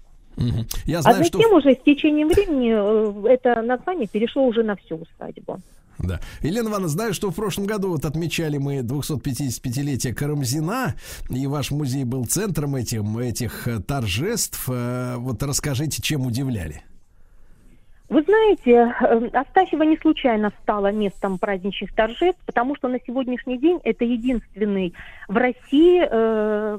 Я 0.86 0.98
А 0.98 1.02
знаю, 1.02 1.24
что... 1.24 1.38
затем 1.38 1.52
уже 1.52 1.74
с 1.74 1.82
течением 1.82 2.28
времени 2.28 2.72
э, 2.72 3.32
это 3.34 3.60
название 3.62 4.08
перешло 4.08 4.46
уже 4.46 4.62
на 4.62 4.76
всю 4.76 4.96
усадьбу. 4.96 5.58
Да. 6.02 6.20
Елена 6.42 6.68
Ивановна, 6.68 6.88
знаю, 6.88 7.14
что 7.14 7.30
в 7.30 7.34
прошлом 7.34 7.66
году 7.66 7.88
вот 7.88 8.04
отмечали 8.04 8.58
мы 8.58 8.78
255-летие 8.78 10.12
Карамзина, 10.14 10.94
и 11.30 11.46
ваш 11.46 11.70
музей 11.70 12.04
был 12.04 12.24
центром 12.26 12.74
этим, 12.74 13.18
этих 13.18 13.68
э, 13.68 13.80
торжеств. 13.80 14.64
Э, 14.68 15.16
Вот 15.18 15.42
расскажите, 15.42 16.02
чем 16.02 16.26
удивляли? 16.26 16.82
Вы 18.12 18.20
знаете, 18.24 18.94
э, 19.00 19.28
Астафьево 19.32 19.84
не 19.84 19.96
случайно 19.96 20.52
стало 20.62 20.92
местом 20.92 21.38
праздничных 21.38 21.94
торжеств, 21.94 22.42
потому 22.44 22.76
что 22.76 22.88
на 22.88 22.98
сегодняшний 23.06 23.56
день 23.56 23.80
это 23.84 24.04
единственный 24.04 24.92
в 25.28 25.36
России 25.38 26.06
э, 26.06 26.78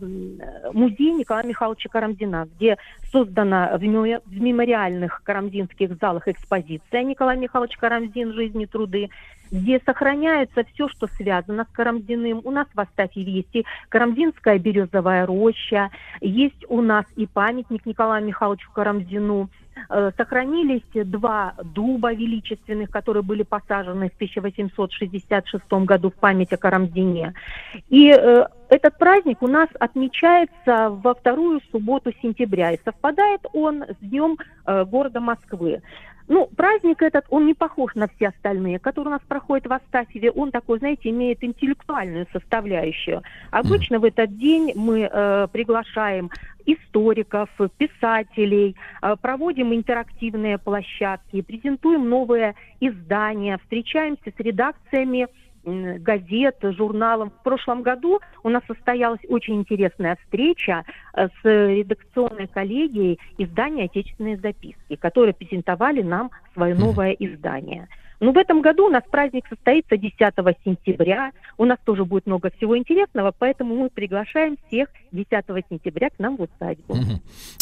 музей 0.74 1.12
Николая 1.12 1.44
Михайловича 1.44 1.90
Карамзина, 1.90 2.48
где 2.56 2.78
создана 3.12 3.76
в 3.76 3.82
мемо- 3.82 4.22
в 4.28 4.40
мемориальных 4.40 5.24
карамзинских 5.24 5.98
залах 6.00 6.28
экспозиция 6.28 7.02
Николай 7.02 7.36
Михайлович 7.36 7.78
Карамзин 7.78 8.34
«Жизнь 8.34 8.62
и 8.62 8.68
труды», 8.68 9.10
где 9.50 9.80
сохраняется 9.84 10.64
все, 10.74 10.88
что 10.88 11.08
связано 11.08 11.64
с 11.64 11.76
Карамзиным. 11.76 12.42
У 12.44 12.52
нас 12.52 12.68
в 12.74 12.80
Астафьеве 12.80 13.32
есть 13.32 13.56
и 13.56 13.66
Карамзинская 13.90 14.60
березовая 14.60 15.26
роща, 15.26 15.90
есть 16.22 16.64
у 16.70 16.82
нас 16.82 17.06
и 17.16 17.26
памятник 17.26 17.88
Николаю 17.88 18.24
Михайловичу 18.24 18.72
Карамзину. 18.72 19.50
Э, 19.90 20.12
Сохранились 20.18 20.84
два 20.94 21.54
дуба 21.64 22.14
величественных, 22.14 22.90
которые 22.90 23.24
были 23.24 23.44
посажены 23.44 24.10
в 24.10 24.16
1866 24.16 25.72
году 25.86 26.10
в 26.10 26.14
память 26.16 26.54
о 26.54 26.58
Карамзине. 26.58 27.34
И 27.90 28.10
э, 28.10 28.46
этот 28.70 28.98
праздник 28.98 29.42
у 29.42 29.48
нас 29.48 29.70
отмечается 29.80 30.90
во 30.90 31.14
вторую 31.14 31.62
субботу 31.72 32.12
сентября, 32.22 32.72
и 32.72 32.80
совпадает 32.84 33.42
он 33.54 33.84
с 33.84 33.98
днем 34.02 34.38
э, 34.66 34.86
города 34.86 35.20
Москвы. 35.20 35.82
Ну, 36.28 36.50
праздник 36.56 37.02
этот, 37.02 37.26
он 37.30 37.46
не 37.46 37.54
похож 37.54 37.96
на 37.96 38.08
все 38.08 38.30
остальные, 38.30 38.80
которые 38.80 39.10
у 39.10 39.18
нас 39.18 39.22
проходят 39.28 39.68
в 39.68 39.74
Астафьеве. 39.74 40.32
Он 40.32 40.52
такой, 40.52 40.80
знаете, 40.80 41.10
имеет 41.10 41.44
интеллектуальную 41.44 42.28
составляющую. 42.32 43.22
Обычно 43.52 44.00
в 44.00 44.06
этот 44.06 44.38
день 44.38 44.72
мы 44.76 45.10
э, 45.12 45.48
приглашаем 45.52 46.30
историков, 46.66 47.50
писателей, 47.78 48.76
э, 49.02 49.16
проводим 49.22 49.74
интерактивные 49.74 50.58
площадки, 50.58 51.42
презентуем 51.42 52.08
новые 52.08 52.56
издания, 52.80 53.58
встречаемся 53.64 54.32
с 54.36 54.40
редакциями 54.40 55.28
газет, 55.66 56.58
журналом. 56.62 57.32
В 57.32 57.44
прошлом 57.44 57.82
году 57.84 58.20
у 58.44 58.50
нас 58.50 58.64
состоялась 58.68 59.22
очень 59.30 59.56
интересная 59.56 60.18
встреча 60.24 60.84
э, 61.14 61.28
с 61.28 61.44
редакционной 61.44 62.48
коллегией 62.48 63.20
издания 63.38 63.86
«Отечественные 63.86 64.38
записки», 64.38 64.96
которые 64.96 65.34
презентовали 65.34 66.02
нам 66.02 66.32
свое 66.54 66.76
новое 66.76 67.12
издание. 67.12 67.88
Но 68.20 68.32
в 68.32 68.38
этом 68.38 68.62
году 68.62 68.88
у 68.88 68.90
нас 68.90 69.04
праздник 69.10 69.46
состоится 69.48 69.98
10 69.98 70.16
сентября. 70.64 71.32
У 71.58 71.66
нас 71.66 71.78
тоже 71.84 72.06
будет 72.06 72.26
много 72.26 72.50
всего 72.52 72.78
интересного, 72.78 73.34
поэтому 73.38 73.76
мы 73.76 73.90
приглашаем 73.90 74.58
всех 74.68 74.90
10 75.12 75.30
сентября 75.70 76.10
к 76.10 76.20
нам 76.20 76.38
в 76.38 76.42
усадьбу. 76.42 76.96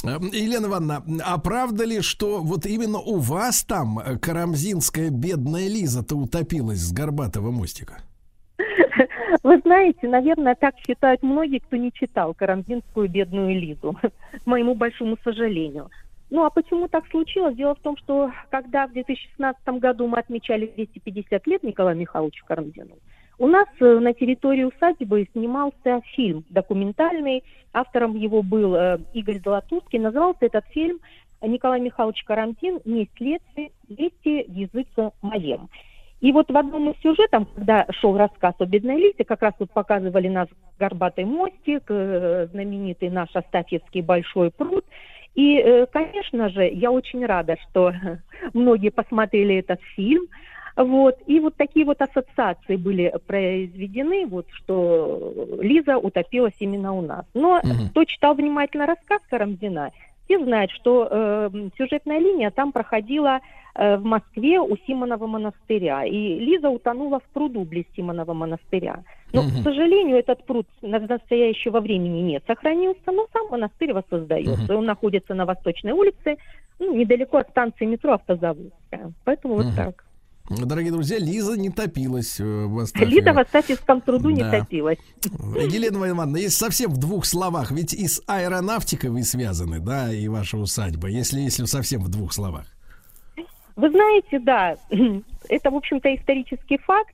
Э, 0.03 0.18
Елена 0.32 0.68
Ивановна, 0.68 1.03
а 1.26 1.38
правда 1.38 1.86
ли, 1.86 2.02
что 2.02 2.41
вот 2.41 2.65
именно 2.65 2.99
у 2.99 3.18
вас 3.18 3.64
там 3.64 3.99
э, 3.99 4.18
карамзинская 4.18 5.10
бедная 5.10 5.68
Лиза-то 5.68 6.15
утопилась 6.15 6.80
с 6.80 6.91
горбатого 6.91 7.52
мостика? 7.52 8.02
Вы 9.44 9.60
знаете, 9.60 10.07
наверное, 10.07 10.56
так 10.56 10.76
считают 10.86 11.23
многие, 11.23 11.60
кто 11.60 11.78
не 11.78 11.91
читал 11.91 12.34
Карамзинскую 12.34 13.10
бедную 13.10 13.60
Лизу, 13.60 13.98
к 14.44 14.45
моему 14.45 14.76
большому 14.76 15.18
сожалению. 15.23 15.90
Ну 16.32 16.45
а 16.45 16.49
почему 16.49 16.88
так 16.88 17.06
случилось? 17.08 17.56
Дело 17.58 17.76
в 17.76 17.80
том, 17.80 17.98
что 17.98 18.32
когда 18.49 18.88
в 18.88 18.94
2016 18.94 19.68
году 19.80 20.08
мы 20.08 20.18
отмечали 20.18 20.66
250 20.66 21.45
лет 21.45 21.62
Николаю 21.62 21.98
Михайловичу 21.98 22.45
Карамзину, 22.45 22.95
У 23.38 23.48
нас 23.48 23.68
э, 23.82 23.99
на 23.99 24.14
территории 24.14 24.64
усадьбы 24.64 25.28
снимался 25.34 26.02
фильм 26.16 26.45
документальный. 26.49 27.44
Автором 27.74 28.16
его 28.16 28.44
был 28.44 28.76
э, 28.76 28.99
Игорь 29.14 29.41
Золотурский. 29.44 29.99
Назывался 29.99 30.45
этот 30.45 30.66
фильм 30.68 30.99
Николай 31.41 31.82
Михайлович 31.82 32.24
Карантин 32.24 32.80
«Месть 32.86 33.12
следствия, 33.18 33.72
вести 33.90 34.45
языка 34.48 35.12
моем». 35.22 35.68
И 36.22 36.32
вот 36.32 36.49
в 36.49 36.56
одном 36.56 36.91
из 36.91 37.02
сюжетов, 37.02 37.48
когда 37.56 37.86
шел 37.99 38.16
рассказ 38.16 38.53
о 38.60 38.66
бедной 38.66 38.98
Лизе, 38.98 39.26
как 39.26 39.41
раз 39.41 39.53
вот 39.60 39.72
показывали 39.72 40.30
наш 40.30 40.48
горбатый 40.80 41.26
мостик, 41.26 41.84
э, 41.90 42.48
знаменитый 42.52 43.10
наш 43.10 43.36
Астафьевский 43.36 44.02
большой 44.02 44.52
пруд. 44.52 44.86
И, 45.36 45.58
э, 45.58 45.86
конечно 45.91 46.49
же, 46.49 46.68
я 46.68 46.91
очень 46.91 47.26
рада, 47.26 47.56
что 47.70 47.94
многие 48.53 48.90
посмотрели 48.90 49.56
этот 49.56 49.82
фильм. 49.95 50.24
Вот. 50.76 51.18
И 51.28 51.40
вот 51.40 51.56
такие 51.56 51.86
вот 51.86 52.02
ассоциации 52.02 52.76
были 52.76 53.14
произведены, 53.28 54.26
вот, 54.26 54.48
что 54.52 55.34
Лиза 55.60 55.98
утопилась 55.98 56.56
именно 56.60 56.94
у 56.94 57.02
нас. 57.02 57.26
Но 57.34 57.60
Мгм. 57.64 57.90
кто 57.90 58.06
читал 58.06 58.36
внимательно 58.36 58.86
рассказ 58.86 59.22
Карамзина, 59.30 59.91
все 60.26 60.44
знают, 60.44 60.72
что 60.72 61.08
э, 61.10 61.49
сюжетная 61.78 62.20
линия 62.20 62.52
там 62.52 62.72
проходила 62.72 63.41
в 63.76 63.99
Москве 64.03 64.60
у 64.60 64.76
Симонова 64.88 65.27
монастыря. 65.27 66.06
И 66.06 66.39
Лиза 66.39 66.69
утонула 66.69 67.19
в 67.19 67.23
пруду 67.34 67.64
близ 67.64 67.85
Симонова 67.95 68.34
монастыря. 68.34 69.03
Но, 69.34 69.43
Мгм. 69.43 69.61
к 69.61 69.64
сожалению, 69.64 70.18
этот 70.18 70.45
пруд 70.45 70.68
на 70.81 70.99
настоящего 70.99 71.80
времени 71.80 72.19
не 72.22 72.41
сохранился, 72.45 73.11
но 73.11 73.27
сам 73.31 73.48
монастырь 73.49 73.93
воссоздается. 73.93 74.64
Мгм. 74.64 74.76
Он 74.77 74.85
находится 74.85 75.34
на 75.34 75.45
Восточной 75.45 75.93
улице, 75.93 76.35
ну, 76.80 76.93
недалеко 76.95 77.38
от 77.38 77.49
станции 77.49 77.85
метро 77.85 78.14
Автозаводская. 78.15 79.14
Поэтому 79.23 79.56
вот 79.56 79.65
Мгм. 79.68 79.76
так. 79.76 80.03
Дорогие 80.49 80.91
друзья, 80.91 81.18
Лиза 81.18 81.57
не 81.57 81.69
топилась 81.69 82.38
э, 82.41 82.43
в 82.43 82.77
Астафьеве. 82.80 83.15
Лиза 83.22 83.31
в 83.34 83.38
Астафьевском 83.39 84.02
труду 84.02 84.31
не 84.31 84.41
Да. 84.41 84.52
топилась. 84.60 84.98
Елена 85.23 86.10
Ивановна, 86.10 86.38
если 86.38 86.57
совсем 86.65 86.91
в 86.91 86.98
двух 86.98 87.26
словах, 87.26 87.72
ведь 87.72 87.93
и 87.93 88.06
с 88.06 88.22
аэронавтикой 88.27 89.11
вы 89.11 89.23
связаны, 89.23 89.80
да, 89.80 90.11
и 90.14 90.27
ваша 90.27 90.57
усадьба, 90.57 91.07
если, 91.07 91.39
если 91.39 91.64
совсем 91.65 92.02
в 92.02 92.10
двух 92.10 92.34
словах. 92.34 92.65
Вы 93.76 93.89
знаете, 93.89 94.39
да, 94.39 94.77
это, 95.49 95.72
в 95.72 95.76
общем-то, 95.76 96.14
исторический 96.15 96.77
факт. 96.77 97.14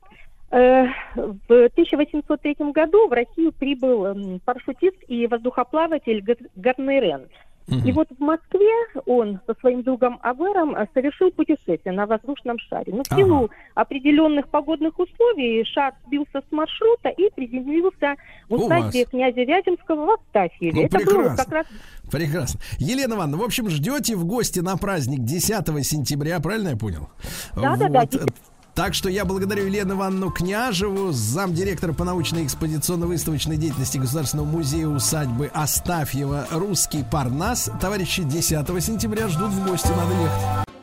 Э, 0.51 0.85
В 1.15 1.65
1803 1.65 2.55
году 2.71 3.07
в 3.07 3.11
Россию 3.11 3.51
прибыл 3.51 4.39
парашютист 4.45 4.97
и 5.07 5.27
воздухоплаватель 5.27 6.21
Гар- 6.55 6.75
Гарнерен. 7.68 7.89
И 7.89 7.91
вот 7.91 8.07
в 8.18 8.19
Москве 8.22 8.72
он 9.06 9.39
со 9.45 9.53
своим 9.60 9.84
другом 9.84 10.19
Авером 10.23 10.76
э, 10.76 10.88
совершил 10.94 11.31
путешествие 11.31 11.94
на 11.94 12.06
воздушном 12.06 12.57
шаре. 12.60 12.94
Но 12.94 13.03
в 13.03 13.07
Ага. 13.11 13.15
силу 13.22 13.49
определенных 13.76 14.48
погодных 14.49 14.98
условий 14.99 15.64
шар 15.65 15.94
сбился 16.06 16.41
с 16.48 16.52
маршрута 16.52 17.10
и 17.10 17.30
приземлился 17.35 18.15
в 18.49 18.53
усадьбе 18.53 19.06
князя 19.06 19.44
Вяземского 19.44 20.06
в 20.06 20.10
Астафьеве. 20.11 20.72
Ну, 20.73 20.84
Это 20.84 20.98
было 20.99 21.06
прекрасно. 21.06 21.38
как 21.44 21.53
раз 21.53 21.65
Прекрасно. 22.11 22.60
Елена 22.80 23.14
Ивановна, 23.15 23.38
в 23.38 23.44
общем, 23.44 23.69
ждете 23.69 24.15
в 24.15 24.23
гости 24.26 24.60
на 24.61 24.77
праздник 24.77 25.19
10 25.26 25.85
сентября, 25.85 26.39
правильно 26.39 26.69
я 26.69 26.77
понял? 26.77 27.10
Да-да-да, 27.56 28.02
Вот. 28.02 28.34
Так 28.77 28.93
что 28.93 29.09
я 29.09 29.25
благодарю 29.25 29.65
Елену 29.65 29.95
Ивановну 29.95 30.29
Княжеву, 30.29 31.11
замдиректора 31.11 31.93
по 31.93 32.03
научной 32.03 32.45
экспозиционно-выставочной 32.45 33.57
деятельности 33.57 33.97
Государственного 33.97 34.45
музея 34.45 34.87
усадьбы 34.87 35.49
Астафьева 35.51 36.45
«Русский 36.51 37.03
Парнас». 37.03 37.71
Товарищи, 37.81 38.21
10 38.21 38.67
сентября 38.83 39.29
ждут 39.29 39.49
в 39.49 39.67
гости, 39.67 39.87
надо 39.87 40.13
ехать. 40.13 40.76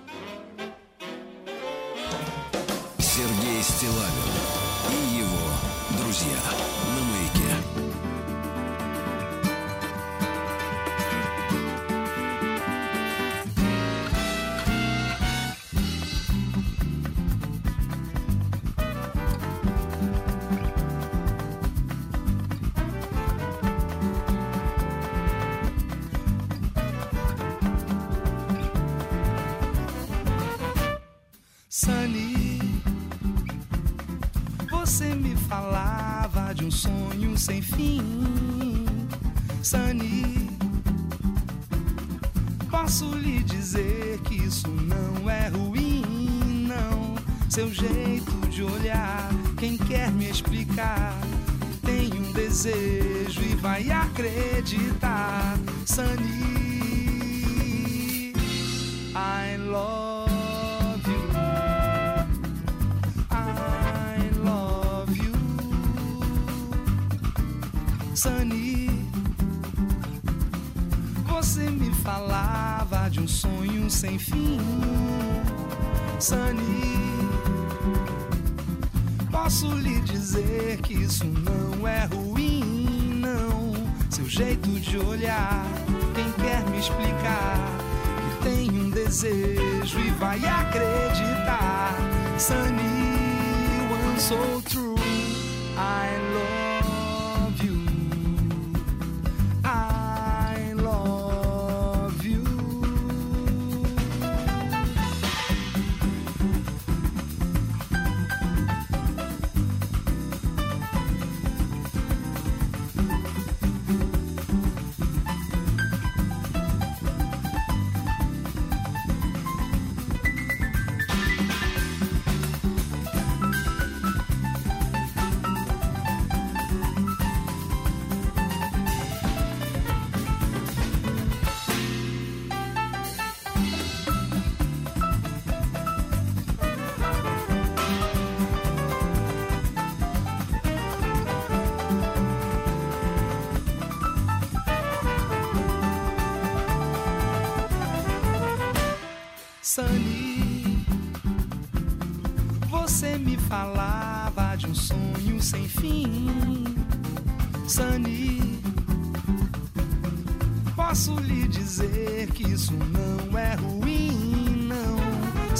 Sunny 92.46 93.88
one 93.88 94.02
while 94.02 94.18
so 94.18 94.63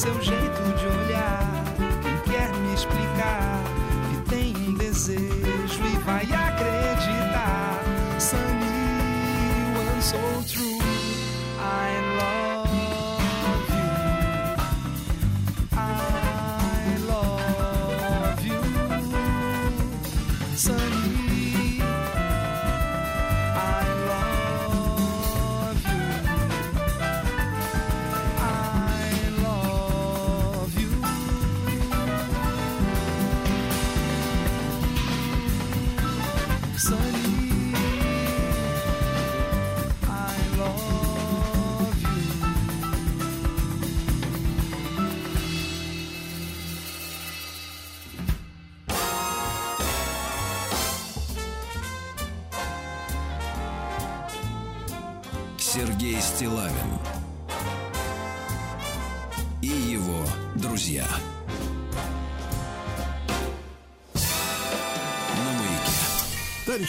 Seu 0.05 0.21
jeito 0.21 0.44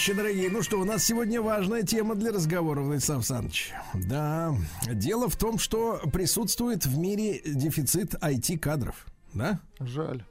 Товарищи 0.06 0.23
дорогие, 0.23 0.49
ну 0.52 0.61
что, 0.61 0.80
у 0.80 0.84
нас 0.84 1.03
сегодня 1.03 1.41
важная 1.41 1.82
тема 1.82 2.14
для 2.14 2.32
разговора, 2.32 2.82
Владислав 2.82 3.18
Александрович. 3.18 3.73
Да, 3.95 4.56
дело 4.88 5.30
в 5.30 5.36
том, 5.36 5.57
что 5.57 5.99
присутствует 6.14 6.86
в 6.86 6.95
мире 6.95 7.41
дефицит 7.44 8.14
IT-кадров. 8.14 9.07
Да? 9.34 9.60
Жаль. 9.80 10.23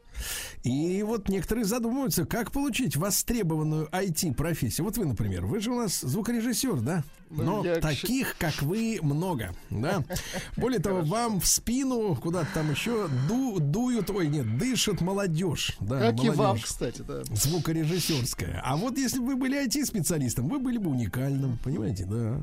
И 0.65 1.03
вот 1.03 1.29
некоторые 1.29 1.65
задумываются, 1.67 2.25
как 2.25 2.51
получить 2.51 2.97
востребованную 2.97 3.87
IT-профессию. 3.93 4.87
Вот 4.87 4.97
вы, 4.97 5.05
например, 5.05 5.45
вы 5.45 5.61
же 5.61 5.71
у 5.71 5.77
нас 5.77 6.01
звукорежиссер, 6.01 6.81
да? 6.81 7.05
Но 7.31 7.43
Ну, 7.63 7.65
я 7.65 7.77
к 7.77 7.81
таких, 7.81 8.37
как 8.39 8.63
вы, 8.63 8.99
много, 9.03 9.55
да? 9.71 10.05
Более 10.57 10.79
того, 10.81 11.03
вам 11.03 11.41
в 11.41 11.47
спину, 11.47 12.15
куда-то 12.17 12.47
там 12.55 12.71
еще, 12.71 13.09
ду- 13.29 13.59
дуют, 13.59 14.09
ой, 14.11 14.29
нет, 14.29 14.57
дышит 14.57 15.01
молодежь. 15.01 15.77
Да, 15.81 16.13
Как 16.13 16.23
и 16.25 16.29
вам, 16.29 16.37
молодежь. 16.39 16.65
кстати, 16.65 17.03
да. 17.03 17.23
Звукорежиссерская. 17.25 18.61
А 18.65 18.77
вот 18.77 18.97
если 18.99 19.19
бы 19.19 19.27
вы 19.27 19.37
были 19.37 19.67
IT-специалистом, 19.67 20.49
вы 20.49 20.61
были 20.61 20.79
бы 20.79 20.91
уникальным, 20.91 21.59
понимаете, 21.63 22.05
да. 22.07 22.39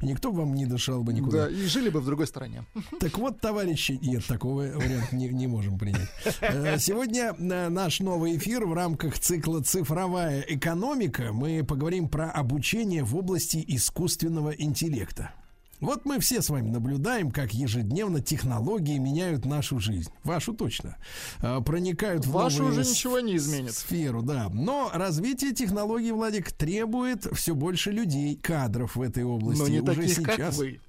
И 0.00 0.06
никто 0.06 0.32
вам 0.32 0.54
не 0.54 0.64
дышал 0.66 1.02
бы 1.02 1.12
никуда. 1.12 1.44
Да, 1.46 1.50
и 1.50 1.64
жили 1.66 1.90
бы 1.90 2.00
в 2.00 2.06
другой 2.06 2.26
стране. 2.26 2.64
Так 2.98 3.18
вот, 3.18 3.40
товарищи, 3.40 3.98
нет, 4.02 4.24
такого 4.26 4.62
варианта 4.62 5.14
не, 5.14 5.28
не 5.28 5.46
можем 5.46 5.78
принять. 5.78 6.08
Э, 6.40 6.78
Сегодня 6.78 7.34
э, 7.38 7.59
наш 7.68 8.00
новый 8.00 8.36
эфир 8.36 8.64
в 8.64 8.72
рамках 8.72 9.18
цикла 9.18 9.60
«Цифровая 9.62 10.40
экономика». 10.40 11.32
Мы 11.32 11.64
поговорим 11.64 12.08
про 12.08 12.30
обучение 12.30 13.04
в 13.04 13.16
области 13.16 13.62
искусственного 13.66 14.50
интеллекта. 14.50 15.34
Вот 15.80 16.04
мы 16.04 16.20
все 16.20 16.42
с 16.42 16.50
вами 16.50 16.68
наблюдаем, 16.68 17.30
как 17.30 17.52
ежедневно 17.54 18.20
технологии 18.20 18.98
меняют 18.98 19.44
нашу 19.44 19.78
жизнь. 19.78 20.10
Вашу 20.24 20.52
точно. 20.52 20.96
Э, 21.42 21.60
Проникают 21.64 22.26
в 22.26 22.32
Вашу 22.32 22.66
уже 22.66 22.80
ничего 22.80 23.20
не 23.20 23.36
изменит. 23.36 23.74
Сферу, 23.74 24.22
да. 24.22 24.48
Но 24.52 24.90
развитие 24.92 25.52
технологий, 25.52 26.12
Владик, 26.12 26.52
требует 26.52 27.26
все 27.32 27.54
больше 27.54 27.90
людей, 27.90 28.36
кадров 28.36 28.96
в 28.96 29.02
этой 29.02 29.24
области. 29.24 29.60
Но 29.62 29.68
не 29.68 29.80
Уже 29.80 29.94
таких, 29.94 30.16
сейчас. 30.16 30.36
как 30.36 30.54
вы. 30.54 30.80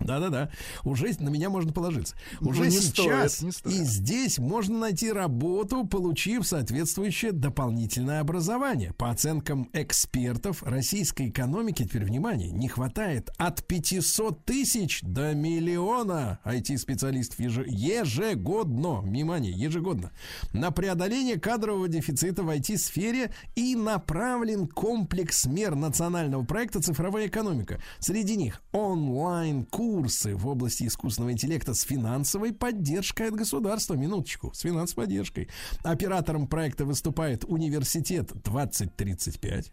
Да-да-да. 0.00 0.50
Уже 0.84 1.10
на 1.18 1.28
меня 1.28 1.50
можно 1.50 1.72
положиться. 1.72 2.14
Ну, 2.40 2.50
Уже 2.50 2.64
не 2.64 2.70
сейчас 2.70 3.34
стоит, 3.34 3.46
не 3.46 3.52
стоит. 3.52 3.74
и 3.74 3.84
здесь 3.84 4.38
можно 4.38 4.78
найти 4.78 5.12
работу, 5.12 5.84
получив 5.86 6.46
соответствующее 6.46 7.32
дополнительное 7.32 8.20
образование. 8.20 8.94
По 8.94 9.10
оценкам 9.10 9.68
экспертов 9.74 10.62
российской 10.62 11.28
экономики, 11.28 11.84
теперь 11.84 12.04
внимание, 12.04 12.50
не 12.50 12.68
хватает 12.68 13.30
от 13.36 13.62
500 13.64 14.29
тысяч 14.32 15.00
до 15.02 15.34
миллиона 15.34 16.38
IT-специалистов 16.44 17.40
еже- 17.40 17.66
ежегодно. 17.68 19.00
Внимание, 19.00 19.52
ежегодно. 19.52 20.12
На 20.52 20.70
преодоление 20.70 21.38
кадрового 21.38 21.88
дефицита 21.88 22.42
в 22.42 22.50
IT-сфере 22.50 23.32
и 23.54 23.74
направлен 23.74 24.66
комплекс 24.66 25.46
мер 25.46 25.74
национального 25.74 26.44
проекта 26.44 26.80
«Цифровая 26.80 27.26
экономика». 27.26 27.80
Среди 27.98 28.36
них 28.36 28.62
онлайн-курсы 28.72 30.34
в 30.34 30.46
области 30.46 30.86
искусственного 30.86 31.32
интеллекта 31.32 31.74
с 31.74 31.82
финансовой 31.82 32.52
поддержкой 32.52 33.28
от 33.28 33.34
государства. 33.34 33.94
Минуточку, 33.94 34.52
с 34.54 34.60
финансовой 34.60 35.06
поддержкой. 35.06 35.48
Оператором 35.82 36.46
проекта 36.46 36.84
выступает 36.84 37.44
университет 37.44 38.30
2035. 38.44 39.72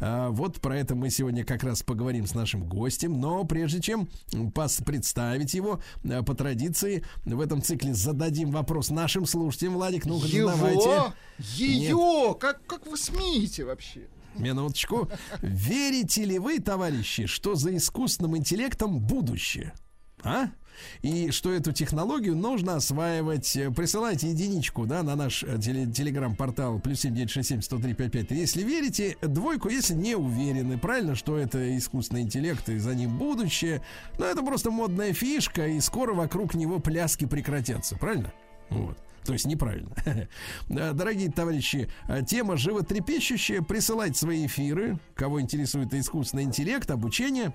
А, 0.00 0.30
Вот 0.30 0.60
про 0.60 0.76
это 0.78 0.94
мы 0.94 1.10
сегодня 1.10 1.44
как 1.44 1.62
раз 1.62 1.82
поговорим 1.82 2.26
с 2.26 2.34
нашим 2.34 2.64
гостем. 2.68 3.20
Но 3.20 3.44
прежде 3.44 3.80
чем 3.80 4.08
представить 4.84 5.54
его, 5.54 5.80
а, 6.04 6.22
по 6.22 6.34
традиции 6.34 7.04
в 7.24 7.40
этом 7.40 7.62
цикле 7.62 7.94
зададим 7.94 8.50
вопрос 8.50 8.90
нашим 8.90 9.26
слушателям. 9.26 9.74
Владик, 9.74 10.06
ну-ка 10.06 10.26
задавайте. 10.26 10.88
Его? 10.88 11.14
Ее? 11.38 12.36
Как, 12.38 12.64
как 12.66 12.86
вы 12.86 12.96
смеете 12.96 13.64
вообще? 13.64 14.08
Минуточку. 14.36 15.08
Верите 15.42 16.24
ли 16.24 16.38
вы, 16.38 16.60
товарищи, 16.60 17.26
что 17.26 17.54
за 17.54 17.76
искусственным 17.76 18.36
интеллектом 18.36 19.00
будущее? 19.00 19.72
А? 20.22 20.50
И 21.02 21.30
что 21.30 21.52
эту 21.52 21.72
технологию 21.72 22.36
нужно 22.36 22.76
осваивать. 22.76 23.56
Э, 23.56 23.70
Присылайте 23.70 24.28
единичку, 24.30 24.86
да, 24.86 25.02
на 25.02 25.16
наш 25.16 25.42
э, 25.42 25.58
теле- 25.58 25.90
телеграм-портал 25.90 26.78
плюс 26.80 27.00
семь 27.00 27.14
девять 27.14 27.30
шесть 27.30 27.48
семь 27.50 27.60
сто 27.60 27.78
три 27.78 27.94
пять 27.94 28.12
пять. 28.12 28.30
Если 28.30 28.62
верите, 28.62 29.16
двойку, 29.22 29.68
если 29.68 29.94
не 29.94 30.14
уверены, 30.16 30.78
правильно, 30.78 31.14
что 31.14 31.36
это 31.36 31.76
искусственный 31.76 32.22
интеллект 32.22 32.68
и 32.68 32.78
за 32.78 32.94
ним 32.94 33.18
будущее. 33.18 33.82
Но 34.18 34.24
это 34.26 34.42
просто 34.42 34.70
модная 34.70 35.12
фишка, 35.12 35.66
и 35.66 35.80
скоро 35.80 36.14
вокруг 36.14 36.54
него 36.54 36.78
пляски 36.78 37.24
прекратятся, 37.26 37.96
правильно? 37.96 38.32
Вот. 38.70 38.96
То 39.24 39.34
есть 39.34 39.44
неправильно. 39.46 39.90
Да, 40.68 40.92
Дорогие 40.94 41.30
товарищи, 41.30 41.88
э, 42.08 42.22
тема 42.26 42.56
животрепещущая. 42.56 43.60
Присылайте 43.62 44.18
свои 44.18 44.46
эфиры. 44.46 44.98
Кого 45.14 45.40
интересует 45.40 45.92
искусственный 45.92 46.44
интеллект, 46.44 46.90
обучение. 46.90 47.52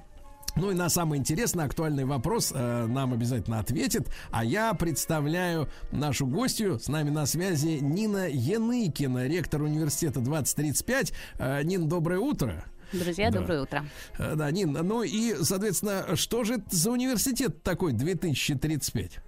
Ну 0.57 0.71
и 0.71 0.73
на 0.73 0.87
самый 0.89 1.19
интересный, 1.19 1.65
актуальный 1.65 2.05
вопрос 2.05 2.53
э, 2.55 2.85
нам 2.87 3.11
обязательно 3.13 3.59
ответит. 3.59 4.07
А 4.31 4.45
я 4.45 4.73
представляю 4.73 5.67
нашу 5.91 6.25
гостью. 6.27 6.79
С 6.79 6.87
нами 6.87 7.09
на 7.09 7.25
связи 7.25 7.79
Нина 7.81 8.29
Яныкина, 8.29 9.27
ректор 9.27 9.61
университета 9.63 10.21
2035. 10.21 11.11
Э, 11.39 11.61
Нин, 11.63 11.89
доброе 11.89 12.19
утро. 12.19 12.63
Друзья, 12.93 13.31
Да. 13.31 13.39
доброе 13.39 13.61
утро. 13.63 13.85
Э, 14.17 14.35
Да, 14.35 14.49
Нин, 14.49 14.71
ну 14.71 15.03
и, 15.03 15.35
соответственно, 15.43 16.15
что 16.15 16.45
же 16.45 16.55
это 16.55 16.73
за 16.73 16.89
университет 16.91 17.61
такой 17.61 17.91
2035? 17.91 19.19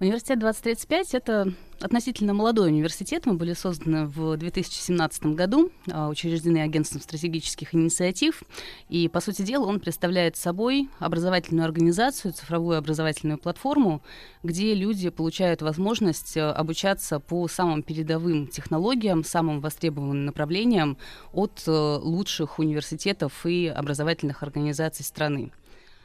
Университет 0.00 0.38
2035— 0.38 1.08
это 1.12 1.52
относительно 1.78 2.32
молодой 2.32 2.68
университет. 2.68 3.26
Мы 3.26 3.34
были 3.34 3.52
созданы 3.52 4.06
в 4.06 4.34
2017 4.38 5.34
году, 5.34 5.70
а, 5.92 6.08
учреждены 6.08 6.62
агентством 6.62 7.02
стратегических 7.02 7.74
инициатив. 7.74 8.42
И, 8.88 9.08
по 9.08 9.20
сути 9.20 9.42
дела, 9.42 9.66
он 9.66 9.78
представляет 9.78 10.38
собой 10.38 10.88
образовательную 11.00 11.66
организацию, 11.66 12.32
цифровую 12.32 12.78
образовательную 12.78 13.36
платформу, 13.36 14.00
где 14.42 14.72
люди 14.72 15.10
получают 15.10 15.60
возможность 15.60 16.34
э, 16.34 16.50
обучаться 16.50 17.20
по 17.20 17.46
самым 17.46 17.82
передовым 17.82 18.46
технологиям, 18.46 19.22
самым 19.22 19.60
востребованным 19.60 20.24
направлениям 20.24 20.96
от 21.34 21.62
э, 21.66 21.70
лучших 21.70 22.58
университетов 22.58 23.44
и 23.44 23.66
образовательных 23.66 24.42
организаций 24.42 25.04
страны. 25.04 25.52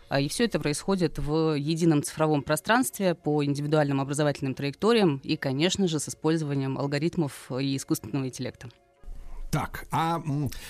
А, 0.07 0.19
И 0.19 0.27
все 0.27 0.45
это 0.45 0.59
происходит 0.59 1.17
в 1.17 1.55
едином 1.55 2.03
цифровом 2.03 2.43
пространстве 2.43 3.15
по 3.15 3.43
индивидуальным 3.43 4.01
образовательным 4.01 4.53
траекториям 4.53 5.19
и, 5.23 5.35
конечно 5.35 5.87
же, 5.87 5.99
с 5.99 6.09
использованием 6.09 6.77
алгоритмов 6.77 7.51
и 7.51 7.75
искусственного 7.75 8.27
интеллекта. 8.27 8.69
Так, 9.55 9.87
а, 9.89 10.21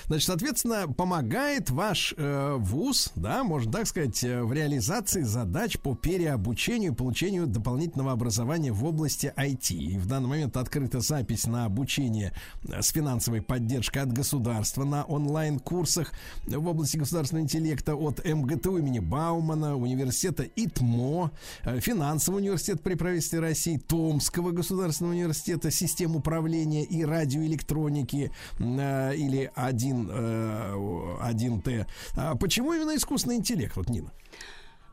значит, 0.05 0.27
соответственно, 0.27 0.87
помогает 0.87 1.71
ваш 1.71 2.13
э, 2.17 2.55
вуз, 2.59 3.11
да, 3.15 3.43
можно 3.43 3.71
так 3.71 3.87
сказать, 3.87 4.23
э, 4.23 4.43
в 4.43 4.53
реализации 4.53 5.23
задач 5.23 5.79
по 5.79 5.95
переобучению 5.95 6.91
и 6.91 6.95
получению 6.95 7.47
дополнительного 7.47 8.11
образования 8.11 8.71
в 8.71 8.85
области 8.85 9.33
IT. 9.35 9.73
И 9.73 9.97
в 9.97 10.05
данный 10.05 10.29
момент 10.29 10.55
открыта 10.55 10.99
запись 10.99 11.47
на 11.47 11.65
обучение 11.65 12.31
э, 12.67 12.79
с 12.79 12.89
финансовой 12.89 13.41
поддержкой 13.41 14.03
от 14.03 14.13
государства 14.13 14.83
на 14.83 15.03
онлайн-курсах 15.03 16.11
в 16.45 16.67
области 16.67 16.97
государственного 16.97 17.45
интеллекта 17.45 17.95
от 17.95 18.23
МГТУ 18.23 18.77
имени 18.77 18.99
Баумана, 18.99 19.75
университета 19.75 20.43
ИТМО, 20.43 21.31
э, 21.63 21.79
финансового 21.79 22.39
университета 22.39 22.83
при 22.83 22.93
правительстве 22.93 23.39
России, 23.39 23.77
Томского 23.77 24.51
государственного 24.51 25.15
университета, 25.15 25.71
систем 25.71 26.15
управления 26.15 26.83
и 26.83 27.03
радиоэлектроники 27.03 28.31
э, 28.79 29.15
или 29.15 29.51
1, 29.55 30.09
э, 30.11 31.17
1Т. 31.21 31.85
А 32.15 32.35
почему 32.35 32.73
именно 32.73 32.95
искусственный 32.95 33.35
интеллект, 33.37 33.75
вот 33.75 33.89
Нина? 33.89 34.11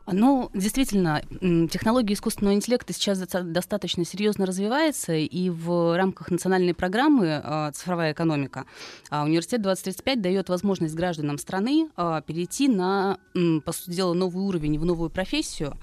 Ну, 0.05 0.49
действительно, 0.53 1.21
технология 1.71 2.13
искусственного 2.13 2.55
интеллекта 2.55 2.91
сейчас 2.91 3.19
доста- 3.19 3.43
достаточно 3.43 4.03
серьезно 4.03 4.45
развивается, 4.45 5.13
и 5.13 5.49
в 5.49 5.95
рамках 5.95 6.29
национальной 6.29 6.73
программы 6.73 7.41
а, 7.41 7.71
«Цифровая 7.71 8.11
экономика» 8.11 8.65
а, 9.09 9.23
Университет 9.23 9.61
2035 9.61 10.21
дает 10.21 10.49
возможность 10.49 10.93
гражданам 10.93 11.37
страны 11.37 11.89
а, 11.95 12.19
перейти 12.19 12.67
на, 12.67 13.17
по 13.63 13.71
сути 13.71 13.95
дела, 13.95 14.13
новый 14.13 14.43
уровень, 14.43 14.77
в 14.77 14.83
новую 14.83 15.09
профессию, 15.09 15.77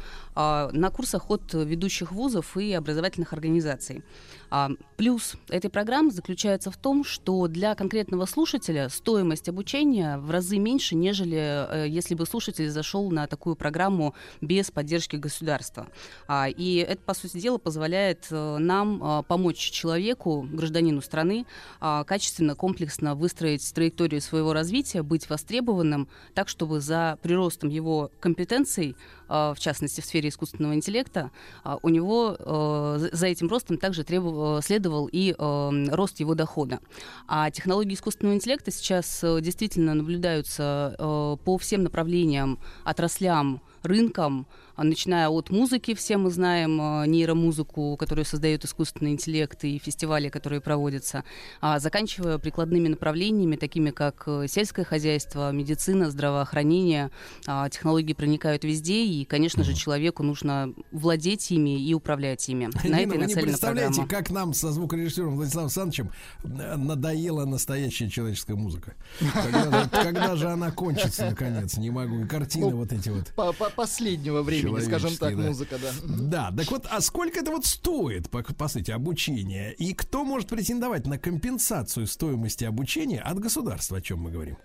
на 0.72 0.90
курсах 0.90 1.30
от 1.30 1.52
ведущих 1.54 2.12
вузов 2.12 2.56
и 2.56 2.72
образовательных 2.72 3.32
организаций. 3.32 4.02
А, 4.50 4.70
Плюс 5.00 5.36
этой 5.48 5.70
программы 5.70 6.10
заключается 6.10 6.70
в 6.70 6.76
том, 6.76 7.04
что 7.04 7.48
для 7.48 7.74
конкретного 7.74 8.26
слушателя 8.26 8.90
стоимость 8.90 9.48
обучения 9.48 10.18
в 10.18 10.30
разы 10.30 10.58
меньше, 10.58 10.94
нежели 10.94 11.38
э, 11.38 11.88
если 11.88 12.14
бы 12.14 12.26
слушатель 12.26 12.68
зашел 12.68 13.10
на 13.10 13.26
такую 13.26 13.56
программу 13.56 14.14
без 14.42 14.70
поддержки 14.70 15.16
государства. 15.16 15.86
А, 16.28 16.48
И 16.48 16.76
это, 16.76 17.00
по 17.00 17.14
сути 17.14 17.38
дела, 17.38 17.56
позволяет 17.56 18.26
э, 18.30 18.58
нам 18.58 19.00
а, 19.02 19.22
помочь 19.22 19.56
человеку, 19.56 20.46
гражданину 20.52 21.00
страны, 21.00 21.46
а, 21.80 22.04
качественно, 22.04 22.54
комплексно 22.54 23.14
выстроить 23.14 23.72
траекторию 23.72 24.20
своего 24.20 24.52
развития, 24.52 25.02
быть 25.02 25.30
востребованным 25.30 26.08
так, 26.34 26.48
чтобы 26.48 26.80
за 26.80 27.18
приростом 27.22 27.70
его 27.70 28.10
компетенций, 28.20 28.96
а, 29.19 29.19
в 29.31 29.57
частности 29.59 30.01
в 30.01 30.05
сфере 30.05 30.28
искусственного 30.28 30.74
интеллекта, 30.74 31.31
а, 31.65 31.78
у 31.82 31.89
него 31.89 32.36
э, 32.39 33.09
за- 33.12 33.27
этим 33.27 33.48
ростом 33.48 33.78
также 33.78 34.02
требовал, 34.05 34.61
следовал 34.62 35.09
и 35.11 35.35
рост 35.39 36.20
его 36.20 36.35
дохода. 36.35 36.81
А 37.28 37.51
технологии 37.51 37.94
искусственного 37.94 38.35
интеллекта 38.35 38.70
сейчас 38.70 39.23
э, 39.23 39.40
действительно 39.40 39.94
наблюдаются 39.94 40.97
э, 40.98 41.36
по 41.44 41.59
всем 41.59 41.82
направлениям, 41.85 42.59
отраслям, 42.85 43.61
рынкам, 43.82 44.47
а, 44.69 44.69
начиная 44.85 45.28
от 45.28 45.51
музыки, 45.51 45.94
все 45.94 46.16
мы 46.16 46.31
знаем 46.31 46.81
э, 46.81 47.07
нейромузыку, 47.07 47.97
которую 47.97 48.24
создает 48.24 48.65
искусственный 48.65 49.12
интеллект 49.12 49.62
и 49.65 49.78
фестивали, 49.78 50.28
которые 50.28 50.61
проводятся, 50.61 51.24
а 51.61 51.78
заканчивая 51.78 52.39
прикладными 52.39 52.89
направлениями, 52.89 53.57
такими 53.57 53.90
как 53.90 54.24
э, 54.27 54.47
сельское 54.48 54.85
хозяйство, 54.85 55.51
медицина, 55.52 56.11
здравоохранение. 56.11 57.11
А, 57.47 57.69
Технологии 57.69 58.12
проникают 58.12 58.65
везде, 58.65 59.05
и, 59.05 59.24
конечно 59.24 59.65
же, 59.65 59.74
человеку 59.74 60.23
нужно 60.23 60.73
владеть 60.90 61.51
ими 61.51 61.81
и 61.81 61.94
управлять 61.94 62.48
ими. 62.48 62.70
На 62.85 63.01
Нина, 63.01 63.01
и 63.01 63.07
вы 63.07 63.27
не 63.27 63.35
представляете, 63.35 64.02
программа. 64.02 64.09
как 64.09 64.31
нам 64.31 64.55
со 64.55 64.73
звукорежиссером 64.73 65.36
Владиславом 65.36 65.66
Александровичем 65.66 66.11
э, 66.44 66.77
надоела 66.77 67.44
настоящая 67.44 68.09
человеческая 68.09 68.55
музыка. 68.55 68.94
Когда 69.35 69.82
же, 69.82 69.89
когда 69.90 70.36
же 70.36 70.48
она 70.48 70.70
кончится, 70.70 71.27
наконец? 71.27 71.77
Не 71.77 71.90
могу. 71.90 72.20
И 72.20 72.27
картины 72.27 72.70
Ну, 72.70 72.77
вот 72.78 72.93
эти 72.93 73.09
вот. 73.09 73.32
По, 73.35 73.52
по 73.52 73.70
последнего 73.70 74.43
времени, 74.43 74.69
скажем 74.80 75.16
так, 75.16 75.36
да. 75.36 75.42
музыка, 75.42 75.76
да. 75.78 76.51
Да, 76.51 76.56
так 76.56 76.70
вот, 76.70 76.86
а 76.90 77.01
сколько 77.01 77.40
это 77.40 77.51
вот 77.51 77.66
стоит, 77.66 78.30
по, 78.30 78.42
по 78.42 78.68
сути, 78.68 78.90
обучение? 78.90 79.74
И 79.74 79.94
кто 79.94 80.24
может 80.24 80.48
претендовать 80.48 81.06
на 81.06 81.18
компенсацию 81.18 82.06
стоимости 82.06 82.64
обучения 82.64 83.20
от 83.20 83.38
государства, 83.38 83.98
о 83.98 84.01
чем 84.01 84.20
мы 84.20 84.30
говорим? 84.30 84.56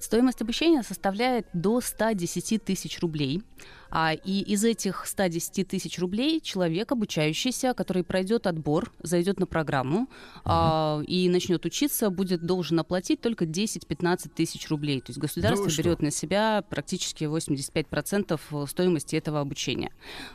Стоимость 0.00 0.40
обучения 0.40 0.82
составляет 0.82 1.46
до 1.52 1.80
110 1.80 2.64
тысяч 2.64 3.00
рублей. 3.00 3.42
А, 3.90 4.12
и 4.12 4.40
из 4.40 4.64
этих 4.64 5.06
110 5.06 5.66
тысяч 5.66 5.98
рублей 5.98 6.40
человек, 6.40 6.92
обучающийся, 6.92 7.74
который 7.74 8.04
пройдет 8.04 8.46
отбор, 8.46 8.92
зайдет 9.02 9.40
на 9.40 9.46
программу 9.46 10.08
а, 10.44 11.00
и 11.06 11.28
начнет 11.28 11.64
учиться, 11.64 12.10
будет 12.10 12.44
должен 12.44 12.78
оплатить 12.78 13.20
только 13.20 13.44
10-15 13.44 14.30
тысяч 14.34 14.68
рублей. 14.68 15.00
То 15.00 15.10
есть 15.10 15.18
государство 15.18 15.70
что? 15.70 15.82
берет 15.82 16.02
на 16.02 16.10
себя 16.10 16.62
практически 16.68 17.24
85% 17.24 18.66
стоимости 18.66 19.16
этого 19.16 19.40
обучения. 19.40 19.92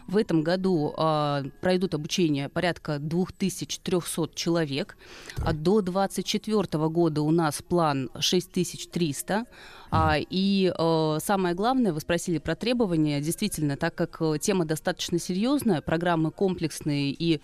В 0.07 0.17
этом 0.17 0.43
году 0.43 0.93
а, 0.97 1.43
пройдут 1.61 1.93
обучение 1.93 2.49
порядка 2.49 2.99
2300 2.99 4.29
человек. 4.35 4.97
А 5.37 5.53
до 5.53 5.81
2024 5.81 6.87
года 6.89 7.21
у 7.21 7.31
нас 7.31 7.61
план 7.61 8.09
6300. 8.19 9.45
А, 9.95 10.17
и 10.17 10.73
э, 10.75 11.17
самое 11.21 11.53
главное, 11.53 11.93
вы 11.93 12.01
спросили 12.01 12.39
про 12.39 12.55
требования. 12.55 13.21
Действительно, 13.21 13.77
так 13.77 13.93
как 13.93 14.17
э, 14.21 14.39
тема 14.41 14.65
достаточно 14.65 15.19
серьезная, 15.19 15.81
программы 15.81 16.31
комплексные 16.31 17.11
и 17.11 17.41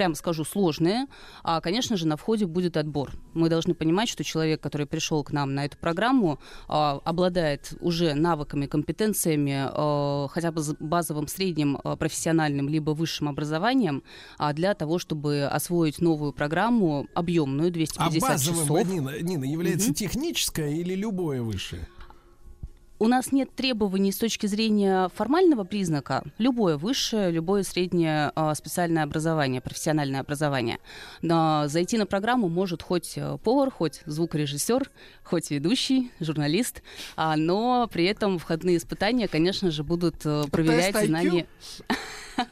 прямо 0.00 0.14
скажу, 0.14 0.44
сложные, 0.46 1.08
а, 1.42 1.60
конечно 1.60 1.98
же, 1.98 2.06
на 2.06 2.16
входе 2.16 2.46
будет 2.46 2.78
отбор. 2.78 3.10
Мы 3.34 3.50
должны 3.50 3.74
понимать, 3.74 4.08
что 4.08 4.24
человек, 4.24 4.58
который 4.62 4.86
пришел 4.86 5.22
к 5.22 5.30
нам 5.30 5.54
на 5.54 5.66
эту 5.66 5.76
программу, 5.76 6.40
а, 6.68 7.02
обладает 7.04 7.74
уже 7.82 8.14
навыками, 8.14 8.64
компетенциями, 8.64 9.66
а, 9.68 10.26
хотя 10.30 10.52
бы 10.52 10.62
базовым 10.80 11.28
средним 11.28 11.78
а, 11.84 11.96
профессиональным 11.96 12.66
либо 12.70 12.92
высшим 12.92 13.28
образованием, 13.28 14.02
а, 14.38 14.54
для 14.54 14.72
того, 14.72 14.98
чтобы 14.98 15.42
освоить 15.44 16.00
новую 16.00 16.32
программу, 16.32 17.06
объемную, 17.12 17.70
250 17.70 18.22
А 18.24 18.32
базовым, 18.32 18.62
часов. 18.64 18.88
Нина, 18.88 19.20
Нина, 19.20 19.44
является 19.44 19.88
Мгм. 19.88 19.94
техническое 19.96 20.70
или 20.76 20.94
любое 20.94 21.42
высшее? 21.42 21.86
У 23.02 23.08
нас 23.08 23.32
нет 23.32 23.48
требований 23.56 24.12
с 24.12 24.18
точки 24.18 24.46
зрения 24.46 25.08
формального 25.14 25.64
признака. 25.64 26.22
Любое 26.36 26.76
высшее, 26.76 27.30
любое 27.30 27.62
среднее 27.62 28.30
а, 28.34 28.54
специальное 28.54 29.04
образование, 29.04 29.62
профессиональное 29.62 30.20
образование. 30.20 30.80
Но 31.22 31.64
зайти 31.66 31.96
на 31.96 32.04
программу 32.04 32.50
может 32.50 32.82
хоть 32.82 33.14
э, 33.16 33.38
повар, 33.42 33.70
хоть 33.70 34.02
звукорежиссер, 34.04 34.90
хоть 35.24 35.50
ведущий, 35.50 36.10
журналист, 36.20 36.82
а, 37.16 37.36
но 37.36 37.88
при 37.90 38.04
этом 38.04 38.38
входные 38.38 38.76
испытания, 38.76 39.28
конечно 39.28 39.70
же, 39.70 39.82
будут 39.82 40.16
э, 40.26 40.44
проверять 40.52 40.92
Тест 40.92 41.04
IQ? 41.04 41.06
знания... 41.06 41.46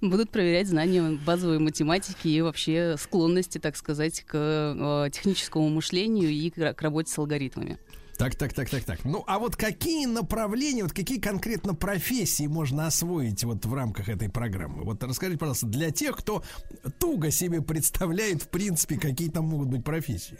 Будут 0.00 0.30
проверять 0.30 0.68
знания 0.68 1.18
базовой 1.26 1.58
математики 1.58 2.28
и 2.28 2.40
вообще 2.40 2.94
склонности, 2.96 3.58
так 3.58 3.76
сказать, 3.76 4.22
к 4.22 4.30
э, 4.32 5.10
техническому 5.12 5.68
мышлению 5.68 6.30
и 6.30 6.48
к 6.50 6.80
работе 6.80 7.10
с 7.10 7.18
алгоритмами. 7.18 7.78
Так, 8.18 8.34
так, 8.34 8.52
так, 8.52 8.68
так, 8.68 8.82
так. 8.82 9.04
Ну, 9.04 9.22
а 9.28 9.38
вот 9.38 9.54
какие 9.54 10.06
направления, 10.06 10.82
вот 10.82 10.92
какие 10.92 11.20
конкретно 11.20 11.76
профессии 11.76 12.48
можно 12.48 12.88
освоить 12.88 13.44
вот 13.44 13.64
в 13.64 13.72
рамках 13.72 14.08
этой 14.08 14.28
программы? 14.28 14.82
Вот 14.82 15.04
расскажите, 15.04 15.38
пожалуйста, 15.38 15.66
для 15.66 15.92
тех, 15.92 16.16
кто 16.16 16.42
туго 16.98 17.30
себе 17.30 17.62
представляет, 17.62 18.42
в 18.42 18.48
принципе, 18.48 18.98
какие 18.98 19.30
там 19.30 19.44
могут 19.44 19.68
быть 19.68 19.84
профессии. 19.84 20.36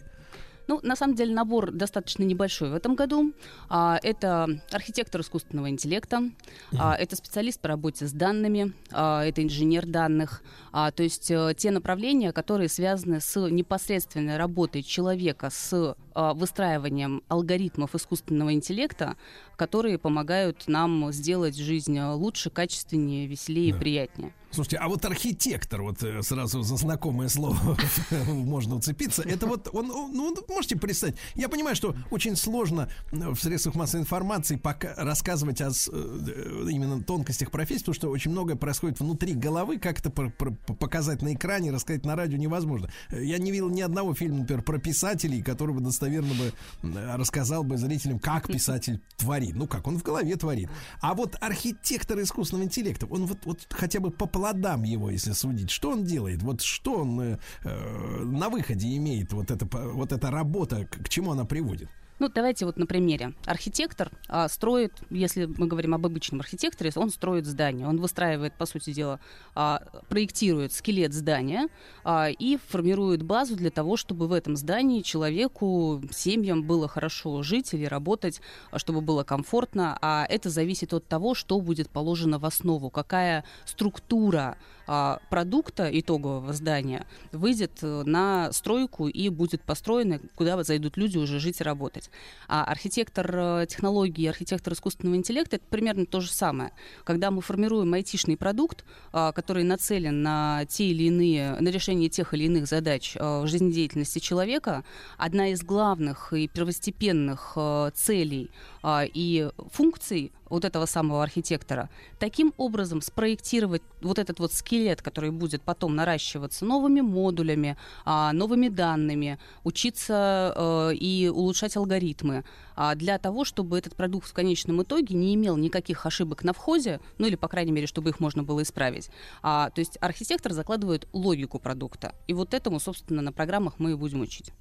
Ну, 0.69 0.81
на 0.83 0.97
самом 0.97 1.15
деле, 1.15 1.35
набор 1.35 1.73
достаточно 1.73 2.25
небольшой 2.25 2.69
в 2.71 2.75
этом 2.75 2.95
году. 2.95 3.33
А, 3.71 3.99
это 4.03 4.61
архитектор 4.71 5.23
искусственного 5.23 5.71
интеллекта, 5.71 6.31
а, 6.79 6.95
это 6.95 7.17
специалист 7.17 7.59
по 7.59 7.69
работе 7.69 8.07
с 8.07 8.13
данными, 8.13 8.75
а, 8.93 9.25
это 9.25 9.43
инженер 9.43 9.87
данных. 9.87 10.43
А, 10.71 10.91
то 10.91 11.03
есть 11.03 11.31
э, 11.31 11.55
те 11.57 11.71
направления, 11.71 12.33
которые 12.33 12.69
связаны 12.69 13.21
с 13.21 13.41
непосредственной 13.49 14.37
работой 14.37 14.83
человека 14.83 15.49
с 15.51 15.97
а, 16.15 16.35
выстраиванием 16.35 17.23
алгоритмов 17.29 17.95
искусственного 17.95 18.53
интеллекта, 18.53 19.17
которые 19.57 19.99
помогают 19.99 20.65
нам 20.67 21.11
сделать 21.13 21.57
жизнь 21.57 21.99
лучше, 21.99 22.51
качественнее, 22.51 23.27
веселее 23.27 23.71
и 23.71 23.73
приятнее. 23.73 24.35
Слушайте, 24.51 24.79
а 24.79 24.89
вот 24.89 25.05
архитектор, 25.05 25.83
вот 25.83 26.03
э, 26.03 26.23
сразу 26.23 26.63
за 26.63 26.77
знакомое 26.77 27.29
слово 27.29 27.77
можно 28.29 28.77
уцепиться, 28.77 29.23
это 29.23 29.47
вот 29.47 29.69
он, 29.73 29.89
ну, 29.89 30.35
можете 30.49 30.77
представить, 30.77 31.17
я 31.35 31.51
понимаю, 31.51 31.77
что 31.77 31.95
очень 32.11 32.35
сложно 32.35 32.89
э, 33.13 33.29
в 33.29 33.37
средствах 33.37 33.75
массовой 33.75 34.03
информации 34.03 34.57
пока 34.57 34.95
рассказывать 34.97 35.61
о 35.61 35.69
э, 35.69 36.67
именно 36.71 37.03
тонкостях 37.03 37.51
профессии, 37.51 37.81
потому 37.81 37.95
что 37.95 38.09
очень 38.09 38.31
многое 38.31 38.57
происходит 38.57 39.01
внутри 39.01 39.35
головы, 39.35 39.79
как 39.79 40.01
это 40.01 40.11
показать 40.11 41.21
на 41.21 41.35
экране, 41.35 41.71
рассказать 41.71 42.07
на 42.07 42.17
радио 42.17 42.39
невозможно. 42.39 42.91
Я 43.11 43.37
не 43.39 43.51
видел 43.51 43.69
ни 43.69 43.83
одного 43.83 44.15
фильма, 44.15 44.39
например, 44.39 44.63
про 44.63 44.79
писателей, 44.79 45.43
который 45.43 45.75
бы 45.75 45.83
достоверно 45.83 46.33
бы 46.35 46.53
рассказал 46.83 47.65
бы 47.65 47.77
зрителям, 47.77 48.19
как 48.19 48.47
писатель 48.47 49.03
творит. 49.19 49.55
Ну 49.55 49.67
как, 49.67 49.87
он 49.87 49.99
в 49.99 50.03
голове 50.03 50.37
творит. 50.37 50.71
А 51.03 51.15
вот 51.15 51.37
архитектор 51.41 52.19
искусственного 52.21 52.65
интеллекта, 52.65 53.07
он 53.07 53.27
вот, 53.27 53.45
вот 53.45 53.67
хотя 53.71 54.01
бы 54.01 54.11
по 54.11 54.27
плодам 54.39 54.85
его, 54.85 55.11
если 55.11 55.33
судить, 55.33 55.71
что 55.71 55.91
он 55.91 56.05
делает? 56.05 56.43
Вот 56.43 56.61
что 56.63 57.01
он 57.01 57.21
э, 57.21 57.39
э, 57.65 58.23
на 58.25 58.49
выходе 58.49 58.97
имеет, 58.97 59.33
вот 59.33 59.51
эта, 59.51 59.67
по- 59.67 59.89
вот 59.89 60.13
эта 60.13 60.31
работа, 60.31 60.87
к 60.87 61.09
чему 61.09 61.33
она 61.33 61.45
приводит? 61.45 61.89
Ну, 62.19 62.29
давайте 62.29 62.67
вот 62.67 62.77
на 62.79 62.87
примере. 62.87 63.35
Архитектор 63.47 64.11
а, 64.29 64.49
строит, 64.49 64.93
если 65.09 65.47
мы 65.47 65.69
говорим 65.69 65.95
об 65.95 66.05
обычном 66.05 66.41
архитекторе, 66.41 66.91
он 66.97 67.11
строит 67.11 67.47
здание, 67.47 67.87
он 67.87 68.01
выстраивает, 68.01 68.55
по 68.55 68.67
сути 68.67 68.93
дела, 68.93 69.21
а, 69.55 69.83
проектирует 70.09 70.73
скелет 70.73 71.13
здания 71.13 71.69
а, 72.03 72.29
и 72.29 72.57
формирует 72.57 73.23
базу 73.23 73.55
для 73.55 73.71
того, 73.71 73.97
чтобы 73.97 74.27
в 74.27 74.33
этом 74.33 74.57
здании 74.57 75.03
человеку, 75.03 76.03
семьям 76.11 76.65
было 76.65 76.89
хорошо 76.89 77.43
жить 77.45 77.73
или 77.73 77.85
работать, 77.85 78.41
а, 78.73 78.81
чтобы 78.81 79.01
было 79.01 79.23
комфортно. 79.23 79.97
А 80.03 80.27
это 80.29 80.51
зависит 80.51 80.93
от 80.93 81.07
того, 81.07 81.35
что 81.35 81.61
будет 81.61 81.89
положено 81.89 82.41
в 82.41 82.45
основу, 82.45 82.91
какая 82.91 83.45
структура 83.65 84.57
а, 84.91 85.21
продукта 85.29 85.91
итогового 85.93 86.55
здания 86.55 87.07
выйдет 87.31 87.79
э, 87.83 88.05
на 88.07 88.51
стройку 88.53 89.07
и 89.07 89.29
будет 89.29 89.61
построена, 89.61 90.19
куда 90.35 90.63
зайдут 90.65 90.97
люди 90.97 91.19
уже 91.19 91.39
жить 91.41 91.61
и 91.61 91.63
работать. 91.63 92.11
А 92.49 92.65
архитектор 92.65 93.31
э, 93.31 93.67
технологии, 93.69 94.27
архитектор 94.27 94.73
искусственного 94.73 95.17
интеллекта 95.17 95.57
это 95.57 95.67
примерно 95.69 96.07
то 96.07 96.21
же 96.21 96.31
самое. 96.31 96.73
Когда 97.05 97.31
мы 97.31 97.43
формируем 97.43 97.93
айтишный 97.93 98.39
продукт, 98.39 98.87
а, 99.13 99.33
который 99.33 99.63
нацелен 99.63 100.23
на 100.23 100.65
те 100.65 100.87
или 100.87 101.05
иные, 101.05 101.61
на 101.61 101.69
решение 101.69 102.09
тех 102.09 102.33
или 102.33 102.45
иных 102.45 102.67
задач 102.67 103.15
а, 103.21 103.43
в 103.43 103.47
жизнедеятельности 103.47 104.21
человека, 104.21 104.85
одна 105.19 105.49
из 105.49 105.63
главных 105.63 106.33
и 106.33 106.49
первостепенных 106.49 107.59
целей 107.95 108.51
а, 108.83 109.05
и 109.05 109.51
функций 109.71 110.33
вот 110.51 110.65
этого 110.65 110.87
самого 110.87 111.23
архитектора, 111.23 111.91
таким 112.19 112.53
образом 112.57 113.03
спроектировать 113.03 113.83
вот 114.01 114.19
этот 114.19 114.41
вот 114.41 114.53
скелет, 114.53 115.03
который 115.03 115.31
будет 115.31 115.63
потом 115.63 115.97
наращиваться 115.97 116.65
новыми 116.65 117.01
модулями, 117.01 117.77
а, 118.05 118.33
новыми 118.33 118.69
данными, 118.69 119.39
учиться 119.65 120.53
э, 120.57 120.95
и 120.95 121.29
улучшать 121.29 121.77
алгоритмы, 121.77 122.45
а, 122.77 122.95
для 122.95 123.19
того, 123.19 123.45
чтобы 123.45 123.79
этот 123.79 123.97
продукт 123.97 124.29
в 124.29 124.33
конечном 124.33 124.83
итоге 124.83 125.15
не 125.15 125.35
имел 125.35 125.57
никаких 125.57 126.07
ошибок 126.07 126.45
на 126.45 126.53
входе, 126.53 127.01
ну 127.19 127.27
или, 127.27 127.37
по 127.37 127.49
крайней 127.49 127.73
мере, 127.73 127.87
чтобы 127.87 128.11
их 128.11 128.21
можно 128.21 128.43
было 128.43 128.63
исправить. 128.63 129.11
А, 129.43 129.71
то 129.71 129.81
есть 129.81 129.99
архитектор 130.01 130.53
закладывает 130.53 131.09
логику 131.13 131.59
продукта. 131.59 132.15
И 132.27 132.35
вот 132.35 132.55
этому, 132.55 132.81
собственно, 132.81 133.23
на 133.23 133.33
программах 133.33 133.75
мы 133.79 133.93
и 133.93 133.95
будем 133.95 134.21
учить. 134.21 134.53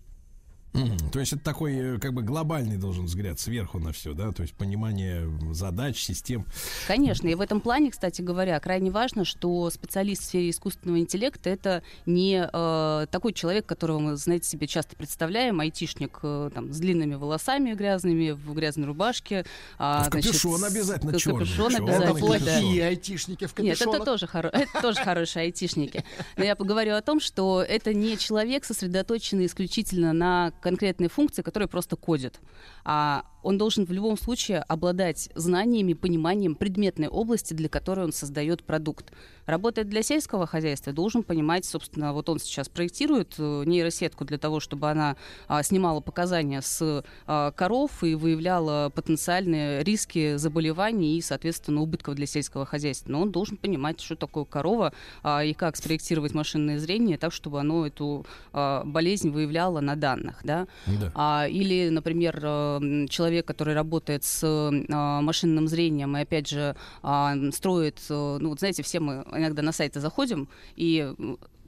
То 1.12 1.20
есть 1.20 1.34
это 1.34 1.42
такой 1.44 1.74
э, 1.74 1.98
как 2.00 2.14
бы 2.14 2.22
глобальный 2.22 2.78
должен 2.78 3.06
взгляд 3.06 3.40
сверху 3.40 3.80
на 3.80 3.92
все, 3.94 4.14
да, 4.14 4.32
то 4.32 4.44
есть 4.44 4.54
понимание 4.54 5.28
задач, 5.52 5.98
систем. 6.00 6.46
Конечно, 6.88 7.28
и 7.28 7.34
в 7.34 7.42
этом 7.42 7.62
плане, 7.62 7.90
кстати 7.90 8.22
говоря, 8.22 8.60
крайне 8.60 8.92
важно, 8.92 9.26
что 9.26 9.70
специалист 9.72 10.22
в 10.22 10.26
сфере 10.26 10.52
искусственного 10.52 11.00
интеллекта 11.00 11.50
это 11.50 11.82
не 12.06 12.48
э, 12.52 13.08
такой 13.10 13.34
человек, 13.34 13.66
которого 13.66 14.00
мы, 14.00 14.16
знаете, 14.18 14.48
себе 14.48 14.68
часто 14.68 14.96
представляем, 14.96 15.60
айтишник 15.62 16.20
э, 16.22 16.52
там, 16.54 16.72
с 16.72 16.78
длинными 16.78 17.16
волосами 17.16 17.74
грязными, 17.74 18.32
в 18.32 18.54
грязной 18.54 18.86
рубашке. 18.86 19.46
а, 19.80 20.04
В 20.04 20.10
капюшон 20.12 20.64
обязательно 20.64 21.18
чёрный. 21.18 21.46
капюшон 21.46 21.76
обязательно, 21.76 22.04
Это 22.04 22.14
капюшон. 22.14 22.40
да. 22.46 22.52
плохие 22.60 22.86
айтишники 22.88 23.46
в 23.48 23.60
Нет, 23.60 23.78
капюшонах. 23.80 23.96
это 23.96 24.06
тоже, 24.06 24.26
хоро- 24.28 24.50
это 24.52 24.82
тоже 24.82 25.00
хорошие 25.02 25.44
айтишники. 25.44 26.04
Но 26.36 26.44
я 26.44 26.56
поговорю 26.56 26.94
о 26.94 27.02
том, 27.02 27.20
что 27.20 27.64
это 27.68 27.94
не 27.96 28.16
человек, 28.18 28.64
сосредоточенный 28.66 29.48
исключительно 29.48 30.14
на 30.14 30.52
конкретной 30.62 31.10
функции, 31.10 31.42
которая 31.42 31.68
просто 31.68 31.96
кодит. 31.96 32.40
А 32.84 33.26
он 33.48 33.58
должен 33.58 33.86
в 33.86 33.92
любом 33.94 34.18
случае 34.18 34.60
обладать 34.60 35.30
знаниями, 35.34 35.94
пониманием 35.94 36.54
предметной 36.54 37.08
области, 37.08 37.54
для 37.54 37.70
которой 37.70 38.04
он 38.04 38.12
создает 38.12 38.62
продукт. 38.62 39.14
Работает 39.46 39.88
для 39.88 40.04
сельского 40.04 40.46
хозяйства, 40.46 40.92
должен 40.92 41.24
понимать, 41.24 41.64
собственно, 41.64 42.12
вот 42.12 42.28
он 42.28 42.40
сейчас 42.40 42.68
проектирует 42.68 43.36
э, 43.38 43.64
нейросетку 43.66 44.26
для 44.26 44.38
того, 44.38 44.60
чтобы 44.60 44.90
она 44.90 45.16
а, 45.48 45.64
снимала 45.64 46.02
показания 46.02 46.62
с 46.62 47.06
а, 47.26 47.52
коров 47.52 48.04
и 48.04 48.16
выявляла 48.16 48.92
потенциальные 48.94 49.82
риски 49.86 50.36
заболеваний 50.36 51.18
и, 51.18 51.22
соответственно, 51.22 51.82
убытков 51.82 52.16
для 52.16 52.26
сельского 52.26 52.66
хозяйства. 52.66 53.10
Но 53.14 53.22
он 53.22 53.32
должен 53.32 53.56
понимать, 53.56 54.02
что 54.02 54.18
такое 54.18 54.44
корова 54.44 54.92
а, 55.24 55.46
и 55.46 55.54
как 55.54 55.78
спроектировать 55.78 56.34
машинное 56.34 56.80
зрение 56.80 57.18
так, 57.18 57.32
чтобы 57.32 57.62
оно 57.62 57.88
эту 57.88 58.26
а, 58.52 58.84
болезнь 58.84 59.30
выявляло 59.30 59.80
на 59.80 59.96
данных. 59.96 60.42
Да? 60.44 60.68
Да. 60.86 61.12
А, 61.16 61.48
или, 61.50 61.88
например, 61.88 62.42
э, 62.44 62.80
м, 62.82 63.08
человек, 63.38 63.48
который 63.48 63.74
работает 63.74 64.24
с 64.24 64.44
а, 64.44 65.22
машинным 65.22 65.68
зрением 65.68 66.18
и, 66.18 66.22
опять 66.22 66.50
же, 66.50 66.76
а, 67.04 67.36
строит, 67.52 68.00
э, 68.10 68.38
ну, 68.40 68.50
вот 68.50 68.60
знаете, 68.60 68.84
все 68.84 69.00
мы 69.00 69.26
иногда 69.32 69.62
на 69.62 69.72
сайты 69.72 70.00
заходим 70.00 70.48
и 70.76 71.14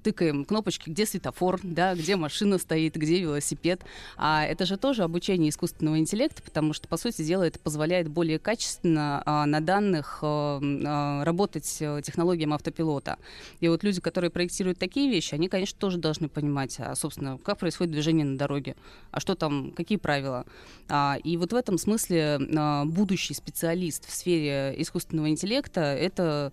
тыкаем 0.02 0.46
кнопочки, 0.46 0.90
где 0.90 1.06
светофор, 1.06 1.60
да, 1.64 1.96
где 1.96 2.16
машина 2.16 2.58
стоит, 2.58 2.96
где 2.96 3.20
велосипед. 3.20 3.82
А 4.18 4.46
это 4.46 4.66
же 4.66 4.78
тоже 4.78 5.04
обучение 5.04 5.50
искусственного 5.50 6.00
интеллекта, 6.00 6.42
потому 6.42 6.74
что, 6.74 6.88
по 6.88 6.98
сути 6.98 7.22
дела, 7.22 7.44
это 7.44 7.60
позволяет 7.60 8.08
более 8.08 8.40
качественно 8.40 9.22
а, 9.26 9.46
на 9.46 9.62
данных 9.62 10.20
а, 10.22 10.60
а, 10.62 11.24
работать 11.24 11.78
э, 11.80 12.02
технологиям 12.04 12.54
автопилота. 12.54 13.18
И 13.60 13.68
вот 13.68 13.84
люди, 13.84 14.02
которые 14.02 14.32
проектируют 14.32 14.80
такие 14.80 15.10
вещи, 15.10 15.34
они, 15.34 15.50
конечно, 15.50 15.78
тоже 15.80 15.98
должны 15.98 16.30
понимать, 16.30 16.78
а, 16.80 16.96
собственно, 16.96 17.38
как 17.38 17.60
происходит 17.60 17.94
движение 17.94 18.26
на 18.26 18.38
дороге, 18.38 18.76
а 19.12 19.20
что 19.20 19.36
там, 19.36 19.72
какие 19.72 19.98
правила. 19.98 20.46
А, 20.88 21.18
и 21.24 21.38
вот 21.38 21.54
в 21.54 21.56
этом 21.56 21.78
смысле 21.78 22.40
а, 22.56 22.86
будущий 22.86 23.34
специалист 23.34 24.08
в 24.08 24.12
сфере 24.12 24.74
искусственного 24.78 25.30
интеллекта 25.30 25.82
это, 25.82 26.52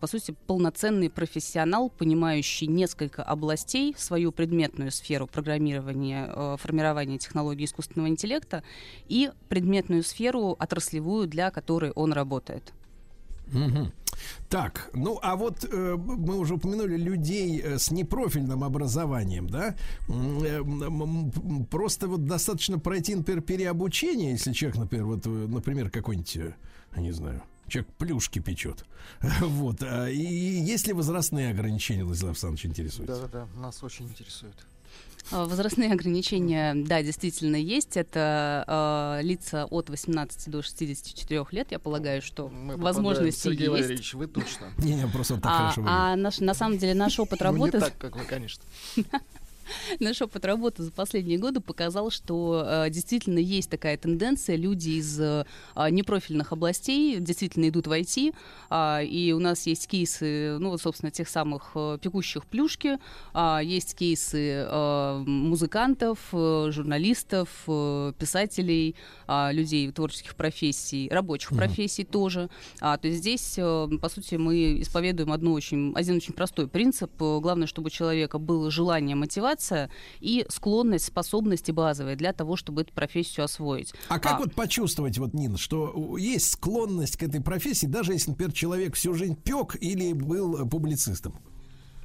по 0.00 0.06
сути, 0.06 0.34
полноценный 0.46 1.10
профессионал, 1.10 1.90
понимающий 1.90 2.66
несколько 2.66 3.22
областей, 3.22 3.94
свою 3.98 4.32
предметную 4.32 4.90
сферу 4.90 5.26
программирования, 5.26 6.30
э, 6.34 6.56
формирования 6.58 7.18
технологий 7.18 7.64
искусственного 7.64 8.08
интеллекта 8.08 8.62
и 9.08 9.30
предметную 9.48 10.02
сферу 10.02 10.56
отраслевую, 10.58 11.26
для 11.26 11.50
которой 11.50 11.90
он 11.92 12.12
работает. 12.12 12.72
Мгм. 13.52 13.92
Так, 14.48 14.90
ну 14.94 15.18
а 15.22 15.36
вот 15.36 15.64
э, 15.64 15.96
мы 15.96 16.38
уже 16.38 16.54
упомянули 16.54 16.96
людей 16.96 17.60
э, 17.60 17.78
с 17.78 17.90
непрофильным 17.90 18.64
образованием, 18.64 19.48
да? 19.48 19.74
Э, 20.08 20.12
м, 20.12 21.66
Просто 21.70 22.08
вот 22.08 22.24
достаточно 22.24 22.78
пройти, 22.78 23.14
например, 23.14 23.42
переобучение, 23.42 24.32
если 24.32 24.52
человек, 24.52 24.78
например, 24.78 25.06
вот, 25.06 25.26
э, 25.26 25.28
например, 25.28 25.90
какой-нибудь, 25.90 26.36
э, 26.36 26.54
не 26.96 27.12
знаю, 27.12 27.42
человек 27.68 27.92
плюшки 27.98 28.38
печет. 28.38 28.84
Вот. 29.40 29.82
а, 29.82 30.08
И 30.08 30.18
есть 30.22 30.86
ли 30.86 30.92
возрастные 30.92 31.50
ограничения, 31.50 32.04
Владислав 32.04 32.30
Александрович 32.30 32.66
интересуется? 32.66 33.14
Да-да-да, 33.20 33.60
нас 33.60 33.82
очень 33.82 34.06
интересует. 34.06 34.54
А, 35.30 35.46
Возрастные 35.46 35.92
ограничения, 35.92 36.74
да, 36.74 37.02
действительно 37.02 37.56
есть. 37.56 37.96
Это 37.96 39.18
э, 39.20 39.22
лица 39.24 39.64
от 39.64 39.88
18 39.88 40.50
до 40.50 40.62
64 40.62 41.46
лет. 41.50 41.72
Я 41.72 41.78
полагаю, 41.78 42.20
что 42.20 42.48
Мы 42.48 42.76
возможности 42.76 43.44
Сергей 43.44 43.68
есть. 43.68 43.72
Валерьевич, 43.72 44.14
вы 44.14 44.26
точно. 44.26 44.66
Не, 44.78 44.94
не, 44.96 45.06
просто 45.08 45.36
так 45.36 45.46
А, 45.46 45.58
хорошо 45.70 45.84
а 45.86 46.16
наш, 46.16 46.40
на 46.40 46.54
самом 46.54 46.78
деле 46.78 46.94
наш 46.94 47.18
опыт 47.18 47.40
Ну, 47.40 47.46
не 47.46 47.52
работы 47.52 47.80
так, 47.80 47.96
как 47.98 48.16
вы, 48.16 48.24
конечно. 48.24 48.62
Наш 50.00 50.22
опыт 50.22 50.44
работы 50.44 50.82
за 50.82 50.92
последние 50.92 51.38
годы 51.38 51.60
показал, 51.60 52.10
что 52.10 52.64
э, 52.66 52.90
действительно 52.90 53.38
есть 53.38 53.70
такая 53.70 53.96
тенденция. 53.96 54.56
Люди 54.56 54.90
из 54.90 55.20
э, 55.20 55.44
непрофильных 55.90 56.52
областей 56.52 57.18
действительно 57.20 57.68
идут 57.68 57.86
в 57.86 57.92
IT. 57.92 58.34
а, 58.70 59.00
и 59.02 59.32
у 59.32 59.38
нас 59.38 59.66
есть 59.66 59.86
кейсы, 59.88 60.58
ну 60.58 60.70
вот, 60.70 60.80
собственно, 60.80 61.10
тех 61.10 61.28
самых 61.28 61.72
э, 61.74 61.98
пекущих 62.00 62.46
плюшки. 62.46 62.98
а, 63.32 63.60
есть 63.62 63.94
кейсы 63.94 64.66
э, 64.68 65.22
музыкантов, 65.26 66.18
э, 66.32 66.68
журналистов, 66.70 67.48
э, 67.66 68.12
писателей, 68.18 68.94
а, 69.26 69.50
людей 69.52 69.90
творческих 69.90 70.34
профессий, 70.34 71.08
рабочих 71.10 71.50
профессий 71.50 72.04
тоже. 72.04 72.48
А, 72.80 72.96
то 72.98 73.08
есть 73.08 73.20
здесь, 73.20 73.54
э, 73.58 73.88
по 74.00 74.08
сути, 74.08 74.36
мы 74.36 74.80
исповедуем 74.80 75.32
одну 75.32 75.52
очень, 75.52 75.92
один 75.94 76.16
очень 76.16 76.34
простой 76.34 76.68
принцип. 76.68 77.10
Э, 77.20 77.38
Главное, 77.40 77.66
чтобы 77.66 77.86
у 77.88 77.90
человека 77.90 78.38
было 78.38 78.70
желание, 78.70 79.16
мотивация 79.16 79.53
и 80.20 80.46
склонность, 80.48 81.06
способности 81.06 81.70
базовые 81.70 82.16
для 82.16 82.32
того, 82.32 82.56
чтобы 82.56 82.82
эту 82.82 82.92
профессию 82.92 83.44
освоить. 83.44 83.92
А 84.08 84.18
как 84.18 84.40
вот 84.40 84.54
почувствовать, 84.54 85.18
вот, 85.18 85.34
Нина, 85.34 85.58
что 85.58 86.16
есть 86.18 86.52
склонность 86.52 87.16
к 87.16 87.22
этой 87.22 87.40
профессии, 87.40 87.86
даже 87.86 88.12
если, 88.12 88.30
например, 88.30 88.52
человек 88.52 88.94
всю 88.94 89.14
жизнь 89.14 89.36
пек 89.36 89.76
или 89.80 90.12
был 90.12 90.64
э, 90.64 90.68
публицистом? 90.68 91.34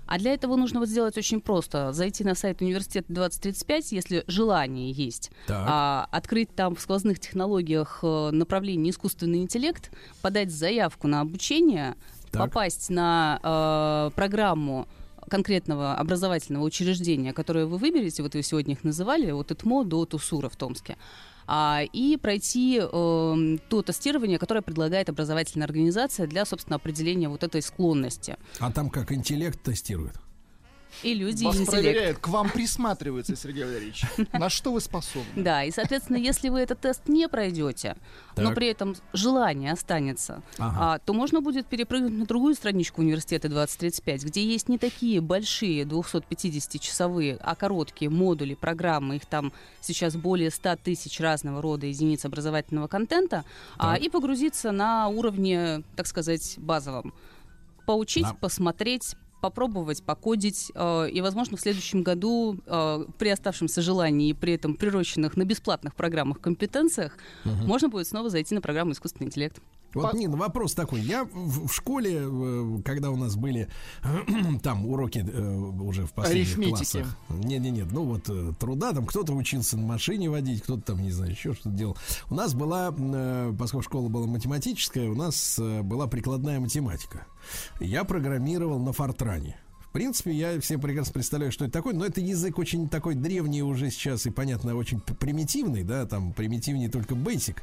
А 0.10 0.18
для 0.18 0.34
этого 0.34 0.56
нужно 0.56 0.80
вот 0.80 0.90
сделать 0.90 1.16
очень 1.20 1.40
просто. 1.40 1.94
Зайти 1.94 2.24
на 2.24 2.34
сайт 2.34 2.62
университета 2.62 3.14
2035, 3.14 3.92
если 3.92 4.24
желание 4.26 4.92
есть. 4.92 5.30
Так. 5.46 5.68
А, 5.70 6.08
открыть 6.10 6.56
там 6.56 6.76
в 6.76 6.82
сквозных 6.82 7.20
технологиях 7.20 8.00
э, 8.02 8.32
направление 8.32 8.90
искусственный 8.90 9.44
интеллект, 9.44 9.92
подать 10.24 10.52
заявку 10.52 11.08
на 11.08 11.22
обучение, 11.22 11.96
Так. 12.32 12.42
попасть 12.42 12.90
на 12.90 13.40
э, 13.44 14.16
программу 14.16 14.88
конкретного 15.30 15.96
образовательного 15.96 16.64
учреждения, 16.64 17.34
которое 17.34 17.66
вы 17.66 17.78
выберете, 17.78 18.24
вот 18.24 18.36
вы 18.36 18.44
сегодня 18.44 18.74
их 18.74 18.84
называли, 18.84 19.32
от 19.32 19.52
ИТМО 19.52 19.86
до 19.86 20.06
ТУСУРа 20.06 20.50
в 20.50 20.56
Томске, 20.56 20.98
а, 21.48 21.82
и 21.94 22.18
пройти 22.18 22.80
э, 22.80 23.58
то 23.70 23.82
тестирование, 23.82 24.38
которое 24.38 24.62
предлагает 24.62 25.10
образовательная 25.10 25.66
организация 25.66 26.28
для, 26.28 26.46
собственно, 26.46 26.76
определения 26.76 27.28
вот 27.28 27.44
этой 27.44 27.62
склонности. 27.62 28.38
А 28.60 28.72
там 28.72 28.90
как 28.90 29.12
интеллект 29.12 29.62
тестирует? 29.64 30.14
И 31.04 31.14
люди, 31.14 31.44
Вас 31.46 31.56
и 31.56 31.60
интеллект. 31.62 31.72
проверяют, 31.72 32.18
к 32.20 32.28
вам 32.28 32.50
присматривается, 32.50 33.36
Сергей 33.36 33.64
Валерьевич. 33.64 34.04
На 34.34 34.50
что 34.50 34.72
вы 34.74 34.82
способны? 34.82 35.26
Да, 35.36 35.64
и, 35.64 35.72
соответственно, 35.72 36.18
если 36.18 36.50
вы 36.50 36.60
этот 36.60 36.80
тест 36.82 37.08
не 37.08 37.28
пройдете, 37.30 37.96
но 38.36 38.54
при 38.54 38.68
этом 38.68 38.96
желание 39.14 39.72
останется, 39.72 40.42
Ага. 40.58 40.78
а, 40.96 41.00
то 41.00 41.14
можно 41.14 41.42
будет 41.42 41.68
перепрыгнуть 41.68 42.14
на 42.14 42.26
другую 42.26 42.56
страничку 42.56 43.02
университета 43.02 43.50
2035, 43.50 44.24
где 44.26 44.44
есть 44.46 44.68
не 44.70 44.78
такие 44.78 45.22
большие 45.22 45.84
250-часовые, 45.86 47.38
а 47.42 47.56
короткие 47.56 48.10
модули, 48.10 48.54
программы, 48.56 49.18
их 49.18 49.26
там 49.26 49.52
сейчас 49.82 50.16
более 50.16 50.52
100 50.52 50.78
тысяч 50.78 51.20
разного 51.20 51.62
рода 51.62 51.86
единиц 51.86 52.26
образовательного 52.26 52.88
контента, 52.88 53.46
а, 53.78 53.96
и 53.96 54.10
погрузиться 54.10 54.72
на 54.72 55.08
уровне, 55.08 55.84
так 55.96 56.08
сказать, 56.08 56.56
базовом. 56.58 57.14
Поучить, 57.86 58.24
Да. 58.24 58.34
посмотреть, 58.40 59.16
попробовать, 59.40 60.04
покодить. 60.04 60.72
э, 60.76 61.10
и, 61.10 61.22
возможно, 61.22 61.58
в 61.58 61.62
следующем 61.62 62.04
году 62.04 62.58
э, 62.66 63.06
при 63.18 63.30
оставшемся 63.30 63.82
желании 63.82 64.30
и 64.30 64.34
при 64.34 64.54
этом 64.54 64.76
прирощенных 64.76 65.38
на 65.38 65.44
бесплатных 65.44 65.96
программах 65.96 66.40
компетенциях 66.40 67.18
можно 67.44 67.90
будет 67.90 68.08
снова 68.08 68.30
зайти 68.30 68.56
на 68.56 68.62
программу 68.62 68.92
искусственный 68.92 69.28
интеллект. 69.28 69.60
Вот, 69.94 70.14
Нин, 70.14 70.36
вопрос 70.36 70.74
такой. 70.74 71.02
Я 71.02 71.26
в, 71.26 71.68
в 71.68 71.74
школе, 71.74 72.22
э, 72.22 72.82
когда 72.86 73.12
у 73.12 73.16
нас 73.16 73.36
были 73.36 73.68
там 74.64 74.86
уроки 74.86 75.26
э, 75.28 75.56
уже 75.56 76.06
в 76.06 76.14
последних 76.14 76.58
Арифметики. 76.58 77.02
классах. 77.02 77.18
Нет, 77.30 77.62
нет, 77.62 77.74
нет. 77.74 77.88
Ну 77.92 78.06
вот 78.06 78.30
э, 78.30 78.54
труда, 78.60 78.94
там 78.94 79.06
кто-то 79.06 79.34
учился 79.34 79.78
на 79.78 79.86
машине 79.86 80.30
водить, 80.30 80.62
кто-то 80.64 80.82
там, 80.82 81.02
не 81.02 81.12
знаю, 81.12 81.32
еще 81.32 81.54
что-то 81.54 81.76
делал. 81.76 81.98
У 82.30 82.36
нас 82.36 82.54
была, 82.54 82.94
э, 82.98 83.54
поскольку 83.58 83.84
школа 83.84 84.10
была 84.10 84.28
математическая, 84.28 85.10
у 85.10 85.16
нас 85.16 85.58
э, 85.60 85.82
была 85.82 86.08
прикладная 86.08 86.60
математика. 86.60 87.26
Я 87.80 88.04
программировал 88.04 88.80
на 88.80 88.94
Фортране. 88.94 89.58
В 89.90 89.92
принципе, 89.92 90.32
я 90.32 90.60
все 90.62 90.78
прекрасно 90.78 91.14
представляю, 91.14 91.52
что 91.52 91.66
это 91.66 91.74
такое, 91.74 91.96
но 91.96 92.06
это 92.06 92.22
язык 92.22 92.60
очень 92.60 92.88
такой 92.88 93.16
древний 93.16 93.64
уже 93.64 93.90
сейчас 93.90 94.28
и, 94.28 94.30
понятно, 94.30 94.76
очень 94.76 95.00
примитивный, 95.00 95.84
да, 95.84 96.06
там 96.06 96.32
примитивнее 96.32 96.90
только 96.90 97.16
Basic. 97.16 97.56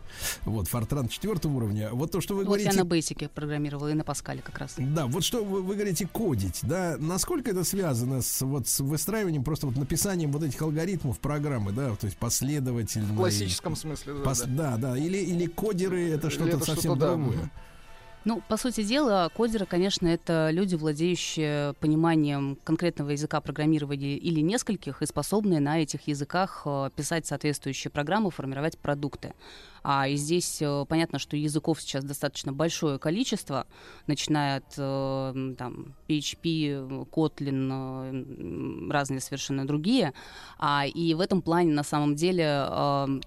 Вот, 0.43 0.67
Fortran 0.67 1.09
четвертого 1.09 1.55
уровня. 1.55 1.91
Вот 1.93 2.11
то, 2.11 2.21
что 2.21 2.35
вы 2.35 2.41
Вот 2.41 2.47
говорите... 2.47 2.71
я 2.73 2.77
на 2.77 2.85
Бейсике 2.85 3.29
программировала 3.29 3.93
и 3.93 3.95
на 3.95 4.03
Паскале 4.03 4.43
как 4.43 4.59
раз. 4.59 4.75
Да, 4.77 5.07
вот 5.07 5.23
что 5.23 5.45
вы, 5.45 5.63
вы 5.63 5.77
говорите 5.77 6.09
кодить, 6.09 6.59
да, 6.63 6.97
насколько 6.99 7.53
это 7.53 7.63
связано 7.63 8.23
с 8.23 8.43
вот 8.43 8.67
с 8.67 8.81
выстраиванием, 8.81 9.45
просто 9.45 9.69
вот 9.69 9.77
написанием 9.77 10.33
вот 10.33 10.43
этих 10.43 10.61
алгоритмов 10.61 11.21
программы, 11.21 11.71
да, 11.71 11.95
то 11.95 12.07
есть 12.07 12.17
последовательно. 12.17 13.13
В 13.13 13.17
классическом 13.17 13.77
смысле, 13.77 14.15
да, 14.15 14.21
Пос- 14.29 14.47
да. 14.47 14.77
да, 14.77 14.95
да, 14.95 14.99
или 14.99 15.19
или 15.19 15.47
кодеры 15.47 16.11
это 16.11 16.31
что-то 16.31 16.59
совсем 16.59 16.97
что-то, 16.97 16.97
да. 16.97 17.15
другое. 17.15 17.51
Ну, 18.27 18.43
по 18.49 18.57
сути 18.57 18.83
дела, 18.83 19.31
кодеры, 19.33 19.67
конечно, 19.67 20.09
это 20.09 20.49
люди, 20.51 20.75
владеющие 20.75 21.75
пониманием 21.75 22.59
конкретного 22.65 23.11
языка 23.11 23.41
программирования 23.41 24.17
или 24.17 24.41
нескольких, 24.41 25.01
и 25.01 25.07
способные 25.07 25.61
на 25.61 25.81
этих 25.81 26.09
языках 26.09 26.63
э, 26.65 26.91
писать 26.97 27.25
соответствующие 27.25 27.93
программы, 27.93 28.33
формировать 28.33 28.79
продукты. 28.79 29.33
А 29.89 30.09
и 30.09 30.17
здесь 30.17 30.61
э, 30.61 30.85
понятно, 30.89 31.21
что 31.21 31.37
языков 31.37 31.81
сейчас 31.81 32.03
достаточно 32.03 32.53
большое 32.53 32.99
количество, 32.99 33.69
начиная 34.09 34.57
от 34.57 34.75
э, 34.77 35.55
там, 35.57 35.95
PHP, 36.09 37.07
Kotlin, 37.09 38.89
э, 38.89 38.91
разные 38.91 39.21
совершенно 39.21 39.65
другие. 39.65 40.13
А, 40.59 40.87
и 40.87 41.15
в 41.15 41.21
этом 41.21 41.41
плане, 41.41 41.73
на 41.73 41.85
самом 41.85 42.17
деле, 42.17 42.69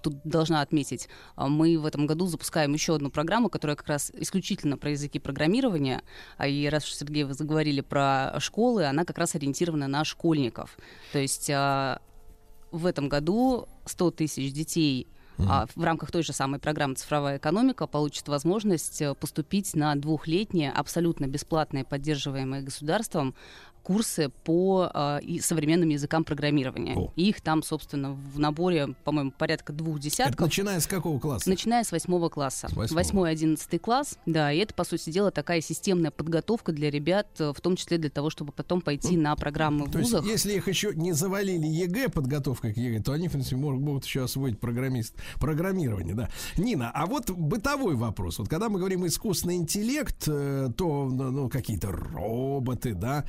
тут 0.02 0.20
должна 0.24 0.60
отметить, 0.60 1.08
мы 1.34 1.78
в 1.78 1.86
этом 1.86 2.06
году 2.06 2.26
запускаем 2.26 2.74
еще 2.74 2.94
одну 2.94 3.10
программу, 3.10 3.48
которая 3.48 3.74
как 3.74 3.88
раз 3.88 4.12
исключительно 4.14 4.76
про 4.76 4.90
языки 4.90 5.18
программирования. 5.18 6.02
А 6.36 6.46
и 6.46 6.68
раз 6.68 6.84
уж, 6.84 6.92
Сергей, 6.92 7.24
вы 7.24 7.32
заговорили 7.32 7.80
про 7.80 8.38
школы, 8.38 8.84
она 8.84 9.06
как 9.06 9.16
раз 9.16 9.34
ориентирована 9.34 9.88
на 9.88 10.04
школьников. 10.04 10.76
То 11.12 11.20
есть 11.20 11.48
в 11.48 12.86
этом 12.86 13.08
году 13.08 13.66
100 13.86 14.10
тысяч 14.10 14.52
детей 14.52 15.08
а, 15.48 15.66
в 15.74 15.82
рамках 15.82 16.10
той 16.10 16.22
же 16.22 16.32
самой 16.32 16.60
программы 16.60 16.94
«Цифровая 16.94 17.38
экономика» 17.38 17.86
получат 17.86 18.28
возможность 18.28 19.00
э, 19.02 19.14
поступить 19.14 19.74
на 19.74 19.94
двухлетние, 19.94 20.70
абсолютно 20.70 21.26
бесплатные, 21.26 21.84
поддерживаемые 21.84 22.62
государством 22.62 23.34
курсы 23.82 24.30
по 24.44 24.90
э, 24.92 25.20
и 25.22 25.40
современным 25.40 25.88
языкам 25.88 26.24
программирования. 26.24 26.94
О. 26.96 27.12
И 27.16 27.28
их 27.28 27.40
там, 27.40 27.62
собственно, 27.62 28.12
в 28.12 28.38
наборе, 28.38 28.94
по-моему, 29.04 29.32
порядка 29.36 29.72
двух 29.72 29.96
Это 29.96 30.04
десятков. 30.04 30.46
начиная 30.46 30.80
с 30.80 30.86
какого 30.86 31.18
класса? 31.18 31.48
Начиная 31.48 31.84
с 31.84 31.92
восьмого 31.92 32.28
класса. 32.28 32.68
Восьмой, 32.74 33.30
одиннадцатый 33.30 33.78
класс. 33.78 34.18
Да, 34.26 34.52
и 34.52 34.58
это, 34.58 34.74
по 34.74 34.84
сути 34.84 35.10
дела, 35.10 35.30
такая 35.30 35.60
системная 35.60 36.10
подготовка 36.10 36.72
для 36.72 36.90
ребят, 36.90 37.26
э, 37.38 37.52
в 37.54 37.60
том 37.60 37.76
числе 37.76 37.98
для 37.98 38.10
того, 38.10 38.30
чтобы 38.30 38.52
потом 38.52 38.80
пойти 38.80 39.16
на 39.16 39.34
программы 39.36 39.84
в 39.84 39.86
Ну, 39.86 39.92
То 39.92 39.98
есть, 39.98 40.12
вузах. 40.12 40.26
если 40.26 40.52
их 40.54 40.68
еще 40.68 40.92
не 40.94 41.12
завалили 41.12 41.66
ЕГЭ, 41.66 42.08
подготовка 42.10 42.72
к 42.72 42.76
ЕГЭ, 42.76 43.02
то 43.02 43.12
они, 43.12 43.28
в 43.28 43.32
принципе, 43.32 43.56
могут, 43.56 43.80
могут 43.80 44.04
еще 44.04 44.24
освоить 44.24 44.58
программист, 44.60 45.14
программирование, 45.40 46.14
да. 46.14 46.28
Нина, 46.56 46.90
а 46.92 47.06
вот 47.06 47.30
бытовой 47.30 47.94
вопрос. 47.96 48.38
Вот 48.38 48.48
когда 48.48 48.68
мы 48.68 48.78
говорим 48.78 49.06
искусственный 49.06 49.56
интеллект, 49.56 50.24
э, 50.28 50.68
то, 50.76 51.08
ну, 51.10 51.30
ну, 51.30 51.48
какие-то 51.48 51.90
роботы, 51.92 52.94
да, 52.94 53.24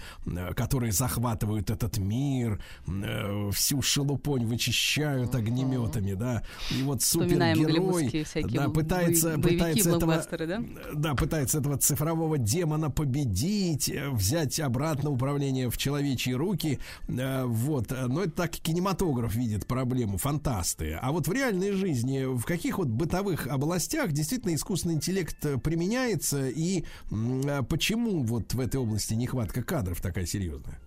которые 0.56 0.92
захватывают 0.92 1.70
этот 1.70 1.98
мир, 1.98 2.62
э, 2.88 3.50
всю 3.54 3.82
шелупонь 3.82 4.46
вычищают 4.46 5.36
огнеметами, 5.36 6.14
да, 6.14 6.44
и 6.72 6.84
вот 6.84 7.02
супергерой, 7.02 8.26
да, 8.52 8.70
пытается, 8.70 9.38
боевики, 9.38 9.58
пытается 9.58 9.90
этого, 9.96 10.26
да? 10.48 10.64
да, 10.94 11.16
пытается 11.16 11.60
этого 11.60 11.78
цифрового 11.78 12.38
демона 12.38 12.90
победить, 12.90 13.90
э, 13.90 14.10
взять 14.10 14.60
обратно 14.60 15.10
управление 15.10 15.70
в 15.70 15.78
человечьи 15.78 16.34
руки. 16.34 16.80
э, 17.08 17.46
Вот. 17.46 17.92
Но 17.92 18.24
это 18.24 18.32
так 18.32 18.52
кинематограф 18.52 19.36
видит 19.36 19.68
проблему, 19.68 20.18
фантасты. 20.18 20.98
А 21.02 21.12
вот 21.12 21.28
в 21.28 21.34
реальной 21.34 21.72
жизни, 21.72 22.26
в 22.26 22.44
каких 22.44 22.78
вот 22.78 22.88
бытовых 22.88 23.48
областях 23.48 24.12
действительно 24.12 24.56
искусственный 24.56 24.96
интеллект 24.96 25.46
э, 25.46 25.58
применяется 25.58 26.48
и 26.48 26.84
э, 27.12 27.64
почему 27.70 28.24
вот 28.24 28.54
в 28.54 28.60
этой 28.60 28.78
области 28.78 29.14
нехватка 29.14 29.64
кадров 29.64 30.02
такая 30.02 30.26
серьезная? 30.32 30.80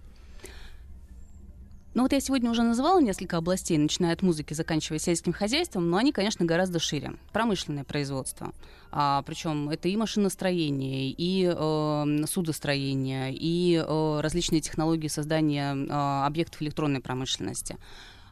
Ну 1.95 2.03
вот 2.03 2.13
я 2.13 2.19
сегодня 2.19 2.51
уже 2.51 2.65
называла 2.65 3.01
несколько 3.01 3.37
областей, 3.37 3.79
начиная 3.79 4.15
от 4.15 4.23
музыки, 4.23 4.53
заканчивая 4.53 4.99
сельским 4.99 5.33
хозяйством, 5.33 5.89
но 5.89 5.97
они, 5.97 6.11
конечно, 6.11 6.45
гораздо 6.45 6.81
шире. 6.81 7.13
Промышленное 7.33 7.85
производство. 7.85 8.53
А, 8.91 9.23
причем 9.23 9.69
это 9.69 9.89
и 9.89 9.97
машиностроение, 9.97 11.11
и 11.11 11.45
э, 11.57 12.25
судостроение, 12.27 13.33
и 13.33 13.77
э, 13.77 14.21
различные 14.21 14.61
технологии 14.61 15.07
создания 15.07 15.73
э, 15.73 16.27
объектов 16.27 16.63
электронной 16.63 17.01
промышленности. 17.01 17.77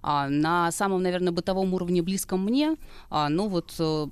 А, 0.02 0.28
на 0.28 0.72
самом, 0.72 1.00
наверное, 1.00 1.32
бытовом 1.32 1.72
уровне 1.72 2.02
близком 2.02 2.44
мне, 2.44 2.76
а, 3.10 3.28
ну 3.28 3.46
вот 3.46 3.76
э, 3.78 4.06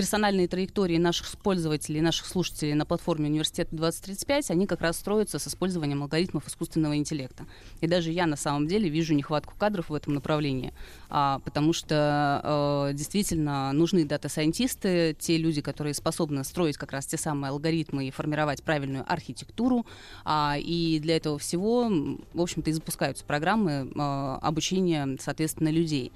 персональные 0.00 0.48
траектории 0.48 0.96
наших 0.96 1.28
пользователей, 1.36 2.00
наших 2.00 2.24
слушателей 2.24 2.72
на 2.72 2.86
платформе 2.86 3.28
Университета 3.28 3.76
2035, 3.76 4.50
они 4.50 4.66
как 4.66 4.80
раз 4.80 4.96
строятся 4.96 5.38
с 5.38 5.46
использованием 5.46 6.02
алгоритмов 6.02 6.48
искусственного 6.48 6.96
интеллекта. 6.96 7.44
И 7.82 7.86
даже 7.86 8.10
я 8.10 8.24
на 8.24 8.36
самом 8.36 8.66
деле 8.66 8.88
вижу 8.88 9.12
нехватку 9.12 9.52
кадров 9.58 9.90
в 9.90 9.94
этом 9.94 10.14
направлении, 10.14 10.72
а, 11.10 11.40
потому 11.40 11.74
что 11.74 12.88
э, 12.88 12.94
действительно 12.94 13.70
нужны 13.74 14.06
дата-сайентисты, 14.06 15.14
те 15.18 15.36
люди, 15.36 15.60
которые 15.60 15.92
способны 15.92 16.44
строить 16.44 16.78
как 16.78 16.92
раз 16.92 17.04
те 17.04 17.18
самые 17.18 17.50
алгоритмы 17.50 18.08
и 18.08 18.10
формировать 18.10 18.62
правильную 18.62 19.04
архитектуру. 19.06 19.84
А, 20.24 20.56
и 20.58 20.98
для 21.00 21.18
этого 21.18 21.38
всего, 21.38 21.90
в 22.32 22.40
общем-то, 22.40 22.70
и 22.70 22.72
запускаются 22.72 23.22
программы 23.26 23.92
э, 23.94 24.38
обучения, 24.40 25.18
соответственно, 25.20 25.68
людей. 25.68 26.10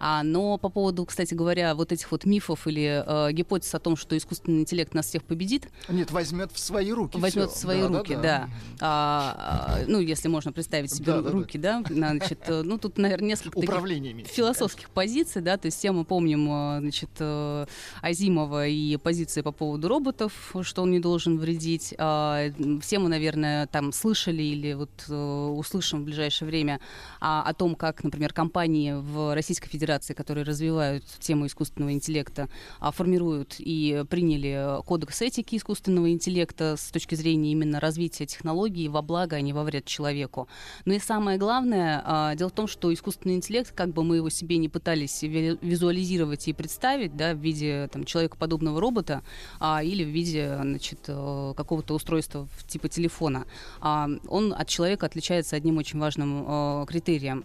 А, 0.00 0.22
но 0.22 0.56
по 0.56 0.70
поводу, 0.70 1.04
кстати 1.04 1.34
говоря, 1.34 1.74
вот 1.74 1.92
этих 1.92 2.10
вот 2.10 2.24
мифов 2.24 2.66
или 2.66 3.04
э, 3.06 3.32
гипотез 3.32 3.74
о 3.74 3.78
том, 3.78 3.96
что 3.96 4.16
искусственный 4.16 4.60
интеллект 4.62 4.94
нас 4.94 5.06
всех 5.06 5.22
победит, 5.24 5.68
Нет, 5.90 6.10
возьмет 6.10 6.50
в 6.52 6.58
свои 6.58 6.90
руки. 6.90 7.18
возьмет 7.18 7.50
в 7.50 7.56
свои 7.56 7.82
Да, 7.82 7.88
да, 7.88 7.98
руки, 7.98 8.16
да. 8.20 8.48
А, 8.80 9.76
а, 9.78 9.84
ну, 9.86 10.00
если 10.00 10.28
можно 10.28 10.52
представить 10.52 10.90
себе 10.92 11.04
Да, 11.06 11.18
ру- 11.18 11.22
да, 11.22 11.30
да. 11.30 11.36
руки, 11.36 11.58
да, 11.58 11.82
значит, 11.88 12.40
э, 12.46 12.62
ну, 12.62 12.78
тут, 12.78 12.96
наверное, 12.96 13.28
несколько 13.28 13.60
имеется, 13.60 14.34
философских 14.34 14.88
позиций, 14.88 15.42
да, 15.42 15.58
то 15.58 15.66
есть 15.66 15.76
все 15.76 15.92
мы 15.92 16.04
помним, 16.04 16.48
э, 16.50 16.80
значит, 16.80 17.10
э, 17.18 17.66
Азимова 18.00 18.66
и 18.66 18.96
позиции 18.96 19.42
по 19.42 19.52
поводу 19.52 19.88
роботов, 19.88 20.54
что 20.62 20.82
он 20.82 20.92
не 20.92 21.00
должен 21.00 21.38
вредить. 21.38 21.94
А, 21.98 22.48
Все 22.80 22.98
мы, 22.98 23.08
наверное, 23.10 23.66
там 23.66 23.92
слышали 23.92 24.42
или 24.42 24.72
вот 24.72 24.90
э, 25.08 25.14
услышим 25.14 26.00
в 26.00 26.04
ближайшее 26.04 26.48
время 26.48 26.80
а, 27.20 27.42
о 27.42 27.52
том, 27.52 27.74
как, 27.74 28.02
например, 28.02 28.32
компании 28.32 28.92
в 28.92 29.34
Российской 29.34 29.68
Федерации, 29.68 29.89
которые 30.14 30.44
развивают 30.44 31.04
тему 31.18 31.46
искусственного 31.46 31.92
интеллекта, 31.92 32.48
а, 32.78 32.92
формируют 32.92 33.56
и 33.58 34.04
приняли 34.08 34.82
кодекс 34.84 35.22
этики 35.22 35.56
искусственного 35.56 36.10
интеллекта 36.10 36.76
с 36.76 36.90
точки 36.90 37.14
зрения 37.14 37.52
именно 37.52 37.80
развития 37.80 38.26
технологий 38.26 38.88
во 38.88 39.02
благо, 39.02 39.36
а 39.36 39.40
не 39.40 39.52
во 39.52 39.64
вред 39.64 39.84
человеку. 39.84 40.48
Ну 40.84 40.94
и 40.94 40.98
самое 40.98 41.38
главное, 41.38 42.02
а, 42.04 42.34
дело 42.34 42.50
в 42.50 42.52
том, 42.52 42.66
что 42.66 42.92
искусственный 42.92 43.34
интеллект, 43.34 43.72
как 43.74 43.92
бы 43.92 44.04
мы 44.04 44.16
его 44.16 44.30
себе 44.30 44.56
не 44.58 44.68
пытались 44.68 45.22
ви- 45.22 45.58
визуализировать 45.60 46.46
и 46.48 46.52
представить, 46.52 47.16
да, 47.16 47.34
в 47.34 47.38
виде 47.38 47.88
там, 47.92 48.04
человекоподобного 48.04 48.80
робота 48.80 49.22
а, 49.58 49.82
или 49.82 50.04
в 50.04 50.08
виде 50.08 50.56
значит, 50.60 51.00
э, 51.08 51.54
какого-то 51.56 51.94
устройства 51.94 52.48
типа 52.68 52.88
телефона, 52.88 53.46
а, 53.80 54.08
он 54.28 54.54
от 54.56 54.68
человека 54.68 55.06
отличается 55.06 55.56
одним 55.56 55.78
очень 55.78 55.98
важным 55.98 56.44
э, 56.46 56.86
критерием. 56.86 57.44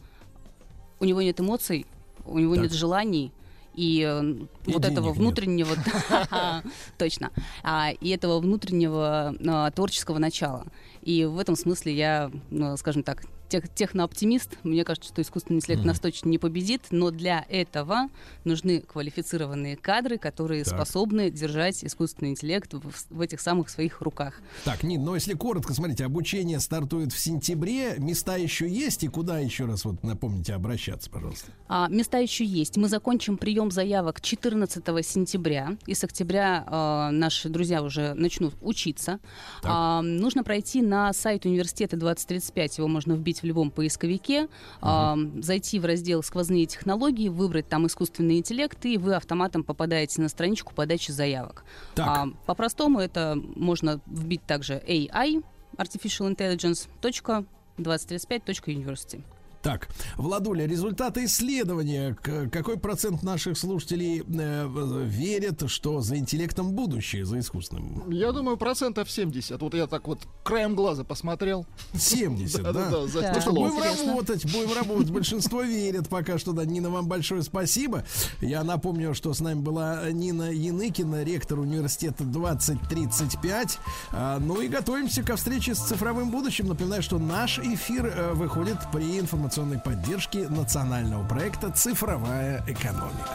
У 1.00 1.06
него 1.06 1.22
нет 1.22 1.40
эмоций, 1.40 1.86
у 2.26 2.40
него 2.40 2.56
Так. 2.56 2.64
нет 2.64 2.74
желаний, 2.74 3.32
и, 3.76 4.06
э, 4.08 4.46
И 4.66 4.74
вот 4.74 4.86
этого 4.86 5.12
внутреннего, 5.12 5.76
точно, 6.98 7.32
А, 7.64 7.92
и 7.92 8.10
этого 8.10 8.40
внутреннего 8.40 9.36
а, 9.46 9.72
творческого 9.72 10.18
начала. 10.18 10.66
И 11.02 11.26
в 11.26 11.40
этом 11.40 11.56
смысле 11.56 11.94
я, 11.94 12.32
ну, 12.50 12.78
скажем 12.78 13.04
так, 13.04 13.24
тех, 13.50 13.74
технооптимист. 13.74 14.58
Мне 14.64 14.84
кажется, 14.84 15.10
что 15.10 15.22
искусственный 15.22 15.58
интеллект 15.58 15.84
нас 15.84 16.00
точно 16.00 16.30
не 16.30 16.38
победит, 16.38 16.84
но 16.92 17.12
для 17.12 17.46
этого 17.50 18.10
нужны 18.44 18.82
квалифицированные 18.82 19.76
кадры, 19.76 20.18
которые 20.18 20.64
Так. 20.64 20.76
способны 20.76 21.30
держать 21.30 21.84
искусственный 21.84 22.32
интеллект 22.32 22.74
в, 22.74 22.92
в 23.10 23.22
этих 23.22 23.42
самых 23.42 23.70
своих 23.70 24.02
руках. 24.02 24.36
Так, 24.64 24.84
Нин, 24.84 25.04
но 25.04 25.16
если 25.16 25.34
коротко, 25.34 25.74
смотрите, 25.74 26.06
обучение 26.06 26.60
стартует 26.60 27.12
в 27.12 27.20
сентябре, 27.20 27.96
места 27.98 28.38
еще 28.38 28.70
есть, 28.70 29.04
и 29.04 29.08
куда 29.08 29.40
еще 29.40 29.66
раз, 29.66 29.86
вот 29.86 30.04
напомните, 30.04 30.54
обращаться, 30.54 31.10
пожалуйста. 31.10 31.52
А, 31.68 31.88
места 31.90 32.20
еще 32.20 32.46
есть. 32.46 32.78
Мы 32.78 32.88
закончим 32.90 33.38
прием 33.38 33.56
прием 33.56 33.72
заявок 33.72 34.20
14 34.20 34.84
сентября, 35.06 35.78
и 35.86 35.94
с 35.94 36.04
октября 36.04 36.66
э, 36.68 37.12
наши 37.12 37.48
друзья 37.48 37.82
уже 37.82 38.14
начнут 38.14 38.54
учиться. 38.62 39.20
А, 39.64 40.02
нужно 40.02 40.44
пройти 40.44 40.82
на 40.82 41.14
сайт 41.14 41.46
университета 41.46 41.96
2035, 41.96 42.80
его 42.80 42.90
можно 42.90 43.14
вбить 43.14 43.35
в 43.42 43.46
любом 43.46 43.72
поисковике, 43.72 44.48
а, 44.82 45.18
зайти 45.40 45.80
в 45.80 45.86
раздел 45.86 46.24
«Сквозные 46.24 46.66
технологии», 46.66 47.30
выбрать 47.30 47.68
там 47.68 47.88
искусственный 47.88 48.38
интеллект, 48.38 48.84
и 48.86 48.98
вы 48.98 49.16
автоматом 49.16 49.64
попадаете 49.64 50.22
на 50.22 50.30
страничку 50.30 50.74
подачи 50.74 51.12
заявок. 51.12 51.64
Так. 51.96 52.08
А, 52.08 52.28
по-простому 52.46 53.00
это 53.00 53.38
можно 53.56 54.00
вбить 54.06 54.46
также 54.46 54.82
AI, 54.88 55.44
artificial 55.78 56.34
intelligence, 56.34 56.88
точка, 57.02 57.46
2035.university. 57.78 59.24
Так, 59.66 59.90
Владуля, 60.16 60.68
результаты 60.68 61.26
исследования. 61.26 62.16
Какой 62.52 62.78
процент 62.78 63.24
наших 63.24 63.58
слушателей 63.58 64.22
э, 64.22 65.06
верят, 65.08 65.64
что 65.72 66.02
за 66.02 66.18
интеллектом 66.18 66.74
будущее, 66.74 67.26
за 67.26 67.40
искусственным? 67.40 68.12
Я 68.12 68.32
думаю, 68.32 68.58
процентов 68.58 69.10
70. 69.10 69.60
Вот 69.60 69.74
я 69.74 69.88
так 69.88 70.08
вот 70.08 70.20
краем 70.44 70.76
глаза 70.76 71.04
посмотрел. 71.04 71.66
70, 71.98 72.62
да? 72.62 72.74
Да-да-да, 72.74 73.08
за 73.08 73.22
Так. 73.22 73.36
Ну 73.38 73.42
что, 73.42 73.52
будем 73.54 74.08
работать, 74.08 74.54
будем 74.54 74.74
работать. 74.76 75.10
Большинство 75.10 75.64
верят 75.64 76.10
пока 76.10 76.38
что. 76.38 76.52
Да, 76.52 76.64
Нина, 76.64 76.92
вам 76.92 77.08
большое 77.08 77.42
спасибо. 77.42 78.06
Я 78.42 78.64
напомню, 78.64 79.16
что 79.16 79.34
с 79.34 79.40
нами 79.40 79.62
была 79.62 80.12
Нина 80.12 80.52
Яныкина, 80.52 81.24
ректор 81.24 81.58
университета 81.58 82.24
2035. 82.24 83.80
А, 84.12 84.38
ну 84.38 84.62
и 84.62 84.68
готовимся 84.68 85.24
ко 85.24 85.38
встрече 85.38 85.74
с 85.74 85.80
цифровым 85.80 86.30
будущим. 86.30 86.68
Напоминаю, 86.68 87.02
что 87.02 87.18
наш 87.18 87.58
эфир 87.58 88.06
э, 88.06 88.34
выходит 88.34 88.78
при 88.94 89.18
информационной 89.56 89.80
поддержке 89.80 90.50
национального 90.50 91.26
проекта 91.26 91.72
«Цифровая 91.72 92.62
экономика». 92.68 93.26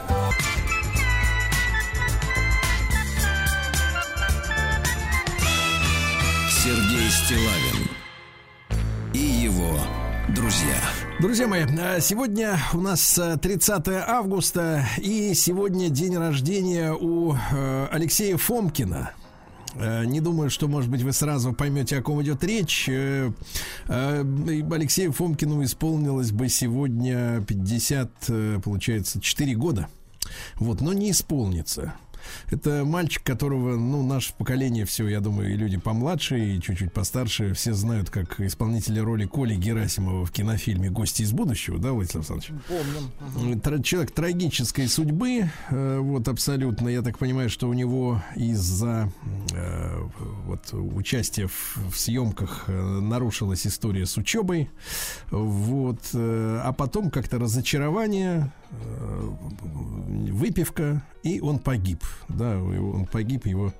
Сергей 6.63 7.09
Стилавин 7.09 7.89
и 9.13 9.17
его 9.17 9.79
друзья. 10.29 10.75
Друзья 11.19 11.47
мои, 11.47 11.65
э, 11.65 11.99
сегодня 12.01 12.59
у 12.73 12.81
нас 12.81 13.17
э, 13.17 13.37
30 13.37 13.87
августа, 14.07 14.85
и 14.97 15.33
сегодня 15.33 15.89
день 15.89 16.17
рождения 16.17 16.93
у 16.93 17.33
э, 17.33 17.87
Алексея 17.91 18.37
Фомкина. 18.37 19.11
Э, 19.75 20.05
Не 20.05 20.21
думаю, 20.21 20.49
что, 20.49 20.67
может 20.67 20.89
быть, 20.89 21.01
вы 21.01 21.13
сразу 21.13 21.53
поймете, 21.53 21.97
о 21.97 22.01
ком 22.01 22.21
идет 22.21 22.43
речь. 22.43 22.87
Э, 22.89 23.31
э, 23.87 24.23
Алексею 24.71 25.11
Фомкину 25.11 25.63
исполнилось 25.63 26.31
бы 26.31 26.49
сегодня 26.49 27.41
50, 27.47 28.11
э, 28.29 28.59
получается, 28.63 29.21
4 29.21 29.55
года. 29.55 29.87
Вот, 30.55 30.81
но 30.81 30.93
не 30.93 31.11
исполнится. 31.11 31.93
Это 32.49 32.83
мальчик, 32.85 33.23
которого, 33.23 33.75
ну, 33.77 34.05
наше 34.05 34.33
поколение 34.33 34.85
все, 34.85 35.07
я 35.07 35.19
думаю, 35.19 35.53
и 35.53 35.57
люди 35.57 35.77
помладше, 35.77 36.39
и 36.39 36.61
чуть-чуть 36.61 36.93
постарше, 36.93 37.53
все 37.53 37.73
знают, 37.73 38.09
как 38.09 38.39
исполнителя 38.39 39.03
роли 39.03 39.25
Коли 39.25 39.55
Герасимова 39.55 40.25
в 40.25 40.31
кинофильме 40.31 40.89
«Гости 40.89 41.23
из 41.23 41.31
будущего», 41.31 41.77
да, 41.79 41.91
Владислав 41.91 42.29
Александрович? 42.29 42.63
Помним. 42.67 43.59
Тра- 43.61 43.81
Человек 43.81 44.11
трагической 44.11 44.87
судьбы, 44.87 45.49
э, 45.69 45.99
вот 45.99 46.27
абсолютно. 46.27 46.87
Я 46.89 47.01
так 47.01 47.17
понимаю, 47.17 47.49
что 47.49 47.67
у 47.67 47.73
него 47.73 48.21
из-за 48.35 49.11
э, 49.53 50.01
вот 50.45 50.73
участия 50.73 51.47
в, 51.47 51.77
в 51.91 51.97
съемках 51.97 52.65
э, 52.67 52.81
нарушилась 52.99 53.65
история 53.67 54.05
с 54.05 54.17
учебой, 54.17 54.69
вот. 55.29 55.99
э, 56.13 56.61
а 56.63 56.73
потом 56.73 57.09
как-то 57.09 57.39
разочарование, 57.39 58.51
э, 58.59 58.60
выпивка, 60.31 61.03
и 61.23 61.39
он 61.39 61.59
погиб. 61.59 62.03
Да, 62.29 62.57
он 62.57 63.05
погиб, 63.05 63.45
его 63.45 63.73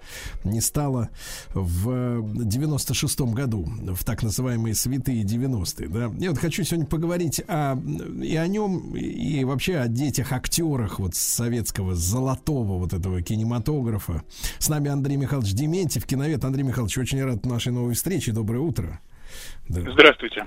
не 0.43 0.61
стало 0.61 1.09
в 1.53 1.89
96-м 1.89 3.31
году, 3.33 3.65
в 3.65 4.03
так 4.03 4.23
называемые 4.23 4.75
святые 4.75 5.23
90-е. 5.23 5.87
Да. 5.87 6.11
Я 6.17 6.29
вот 6.31 6.39
хочу 6.39 6.63
сегодня 6.63 6.87
поговорить 6.87 7.41
о, 7.47 7.75
и 8.21 8.35
о 8.35 8.47
нем, 8.47 8.95
и 8.95 9.43
вообще 9.43 9.77
о 9.77 9.87
детях, 9.87 10.31
актерах 10.31 10.99
вот 10.99 11.15
советского 11.15 11.95
золотого 11.95 12.77
вот 12.77 12.93
этого 12.93 13.21
кинематографа. 13.21 14.23
С 14.59 14.69
нами 14.69 14.89
Андрей 14.89 15.17
Михайлович 15.17 15.53
Дементьев, 15.53 16.05
киновед. 16.05 16.43
Андрей 16.43 16.63
Михайлович, 16.63 16.97
очень 16.97 17.23
рад 17.23 17.45
нашей 17.45 17.71
новой 17.71 17.93
встрече. 17.93 18.31
Доброе 18.31 18.59
утро. 18.59 18.99
Да. 19.69 19.81
Здравствуйте. 19.93 20.45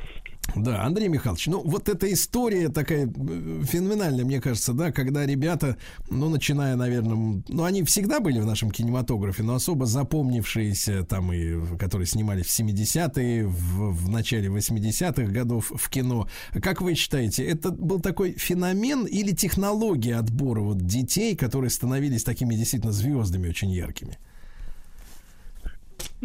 Да, 0.57 0.85
Андрей 0.85 1.09
Михайлович, 1.09 1.47
ну 1.49 1.62
вот 1.65 1.89
эта 1.89 2.12
история 2.12 2.69
такая 2.69 3.07
э, 3.07 3.62
феноменальная, 3.65 4.25
мне 4.25 4.41
кажется, 4.41 4.73
да, 4.73 4.93
когда 4.93 5.27
ребята, 5.27 5.77
ну 6.11 6.29
начиная, 6.29 6.77
наверное, 6.77 7.43
ну 7.49 7.65
они 7.65 7.83
всегда 7.83 8.21
были 8.21 8.39
в 8.39 8.47
нашем 8.47 8.71
кинематографе, 8.71 9.43
но 9.43 9.55
особо 9.55 9.87
запомнившиеся 9.87 11.05
там 11.05 11.33
и 11.33 11.77
которые 11.77 12.07
снимались 12.07 12.47
в 12.47 12.61
70-е, 12.61 13.47
в, 13.47 13.93
в 13.93 14.09
начале 14.09 14.49
80-х 14.49 15.33
годов 15.33 15.73
в 15.75 15.91
кино. 15.91 16.29
Как 16.53 16.81
вы 16.81 16.95
считаете, 16.95 17.45
это 17.45 17.71
был 17.71 18.01
такой 18.01 18.33
феномен 18.33 19.07
или 19.07 19.33
технология 19.33 20.16
отбора 20.16 20.61
вот 20.61 20.79
детей, 20.87 21.35
которые 21.37 21.71
становились 21.71 22.23
такими 22.23 22.55
действительно 22.55 22.93
звездами 22.93 23.49
очень 23.49 23.71
яркими? 23.71 24.19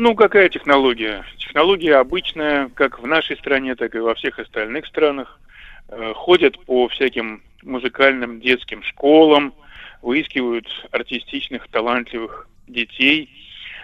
Ну, 0.02 0.16
какая 0.16 0.48
технология? 0.48 1.26
Технология 1.40 1.98
обычная, 1.98 2.70
как 2.70 3.00
в 3.00 3.06
нашей 3.06 3.36
стране, 3.36 3.76
так 3.76 3.96
и 3.96 4.00
во 4.00 4.16
всех 4.16 4.40
остальных 4.40 4.86
странах. 4.86 5.42
Э, 5.90 6.14
Ходят 6.16 6.58
по 6.64 6.88
всяким 6.88 7.44
музыкальным 7.64 8.40
детским 8.40 8.82
школам, 8.82 9.54
выискивают 10.02 10.68
артистичных, 10.92 11.68
талантливых 11.68 12.48
детей, 12.70 13.30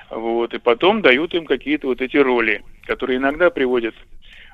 вот, 0.09 0.53
и 0.53 0.57
потом 0.57 1.01
дают 1.01 1.33
им 1.33 1.45
какие-то 1.45 1.87
вот 1.87 1.99
эти 1.99 2.15
роли, 2.15 2.63
которые 2.85 3.17
иногда 3.17 3.49
приводят 3.49 3.95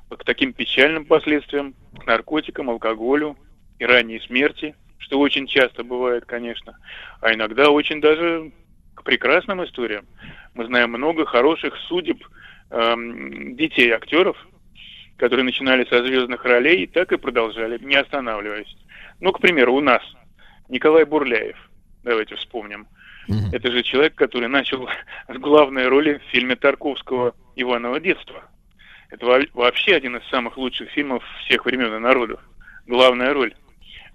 к 0.10 0.24
таким 0.24 0.54
печальным 0.54 1.06
последствиям, 1.06 1.76
к 1.96 2.08
наркотикам, 2.08 2.72
алкоголю 2.72 3.38
и 3.78 3.86
ранней 3.86 4.20
смерти, 4.22 4.74
что 4.98 5.20
очень 5.20 5.46
часто 5.46 5.84
бывает, 5.84 6.26
конечно, 6.26 6.76
а 7.22 7.32
иногда 7.32 7.70
очень 7.70 8.02
даже 8.02 8.52
к 9.02 9.04
прекрасным 9.04 9.64
историям. 9.66 10.06
Мы 10.54 10.66
знаем 10.66 10.92
много 10.92 11.26
хороших 11.26 11.76
судеб 11.88 12.24
эм, 12.70 13.56
детей 13.56 13.90
актеров, 13.92 14.38
которые 15.18 15.44
начинали 15.44 15.86
со 15.86 16.04
звездных 16.06 16.46
ролей 16.46 16.84
и 16.84 16.88
так 16.88 17.12
и 17.12 17.18
продолжали, 17.18 17.78
не 17.84 17.96
останавливаясь. 17.96 18.76
Ну, 19.20 19.32
к 19.32 19.40
примеру, 19.40 19.74
у 19.76 19.82
нас 19.82 20.02
Николай 20.70 21.04
Бурляев, 21.06 21.58
давайте 22.04 22.36
вспомним. 22.36 22.88
Это 23.54 23.72
же 23.72 23.82
человек, 23.84 24.16
который 24.16 24.48
начал 24.48 24.88
с 25.28 25.38
главной 25.38 25.88
роли 25.88 26.18
в 26.20 26.32
фильме 26.32 26.56
Тарковского 26.56 27.34
«Иваново 27.56 28.00
детство». 28.00 28.44
Это 29.10 29.26
во- 29.26 29.40
вообще 29.54 29.96
один 29.96 30.16
из 30.18 30.28
самых 30.30 30.58
лучших 30.58 30.90
фильмов 30.92 31.24
всех 31.46 31.66
времен 31.66 31.94
и 31.96 32.00
народов. 32.00 32.40
Главная 32.88 33.34
роль. 33.34 33.54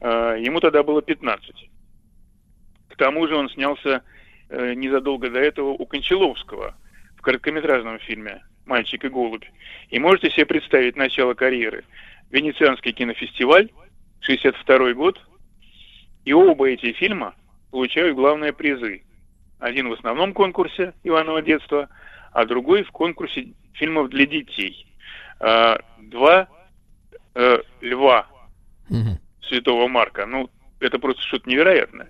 Э, 0.00 0.36
Ему 0.40 0.60
тогда 0.60 0.82
было 0.82 1.02
15. 1.02 1.70
К 2.88 2.96
тому 2.96 3.26
же 3.28 3.36
он 3.36 3.48
снялся 3.50 3.88
э, 3.90 4.00
незадолго 4.50 5.30
до 5.30 5.40
этого 5.40 5.70
у 5.70 5.86
Кончаловского 5.86 6.74
в 7.16 7.22
короткометражном 7.22 7.98
фильме 8.00 8.42
«Мальчик 8.64 9.04
и 9.04 9.08
голубь». 9.08 9.44
И 9.90 9.98
можете 9.98 10.30
себе 10.30 10.46
представить 10.46 10.96
начало 10.96 11.34
карьеры. 11.34 11.84
Венецианский 12.30 12.92
кинофестиваль, 12.92 13.70
62 14.20 14.94
год, 14.94 15.20
и 16.24 16.32
оба 16.32 16.68
эти 16.68 16.92
фильма 16.92 17.34
получают 17.70 18.16
главные 18.16 18.52
призы. 18.52 19.02
Один 19.58 19.88
в 19.88 19.92
основном 19.92 20.32
конкурсе 20.32 20.92
«Иваново 21.04 21.42
детство», 21.42 21.88
а 22.32 22.44
другой 22.44 22.82
в 22.82 22.90
конкурсе 22.90 23.54
фильмов 23.72 24.10
для 24.10 24.26
детей. 24.26 24.86
А, 25.40 25.78
Два 25.98 26.48
э, 27.34 27.58
льва 27.80 28.26
Святого 29.42 29.88
Марка. 29.88 30.26
Ну, 30.26 30.50
это 30.80 30.98
просто 30.98 31.22
что-то 31.22 31.48
невероятное. 31.48 32.08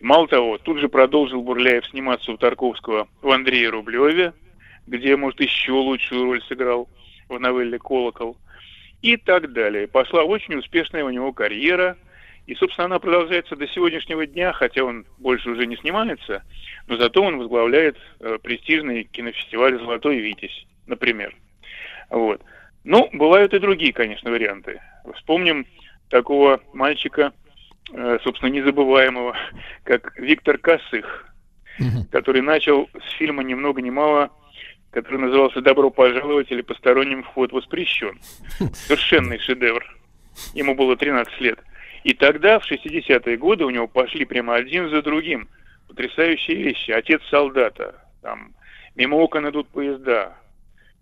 Мало 0.00 0.28
того, 0.28 0.58
тут 0.58 0.78
же 0.78 0.88
продолжил 0.88 1.42
Бурляев 1.42 1.86
сниматься 1.86 2.32
у 2.32 2.36
Тарковского 2.36 3.08
в 3.22 3.30
Андрее 3.30 3.70
Рублеве, 3.70 4.32
где, 4.86 5.16
может, 5.16 5.40
еще 5.40 5.72
лучшую 5.72 6.24
роль 6.24 6.42
сыграл 6.44 6.88
в 7.28 7.38
новелле 7.38 7.78
«Колокол». 7.78 8.36
И 9.02 9.16
так 9.16 9.52
далее. 9.52 9.86
Пошла 9.86 10.24
очень 10.24 10.56
успешная 10.56 11.04
у 11.04 11.10
него 11.10 11.32
карьера. 11.32 11.96
И, 12.46 12.54
собственно, 12.54 12.86
она 12.86 12.98
продолжается 12.98 13.54
до 13.54 13.68
сегодняшнего 13.68 14.26
дня, 14.26 14.52
хотя 14.52 14.82
он 14.82 15.04
больше 15.18 15.50
уже 15.50 15.66
не 15.66 15.76
снимается, 15.76 16.42
но 16.86 16.96
зато 16.96 17.22
он 17.22 17.36
возглавляет 17.38 17.96
э, 18.20 18.38
престижный 18.42 19.04
кинофестиваль 19.04 19.78
«Золотой 19.78 20.16
Витязь», 20.18 20.66
например. 20.86 21.36
Вот. 22.08 22.40
Ну, 22.84 23.10
бывают 23.12 23.52
и 23.52 23.58
другие, 23.58 23.92
конечно, 23.92 24.30
варианты. 24.30 24.80
Вспомним 25.14 25.66
такого 26.08 26.60
мальчика, 26.72 27.34
собственно, 28.22 28.50
незабываемого, 28.50 29.36
как 29.84 30.18
Виктор 30.18 30.58
Косых, 30.58 31.26
который 32.10 32.42
начал 32.42 32.88
с 32.92 33.12
фильма 33.12 33.42
ни 33.42 33.54
много 33.54 33.82
ни 33.82 33.90
мало, 33.90 34.30
который 34.90 35.20
назывался 35.20 35.60
«Добро 35.60 35.90
пожаловать» 35.90 36.50
или 36.50 36.62
«Посторонним 36.62 37.22
вход 37.22 37.52
воспрещен». 37.52 38.18
Совершенный 38.72 39.38
шедевр. 39.38 39.84
Ему 40.54 40.74
было 40.74 40.96
13 40.96 41.40
лет. 41.40 41.58
И 42.04 42.14
тогда, 42.14 42.58
в 42.58 42.70
60-е 42.70 43.36
годы, 43.36 43.64
у 43.64 43.70
него 43.70 43.86
пошли 43.86 44.24
прямо 44.24 44.54
один 44.54 44.88
за 44.88 45.02
другим 45.02 45.48
потрясающие 45.88 46.56
вещи. 46.56 46.90
Отец 46.90 47.20
солдата, 47.30 48.02
там, 48.22 48.54
мимо 48.94 49.16
окон 49.16 49.48
идут 49.48 49.68
поезда. 49.68 50.36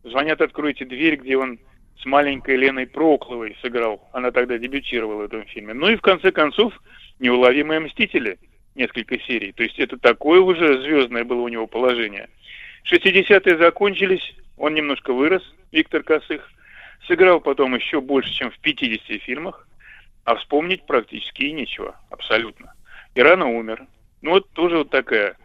Звонят, 0.04 0.40
откройте 0.40 0.84
дверь, 0.84 1.16
где 1.16 1.36
он 1.36 1.58
с 2.00 2.04
маленькой 2.04 2.56
Леной 2.56 2.86
Прокловой 2.86 3.56
сыграл. 3.62 4.08
Она 4.12 4.30
тогда 4.30 4.58
дебютировала 4.58 5.22
в 5.22 5.24
этом 5.24 5.44
фильме. 5.46 5.74
Ну 5.74 5.88
и 5.88 5.96
в 5.96 6.02
конце 6.02 6.30
концов, 6.30 6.72
«Неуловимые 7.18 7.80
мстители» 7.80 8.38
несколько 8.74 9.18
серий. 9.20 9.52
То 9.52 9.62
есть 9.62 9.78
это 9.78 9.98
такое 9.98 10.40
уже 10.40 10.82
звездное 10.82 11.24
было 11.24 11.40
у 11.40 11.48
него 11.48 11.66
положение. 11.66 12.28
60-е 12.84 13.58
закончились, 13.58 14.34
он 14.56 14.74
немножко 14.74 15.12
вырос, 15.12 15.42
Виктор 15.72 16.02
Косых. 16.02 16.50
Сыграл 17.06 17.40
потом 17.40 17.74
еще 17.74 18.00
больше, 18.00 18.32
чем 18.32 18.50
в 18.50 18.58
50 18.58 19.22
фильмах, 19.22 19.68
а 20.24 20.36
вспомнить 20.36 20.84
практически 20.86 21.42
и 21.42 21.52
нечего, 21.52 21.96
абсолютно. 22.10 22.74
И 23.14 23.20
рано 23.20 23.46
умер. 23.46 23.86
Ну 24.22 24.32
вот 24.32 24.50
тоже 24.50 24.78
вот 24.78 24.90
такая 24.90 25.36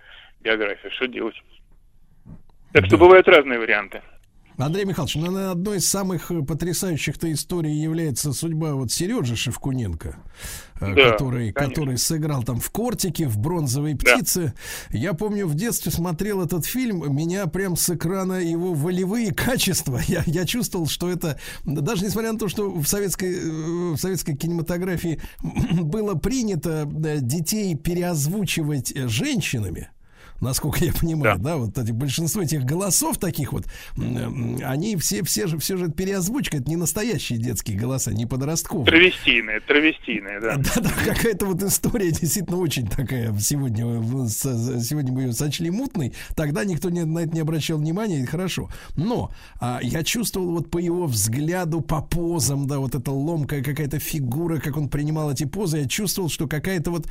биография, 0.42 0.90
что 0.90 1.08
делать. 1.08 1.42
Так 2.74 2.86
что 2.86 2.98
бывают 2.98 3.28
разные 3.28 3.60
варианты. 3.60 4.02
Андрей 4.58 4.86
Михайлович, 4.86 5.16
ну, 5.16 5.22
наверное, 5.22 5.52
одной 5.52 5.78
из 5.78 5.88
самых 5.88 6.32
э, 6.32 6.42
потрясающих-то 6.42 7.32
историй 7.32 7.74
является 7.74 8.34
судьба 8.34 8.74
вот 8.74 8.92
Сережи 8.92 9.36
Шевкуненко, 9.36 10.18
э, 10.80 10.96
Да, 10.96 11.12
который, 11.12 11.52
конечно. 11.52 11.76
который 11.76 11.98
сыграл 11.98 12.44
там 12.44 12.60
в 12.60 12.70
«Кортике», 12.70 13.28
в 13.28 13.38
«Бронзовой 13.38 13.96
птице». 13.96 14.54
Я 14.90 15.14
помню, 15.14 15.48
в 15.48 15.56
детстве 15.56 15.92
смотрел 15.92 16.42
этот 16.42 16.66
фильм, 16.66 17.16
меня 17.16 17.48
прям 17.48 17.76
с 17.76 17.90
экрана 17.90 18.34
его 18.34 18.74
волевые 18.74 19.34
качества, 19.34 20.00
я, 20.08 20.24
я 20.26 20.46
чувствовал, 20.46 20.88
что 20.88 21.10
это, 21.10 21.40
даже 21.66 22.06
несмотря 22.06 22.34
на 22.34 22.40
то, 22.40 22.48
что 22.48 22.72
в 22.72 22.86
советской, 22.88 23.34
э, 23.34 23.94
в 23.94 23.98
советской 23.98 24.36
кинематографии 24.36 25.20
было 25.82 26.16
принято 26.16 26.88
детей 26.88 27.76
переозвучивать 27.76 28.94
женщинами, 28.96 29.90
насколько 30.42 30.84
я 30.84 30.92
понимаю, 30.94 31.40
да, 31.40 31.58
вот 31.58 31.78
эти, 31.78 31.92
большинство 31.92 32.42
этих 32.42 32.64
голосов 32.64 33.18
таких 33.18 33.54
вот, 33.54 33.66
они 33.96 34.98
все, 34.98 35.24
все 35.24 35.48
же, 35.48 35.58
все 35.60 35.78
же 35.78 35.90
переозвучка, 35.90 36.58
это 36.58 36.70
не 36.70 36.76
настоящие 36.76 37.40
детские 37.40 37.78
голоса, 37.78 38.12
не 38.12 38.26
подростковые. 38.26 38.86
Травестийные, 38.88 39.60
травестийные, 39.62 40.40
да. 40.40 40.58
Да, 40.76 40.82
да, 40.82 40.92
какая-то 41.06 41.46
вот 41.46 41.62
история 41.64 42.12
действительно 42.12 42.58
очень 42.58 42.88
такая 42.88 43.38
сегодня, 43.40 43.86
э, 43.86 44.28
с- 44.28 44.88
сегодня 44.88 45.12
мы 45.12 45.22
ее 45.24 45.34
сочли 45.34 45.70
мутной, 45.70 46.14
тогда 46.36 46.64
никто 46.64 46.90
не, 46.90 47.04
на 47.06 47.20
это 47.20 47.34
не 47.34 47.42
обращал 47.42 47.78
внимания, 47.78 48.22
и 48.22 48.26
хорошо. 48.26 48.70
Но 48.96 49.32
а, 49.60 49.80
я 49.82 50.04
чувствовал 50.04 50.52
вот 50.52 50.72
по 50.72 50.78
его 50.78 51.06
взгляду, 51.08 51.82
по 51.82 52.02
позам, 52.02 52.68
да, 52.68 52.80
вот 52.80 52.96
эта 52.96 53.12
ломкая 53.12 53.64
какая-то 53.64 54.00
фигура, 54.00 54.60
как 54.60 54.78
он 54.78 54.90
принимал 54.90 55.32
эти 55.32 55.44
позы, 55.46 55.80
я 55.80 55.88
чувствовал, 55.88 56.30
что 56.30 56.48
какая-то 56.48 56.92
вот 56.92 57.08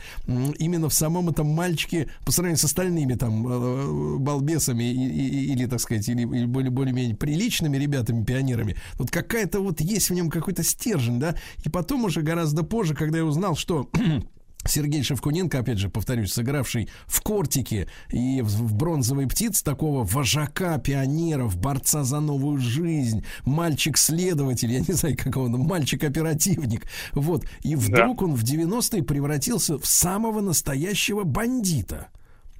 именно 0.59 0.89
в 0.89 0.94
самом 0.94 1.28
этом 1.28 1.47
мальчике, 1.48 2.09
по 2.24 2.32
сравнению 2.32 2.59
с 2.59 2.65
остальными 2.65 3.15
там 3.20 3.47
э, 3.47 4.18
балбесами 4.18 4.82
и- 4.84 5.09
и- 5.09 5.52
или, 5.52 5.66
так 5.66 5.78
сказать, 5.80 6.09
или, 6.09 6.22
или 6.22 6.47
более, 6.47 6.70
более-менее 6.70 7.14
приличными 7.14 7.76
ребятами, 7.76 8.24
пионерами, 8.24 8.76
вот 8.98 9.10
какая-то 9.10 9.60
вот 9.60 9.80
есть 9.80 10.10
в 10.10 10.14
нем 10.14 10.30
какой-то 10.30 10.64
стержень, 10.64 11.20
да, 11.20 11.36
и 11.64 11.68
потом 11.68 12.05
уже 12.05 12.22
гораздо 12.22 12.62
позже, 12.64 12.94
когда 12.94 13.18
я 13.18 13.24
узнал, 13.24 13.55
что 13.56 13.88
Сергей 14.66 15.02
Шевкуненко, 15.02 15.59
опять 15.59 15.78
же, 15.78 15.88
повторюсь, 15.88 16.32
сыгравший 16.34 16.90
в 17.06 17.22
«Кортике» 17.22 17.88
и 18.10 18.42
в, 18.42 18.74
«Бронзовой 18.74 19.26
птице» 19.26 19.64
такого 19.64 20.05
вожака 20.05 20.76
пионеров, 20.78 21.56
борца 21.56 22.05
за 22.05 22.20
новую 22.20 22.59
жизнь, 22.59 23.24
мальчик-следователь, 23.44 24.70
я 24.72 24.80
не 24.80 24.92
знаю, 24.92 25.16
как 25.16 25.36
он, 25.36 25.52
мальчик-оперативник. 25.52 26.86
Вот. 27.12 27.44
И 27.62 27.74
вдруг 27.74 28.20
он 28.22 28.34
в 28.34 28.42
90-е 28.44 29.02
превратился 29.02 29.78
в 29.78 29.86
самого 29.86 30.40
настоящего 30.42 31.24
бандита. 31.24 32.09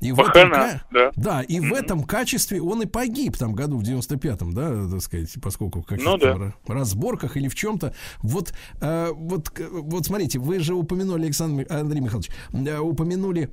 И 0.01 0.13
в 0.13 0.19
этом, 0.21 0.51
ка- 0.51 1.13
да. 1.17 1.43
и 1.43 1.61
в 1.61 1.73
этом 1.75 2.05
качестве 2.05 2.61
он 2.63 2.83
и 2.83 2.87
погиб 2.87 3.37
там 3.37 3.53
году 3.53 3.79
в 3.79 3.83
95-м, 3.83 4.53
да, 4.53 4.89
так 4.91 5.03
сказать, 5.03 5.31
поскольку 5.43 5.83
в 5.83 5.87
каких-то 5.87 6.11
Ну 6.13 6.17
да. 6.19 6.33
ра- 6.35 6.53
разборках 6.67 7.37
или 7.37 7.49
в 7.49 7.55
чем-то. 7.55 7.95
Вот, 8.23 8.53
э, 8.81 9.11
вот, 9.15 9.53
вот 9.71 10.07
смотрите, 10.07 10.39
вы 10.39 10.59
же 10.61 10.75
упомянули, 10.75 11.25
Александр, 11.25 11.67
Андрей 11.69 12.01
Михайлович, 12.01 12.31
э, 12.53 12.79
упомянули 12.79 13.51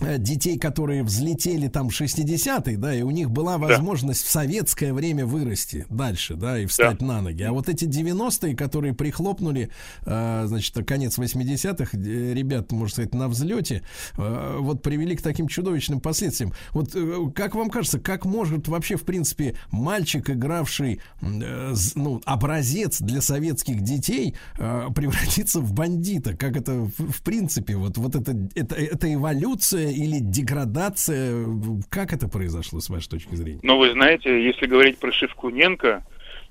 детей, 0.00 0.58
которые 0.58 1.02
взлетели 1.02 1.68
там 1.68 1.88
в 1.88 2.00
60-е, 2.00 2.76
да, 2.76 2.94
и 2.94 3.02
у 3.02 3.10
них 3.10 3.30
была 3.30 3.58
возможность 3.58 4.24
в 4.24 4.30
советское 4.30 4.92
время 4.92 5.24
вырасти 5.24 5.86
дальше, 5.88 6.34
да, 6.34 6.58
и 6.58 6.66
встать 6.66 7.00
на 7.00 7.22
ноги. 7.22 7.42
А 7.42 7.52
вот 7.52 7.68
эти 7.68 7.84
90-е, 7.84 8.54
которые 8.54 8.94
прихлопнули, 8.94 9.70
э, 10.04 10.44
значит, 10.46 10.76
конец 10.86 11.18
80-х, 11.18 11.96
э, 11.96 12.34
ребят, 12.34 12.72
можно 12.72 12.92
сказать, 12.92 13.14
на 13.14 13.28
взлете, 13.28 13.82
э, 14.18 14.56
вот 14.60 14.82
привели 14.82 15.16
к 15.16 15.22
таким 15.22 15.48
чудовищным 15.48 16.00
последствиям. 16.00 16.52
Вот 16.72 16.90
э, 16.94 17.30
как 17.34 17.54
вам 17.54 17.70
кажется, 17.70 17.98
как 17.98 18.26
может 18.26 18.68
вообще, 18.68 18.96
в 18.96 19.04
принципе, 19.04 19.56
мальчик, 19.70 20.28
игравший, 20.28 21.00
э, 21.22 21.74
ну, 21.94 22.20
образец 22.24 23.00
для 23.00 23.22
советских 23.22 23.80
детей, 23.80 24.34
э, 24.58 24.88
превратиться 24.94 25.60
в 25.60 25.72
бандита? 25.72 26.36
Как 26.36 26.56
это, 26.56 26.72
в, 26.72 27.12
в 27.12 27.22
принципе, 27.22 27.76
вот, 27.76 27.96
вот 27.96 28.14
это, 28.14 28.36
это, 28.54 28.74
это 28.74 29.12
эволюция 29.12 29.85
или 29.90 30.18
деградация? 30.20 31.46
Как 31.90 32.12
это 32.12 32.28
произошло, 32.28 32.80
с 32.80 32.88
вашей 32.88 33.08
точки 33.08 33.34
зрения? 33.34 33.60
Но 33.62 33.78
вы 33.78 33.92
знаете, 33.92 34.44
если 34.44 34.66
говорить 34.66 34.98
про 34.98 35.12
Шевкуненко, 35.12 36.04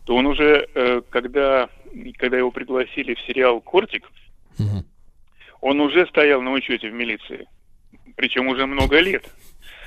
то 0.06 0.16
он 0.16 0.26
уже, 0.28 0.68
э, 0.74 1.02
когда, 1.10 1.70
когда 2.18 2.38
его 2.38 2.52
пригласили 2.52 3.16
в 3.16 3.22
сериал 3.22 3.62
«Кортик», 3.62 4.10
он 5.62 5.82
уже 5.82 6.06
стоял 6.08 6.42
на 6.42 6.52
учете 6.52 6.90
в 6.90 6.94
милиции. 6.94 7.48
Причем 8.16 8.48
уже 8.48 8.66
много 8.66 9.00
лет. 9.00 9.26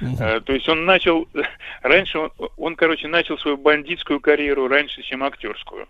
Э, 0.01 0.41
То 0.41 0.53
есть 0.53 0.69
он 0.69 0.85
начал... 0.85 1.29
Раньше 1.83 2.19
он, 2.19 2.31
он, 2.57 2.77
короче, 2.77 3.09
начал 3.09 3.39
свою 3.39 3.57
бандитскую 3.57 4.21
карьеру 4.21 4.69
раньше, 4.69 5.03
чем 5.03 5.23
актерскую. 5.23 5.87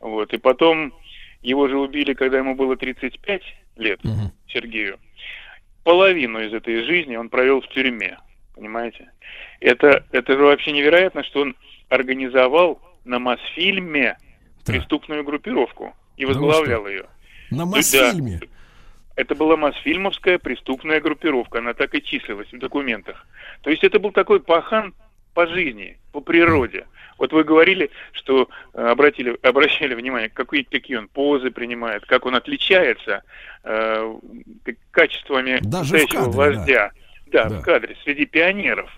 Вот. 0.00 0.32
И 0.32 0.38
потом 0.38 0.92
его 1.42 1.68
же 1.68 1.78
убили, 1.78 2.14
когда 2.14 2.38
ему 2.38 2.54
было 2.54 2.76
35 2.76 3.42
лет, 3.76 4.00
Сергею. 4.48 4.98
Половину 5.84 6.40
из 6.40 6.52
этой 6.52 6.84
жизни 6.84 7.16
он 7.16 7.28
провел 7.28 7.60
в 7.60 7.68
тюрьме. 7.68 8.18
Понимаете? 8.54 9.10
Это, 9.60 10.04
это 10.12 10.32
же 10.34 10.42
вообще 10.42 10.72
невероятно, 10.72 11.24
что 11.24 11.40
он 11.42 11.56
организовал 11.88 12.80
на 13.04 13.18
Мосфильме 13.18 14.18
преступную 14.66 15.24
группировку 15.24 15.94
и 16.16 16.26
Да 16.26 16.32
вы 16.32 16.34
возглавлял 16.34 16.82
что? 16.82 16.90
ее. 16.90 17.04
На 17.50 17.58
Да. 17.58 17.66
Мосфильме? 17.66 18.40
Это 19.16 19.34
была 19.34 19.56
Мосфильмовская 19.56 20.38
преступная 20.38 21.00
группировка, 21.00 21.58
она 21.58 21.74
так 21.74 21.94
и 21.94 22.02
числилась 22.02 22.50
в 22.52 22.58
документах. 22.58 23.26
То 23.62 23.70
есть 23.70 23.84
это 23.84 23.98
был 23.98 24.12
такой 24.12 24.40
пахан 24.40 24.94
по 25.40 25.46
жизни, 25.46 25.96
по 26.12 26.20
природе. 26.20 26.86
Вот 27.16 27.32
вы 27.32 27.44
говорили, 27.44 27.90
что 28.12 28.50
э, 28.74 28.86
обратили, 28.86 29.38
обращали 29.42 29.94
внимание, 29.94 30.28
какие, 30.28 30.64
какие 30.64 30.98
он 30.98 31.08
позы 31.08 31.50
принимает, 31.50 32.04
как 32.04 32.26
он 32.26 32.34
отличается 32.34 33.22
э, 33.64 34.14
качествами 34.90 35.58
Даже 35.62 35.94
настоящего 35.94 36.24
кадре, 36.24 36.36
вождя. 36.36 36.90
Да, 37.26 37.48
Да. 37.48 37.56
в 37.56 37.62
кадре, 37.62 37.96
среди 38.04 38.26
пионеров. 38.26 38.90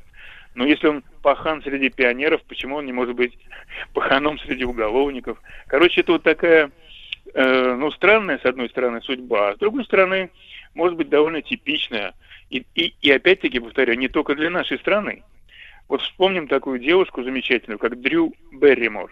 Но 0.57 0.67
если 0.67 0.89
он 0.89 1.05
пахан 1.23 1.63
среди 1.63 1.91
пионеров, 1.91 2.43
почему 2.49 2.77
он 2.77 2.87
не 2.87 2.93
может 2.93 3.15
быть 3.15 3.39
паханом 3.95 4.41
среди 4.41 4.65
уголовников? 4.65 5.41
Короче, 5.69 6.01
это 6.01 6.13
вот 6.13 6.25
такая, 6.25 6.73
э, 7.35 7.75
ну, 7.79 7.93
странная, 7.93 8.39
с 8.39 8.45
одной 8.45 8.69
стороны, 8.69 9.01
судьба, 9.03 9.51
а 9.51 9.55
с 9.55 9.59
другой 9.59 9.85
стороны, 9.85 10.31
может 10.75 10.97
быть, 10.97 11.09
довольно 11.09 11.41
типичная. 11.41 12.15
И, 12.51 12.67
и, 12.75 12.95
и 13.01 13.13
опять-таки, 13.13 13.61
повторяю, 13.61 13.97
не 13.97 14.09
только 14.09 14.35
для 14.35 14.51
нашей 14.51 14.81
страны. 14.81 15.23
Вот 15.93 16.01
вспомним 16.01 16.49
такую 16.49 16.79
девушку 16.79 17.23
замечательную, 17.23 17.79
как 17.79 18.01
Дрю 18.01 18.33
Берримор, 18.51 19.11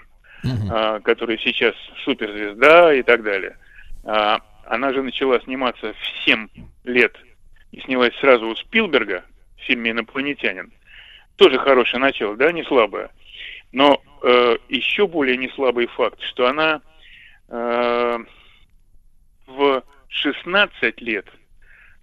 а, 0.70 0.98
которая 1.00 1.36
сейчас 1.36 1.74
суперзвезда 2.04 2.94
и 2.94 3.02
так 3.02 3.22
далее. 3.22 3.58
А, 4.02 4.40
она 4.64 4.90
же 4.94 5.02
начала 5.02 5.38
сниматься 5.40 5.92
в 5.92 6.24
7 6.24 6.48
лет 6.84 7.14
и 7.70 7.80
снялась 7.80 8.16
сразу 8.18 8.48
у 8.48 8.56
Спилберга 8.56 9.24
в 9.58 9.60
фильме 9.60 9.90
«Инопланетянин». 9.90 10.72
Тоже 11.36 11.58
хорошее 11.58 12.00
начало, 12.00 12.34
да, 12.36 12.50
не 12.50 12.64
слабое. 12.64 13.10
Но 13.72 14.02
э, 14.22 14.56
еще 14.70 15.06
более 15.06 15.36
не 15.36 15.50
слабый 15.50 15.86
факт, 15.86 16.22
что 16.22 16.46
она 16.46 16.80
э, 17.50 18.18
в 19.46 19.84
16 20.08 21.00
лет 21.02 21.26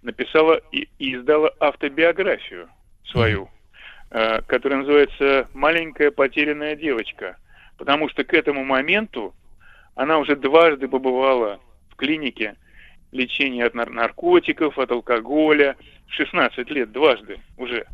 написала 0.02 0.60
и, 0.70 0.88
и 1.00 1.16
издала 1.16 1.50
автобиографию 1.58 2.68
свою, 3.06 3.50
которая 4.10 4.80
называется 4.80 5.48
«Маленькая 5.54 6.10
потерянная 6.10 6.76
девочка». 6.76 7.36
Потому 7.76 8.08
что 8.08 8.24
к 8.24 8.34
этому 8.34 8.64
моменту 8.64 9.34
она 9.94 10.18
уже 10.18 10.36
дважды 10.36 10.88
побывала 10.88 11.60
в 11.90 11.96
клинике 11.96 12.56
лечения 13.12 13.64
от 13.64 13.74
нар- 13.74 13.90
наркотиков, 13.90 14.78
от 14.78 14.90
алкоголя. 14.90 15.76
В 16.06 16.12
16 16.14 16.70
лет 16.70 16.92
дважды 16.92 17.40
уже. 17.56 17.86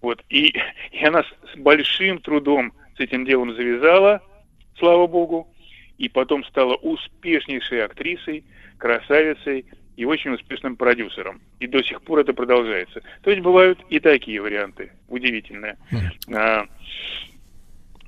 Вот. 0.00 0.22
И, 0.28 0.54
и 0.92 1.04
она 1.04 1.24
с, 1.24 1.26
с 1.52 1.56
большим 1.56 2.20
трудом 2.20 2.72
с 2.96 3.00
этим 3.00 3.24
делом 3.24 3.54
завязала, 3.54 4.22
слава 4.78 5.06
богу, 5.06 5.48
и 5.98 6.08
потом 6.08 6.44
стала 6.44 6.76
успешнейшей 6.76 7.84
актрисой, 7.84 8.44
красавицей 8.78 9.66
и 9.96 10.04
очень 10.04 10.32
успешным 10.32 10.76
продюсером. 10.76 11.40
И 11.58 11.66
до 11.66 11.82
сих 11.82 12.02
пор 12.02 12.20
это 12.20 12.32
продолжается. 12.32 13.02
То 13.22 13.30
есть 13.30 13.42
бывают 13.42 13.78
и 13.88 13.98
такие 13.98 14.40
варианты. 14.40 14.92
Удивительные. 15.08 15.76
А, 16.32 16.66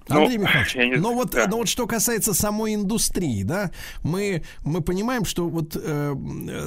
ну, 0.09 0.21
Андрей 0.23 0.39
Михайлович, 0.39 0.77
я 0.77 0.87
не 0.87 0.97
но 0.97 1.15
вот, 1.15 1.31
да. 1.31 1.47
но 1.49 1.59
вот 1.59 1.69
что 1.69 1.87
касается 1.87 2.35
самой 2.35 2.75
индустрии, 2.75 3.43
да, 3.43 3.71
мы, 4.03 4.43
мы 4.65 4.81
понимаем, 4.81 5.25
что 5.25 5.49
вот 5.49 5.77
э, 5.77 6.15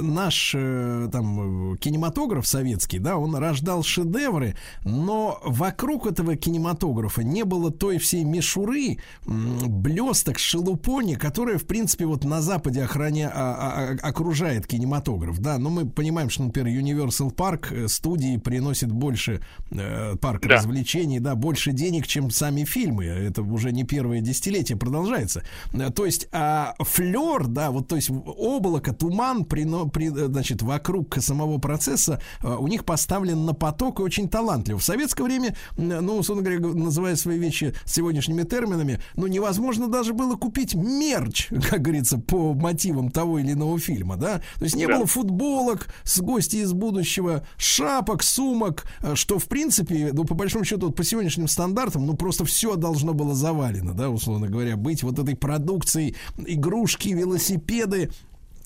наш 0.01 0.53
э, 0.55 1.09
там 1.11 1.73
э, 1.73 1.77
кинематограф 1.77 2.47
советский, 2.47 2.99
да, 2.99 3.17
он 3.17 3.35
рождал 3.35 3.83
шедевры, 3.83 4.55
но 4.85 5.39
вокруг 5.43 6.07
этого 6.07 6.35
кинематографа 6.35 7.23
не 7.23 7.43
было 7.43 7.71
той 7.71 7.97
всей 7.97 8.23
мишуры, 8.23 8.97
блесток, 9.25 10.39
шелупони, 10.39 11.15
которая, 11.15 11.57
в 11.57 11.65
принципе, 11.65 12.05
вот 12.05 12.23
на 12.23 12.41
Западе 12.41 12.83
охраня, 12.83 13.31
а- 13.33 13.97
а- 14.01 14.07
окружает 14.07 14.67
кинематограф, 14.67 15.39
да, 15.39 15.57
но 15.57 15.69
мы 15.69 15.89
понимаем, 15.89 16.29
что, 16.29 16.43
например, 16.43 16.81
Universal 16.83 17.33
Park 17.33 17.73
э, 17.73 17.87
студии 17.87 18.37
приносит 18.37 18.91
больше 18.91 19.41
э, 19.71 20.15
парк 20.21 20.41
Да. 20.47 20.55
развлечений, 20.55 21.19
да, 21.19 21.35
больше 21.35 21.71
денег, 21.71 22.07
чем 22.07 22.29
сами 22.29 22.63
фильмы. 22.65 23.30
Это 23.31 23.41
уже 23.41 23.71
не 23.71 23.83
первое 23.83 24.21
десятилетие 24.21 24.77
продолжается. 24.77 25.43
Э, 25.73 25.89
То 25.91 26.05
есть 26.05 26.27
а, 26.31 26.73
флер, 26.79 27.47
да, 27.47 27.71
вот 27.71 27.87
то 27.87 27.95
есть 27.95 28.09
облако, 28.09 28.93
туман, 28.93 29.43
прино- 29.43 29.89
при- 29.89 30.07
э, 30.11 30.27
значит, 30.27 30.61
вокруг 30.61 31.15
самого 31.19 31.57
процесса 31.57 32.21
э, 32.43 32.47
у 32.53 32.67
них 32.67 32.85
поставлен 32.85 33.45
на 33.45 33.53
поток 33.53 33.99
и 33.99 34.03
очень 34.03 34.27
талантливо. 34.29 34.79
В 34.79 34.83
советское 34.83 35.23
время, 35.23 35.55
ну, 35.77 36.17
условно 36.17 36.43
говоря, 36.43 36.59
называя 36.59 37.15
свои 37.15 37.37
вещи 37.39 37.73
сегодняшними 37.85 38.43
терминами, 38.43 38.99
ну, 39.15 39.27
невозможно 39.27 39.87
даже 39.87 40.13
было 40.13 40.35
купить 40.35 40.75
мерч, 40.75 41.47
как 41.69 41.81
говорится, 41.81 42.17
по 42.17 42.53
мотивам 42.53 43.09
того 43.11 43.39
или 43.39 43.53
иного 43.53 43.79
фильма, 43.79 44.17
да. 44.17 44.41
То 44.57 44.63
есть 44.65 44.75
не 44.75 44.85
Да. 44.87 44.97
было 44.97 45.05
футболок 45.05 45.87
с 46.03 46.19
гости 46.19 46.57
из 46.57 46.73
будущего, 46.73 47.43
шапок, 47.57 48.23
сумок, 48.23 48.85
что 49.13 49.39
в 49.39 49.45
принципе, 49.45 50.09
ну 50.13 50.25
по 50.25 50.35
большому 50.35 50.65
счету 50.65 50.87
вот 50.87 50.95
по 50.95 51.03
сегодняшним 51.03 51.47
стандартам, 51.47 52.05
ну 52.05 52.15
просто 52.15 52.43
все 52.45 52.75
должно 52.75 53.13
было 53.13 53.20
завалено, 53.33 53.93
да, 53.93 54.09
условно 54.09 54.47
говоря, 54.47 54.77
быть 54.77 55.03
вот 55.03 55.19
этой 55.19 55.35
продукцией, 55.35 56.15
игрушки, 56.37 57.09
велосипеды. 57.09 58.09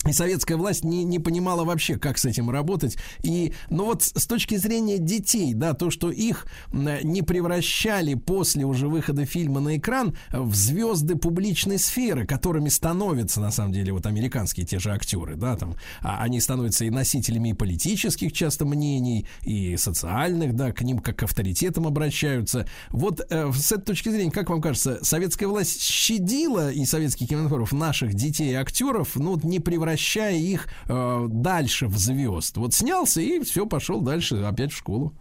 И 0.05 0.13
советская 0.13 0.57
власть 0.57 0.83
не, 0.83 1.03
не 1.03 1.19
понимала 1.19 1.63
вообще, 1.63 1.97
как 1.97 2.17
с 2.17 2.25
этим 2.25 2.49
работать. 2.49 2.97
И, 3.23 3.53
ну 3.69 3.85
вот 3.85 4.03
с 4.03 4.27
точки 4.27 4.55
зрения 4.55 4.97
детей, 4.97 5.53
да, 5.53 5.73
то, 5.73 5.89
что 5.89 6.11
их 6.11 6.45
не 6.71 7.21
превращали 7.21 8.13
после 8.13 8.65
уже 8.65 8.87
выхода 8.87 9.25
фильма 9.25 9.59
на 9.59 9.77
экран 9.77 10.15
в 10.31 10.53
звезды 10.53 11.15
публичной 11.15 11.79
сферы, 11.79 12.25
которыми 12.25 12.69
становятся, 12.69 13.41
на 13.41 13.51
самом 13.51 13.73
деле, 13.73 13.93
вот 13.93 14.05
американские 14.05 14.65
те 14.65 14.79
же 14.79 14.91
актеры, 14.91 15.35
да, 15.35 15.55
там, 15.55 15.75
а 16.01 16.21
они 16.21 16.39
становятся 16.39 16.85
и 16.85 16.89
носителями 16.89 17.53
политических 17.53 18.31
часто 18.31 18.65
мнений, 18.65 19.25
и 19.43 19.77
социальных, 19.77 20.55
да, 20.55 20.71
к 20.71 20.81
ним 20.81 20.99
как 20.99 21.17
к 21.17 21.23
авторитетам 21.23 21.87
обращаются. 21.87 22.67
Вот 22.89 23.25
э, 23.29 23.51
с 23.53 23.71
этой 23.71 23.85
точки 23.85 24.09
зрения, 24.09 24.31
как 24.31 24.49
вам 24.49 24.61
кажется, 24.61 24.99
советская 25.01 25.47
власть 25.47 25.81
щадила 25.81 26.71
и 26.71 26.85
советский 26.85 27.25
кинематограф 27.25 27.71
наших 27.71 28.13
детей 28.13 28.51
и 28.51 28.55
актеров, 28.55 29.15
ну, 29.15 29.33
вот 29.33 29.43
не 29.43 29.59
превращая 29.95 30.33
их 30.35 30.67
э, 30.89 31.25
дальше 31.29 31.87
в 31.87 31.95
звезд. 31.95 32.57
Вот 32.57 32.73
снялся 32.73 33.21
и 33.21 33.39
все, 33.41 33.65
пошел 33.65 34.01
дальше 34.01 34.35
опять 34.43 34.73
в 34.73 34.77
школу. 34.77 35.13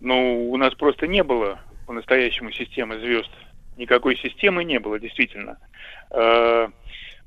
Ну, 0.00 0.50
у 0.50 0.56
нас 0.56 0.74
просто 0.74 1.08
не 1.08 1.24
было 1.24 1.58
по-настоящему 1.86 2.52
системы 2.52 3.00
звезд. 3.00 3.30
Никакой 3.76 4.16
системы 4.16 4.62
не 4.64 4.78
было, 4.78 4.98
действительно. 5.00 5.58
Э, 6.10 6.68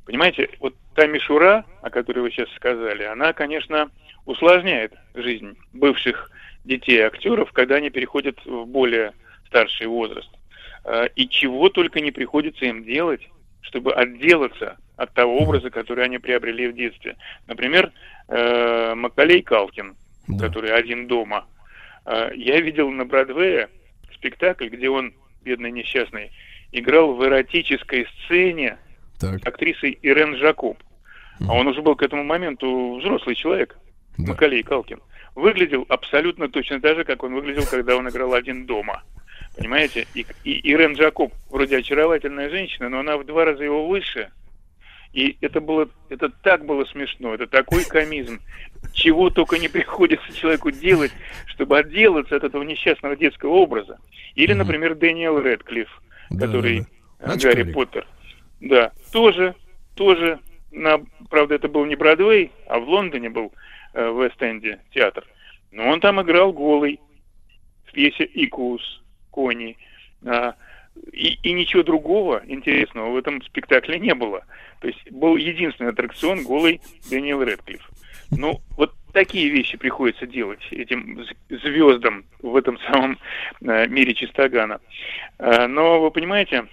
Понимаете, 0.04 0.50
вот 0.60 0.74
та 0.96 1.06
мишура, 1.06 1.64
о 1.84 1.90
которой 1.90 2.22
вы 2.22 2.32
сейчас 2.32 2.50
сказали, 2.56 3.04
она, 3.04 3.34
конечно, 3.34 3.92
усложняет 4.26 4.94
жизнь 5.14 5.56
бывших 5.74 6.32
детей 6.66 7.00
актеров, 7.02 7.52
когда 7.52 7.76
они 7.76 7.90
переходят 7.92 8.44
в 8.46 8.66
более 8.66 9.12
старший 9.48 9.88
возраст. 9.88 10.30
Э, 10.86 11.08
И 11.16 11.28
чего 11.28 11.70
только 11.70 12.00
не 12.00 12.12
приходится 12.12 12.66
им 12.66 12.84
делать, 12.84 13.22
чтобы 13.62 13.94
отделаться 13.94 14.78
от 15.02 15.14
того 15.14 15.38
образа, 15.38 15.70
который 15.70 16.06
они 16.06 16.20
приобрели 16.20 16.68
в 16.68 16.76
детстве. 16.76 17.18
Например, 17.48 17.92
э, 18.28 18.94
Макалей 18.96 19.42
Калкин, 19.42 19.96
Да. 20.28 20.48
который 20.48 20.72
один 20.72 21.08
дома. 21.08 21.48
Э, 22.06 22.30
Я 22.36 22.62
видел 22.62 22.90
на 22.92 23.06
Бродвее 23.06 23.70
спектакль, 24.14 24.68
где 24.70 24.90
он, 24.90 25.14
бедный 25.44 25.72
несчастный, 25.72 26.32
играл 26.72 27.14
в 27.16 27.26
эротической 27.26 28.08
сцене 28.26 28.78
Так, 29.20 29.40
с 29.42 29.46
актрисой 29.48 29.98
Ирен 30.04 30.38
Жакоб. 30.38 30.78
А 31.48 31.54
он 31.54 31.66
уже 31.68 31.82
был 31.82 31.96
к 31.96 32.04
этому 32.04 32.24
моменту 32.24 33.00
взрослый 33.00 33.34
человек, 33.36 33.76
да. 34.18 34.32
Макалей 34.34 34.62
Калкин. 34.62 35.00
Выглядел 35.34 35.86
абсолютно 35.90 36.50
точно 36.50 36.80
так 36.80 36.98
же, 36.98 37.04
как 37.06 37.24
он 37.24 37.34
выглядел, 37.34 37.64
когда 37.66 37.96
он 37.96 38.08
играл 38.08 38.34
один 38.36 38.66
дома. 38.68 39.02
Понимаете? 39.58 40.06
И, 40.14 40.26
и 40.44 40.72
Ирен 40.72 40.94
Джакоб 40.94 41.34
вроде 41.50 41.78
очаровательная 41.78 42.50
женщина, 42.50 42.90
но 42.90 43.00
она 43.00 43.18
в 43.18 43.26
два 43.26 43.46
раза 43.46 43.64
его 43.64 43.88
выше. 43.88 44.30
И 45.14 45.38
это 45.42 45.60
было, 45.60 45.90
это 46.10 46.30
так 46.30 46.66
было 46.66 46.86
смешно, 46.86 47.34
это 47.34 47.46
такой 47.48 47.84
комизм. 47.84 48.40
Чего 48.94 49.30
только 49.30 49.58
не 49.58 49.68
приходится 49.68 50.34
человеку 50.34 50.72
делать, 50.72 51.12
чтобы 51.48 51.78
отделаться 51.78 52.36
от 52.36 52.44
этого 52.44 52.64
несчастного 52.64 53.16
детского 53.16 53.52
образа. 53.52 54.00
Или, 54.36 54.54
например, 54.54 54.96
Дэниел 54.96 55.40
Рэдклифф, 55.40 55.90
Да, 56.30 56.46
который 56.46 56.80
да, 56.80 56.86
э, 57.20 57.28
Мальчик 57.28 57.44
Гарри. 57.44 57.72
Поттер. 57.72 58.08
Да, 58.62 58.92
тоже, 59.12 59.56
тоже, 59.96 60.40
на, 60.72 61.02
правда, 61.30 61.56
это 61.56 61.68
был 61.68 61.86
не 61.86 61.96
Бродвей, 61.96 62.52
а 62.68 62.80
в 62.80 62.88
Лондоне 62.88 63.30
был 63.30 63.52
э, 63.94 64.10
в 64.10 64.24
Вест-Энде 64.24 64.80
театр. 64.94 65.26
Но 65.72 65.90
он 65.90 66.00
там 66.00 66.22
играл 66.22 66.54
голый 66.54 67.00
в 67.86 67.92
пьесе 67.92 68.24
«Икус», 68.24 69.02
«Кони». 69.30 69.78
А, 70.26 70.56
и, 71.12 71.38
и 71.44 71.54
ничего 71.54 71.84
другого 71.84 72.42
интересного 72.46 73.12
в 73.12 73.18
этом 73.18 73.42
спектакле 73.44 74.00
не 74.00 74.14
было. 74.14 74.46
То 74.80 74.88
есть 74.88 75.12
был 75.12 75.36
единственный 75.38 75.90
аттракцион 75.92 76.44
голый 76.44 76.82
Дэниел 77.10 77.44
Рэдклифф. 77.44 77.88
Ну, 78.32 78.62
вот 78.78 78.94
такие 79.14 79.50
вещи 79.50 79.78
приходится 79.78 80.26
делать 80.26 80.62
этим 80.72 81.26
звездам 81.50 82.26
в 82.42 82.56
этом 82.56 82.80
самом 82.92 83.20
э, 83.62 83.88
мире 83.88 84.14
чистогана. 84.14 84.80
Э, 85.38 85.68
но 85.68 86.02
вы 86.02 86.12
понимаете, 86.12 86.66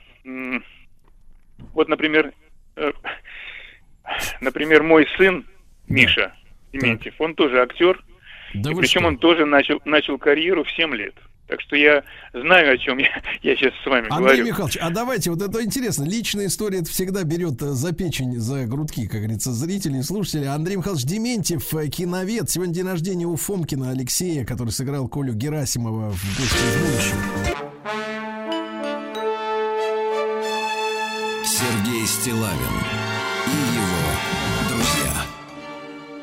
вот, 1.74 1.88
например, 1.88 2.32
э, 2.76 2.92
например, 4.40 4.82
мой 4.82 5.06
сын 5.16 5.44
Миша 5.88 6.32
Дементьев, 6.72 7.14
он 7.18 7.34
тоже 7.34 7.60
актер, 7.60 8.02
Да 8.54 8.70
и 8.70 8.74
причем 8.74 9.00
что? 9.00 9.08
он 9.08 9.18
тоже 9.18 9.44
начал, 9.44 9.80
начал 9.84 10.18
карьеру 10.18 10.64
в 10.64 10.70
7 10.70 10.94
лет. 10.94 11.14
Так 11.48 11.62
что 11.62 11.76
я 11.76 12.04
знаю, 12.34 12.74
о 12.74 12.78
чем 12.78 12.98
я, 12.98 13.08
я 13.42 13.56
сейчас 13.56 13.72
с 13.82 13.86
вами 13.86 14.06
Андрей 14.10 14.36
говорю. 14.36 14.44
Михайлович, 14.44 14.78
а 14.80 14.90
давайте, 14.90 15.30
вот 15.30 15.40
это 15.40 15.64
интересно, 15.64 16.04
личная 16.04 16.46
история 16.46 16.80
это 16.80 16.90
всегда 16.90 17.24
берет 17.24 17.62
э, 17.62 17.72
за 17.72 17.92
печень, 17.92 18.38
за 18.38 18.66
грудки, 18.66 19.08
как 19.08 19.20
говорится, 19.20 19.52
зрителей, 19.52 20.02
слушателей. 20.02 20.48
Андрей 20.48 20.76
Михайлович 20.76 21.04
Дементьев, 21.04 21.74
э, 21.74 21.88
киновед, 21.88 22.50
сегодня 22.50 22.74
день 22.74 22.86
рождения 22.86 23.26
у 23.26 23.36
Фомкина 23.36 23.90
Алексея, 23.90 24.44
который 24.44 24.70
сыграл 24.70 25.08
Колю 25.08 25.32
Герасимова 25.32 26.10
в 26.10 26.38
«Гости 26.38 26.54
из 26.54 26.76
будущего». 26.76 27.18
Сергей 31.44 32.06
Стилавин 32.06 32.58
и. 33.46 33.77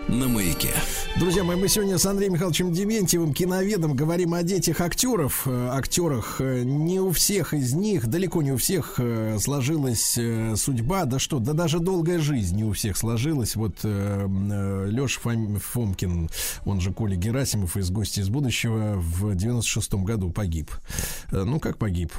На 0.08 0.28
маяке. 0.28 0.70
Друзья 1.18 1.44
мои, 1.44 1.58
мы 1.58 1.68
сегодня 1.68 1.98
с 1.98 2.06
Андреем 2.06 2.34
Михайловичем 2.34 2.72
Дементьевым, 2.72 3.34
киноведом, 3.34 3.96
говорим 3.96 4.36
о 4.36 4.44
детях 4.44 4.80
актеров. 4.82 5.48
Э, 5.48 5.70
Актерах 5.72 6.40
э, 6.42 6.62
не 6.64 7.00
у 7.00 7.12
всех 7.12 7.56
из 7.56 7.74
них, 7.74 8.06
далеко 8.06 8.44
не 8.44 8.52
у 8.52 8.58
всех 8.58 9.00
э, 9.00 9.40
сложилась 9.40 10.20
судьба. 10.58 11.06
Да 11.06 11.18
что, 11.18 11.40
да 11.40 11.54
даже 11.54 11.80
долгая 11.80 12.20
жизнь 12.20 12.56
не 12.56 12.64
у 12.64 12.74
всех 12.74 12.98
сложилась. 12.98 13.56
Вот 13.56 13.84
Леша 13.84 15.20
Фомкин, 15.22 16.30
он 16.66 16.82
же 16.82 16.94
Коля 16.94 17.16
Герасимов 17.16 17.76
из 17.76 17.90
«Гости 17.90 18.20
из 18.20 18.30
будущего» 18.30 18.94
в 18.98 19.32
96-м 19.32 20.06
году 20.06 20.30
погиб. 20.30 20.70
Ну, 21.32 21.60
как 21.60 21.78
погиб? 21.78 22.14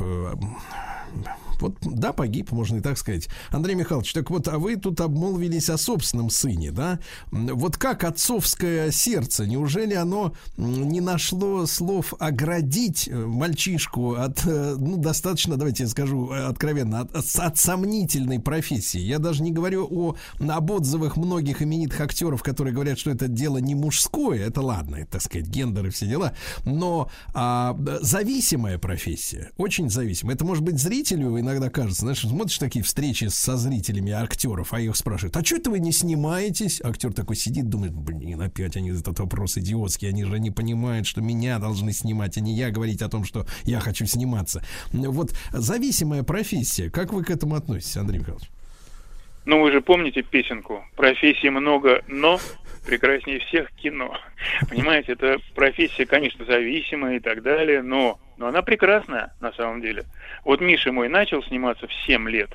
Вот, 1.61 1.77
да, 1.83 2.13
погиб, 2.13 2.53
можно 2.53 2.77
и 2.77 2.81
так 2.81 2.99
сказать. 2.99 3.29
Андрей 3.51 3.75
Михайлович, 3.75 4.13
так 4.13 4.31
вот, 4.31 4.49
а 4.49 4.59
вы 4.59 4.77
тут 4.77 5.01
обмолвились 5.01 5.71
о 5.71 5.79
собственном 5.79 6.31
сыне, 6.31 6.71
да? 6.71 6.99
Вот 7.31 7.77
как 7.77 8.05
отцовское 8.05 8.91
сердце, 8.91 9.47
неужели 9.47 9.95
оно 9.95 10.35
не 10.57 11.01
нашло 11.01 11.67
слов 11.67 12.15
оградить 12.19 13.09
э, 13.09 13.15
мальчишку 13.15 14.15
от, 14.15 14.47
э, 14.47 14.77
ну, 14.79 14.97
достаточно, 14.97 15.57
давайте 15.57 15.85
я 15.85 15.89
скажу 15.89 16.31
э, 16.33 16.45
откровенно, 16.47 17.01
от, 17.01 17.15
от- 17.15 17.37
от 17.39 17.59
сомнительной 17.59 18.41
профессии? 18.41 19.01
Я 19.01 19.19
даже 19.19 19.43
не 19.43 19.53
говорю 19.53 19.87
о, 19.91 20.17
об 20.49 20.71
отзывах 20.71 21.17
многих 21.17 21.63
именитых 21.63 22.01
актеров, 22.01 22.43
которые 22.43 22.75
говорят, 22.75 22.99
что 22.99 23.11
это 23.11 23.29
дело 23.29 23.59
не 23.59 23.75
мужское, 23.75 24.47
это 24.47 24.61
ладно, 24.63 24.97
это, 24.97 25.13
так 25.13 25.23
сказать, 25.23 25.49
гендер 25.49 25.87
и 25.87 25.91
все 25.91 26.07
дела, 26.07 26.33
но 26.65 27.11
а, 27.35 27.77
зависимая 28.03 28.79
профессия, 28.79 29.51
очень 29.57 29.91
зависимая. 29.91 30.35
Это 30.35 30.45
может 30.45 30.63
быть 30.63 30.79
зрителю 30.79 31.39
иногда 31.47 31.71
кажется, 31.71 32.03
знаешь, 32.03 32.21
смотришь 32.21 32.59
такие 32.59 32.85
встречи 32.85 33.27
со 33.27 33.57
зрителями 33.57 34.13
актеров, 34.13 34.75
а 34.75 34.81
их 34.81 34.97
спрашивают, 34.97 35.37
а 35.37 35.45
что 35.45 35.57
это 35.57 35.71
вы 35.71 35.79
не 35.79 35.93
снимаетесь? 35.93 36.81
Актер 36.83 37.13
такой 37.13 37.37
сидит, 37.37 37.69
думает, 37.69 37.93
блин, 37.93 38.41
опять 38.43 38.77
они 38.77 38.91
этот 38.91 39.19
вопрос 39.19 39.57
идиотский, 39.57 40.09
они 40.09 40.25
же 40.25 40.39
не 40.39 40.51
понимают, 40.51 41.07
что 41.07 41.21
меня 41.21 41.59
должны 41.59 41.93
снимать, 41.93 42.37
а 42.37 42.41
не 42.41 42.55
я 42.55 42.71
говорить 42.71 43.01
о 43.03 43.09
том, 43.09 43.25
что 43.25 43.47
я 43.65 43.81
хочу 43.81 44.07
сниматься. 44.07 44.65
Вот 44.93 45.33
зависимая 45.53 46.23
профессия, 46.25 46.91
как 46.91 47.13
вы 47.13 47.25
к 47.25 47.31
этому 47.31 47.55
относитесь, 47.55 47.97
Андрей 47.97 48.19
Михайлович? 48.19 48.51
Ну, 49.47 49.63
вы 49.63 49.71
же 49.71 49.81
помните 49.81 50.23
песенку 50.23 50.85
«Профессий 50.97 51.51
много, 51.51 52.03
но 52.09 52.41
прекраснее 52.85 53.39
всех 53.39 53.71
кино». 53.73 54.19
Понимаете, 54.69 55.13
это 55.13 55.39
профессия, 55.55 56.05
конечно, 56.05 56.45
зависимая 56.45 57.19
и 57.19 57.21
так 57.21 57.45
далее, 57.45 57.81
но, 57.81 58.19
но 58.37 58.47
она 58.49 58.63
прекрасная 58.63 59.33
на 59.41 59.53
самом 59.53 59.81
деле. 59.81 60.05
Вот 60.45 60.61
Миша 60.61 60.93
мой 60.93 61.09
начал 61.09 61.43
сниматься 61.43 61.87
в 61.87 61.95
7 62.07 62.29
лет. 62.29 62.51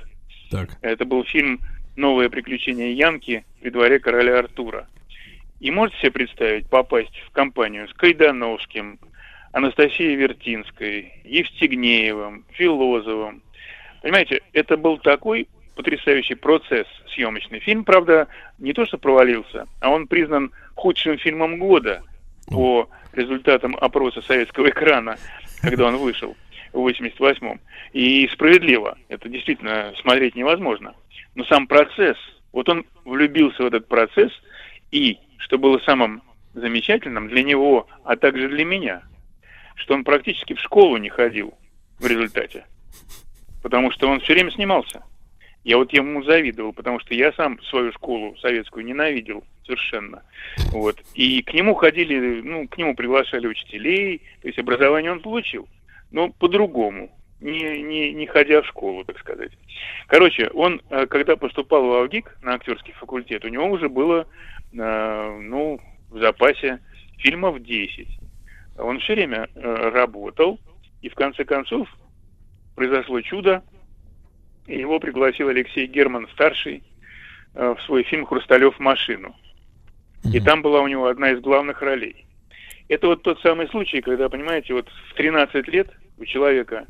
Так. 0.50 0.70
Это 0.82 1.06
был 1.06 1.24
фильм 1.24 1.60
«Новые 1.96 2.30
приключения 2.30 2.94
Янки 2.94 3.46
при 3.62 3.70
дворе 3.70 4.00
короля 4.00 4.40
Артура». 4.40 4.88
И 5.60 5.70
можете 5.70 6.00
себе 6.00 6.12
представить 6.12 6.68
попасть 6.68 7.16
в 7.28 7.32
компанию 7.32 7.88
с 7.88 7.94
Кайдановским, 7.94 9.00
Анастасией 9.52 10.16
Вертинской, 10.16 11.14
Евстигнеевым, 11.24 12.46
Филозовым. 12.52 13.44
Понимаете, 14.02 14.42
это 14.54 14.78
был 14.78 14.98
такой 14.98 15.48
потрясающий 15.76 16.36
процесс 16.36 16.88
съемочный. 17.14 17.60
Фильм, 17.60 17.84
правда, 17.84 18.28
не 18.58 18.74
то 18.74 18.86
что 18.86 18.98
провалился, 18.98 19.68
а 19.80 19.90
он 19.90 20.08
признан 20.08 20.52
худшим 20.76 21.18
фильмом 21.18 21.60
года 21.60 22.02
по 22.48 22.90
результатам 23.14 23.78
опроса 23.80 24.22
советского 24.22 24.70
экрана, 24.70 25.18
когда 25.62 25.88
он 25.88 25.98
вышел 25.98 26.36
в 26.74 26.88
88-м. 26.88 27.60
И 27.94 28.28
справедливо. 28.32 28.98
Это 29.10 29.30
действительно 29.30 29.94
смотреть 30.02 30.36
невозможно. 30.36 30.96
Но 31.36 31.44
сам 31.46 31.68
процесс, 31.68 32.18
вот 32.52 32.70
он 32.70 32.86
влюбился 33.06 33.64
в 33.64 33.68
этот 33.68 33.88
процесс, 33.88 34.32
и, 34.92 35.18
что 35.38 35.58
было 35.58 35.80
самым 35.80 36.22
замечательным 36.54 37.30
для 37.30 37.44
него, 37.44 37.88
а 38.04 38.16
также 38.16 38.50
для 38.50 38.66
меня, 38.66 39.04
что 39.76 39.94
он 39.94 40.04
практически 40.04 40.54
в 40.54 40.60
школу 40.60 40.98
не 40.98 41.10
ходил 41.10 41.54
в 42.00 42.06
результате. 42.06 42.66
Потому 43.62 43.92
что 43.92 44.10
он 44.10 44.20
все 44.20 44.34
время 44.34 44.52
снимался. 44.52 45.04
Я 45.64 45.78
вот 45.78 45.94
ему 45.94 46.24
завидовал, 46.24 46.74
потому 46.74 47.00
что 47.00 47.14
я 47.14 47.32
сам 47.34 47.62
свою 47.64 47.92
школу 47.92 48.36
советскую 48.38 48.84
ненавидел 48.84 49.44
совершенно. 49.66 50.24
Вот. 50.72 51.00
И 51.14 51.44
к 51.44 51.54
нему 51.54 51.76
ходили, 51.76 52.42
ну, 52.42 52.68
к 52.68 52.78
нему 52.78 52.96
приглашали 52.96 53.48
учителей, 53.48 54.22
то 54.42 54.48
есть 54.48 54.58
образование 54.58 55.12
он 55.12 55.20
получил, 55.20 55.68
но 56.10 56.30
по-другому, 56.30 57.12
не, 57.40 57.82
не, 57.82 58.14
не 58.14 58.26
ходя 58.26 58.62
в 58.62 58.68
школу, 58.68 59.04
так 59.04 59.20
сказать. 59.20 59.52
Короче, 60.08 60.50
он, 60.50 60.82
э, 60.90 61.06
когда 61.08 61.36
поступал 61.36 61.84
в 61.86 61.94
АУГИК 61.94 62.38
на 62.42 62.56
актерский 62.56 62.94
факультет, 62.94 63.46
у 63.46 63.50
него 63.50 63.66
уже 63.66 63.88
было, 63.88 64.28
э, 64.74 65.40
ну, 65.42 65.80
в 66.10 66.20
запасе 66.20 66.80
фильмов 67.18 67.62
10. 67.62 68.08
Он 68.78 69.00
все 69.00 69.14
время 69.14 69.48
э, 69.54 69.90
работал, 69.90 70.60
и 71.02 71.10
в 71.10 71.16
конце 71.16 71.46
концов 71.46 71.88
произошло 72.76 73.22
чудо, 73.22 73.64
его 74.80 75.00
пригласил 75.00 75.50
Алексей 75.50 75.86
Герман 75.88 76.28
старший 76.34 76.84
э, 77.54 77.76
в 77.78 77.82
свой 77.84 78.04
фильм 78.04 78.26
Хрусталев 78.26 78.80
машину. 78.80 79.36
И 80.32 80.40
там 80.40 80.62
была 80.62 80.82
у 80.82 80.88
него 80.88 81.08
одна 81.08 81.32
из 81.32 81.40
главных 81.40 81.82
ролей. 81.82 82.26
Это 82.88 83.08
вот 83.08 83.24
тот 83.24 83.40
самый 83.42 83.68
случай, 83.70 84.02
когда, 84.02 84.30
понимаете, 84.30 84.74
вот 84.74 84.88
в 85.10 85.14
13 85.16 85.68
лет 85.68 85.90
у 86.18 86.26
человека 86.26 86.86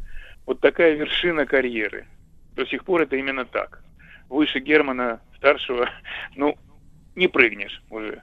вот 0.45 0.59
такая 0.59 0.95
вершина 0.95 1.45
карьеры. 1.45 2.07
До 2.55 2.65
сих 2.65 2.83
пор 2.83 3.01
это 3.01 3.15
именно 3.15 3.45
так. 3.45 3.83
Выше 4.29 4.59
Германа 4.59 5.21
старшего, 5.37 5.89
ну, 6.35 6.57
не 7.15 7.27
прыгнешь 7.27 7.81
уже. 7.89 8.21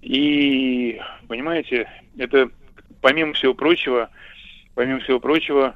И, 0.00 1.00
понимаете, 1.26 1.90
это, 2.16 2.50
помимо 3.00 3.32
всего 3.32 3.54
прочего, 3.54 4.10
помимо 4.74 5.00
всего 5.00 5.18
прочего, 5.18 5.74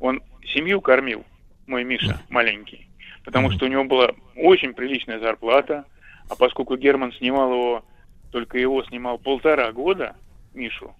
он 0.00 0.22
семью 0.44 0.80
кормил 0.80 1.24
мой 1.70 1.84
Миша 1.84 2.20
маленький, 2.28 2.86
потому 3.24 3.50
что 3.50 3.64
у 3.64 3.68
него 3.68 3.84
была 3.84 4.10
очень 4.36 4.74
приличная 4.74 5.20
зарплата, 5.20 5.86
а 6.28 6.36
поскольку 6.36 6.76
Герман 6.76 7.12
снимал 7.12 7.52
его, 7.52 7.84
только 8.30 8.58
его 8.58 8.82
снимал 8.84 9.18
полтора 9.18 9.72
года, 9.72 10.14
Мишу, 10.52 10.94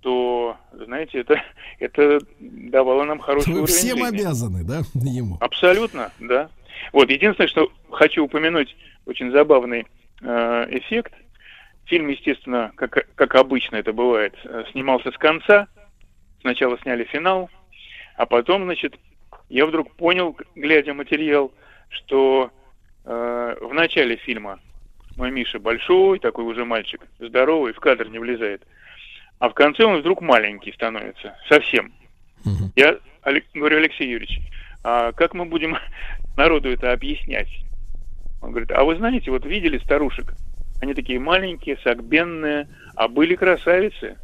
то, 0.00 0.56
знаете, 0.72 1.18
это, 1.18 1.42
это 1.78 2.20
давало 2.38 3.04
нам 3.04 3.18
хороший 3.18 3.52
Вы 3.52 3.62
уровень 3.62 3.74
всем 3.74 3.98
жизни. 3.98 4.08
обязаны, 4.08 4.64
да, 4.64 4.80
ему? 4.94 5.36
Абсолютно, 5.40 6.12
да. 6.20 6.48
Вот, 6.92 7.10
единственное, 7.10 7.48
что 7.48 7.70
хочу 7.90 8.24
упомянуть, 8.24 8.74
очень 9.04 9.32
забавный 9.32 9.86
э, 10.22 10.66
эффект. 10.70 11.12
Фильм, 11.86 12.08
естественно, 12.08 12.70
как, 12.76 13.08
как 13.14 13.34
обычно 13.34 13.76
это 13.76 13.92
бывает, 13.92 14.34
э, 14.44 14.64
снимался 14.72 15.10
с 15.10 15.16
конца. 15.16 15.66
Сначала 16.42 16.78
сняли 16.78 17.04
финал, 17.04 17.50
а 18.16 18.26
потом, 18.26 18.64
значит, 18.64 18.94
я 19.48 19.66
вдруг 19.66 19.94
понял, 19.94 20.36
глядя 20.54 20.94
материал, 20.94 21.52
что 21.88 22.50
э, 23.04 23.56
в 23.60 23.72
начале 23.72 24.16
фильма 24.16 24.60
мой 25.16 25.30
Миша 25.30 25.58
большой, 25.58 26.18
такой 26.20 26.44
уже 26.44 26.64
мальчик, 26.64 27.06
здоровый, 27.18 27.72
в 27.72 27.80
кадр 27.80 28.08
не 28.08 28.18
влезает. 28.18 28.62
А 29.38 29.48
в 29.48 29.54
конце 29.54 29.84
он 29.84 29.98
вдруг 30.00 30.20
маленький 30.20 30.72
становится, 30.72 31.36
совсем. 31.48 31.92
Я 32.76 32.98
Олег- 33.22 33.46
говорю, 33.54 33.78
Алексей 33.78 34.08
Юрьевич, 34.08 34.40
а 34.84 35.12
как 35.12 35.34
мы 35.34 35.44
будем 35.44 35.76
народу 36.36 36.70
это 36.70 36.92
объяснять? 36.92 37.48
Он 38.40 38.50
говорит, 38.50 38.70
а 38.70 38.84
вы 38.84 38.96
знаете, 38.96 39.30
вот 39.30 39.44
видели 39.44 39.78
старушек? 39.78 40.34
Они 40.80 40.94
такие 40.94 41.18
маленькие, 41.18 41.76
согбенные, 41.82 42.68
а 42.94 43.08
были 43.08 43.34
красавицы, 43.34 44.16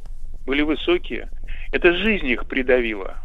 были 0.46 0.62
высокие. 0.62 1.28
Это 1.72 1.92
жизнь 1.96 2.28
их 2.28 2.46
придавила. 2.46 3.18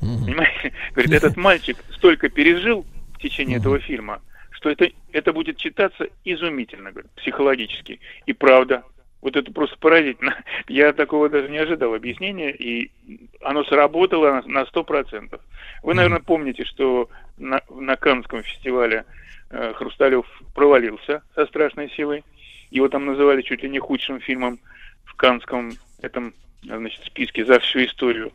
Понимаете? 0.00 0.72
Говорит, 0.92 1.12
этот 1.12 1.36
мальчик 1.36 1.76
столько 1.92 2.28
пережил 2.28 2.84
в 3.14 3.18
течение 3.18 3.58
этого 3.58 3.78
фильма, 3.78 4.20
что 4.50 4.70
это, 4.70 4.88
это 5.12 5.32
будет 5.32 5.56
читаться 5.56 6.08
изумительно, 6.24 6.90
говорит, 6.92 7.10
психологически. 7.12 8.00
И 8.26 8.32
правда, 8.32 8.84
вот 9.22 9.36
это 9.36 9.50
просто 9.52 9.76
поразительно. 9.78 10.36
Я 10.68 10.92
такого 10.92 11.28
даже 11.28 11.48
не 11.48 11.58
ожидал 11.58 11.94
объяснения, 11.94 12.52
и 12.52 12.90
оно 13.42 13.64
сработало 13.64 14.30
на- 14.30 14.42
на 14.46 14.66
сто 14.66 14.84
процентов. 14.84 15.40
Вы, 15.82 15.94
наверное, 15.94 16.20
помните, 16.20 16.64
что 16.64 17.08
на, 17.38 17.60
на 17.70 17.96
Каннском 17.96 18.42
фестивале 18.42 19.04
э, 19.50 19.72
Хрусталев 19.74 20.26
провалился 20.54 21.22
со 21.34 21.46
страшной 21.46 21.90
силой. 21.90 22.24
Его 22.70 22.88
там 22.88 23.06
называли 23.06 23.42
чуть 23.42 23.62
ли 23.62 23.68
не 23.68 23.78
худшим 23.78 24.20
фильмом 24.20 24.58
в 25.04 25.14
Каннском 25.14 25.72
этом 26.02 26.34
значит, 26.62 27.04
списке 27.04 27.44
за 27.44 27.58
всю 27.60 27.84
историю. 27.84 28.32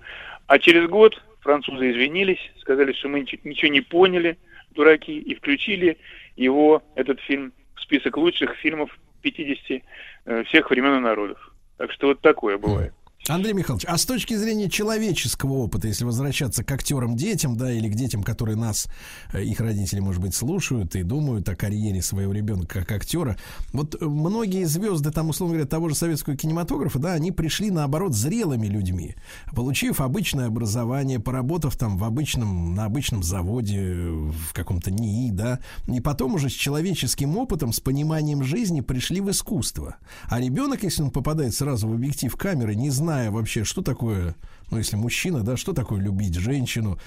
А 0.47 0.57
через 0.59 0.89
год 0.89 1.21
французы 1.41 1.91
извинились, 1.91 2.39
сказали, 2.59 2.93
что 2.93 3.09
мы 3.09 3.19
ничего- 3.21 3.71
не 3.71 3.81
поняли, 3.81 4.37
дураки, 4.71 5.17
и 5.19 5.35
включили 5.35 5.97
его, 6.35 6.81
этот 6.95 7.19
фильм, 7.21 7.51
в 7.75 7.81
список 7.81 8.17
лучших 8.17 8.55
фильмов 8.55 8.97
50 9.21 9.83
э, 10.25 10.43
всех 10.45 10.69
времен 10.69 10.97
и 10.97 10.99
народов. 10.99 11.53
Так 11.77 11.91
что 11.91 12.07
вот 12.07 12.21
такое 12.21 12.57
бывает. 12.57 12.93
Андрей 13.27 13.53
Михайлович, 13.53 13.85
а 13.87 13.99
с 13.99 14.05
точки 14.05 14.35
зрения 14.35 14.67
человеческого 14.67 15.53
опыта, 15.53 15.87
если 15.87 16.05
возвращаться 16.05 16.63
к 16.63 16.71
актерам 16.71 17.15
детям, 17.15 17.55
да, 17.55 17.71
или 17.71 17.87
к 17.87 17.93
детям, 17.93 18.23
которые 18.23 18.57
нас, 18.57 18.87
э, 19.31 19.43
их 19.43 19.59
родители, 19.59 19.99
может 19.99 20.19
быть, 20.23 20.33
слушают 20.33 20.95
и 20.95 21.03
думают 21.03 21.47
о 21.47 21.55
карьере 21.55 22.01
своего 22.01 22.33
ребенка 22.33 22.79
как 22.79 22.91
актера, 22.91 23.37
вот 23.73 24.01
многие 24.01 24.63
звезды, 24.63 25.11
там, 25.11 25.29
условно 25.29 25.53
говоря, 25.53 25.69
того 25.69 25.89
же 25.89 25.95
советского 25.95 26.35
кинематографа, 26.35 26.97
да, 26.97 27.13
они 27.13 27.31
пришли, 27.31 27.69
наоборот, 27.69 28.15
зрелыми 28.15 28.65
людьми, 28.65 29.15
получив 29.53 30.01
обычное 30.01 30.47
образование, 30.47 31.19
поработав 31.19 31.77
там 31.77 31.99
в 31.99 32.03
обычном, 32.03 32.73
на 32.73 32.85
обычном 32.85 33.21
заводе, 33.21 33.81
в 33.83 34.51
каком-то 34.53 34.89
НИИ, 34.89 35.29
да, 35.29 35.59
и 35.85 36.01
потом 36.01 36.33
уже 36.33 36.49
с 36.49 36.53
человеческим 36.53 37.37
опытом, 37.37 37.71
с 37.71 37.79
пониманием 37.79 38.43
жизни 38.43 38.81
пришли 38.81 39.21
в 39.21 39.29
искусство. 39.29 39.97
А 40.25 40.39
ребенок, 40.39 40.81
если 40.81 41.03
он 41.03 41.11
попадает 41.11 41.53
сразу 41.53 41.87
в 41.87 41.93
объектив 41.93 42.35
камеры, 42.35 42.73
не 42.73 42.89
зная 43.11 43.31
вообще, 43.31 43.63
что 43.63 43.81
такое, 43.81 44.35
ну, 44.71 44.77
если 44.77 44.95
мужчина, 44.95 45.43
да, 45.43 45.57
что 45.57 45.73
такое 45.73 46.01
любить 46.01 46.35
женщину, 46.35 46.97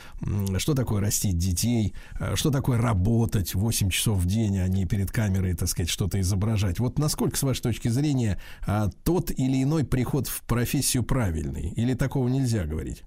что 0.59 0.75
такое 0.75 1.01
растить 1.01 1.39
детей, 1.39 1.95
э, 2.21 2.37
что 2.37 2.51
такое 2.51 2.81
работать 2.81 3.55
8 3.55 3.91
часов 3.91 4.19
в 4.19 4.27
день, 4.27 4.59
а 4.59 4.69
не 4.69 4.87
перед 4.87 5.11
камерой, 5.11 5.55
так 5.55 5.69
сказать, 5.69 5.91
что-то 5.91 6.21
изображать. 6.21 6.79
Вот 6.79 6.99
насколько, 6.99 7.37
с 7.37 7.43
вашей 7.43 7.63
точки 7.63 7.89
зрения, 7.89 8.39
а, 8.67 8.89
тот 9.05 9.31
или 9.31 9.63
иной 9.63 9.85
приход 9.85 10.29
в 10.29 10.47
профессию 10.47 11.05
правильный? 11.05 11.73
Или 11.77 11.95
такого 11.95 12.29
нельзя 12.29 12.65
говорить? 12.65 13.03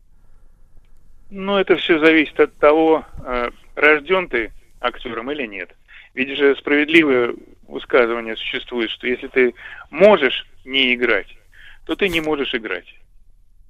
Ну, 1.30 1.58
это 1.58 1.76
все 1.76 2.00
зависит 2.00 2.40
от 2.40 2.56
того, 2.56 3.06
э, 3.24 3.52
рожден 3.76 4.28
ты 4.28 4.52
актером 4.80 5.32
или 5.32 5.46
нет. 5.46 5.70
Ведь 6.16 6.36
же 6.36 6.56
справедливое 6.56 7.36
высказывание 7.68 8.36
существует, 8.36 8.90
что 8.90 9.08
если 9.08 9.28
ты 9.28 9.54
можешь 9.92 10.48
не 10.66 10.96
играть, 10.96 11.28
то 11.88 11.96
ты 11.96 12.10
не 12.10 12.22
можешь 12.22 12.54
играть. 12.54 12.94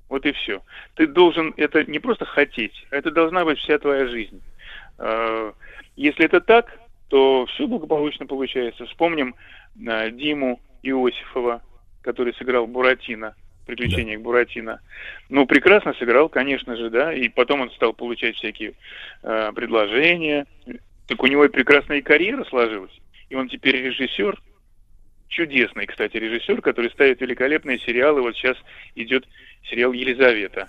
Вот 0.10 0.26
и 0.26 0.31
все. 0.34 0.61
Ты 0.95 1.07
должен 1.07 1.53
это 1.56 1.84
не 1.85 1.99
просто 1.99 2.26
хотеть, 2.26 2.85
а 2.91 2.98
это 2.98 3.11
должна 3.11 3.45
быть 3.45 3.60
вся 3.60 3.77
твоя 3.77 4.07
жизнь. 4.07 4.41
А, 4.98 5.53
если 5.95 6.26
это 6.26 6.41
так, 6.41 6.80
то 7.07 7.45
все 7.45 7.68
благополучно 7.68 8.26
получается. 8.26 8.85
Вспомним 8.88 9.35
а, 9.88 10.10
Диму 10.10 10.60
Иосифова, 10.84 11.61
который 12.02 12.34
сыграл 12.34 12.68
Буратино 12.68 13.35
приключениях 13.68 14.19
да. 14.19 14.23
Буратино. 14.23 14.81
Ну, 15.30 15.45
прекрасно 15.45 15.94
сыграл, 15.94 16.30
конечно 16.30 16.76
же, 16.76 16.89
да, 16.89 17.14
и 17.14 17.27
потом 17.27 17.61
он 17.61 17.72
стал 17.72 17.94
получать 17.94 18.38
всякие 18.38 18.73
э, 19.23 19.52
предложения. 19.53 20.48
Так 21.07 21.22
у 21.22 21.27
него 21.27 21.45
и 21.45 21.49
прекрасная 21.49 22.02
карьера 22.02 22.45
сложилась. 22.45 22.98
И 23.30 23.35
он 23.35 23.49
теперь 23.49 23.76
режиссер, 23.76 24.41
чудесный, 25.27 25.85
кстати, 25.85 26.17
режиссер, 26.17 26.61
который 26.61 26.91
ставит 26.91 27.21
великолепные 27.21 27.79
сериалы. 27.79 28.21
Вот 28.21 28.35
сейчас 28.35 28.57
идет 28.95 29.25
сериал 29.69 29.91
«Елизавета». 29.93 30.67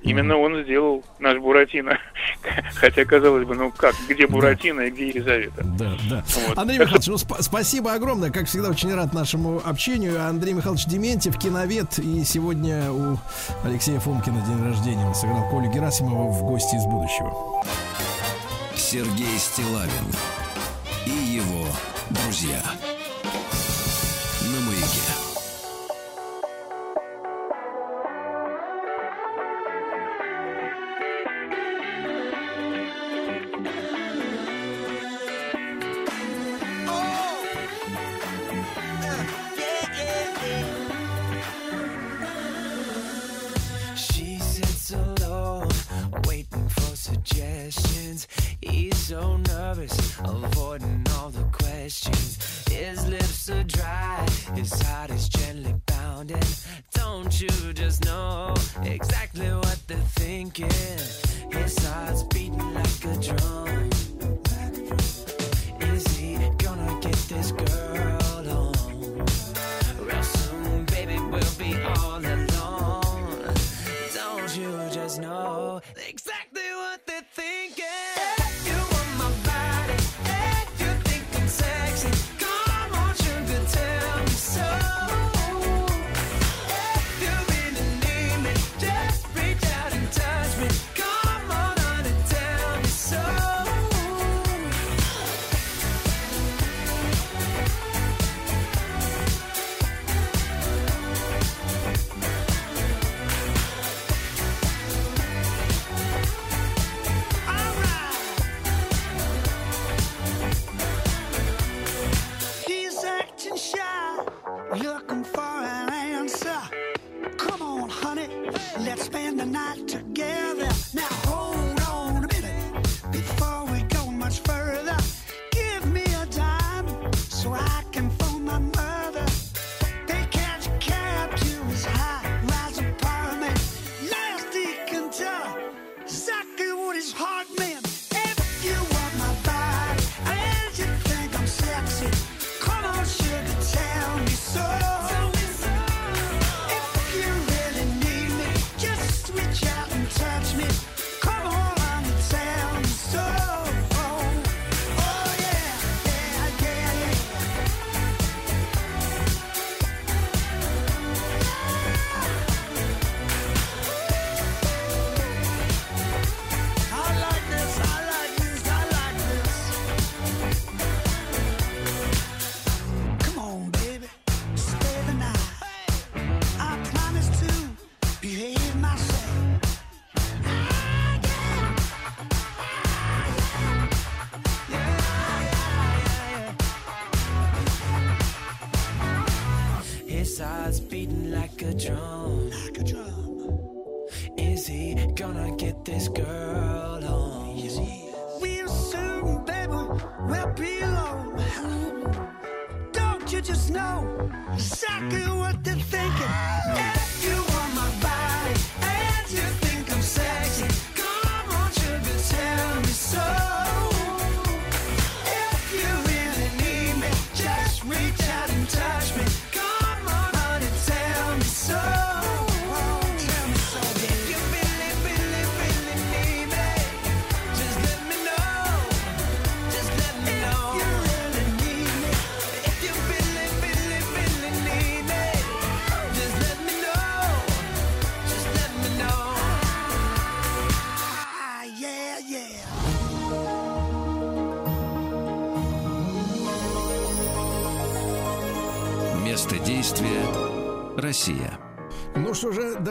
Именно 0.00 0.36
он 0.36 0.62
сделал 0.62 1.04
наш 1.18 1.38
Буратино. 1.38 1.98
Хотя, 2.76 3.04
казалось 3.04 3.44
бы, 3.44 3.56
ну 3.56 3.72
как, 3.72 3.96
где 4.08 4.28
Буратино 4.28 4.82
и 4.82 4.90
где 4.90 5.08
Елизавета? 5.08 5.64
Да, 5.76 5.92
да. 6.08 6.24
Вот. 6.46 6.56
Андрей 6.56 6.78
Михайлович, 6.78 7.08
ну 7.08 7.14
сп- 7.14 7.42
спасибо 7.42 7.92
огромное. 7.92 8.30
Как 8.30 8.46
всегда, 8.46 8.70
очень 8.70 8.94
рад 8.94 9.12
нашему 9.12 9.60
общению. 9.64 10.22
Андрей 10.24 10.52
Михайлович 10.52 10.84
Дементьев, 10.86 11.36
киновед. 11.36 11.98
И 11.98 12.22
сегодня 12.22 12.92
у 12.92 13.18
Алексея 13.64 13.98
Фомкина 13.98 14.40
день 14.46 14.64
рождения. 14.64 15.04
Он 15.04 15.16
сыграл 15.16 15.50
Колю 15.50 15.68
Герасимова 15.72 16.30
в 16.30 16.44
гости 16.44 16.76
из 16.76 16.84
будущего. 16.84 17.64
Сергей 18.76 19.36
Стилавин 19.36 19.90
и 21.06 21.10
его 21.10 21.66
друзья. 22.10 22.62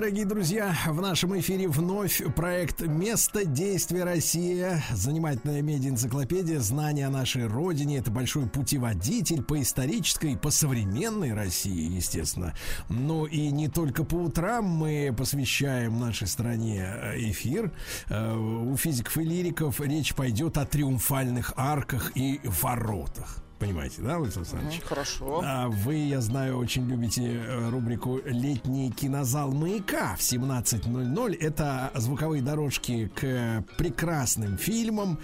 Дорогие 0.08 0.26
друзья, 0.26 0.74
в 0.88 1.02
нашем 1.02 1.38
эфире 1.38 1.68
вновь 1.68 2.22
проект 2.34 2.80
«Место 2.80 3.44
действия 3.44 4.06
Россия». 4.06 4.82
Занимательная 4.94 5.62
медиа-энциклопедия, 5.62 6.62
знания 6.62 7.08
о 7.08 7.10
нашей 7.10 7.46
родине. 7.46 7.98
Это 7.98 8.10
большой 8.10 8.48
путеводитель 8.48 9.44
по 9.44 9.62
исторической, 9.62 10.38
по 10.38 10.50
современной 10.50 11.34
России, 11.34 11.94
естественно. 11.94 12.54
Ну 12.88 13.26
и 13.26 13.52
не 13.52 13.68
только 13.68 14.06
по 14.06 14.16
утрам 14.16 14.64
мы 14.64 15.14
посвящаем 15.18 16.00
нашей 16.00 16.28
стране 16.28 16.86
э, 16.86 17.20
эфир. 17.30 17.74
Э, 18.08 18.34
У 18.34 18.78
физиков 18.78 19.18
и 19.18 19.26
лириков 19.26 19.82
речь 19.82 20.16
пойдет 20.16 20.58
о 20.58 20.66
триумфальных 20.66 21.52
арках 21.58 22.14
и 22.16 22.40
воротах. 22.46 23.44
Понимаете, 23.60 24.04
да, 24.04 24.18
Александр 24.18 24.50
Александрович? 24.50 24.82
Хорошо. 24.84 25.42
А 25.44 25.68
вы, 25.68 25.96
я 25.96 26.22
знаю, 26.22 26.58
очень 26.58 26.88
любите 26.88 27.24
э, 27.24 27.70
рубрику 27.70 28.20
«Летний 28.24 28.92
кинозал 28.92 29.52
маяка» 29.52 30.16
в 30.16 30.20
17.00. 30.20 31.38
Это 31.40 31.92
звуковые 31.96 32.44
дорожки 32.44 33.12
к 33.16 33.66
прекрасным 33.78 34.58
фильмам. 34.60 35.20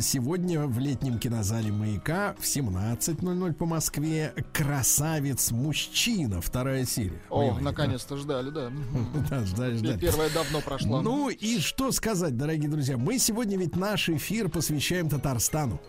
Сегодня 0.00 0.66
в 0.66 0.78
летнем 0.78 1.18
кинозале 1.18 1.72
маяка 1.72 2.36
в 2.38 2.44
17.00 2.44 3.52
по 3.54 3.66
Москве 3.66 4.32
«Красавец-мужчина» 4.52 6.40
вторая 6.40 6.84
серия. 6.84 7.20
О, 7.30 7.38
Понимаете, 7.38 7.58
да? 7.58 7.64
наконец-то 7.64 8.16
ждали, 8.16 8.50
да. 8.50 8.70
Да, 9.28 9.44
ждали, 9.44 9.76
ждали. 9.76 9.98
Первая 9.98 10.30
давно 10.30 10.60
прошла. 10.60 11.02
Ну 11.02 11.30
и 11.30 11.58
что 11.58 11.90
сказать, 11.90 12.36
дорогие 12.36 12.70
друзья, 12.70 12.96
мы 12.96 13.18
сегодня 13.18 13.58
ведь 13.58 13.74
наш 13.74 14.08
эфир 14.08 14.48
посвящаем 14.48 15.08
Татарстану. 15.08 15.80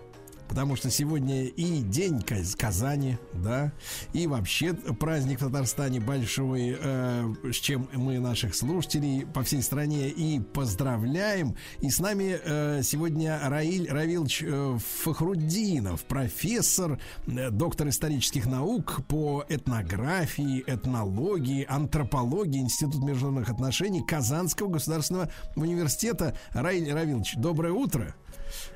Потому 0.50 0.76
что 0.76 0.90
сегодня 0.90 1.46
и 1.46 1.82
день 1.82 2.22
Каз- 2.22 2.56
Казани, 2.58 3.18
да, 3.34 3.72
и 4.14 4.26
вообще 4.26 4.74
праздник 4.74 5.40
в 5.40 5.46
Татарстане 5.46 6.00
большой, 6.00 6.76
э, 6.78 7.34
с 7.52 7.56
чем 7.58 7.88
мы 7.94 8.18
наших 8.20 8.56
слушателей 8.56 9.28
по 9.28 9.44
всей 9.44 9.62
стране 9.62 10.10
и 10.10 10.40
поздравляем. 10.40 11.56
И 11.82 11.92
с 11.92 12.00
нами 12.00 12.40
э, 12.44 12.82
сегодня 12.84 13.40
Раиль 13.44 13.90
Равилович 13.92 14.44
э, 14.44 14.78
Фахруддинов, 15.04 16.04
профессор, 16.06 17.00
э, 17.28 17.52
доктор 17.52 17.90
исторических 17.90 18.48
наук 18.48 19.02
по 19.08 19.46
этнографии, 19.50 20.64
этнологии, 20.66 21.64
антропологии, 21.70 22.60
Институт 22.60 23.04
международных 23.04 23.50
отношений 23.52 24.04
Казанского 24.04 24.68
государственного 24.70 25.30
университета. 25.56 26.36
Раиль 26.54 26.92
Равилович, 26.92 27.36
доброе 27.38 27.72
утро. 27.74 28.16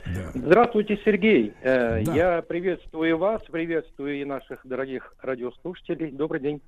Да. 0.05 0.31
Здравствуйте, 0.33 0.99
Сергей. 1.05 1.53
Э, 1.61 2.03
Да. 2.03 2.13
Я 2.13 2.41
приветствую 2.41 3.17
вас, 3.17 3.41
приветствую 3.51 4.21
и 4.21 4.25
наших 4.25 4.65
дорогих 4.65 5.15
радиослушателей. 5.21 6.11
Добрый 6.11 6.41
день. 6.41 6.61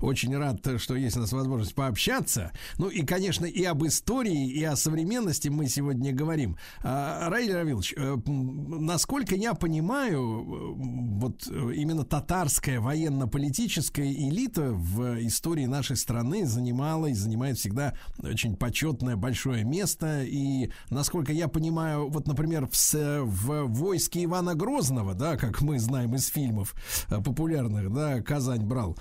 Очень 0.00 0.36
рад, 0.36 0.60
что 0.78 0.94
есть 0.94 1.16
у 1.16 1.20
нас 1.20 1.32
возможность 1.32 1.74
пообщаться. 1.74 2.52
Ну 2.78 2.88
и, 2.88 3.02
конечно, 3.02 3.46
и 3.46 3.64
об 3.64 3.84
истории, 3.84 4.50
и 4.50 4.62
о 4.64 4.76
современности 4.76 5.48
мы 5.48 5.68
сегодня 5.68 6.12
говорим. 6.12 6.56
А, 6.82 7.28
Раиль 7.28 7.52
Равилович, 7.52 7.94
э, 7.96 8.16
насколько 8.26 9.34
я 9.34 9.54
понимаю, 9.54 10.20
э, 10.20 10.74
вот 10.76 11.48
э, 11.48 11.72
именно 11.74 12.04
татарская 12.04 12.80
военно-политическая 12.80 14.12
элита 14.12 14.72
в 14.72 15.24
истории 15.26 15.66
нашей 15.66 15.96
страны 15.96 16.46
занимала 16.46 17.06
и 17.06 17.14
занимает 17.14 17.58
всегда 17.58 17.94
очень 18.18 18.56
почетное 18.56 19.16
большое 19.16 19.64
место. 19.64 20.22
И, 20.24 20.70
насколько 20.90 21.32
я 21.32 21.48
понимаю, 21.48 22.08
вот, 22.08 22.26
например, 22.26 22.68
в, 22.70 22.94
в 22.94 23.66
войске 23.68 24.24
Ивана 24.24 24.54
Грозного, 24.54 25.14
да, 25.14 25.36
как 25.36 25.60
мы 25.60 25.78
знаем 25.78 26.14
из 26.14 26.26
фильмов 26.26 26.74
популярных, 27.08 27.92
да, 27.92 28.20
Казань 28.20 28.64
брал, 28.64 28.96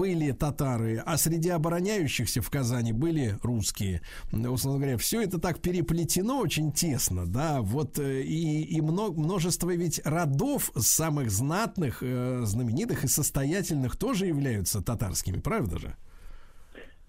были 0.00 0.32
татары, 0.32 1.02
а 1.04 1.18
среди 1.18 1.50
обороняющихся 1.50 2.40
в 2.40 2.50
Казани 2.50 2.92
были 2.94 3.34
русские. 3.42 4.00
Условно 4.32 4.80
говоря, 4.80 4.96
все 4.96 5.20
это 5.20 5.38
так 5.38 5.60
переплетено 5.60 6.38
очень 6.38 6.72
тесно, 6.72 7.26
да, 7.26 7.58
вот 7.60 7.98
э, 7.98 8.22
и, 8.22 8.62
и 8.62 8.80
мно- 8.80 9.12
множество 9.12 9.68
ведь 9.68 10.00
родов 10.06 10.70
самых 10.74 11.30
знатных, 11.30 11.98
э, 12.02 12.40
знаменитых 12.44 13.04
и 13.04 13.08
состоятельных 13.08 13.98
тоже 13.98 14.24
являются 14.24 14.82
татарскими, 14.82 15.38
правда 15.38 15.78
же? 15.78 15.94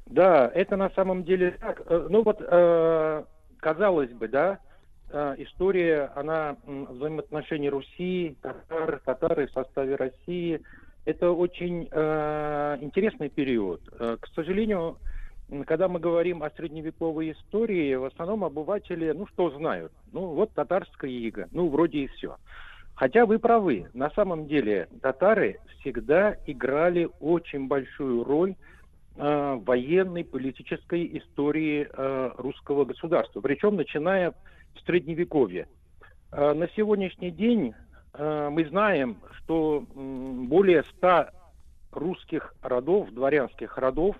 Да, 0.07 0.51
это 0.53 0.75
на 0.75 0.89
самом 0.89 1.23
деле 1.23 1.51
так. 1.51 1.83
Э, 1.85 2.07
Ну 2.09 2.23
вот, 2.23 2.39
казалось 3.61 4.11
бы, 4.11 4.27
да, 4.27 4.59
история, 5.37 6.11
она 6.15 6.57
взаимоотношений 6.65 7.69
Руси, 7.69 8.35
татар, 8.41 9.01
татары 9.05 9.47
в 9.47 9.51
составе 9.51 9.95
России, 9.95 10.61
это 11.05 11.31
очень 11.31 11.87
э, 11.91 12.77
интересный 12.81 13.29
период. 13.29 13.81
Э, 13.99 14.17
К 14.19 14.27
сожалению, 14.35 14.97
когда 15.65 15.87
мы 15.87 15.99
говорим 15.99 16.43
о 16.43 16.49
средневековой 16.51 17.31
истории, 17.31 17.95
в 17.95 18.05
основном 18.05 18.43
обыватели, 18.43 19.11
ну 19.11 19.27
что 19.27 19.49
знают? 19.51 19.91
Ну 20.11 20.27
вот 20.27 20.53
татарская 20.53 21.11
ига, 21.11 21.47
ну 21.51 21.69
вроде 21.69 21.99
и 21.99 22.07
все. 22.07 22.37
Хотя 22.95 23.25
вы 23.25 23.39
правы, 23.39 23.87
на 23.93 24.11
самом 24.11 24.47
деле 24.47 24.87
татары 25.01 25.59
всегда 25.79 26.37
играли 26.45 27.09
очень 27.19 27.67
большую 27.67 28.23
роль 28.23 28.55
э, 29.15 29.59
военной, 29.65 30.23
политической 30.23 31.17
истории 31.17 31.87
э, 31.91 32.31
русского 32.37 32.85
государства. 32.85 33.41
Причем 33.41 33.75
начиная 33.75 34.33
с 34.79 34.85
Средневековья. 34.85 35.67
Э, 36.31 36.53
на 36.53 36.69
сегодняшний 36.75 37.31
день 37.31 37.73
мы 38.17 38.65
знаем, 38.69 39.17
что 39.37 39.85
более 39.93 40.83
ста 40.95 41.31
русских 41.91 42.53
родов, 42.61 43.11
дворянских 43.11 43.77
родов, 43.77 44.15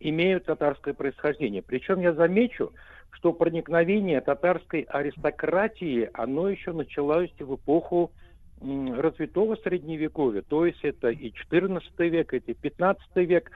имеют 0.00 0.46
татарское 0.46 0.94
происхождение. 0.94 1.62
Причем 1.62 2.00
я 2.00 2.12
замечу, 2.12 2.72
что 3.10 3.32
проникновение 3.32 4.20
татарской 4.20 4.82
аристократии, 4.82 6.08
оно 6.14 6.48
еще 6.48 6.72
началось 6.72 7.32
в 7.38 7.54
эпоху 7.54 8.12
развитого 8.60 9.56
средневековья, 9.56 10.42
то 10.42 10.66
есть 10.66 10.84
это 10.84 11.08
и 11.08 11.32
14 11.32 11.90
век, 11.98 12.34
это 12.34 12.50
и 12.50 12.54
15 12.54 13.16
век. 13.16 13.50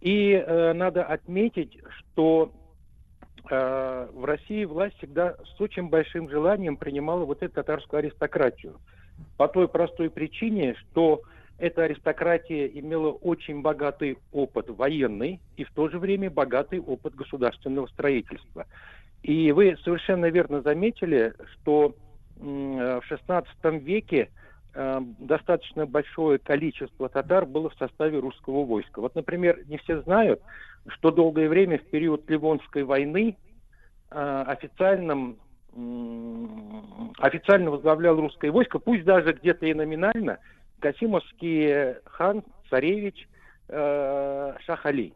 И 0.00 0.32
э, 0.32 0.72
надо 0.72 1.04
отметить, 1.04 1.78
что 1.88 2.52
э, 3.50 4.08
в 4.12 4.24
России 4.24 4.64
власть 4.64 4.96
всегда 4.98 5.36
с 5.44 5.60
очень 5.60 5.88
большим 5.88 6.28
желанием 6.28 6.76
принимала 6.76 7.24
вот 7.24 7.42
эту 7.42 7.54
татарскую 7.54 8.00
аристократию. 8.00 8.78
По 9.36 9.48
той 9.48 9.68
простой 9.68 10.10
причине, 10.10 10.74
что 10.74 11.22
эта 11.58 11.84
аристократия 11.84 12.66
имела 12.66 13.10
очень 13.10 13.60
богатый 13.60 14.18
опыт 14.32 14.70
военный 14.70 15.40
и 15.56 15.64
в 15.64 15.70
то 15.72 15.88
же 15.88 15.98
время 15.98 16.30
богатый 16.30 16.80
опыт 16.80 17.14
государственного 17.14 17.86
строительства. 17.88 18.66
И 19.22 19.52
вы 19.52 19.76
совершенно 19.84 20.30
верно 20.30 20.62
заметили, 20.62 21.34
что 21.52 21.94
в 22.36 22.42
XVI 22.42 23.44
веке 23.78 24.30
э, 24.74 25.00
достаточно 25.18 25.84
большое 25.84 26.38
количество 26.38 27.10
татар 27.10 27.44
было 27.44 27.68
в 27.68 27.74
составе 27.74 28.18
русского 28.18 28.64
войска. 28.64 29.00
Вот, 29.00 29.14
например, 29.14 29.60
не 29.66 29.76
все 29.76 30.00
знают, 30.02 30.40
что 30.86 31.10
долгое 31.10 31.48
время 31.48 31.78
в 31.78 31.84
период 31.90 32.28
Ливонской 32.30 32.84
войны 32.84 33.36
э, 34.10 34.44
официальным, 34.46 35.36
официально 37.18 37.70
возглавлял 37.70 38.16
русское 38.16 38.50
войско, 38.50 38.78
пусть 38.78 39.04
даже 39.04 39.32
где-то 39.32 39.66
и 39.66 39.74
номинально, 39.74 40.38
Касимовский 40.80 41.94
хан, 42.04 42.42
царевич 42.70 43.28
э, 43.68 44.54
Шахали. 44.64 45.12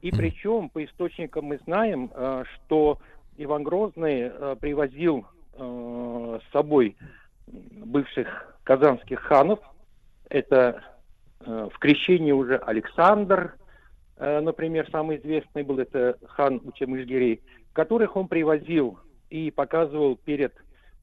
И 0.00 0.10
причем 0.12 0.68
по 0.70 0.84
источникам 0.84 1.46
мы 1.46 1.58
знаем, 1.64 2.10
э, 2.14 2.44
что 2.54 2.98
Иван 3.36 3.64
Грозный 3.64 4.30
э, 4.32 4.56
привозил 4.60 5.26
э, 5.54 6.38
с 6.42 6.52
собой 6.52 6.96
бывших 7.46 8.56
казанских 8.62 9.20
ханов. 9.20 9.58
Это 10.28 10.82
э, 11.40 11.68
в 11.72 11.78
крещении 11.78 12.32
уже 12.32 12.56
Александр, 12.56 13.56
э, 14.16 14.40
например, 14.40 14.88
самый 14.90 15.16
известный 15.18 15.64
был, 15.64 15.78
это 15.80 16.16
хан 16.26 16.60
Учемышгирей, 16.64 17.42
которых 17.72 18.16
он 18.16 18.28
привозил 18.28 18.98
и 19.30 19.50
показывал 19.50 20.16
перед 20.16 20.54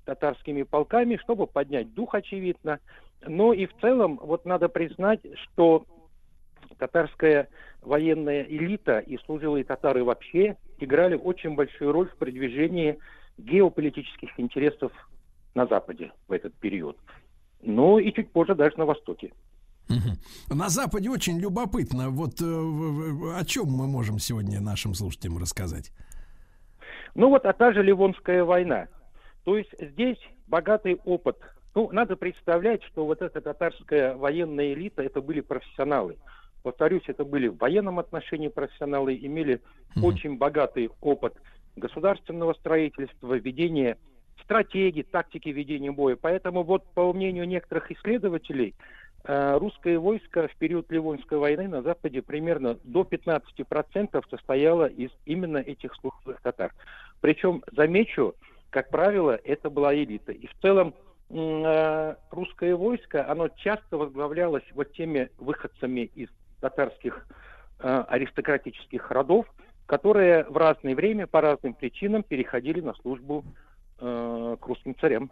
татарскими 0.06 0.64
полками, 0.64 1.18
чтобы 1.18 1.48
поднять 1.48 1.94
дух, 1.94 2.16
очевидно. 2.16 2.80
Но 3.26 3.54
и 3.54 3.66
в 3.66 3.74
целом, 3.82 4.20
вот 4.22 4.46
надо 4.46 4.70
признать, 4.70 5.22
что 5.44 5.86
татарская 6.78 7.50
военная 7.82 8.44
элита 8.44 9.00
и 9.00 9.18
служилые 9.26 9.64
татары 9.64 10.04
вообще 10.04 10.58
играли 10.80 11.16
очень 11.16 11.56
большую 11.56 11.92
роль 11.92 12.10
в 12.10 12.18
продвижении 12.18 13.00
геополитических 13.38 14.40
интересов 14.40 14.92
на 15.54 15.66
Западе 15.68 16.12
в 16.28 16.32
этот 16.32 16.54
период. 16.56 16.98
Ну 17.62 18.00
и 18.00 18.14
чуть 18.14 18.32
позже 18.32 18.56
даже 18.56 18.78
на 18.78 18.86
Востоке. 18.86 19.34
На 20.50 20.70
Западе 20.70 21.10
очень 21.10 21.40
любопытно. 21.40 22.10
Вот 22.10 22.42
э, 22.42 22.46
о 22.46 23.44
чем 23.46 23.68
мы 23.68 23.88
можем 23.88 24.20
сегодня 24.20 24.60
нашим 24.60 24.94
слушателям 24.94 25.38
рассказать? 25.38 25.92
Ну 27.16 27.30
вот, 27.30 27.46
а 27.46 27.54
та 27.54 27.72
же 27.72 27.82
Ливонская 27.82 28.44
война. 28.44 28.88
То 29.46 29.58
есть 29.58 29.74
здесь 29.80 30.20
богатый 30.48 31.00
опыт. 31.06 31.38
Ну, 31.74 31.90
надо 31.92 32.16
представлять, 32.16 32.84
что 32.84 33.06
вот 33.06 33.22
эта 33.22 33.42
татарская 33.42 34.16
военная 34.16 34.74
элита, 34.74 35.02
это 35.02 35.22
были 35.22 35.42
профессионалы. 35.42 36.18
Повторюсь, 36.64 37.04
это 37.08 37.24
были 37.24 37.48
в 37.48 37.58
военном 37.58 38.00
отношении 38.00 38.48
профессионалы, 38.48 39.16
имели 39.16 39.62
очень 40.02 40.38
богатый 40.38 40.90
опыт 41.02 41.36
государственного 41.76 42.54
строительства, 42.54 43.36
ведения 43.36 43.98
стратегии, 44.44 45.04
тактики 45.04 45.50
ведения 45.50 45.92
боя. 45.92 46.18
Поэтому 46.20 46.64
вот 46.64 46.84
по 46.94 47.12
мнению 47.14 47.48
некоторых 47.48 47.92
исследователей, 47.92 48.76
русское 49.28 49.98
войско 49.98 50.48
в 50.48 50.56
период 50.58 50.92
Ливонской 50.92 51.38
войны 51.38 51.68
на 51.68 51.82
Западе 51.82 52.22
примерно 52.22 52.78
до 52.84 53.02
15% 53.02 54.24
состояло 54.30 54.86
из 54.86 55.10
именно 55.26 55.58
этих 55.58 55.96
слуховых 55.96 56.42
татар. 56.42 56.74
Причем, 57.22 57.64
замечу, 57.72 58.36
как 58.70 58.90
правило, 58.90 59.40
это 59.44 59.70
была 59.70 59.96
элита. 59.96 60.32
И 60.32 60.48
в 60.48 60.54
целом 60.62 60.94
э, 61.30 62.16
русское 62.30 62.76
войско, 62.76 63.26
оно 63.30 63.48
часто 63.48 63.98
возглавлялось 63.98 64.66
вот 64.74 64.92
теми 64.92 65.30
выходцами 65.38 66.02
из 66.14 66.30
татарских 66.62 67.26
э, 67.80 68.04
аристократических 68.10 69.10
родов, 69.12 69.46
которые 69.86 70.44
в 70.44 70.58
разное 70.58 70.94
время 70.94 71.26
по 71.26 71.42
разным 71.42 71.74
причинам 71.74 72.22
переходили 72.24 72.82
на 72.82 72.94
службу 72.96 73.46
э, 74.00 74.58
к 74.60 74.68
русским 74.68 74.96
царям. 75.00 75.32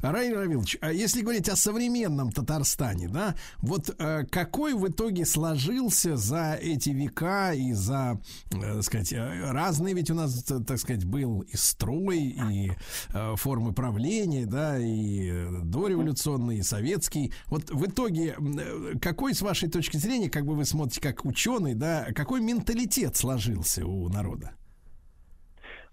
Раиль 0.00 0.34
Равилович, 0.34 0.78
а 0.80 0.92
если 0.92 1.22
говорить 1.22 1.48
о 1.48 1.56
современном 1.56 2.30
Татарстане, 2.30 3.08
да, 3.08 3.34
вот 3.58 3.94
э, 3.98 4.24
какой 4.30 4.74
в 4.74 4.86
итоге 4.88 5.24
сложился 5.24 6.16
за 6.16 6.54
эти 6.54 6.90
века 6.90 7.52
и 7.52 7.72
за, 7.72 8.20
э, 8.52 8.60
так 8.60 8.82
сказать, 8.82 9.12
э, 9.12 9.50
разный 9.50 9.92
ведь 9.92 10.10
у 10.10 10.14
нас, 10.14 10.44
так 10.44 10.78
сказать, 10.78 11.04
был 11.04 11.40
и 11.40 11.56
строй, 11.56 12.18
и 12.18 12.72
э, 13.12 13.34
формы 13.36 13.72
правления, 13.72 14.46
да, 14.46 14.78
и 14.78 15.30
дореволюционный, 15.62 16.58
и 16.58 16.62
советский. 16.62 17.32
Вот 17.46 17.70
в 17.70 17.86
итоге, 17.86 18.36
э, 18.38 18.98
какой, 19.00 19.34
с 19.34 19.42
вашей 19.42 19.68
точки 19.68 19.96
зрения, 19.96 20.30
как 20.30 20.46
бы 20.46 20.54
вы 20.54 20.64
смотрите 20.64 21.00
как 21.00 21.24
ученый, 21.24 21.74
да, 21.74 22.08
какой 22.14 22.40
менталитет 22.40 23.16
сложился 23.16 23.86
у 23.86 24.08
народа? 24.08 24.52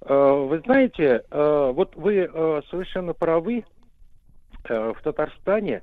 Э, 0.06 0.46
Вы 0.48 0.60
знаете, 0.60 1.24
э, 1.30 1.72
вот 1.74 1.96
вы 1.96 2.30
э, 2.32 2.62
совершенно 2.70 3.14
правы. 3.14 3.66
В 4.64 4.98
Татарстане 5.04 5.82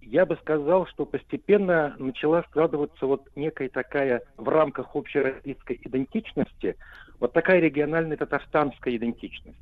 я 0.00 0.24
бы 0.24 0.36
сказал, 0.36 0.86
что 0.86 1.04
постепенно 1.04 1.96
начала 1.98 2.44
складываться 2.44 3.04
вот 3.06 3.28
некая 3.34 3.68
такая 3.68 4.22
в 4.36 4.48
рамках 4.48 4.94
общероссийской 4.94 5.80
идентичности, 5.82 6.76
вот 7.18 7.32
такая 7.32 7.58
региональная 7.58 8.16
татарстанская 8.16 8.94
идентичность. 8.94 9.58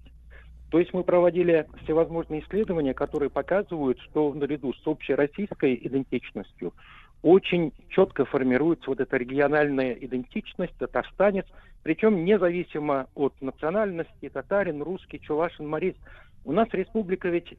То 0.70 0.78
есть 0.78 0.92
мы 0.92 1.02
проводили 1.02 1.66
всевозможные 1.82 2.42
исследования, 2.42 2.92
которые 2.92 3.30
показывают, 3.30 3.98
что 4.00 4.34
наряду 4.34 4.74
с 4.74 4.86
общероссийской 4.86 5.74
идентичностью 5.82 6.74
очень 7.22 7.72
четко 7.88 8.26
формируется 8.26 8.90
вот 8.90 9.00
эта 9.00 9.16
региональная 9.16 9.92
идентичность, 9.94 10.76
татарстанец, 10.78 11.46
причем 11.82 12.24
независимо 12.24 13.08
от 13.14 13.40
национальности, 13.40 14.28
татарин, 14.28 14.82
русский, 14.82 15.20
чувашин, 15.20 15.66
морец. 15.66 15.96
У 16.44 16.52
нас 16.52 16.68
республика 16.72 17.28
ведь 17.28 17.52
э, 17.52 17.56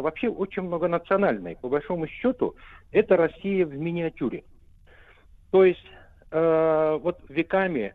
вообще 0.00 0.28
очень 0.28 0.62
многонациональная. 0.62 1.56
По 1.56 1.68
большому 1.68 2.06
счету, 2.06 2.56
это 2.90 3.16
Россия 3.16 3.64
в 3.66 3.74
миниатюре. 3.76 4.44
То 5.50 5.64
есть 5.64 5.86
э, 6.30 6.98
вот 7.02 7.18
веками 7.28 7.94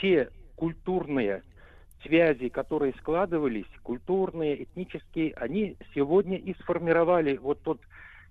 те 0.00 0.30
культурные 0.56 1.42
связи, 2.02 2.48
которые 2.48 2.94
складывались, 2.94 3.66
культурные, 3.82 4.62
этнические, 4.62 5.34
они 5.34 5.76
сегодня 5.94 6.36
и 6.36 6.54
сформировали 6.60 7.36
вот 7.36 7.62
тот 7.62 7.80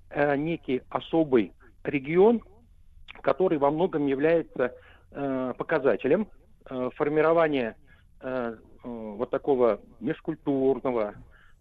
э, 0.10 0.36
некий 0.36 0.82
особый 0.90 1.54
регион, 1.84 2.42
который 3.22 3.58
во 3.58 3.72
многом 3.72 4.08
является 4.08 4.74
показателем 5.12 6.28
э, 6.70 6.90
формирования 6.96 7.76
э, 8.22 8.56
э, 8.58 8.88
вот 8.88 9.30
такого 9.30 9.80
межкультурного, 10.00 11.16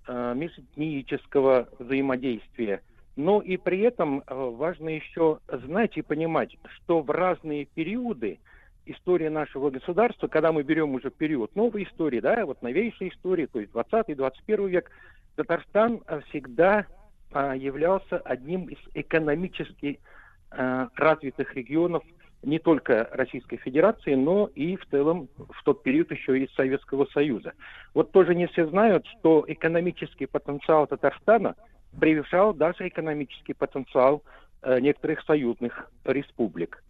э, 0.07 0.34
межэтнического 0.34 1.68
взаимодействия. 1.78 2.83
Но 3.16 3.41
и 3.41 3.57
при 3.57 3.81
этом 3.81 4.20
э, 4.20 4.34
важно 4.34 4.91
еще 4.91 5.39
знать 5.49 5.97
и 5.97 6.02
понимать, 6.02 6.57
что 6.75 7.00
в 7.00 7.10
разные 7.10 7.65
периоды 7.65 8.39
истории 8.84 9.28
нашего 9.28 9.70
государства, 9.70 10.28
когда 10.28 10.52
мы 10.52 10.62
берем 10.62 10.94
уже 10.94 11.10
период 11.10 11.55
новой 11.57 11.84
истории, 11.84 12.20
да, 12.20 12.44
вот 12.47 12.62
новейшей 12.62 13.08
истории, 13.08 13.47
то 13.47 13.60
есть 13.60 13.73
20-21 13.73 14.68
век, 14.68 14.91
Татарстан 15.34 16.00
э, 16.07 16.20
всегда 16.28 16.86
являлся 17.33 18.18
одним 18.18 18.66
из 18.66 18.78
экономически 18.94 20.00
развитых 20.49 21.55
регионов 21.55 22.02
не 22.42 22.58
только 22.58 23.08
Российской 23.12 23.56
Федерации, 23.56 24.15
но 24.15 24.48
и 24.55 24.76
в 24.76 24.86
целом 24.86 25.28
в 25.36 25.62
тот 25.65 25.82
период 25.82 26.10
еще 26.10 26.39
и 26.39 26.50
Советского 26.55 27.06
Союза. 27.06 27.52
Вот 27.94 28.12
тоже 28.12 28.34
не 28.34 28.47
все 28.47 28.66
знают, 28.66 29.06
что 29.06 29.44
экономический 29.47 30.26
потенциал 30.26 30.86
Татарстана 30.86 31.56
превышал 31.98 32.55
даже 32.55 32.86
экономический 32.89 33.55
потенциал 33.55 34.23
э, 34.62 34.81
некоторых 34.81 35.23
союзных 35.23 35.90
республик. 36.05 36.82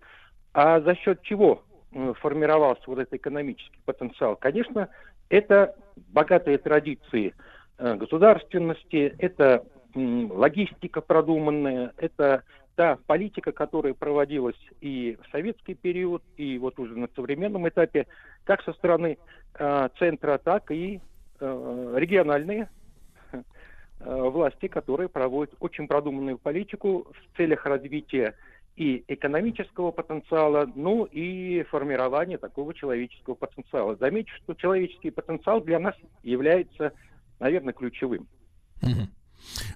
А 0.53 0.81
за 0.81 0.95
счет 0.95 1.23
чего 1.23 1.63
э, 1.93 2.13
формировался 2.21 2.83
вот 2.87 2.99
этот 2.99 3.15
экономический 3.15 3.81
потенциал? 3.85 4.37
Конечно, 4.37 4.89
это 5.29 5.75
богатые 6.09 6.59
традиции 6.59 7.35
э, 7.79 7.95
государственности, 7.95 9.15
это 9.19 9.65
логистика 9.95 11.01
продуманная, 11.01 11.93
это 11.97 12.43
та 12.77 12.99
политика, 13.07 13.53
которая 13.53 13.95
проводилась 13.95 14.61
и 14.81 15.19
в 15.23 15.31
советский 15.33 15.75
период, 15.75 16.23
и 16.37 16.59
вот 16.59 16.79
уже 16.79 16.97
на 16.97 17.09
современном 17.17 17.69
этапе, 17.69 18.07
как 18.45 18.63
со 18.63 18.73
стороны 18.75 19.19
э, 19.55 19.89
центра, 19.99 20.39
так 20.39 20.71
и 20.71 21.01
э, 21.41 21.95
региональные 21.97 22.69
э, 23.33 23.41
власти, 24.01 24.69
которые 24.69 25.09
проводят 25.09 25.55
очень 25.59 25.89
продуманную 25.89 26.39
политику 26.39 27.07
в 27.11 27.37
целях 27.37 27.65
развития 27.65 28.35
и 28.77 29.05
экономического 29.09 29.91
потенциала, 29.91 30.71
ну 30.75 31.05
и 31.05 31.63
формирования 31.71 32.37
такого 32.37 32.75
человеческого 32.75 33.35
потенциала. 33.35 33.97
Замечу, 33.97 34.37
что 34.37 34.53
человеческий 34.53 35.11
потенциал 35.11 35.63
для 35.63 35.79
нас 35.79 35.95
является, 36.23 36.93
наверное, 37.41 37.73
ключевым. 37.73 38.29
Эм, 38.83 39.09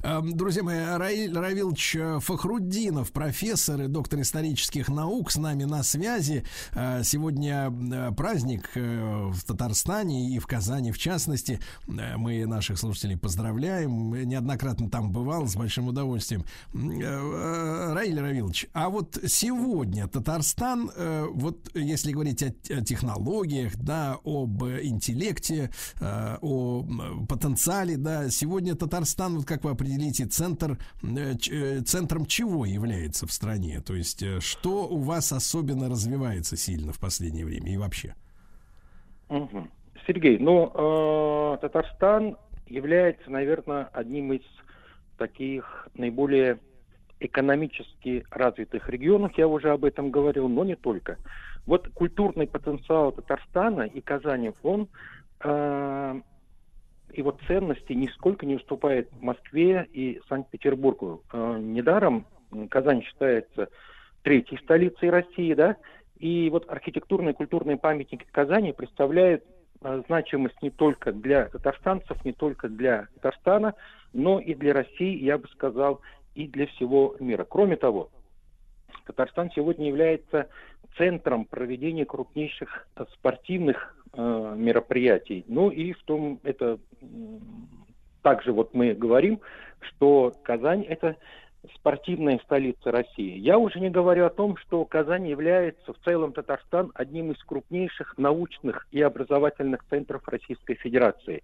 Друзья 0.03 0.63
мои, 0.63 0.79
Раиль 0.79 1.37
Равилович 1.37 1.97
э, 1.97 2.19
Фахруддинов, 2.21 3.13
профессор 3.13 3.83
и 3.83 3.87
доктор 3.87 4.21
исторических 4.21 4.89
наук, 4.89 5.31
с 5.31 5.37
нами 5.37 5.65
на 5.65 5.83
связи. 5.83 6.45
Э, 6.73 7.03
Сегодня 7.05 7.71
э, 7.71 8.13
праздник 8.13 8.71
в 8.75 9.43
Татарстане 9.47 10.31
и 10.31 10.39
в 10.39 10.47
Казани 10.47 10.93
в 10.93 10.99
частности. 10.99 11.61
Мы 11.87 12.47
наших 12.47 12.79
слушателей 12.79 13.17
поздравляем. 13.17 14.15
Неоднократно 14.15 14.91
там 14.91 15.13
бывал 15.13 15.47
с 15.47 15.57
большим 15.57 15.89
удовольствием. 15.89 16.45
Раиль 16.73 18.21
Равилович, 18.21 18.69
а 18.73 18.89
вот 18.89 19.19
сегодня 19.27 20.09
Татарстан, 20.09 20.91
вот 21.33 21.71
если 21.75 22.13
говорить 22.13 22.43
о, 22.43 22.51
технологиях, 22.83 23.77
да, 23.77 24.19
об 24.25 24.65
интеллекте, 24.65 25.71
о 26.01 26.85
потенциале, 27.29 27.97
да, 27.97 28.31
сегодня 28.31 28.75
Татарстан, 28.75 29.37
вот 29.37 29.47
как 29.47 29.60
вы 29.65 29.71
определите, 29.71 30.27
центр, 30.27 30.79
э, 31.03 31.35
э, 31.51 31.81
центром 31.81 32.27
чего 32.27 32.65
является 32.65 33.27
в 33.27 33.33
стране? 33.33 33.81
То 33.81 33.95
есть, 33.95 34.23
э, 34.23 34.41
что 34.41 34.87
у 34.87 34.99
вас 34.99 35.33
особенно 35.33 35.89
развивается 35.89 36.57
сильно 36.57 36.93
в 36.93 36.99
последнее 36.99 37.45
время 37.45 37.73
и 37.73 37.77
вообще? 37.77 38.15
Сергей, 40.07 40.39
ну, 40.39 40.73
э, 40.75 41.59
Татарстан 41.61 42.37
является, 42.67 43.31
наверное, 43.31 43.85
одним 43.93 44.33
из 44.33 44.43
таких 45.19 45.89
наиболее 45.95 46.59
экономически 47.21 48.25
развитых 48.31 48.89
регионов, 48.89 49.37
я 49.37 49.47
уже 49.47 49.71
об 49.71 49.85
этом 49.85 50.11
говорил, 50.11 50.49
но 50.49 50.65
не 50.65 50.75
только. 50.75 51.19
Вот 51.67 51.89
культурный 51.91 52.47
потенциал 52.47 53.13
Татарстана 53.13 53.83
и 53.83 54.01
Казани, 54.01 54.53
он 54.63 54.89
э, 55.45 56.21
его 57.13 57.37
ценности 57.47 57.93
нисколько 57.93 58.47
не 58.47 58.57
уступает 58.57 59.11
Москве 59.21 59.89
и 59.93 60.21
Санкт-Петербургу. 60.29 61.23
Э, 61.33 61.59
недаром 61.59 62.27
Казань 62.71 63.03
считается 63.03 63.69
третьей 64.23 64.59
столицей 64.59 65.11
России, 65.11 65.55
да, 65.55 65.77
и 66.19 66.51
вот 66.51 66.69
архитектурные 66.69 67.33
и 67.33 67.37
культурные 67.37 67.79
памятники 67.79 68.27
Казани 68.31 68.73
представляют 68.73 69.45
э, 69.83 70.03
значимость 70.07 70.61
не 70.63 70.71
только 70.71 71.13
для 71.13 71.47
татарстанцев, 71.47 72.23
не 72.25 72.33
только 72.33 72.69
для 72.69 73.09
Татарстана, 73.15 73.75
но 74.13 74.39
и 74.39 74.55
для 74.55 74.75
России, 74.75 75.17
я 75.23 75.39
бы 75.39 75.49
сказал, 75.49 76.01
и 76.35 76.47
для 76.47 76.67
всего 76.67 77.17
мира. 77.21 77.45
Кроме 77.49 77.77
того, 77.77 78.11
Татарстан 79.07 79.51
сегодня 79.55 79.89
является 79.89 80.49
центром 80.97 81.45
проведения 81.45 82.05
крупнейших 82.05 82.87
э, 82.97 83.05
спортивных 83.15 83.97
э, 84.13 84.55
мероприятий. 84.57 85.45
Ну 85.49 85.71
и 85.71 85.93
в 85.93 86.03
том, 86.05 86.41
это 86.43 86.79
также 88.23 88.53
вот 88.53 88.75
мы 88.75 88.95
говорим, 88.95 89.41
что 89.81 90.35
Казань 90.43 90.83
это 90.83 91.17
спортивная 91.75 92.39
столица 92.45 92.91
России. 92.91 93.39
Я 93.39 93.59
уже 93.59 93.81
не 93.81 93.91
говорю 93.91 94.27
о 94.27 94.31
том, 94.31 94.57
что 94.57 94.85
Казань 94.85 95.29
является 95.29 95.93
в 95.93 95.99
целом 96.05 96.33
Татарстан 96.33 96.91
одним 96.95 97.33
из 97.33 97.43
крупнейших 97.45 98.17
научных 98.17 98.87
и 98.91 99.03
образовательных 99.03 99.85
центров 99.91 100.27
Российской 100.27 100.75
Федерации. 100.75 101.43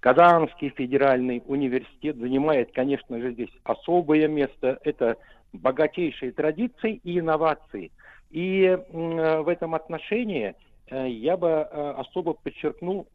Казанский 0.00 0.70
федеральный 0.70 1.42
университет 1.46 2.16
занимает, 2.16 2.72
конечно 2.72 3.18
же, 3.20 3.32
здесь 3.32 3.52
особое 3.64 4.28
место. 4.28 4.78
Это 4.84 5.16
богатейшие 5.52 6.32
традиции 6.32 7.00
и 7.04 7.18
инновации. 7.18 7.90
И 8.30 8.64
м, 8.64 9.44
в 9.44 9.48
этом 9.48 9.74
отношении 9.74 10.48
э, 10.48 10.54
я 10.90 11.36
бы 11.36 11.48
э, 11.48 11.94
особо 11.98 12.34
подчеркнул 12.34 13.08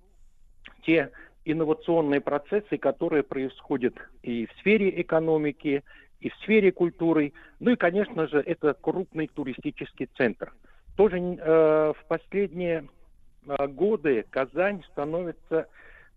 те 0.85 1.11
инновационные 1.45 2.21
процессы, 2.21 2.77
которые 2.77 3.23
происходят 3.23 3.95
и 4.23 4.45
в 4.45 4.51
сфере 4.59 5.01
экономики, 5.01 5.83
и 6.19 6.29
в 6.29 6.35
сфере 6.37 6.71
культуры. 6.71 7.33
Ну 7.59 7.71
и, 7.71 7.75
конечно 7.75 8.27
же, 8.27 8.39
это 8.39 8.73
крупный 8.73 9.27
туристический 9.27 10.09
центр. 10.17 10.53
Тоже 10.95 11.17
э, 11.17 11.93
в 11.97 12.05
последние 12.07 12.89
э, 13.47 13.67
годы 13.67 14.25
Казань 14.29 14.83
становится 14.91 15.67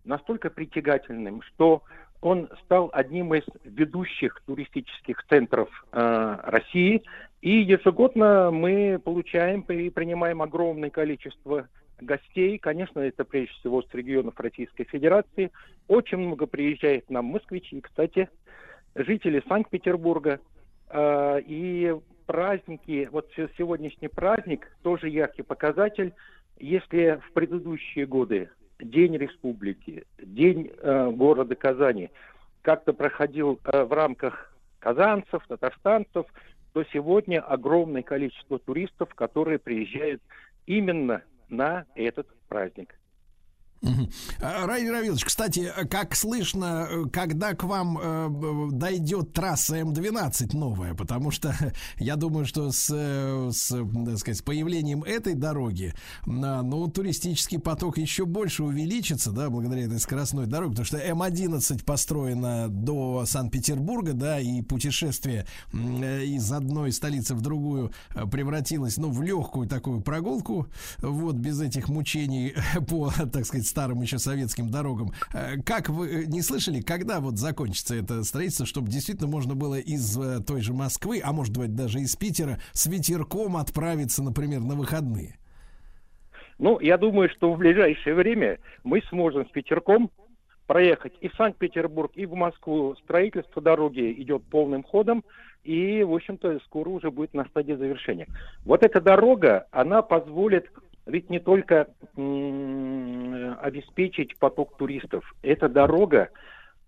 настолько 0.04 0.50
притягательным, 0.50 1.42
что 1.42 1.82
он 2.22 2.48
стал 2.64 2.88
одним 2.92 3.34
из 3.34 3.42
ведущих 3.64 4.40
туристических 4.46 5.22
центров 5.28 5.68
э, 5.90 6.36
России. 6.44 7.02
И 7.42 7.50
ежегодно 7.58 8.52
мы 8.52 9.00
получаем 9.04 9.62
и 9.62 9.90
принимаем 9.90 10.40
огромное 10.40 10.90
количество 10.90 11.68
гостей. 12.00 12.58
Конечно, 12.58 13.00
это 13.00 13.24
прежде 13.24 13.52
всего 13.54 13.82
с 13.82 13.92
регионов 13.92 14.38
Российской 14.38 14.84
Федерации. 14.84 15.50
Очень 15.88 16.18
много 16.18 16.46
приезжает 16.46 17.10
нам 17.10 17.24
москвичи. 17.26 17.80
Кстати, 17.80 18.28
жители 18.94 19.42
Санкт-Петербурга. 19.48 20.38
Э, 20.90 21.40
и 21.44 21.92
праздники, 22.26 23.08
вот 23.10 23.28
се- 23.34 23.50
сегодняшний 23.58 24.08
праздник 24.08 24.68
тоже 24.84 25.08
яркий 25.08 25.42
показатель. 25.42 26.14
Если 26.56 27.20
в 27.28 27.32
предыдущие 27.32 28.06
годы 28.06 28.48
День 28.82 29.16
Республики, 29.16 30.04
День 30.18 30.72
э, 30.76 31.10
города 31.10 31.54
Казани 31.54 32.10
как-то 32.62 32.92
проходил 32.92 33.60
э, 33.64 33.84
в 33.84 33.92
рамках 33.92 34.54
казанцев, 34.78 35.44
татарстанцев, 35.46 36.26
то 36.72 36.84
сегодня 36.92 37.40
огромное 37.40 38.02
количество 38.02 38.58
туристов, 38.58 39.14
которые 39.14 39.58
приезжают 39.58 40.22
именно 40.66 41.22
на 41.48 41.84
этот 41.94 42.26
праздник. 42.48 42.94
А, 44.40 44.66
Раиль 44.66 44.90
Равилович, 44.90 45.24
кстати, 45.24 45.72
как 45.90 46.14
слышно, 46.14 46.88
когда 47.12 47.54
к 47.54 47.64
вам 47.64 47.98
э, 48.00 48.68
дойдет 48.72 49.32
трасса 49.32 49.80
М12 49.80 50.56
новая, 50.56 50.94
потому 50.94 51.30
что 51.30 51.54
я 51.98 52.16
думаю, 52.16 52.46
что 52.46 52.70
с, 52.70 52.88
э, 52.92 53.50
с, 53.52 53.68
так 53.68 54.18
сказать, 54.18 54.38
с 54.38 54.42
появлением 54.42 55.02
этой 55.02 55.34
дороги, 55.34 55.94
на, 56.26 56.62
ну, 56.62 56.86
туристический 56.88 57.58
поток 57.58 57.98
еще 57.98 58.24
больше 58.24 58.62
увеличится, 58.62 59.32
да, 59.32 59.50
благодаря 59.50 59.86
этой 59.86 59.98
скоростной 59.98 60.46
дороге, 60.46 60.70
потому 60.70 60.86
что 60.86 60.98
М11 60.98 61.84
построена 61.84 62.68
до 62.68 63.24
Санкт-Петербурга, 63.26 64.12
да, 64.12 64.38
и 64.38 64.62
путешествие 64.62 65.46
э, 65.72 66.24
из 66.24 66.52
одной 66.52 66.92
столицы 66.92 67.34
в 67.34 67.40
другую 67.40 67.92
э, 68.14 68.26
превратилось, 68.26 68.96
ну, 68.96 69.10
в 69.10 69.22
легкую 69.22 69.68
такую 69.68 70.02
прогулку, 70.02 70.68
вот, 70.98 71.34
без 71.34 71.60
этих 71.60 71.88
мучений 71.88 72.54
по, 72.88 73.10
так 73.10 73.44
сказать, 73.44 73.71
старым 73.72 74.02
еще 74.02 74.18
советским 74.18 74.70
дорогам. 74.70 75.12
Э, 75.32 75.56
Как 75.64 75.88
вы 75.88 76.08
э, 76.08 76.24
не 76.26 76.42
слышали, 76.42 76.82
когда 76.82 77.20
вот 77.20 77.38
закончится 77.38 77.94
это 77.94 78.22
строительство, 78.22 78.66
чтобы 78.66 78.90
действительно 78.90 79.28
можно 79.28 79.54
было 79.54 79.78
из 79.78 80.18
э, 80.18 80.40
той 80.46 80.60
же 80.60 80.74
Москвы, 80.74 81.22
а 81.24 81.32
может 81.32 81.56
быть 81.56 81.74
даже 81.74 82.00
из 82.00 82.14
Питера, 82.16 82.58
с 82.72 82.86
ветерком 82.86 83.56
отправиться, 83.56 84.22
например, 84.22 84.60
на 84.60 84.74
выходные? 84.74 85.38
Ну, 86.58 86.78
я 86.80 86.98
думаю, 86.98 87.30
что 87.30 87.54
в 87.54 87.58
ближайшее 87.58 88.14
время 88.14 88.58
мы 88.84 89.02
сможем 89.08 89.48
с 89.48 89.50
Петерком 89.50 90.10
проехать 90.66 91.14
и 91.20 91.28
в 91.28 91.34
Санкт-Петербург, 91.34 92.12
и 92.14 92.26
в 92.26 92.34
Москву. 92.34 92.94
Строительство 93.04 93.62
дороги 93.62 94.12
идет 94.18 94.44
полным 94.44 94.82
ходом, 94.82 95.24
и, 95.64 96.02
в 96.02 96.12
общем-то, 96.12 96.60
скоро 96.66 96.90
уже 96.90 97.10
будет 97.10 97.32
на 97.32 97.46
стадии 97.46 97.72
завершения. 97.72 98.26
Вот 98.64 98.84
эта 98.84 99.00
дорога, 99.00 99.66
она 99.70 100.02
позволит 100.02 100.70
ведь 101.06 101.30
не 101.30 101.40
только 101.40 101.88
обеспечить 103.60 104.36
поток 104.38 104.76
туристов. 104.76 105.34
Эта 105.42 105.68
дорога 105.68 106.30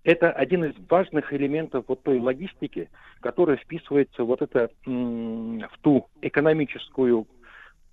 это 0.05 0.31
один 0.31 0.65
из 0.65 0.75
важных 0.89 1.33
элементов 1.33 1.87
вот 1.89 2.03
той 2.03 2.21
логистики, 2.21 2.91
которая 3.21 3.57
вписывается 3.57 4.23
вот 4.25 4.43
это 4.43 4.71
в 4.85 5.79
ту 5.81 6.09
экономическую 6.21 7.27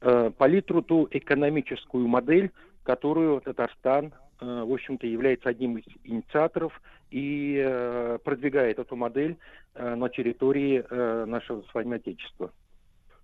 э, 0.02 0.32
палитру, 0.38 0.82
ту 0.82 1.08
экономическую 1.10 2.08
модель, 2.08 2.52
которую 2.84 3.40
Татарстан, 3.40 4.14
э, 4.42 4.46
в 4.46 4.74
общем-то, 4.74 5.08
является 5.08 5.48
одним 5.48 5.78
из 5.78 5.86
инициаторов 6.04 6.82
и 7.12 7.62
э, 7.64 8.20
продвигает 8.24 8.78
эту 8.80 8.98
модель 8.98 9.38
э, 9.76 9.96
на 9.96 10.10
территории 10.10 10.84
нашего 11.26 11.62
с 11.62 11.74
вами 11.74 11.96
Отечества. 11.96 12.52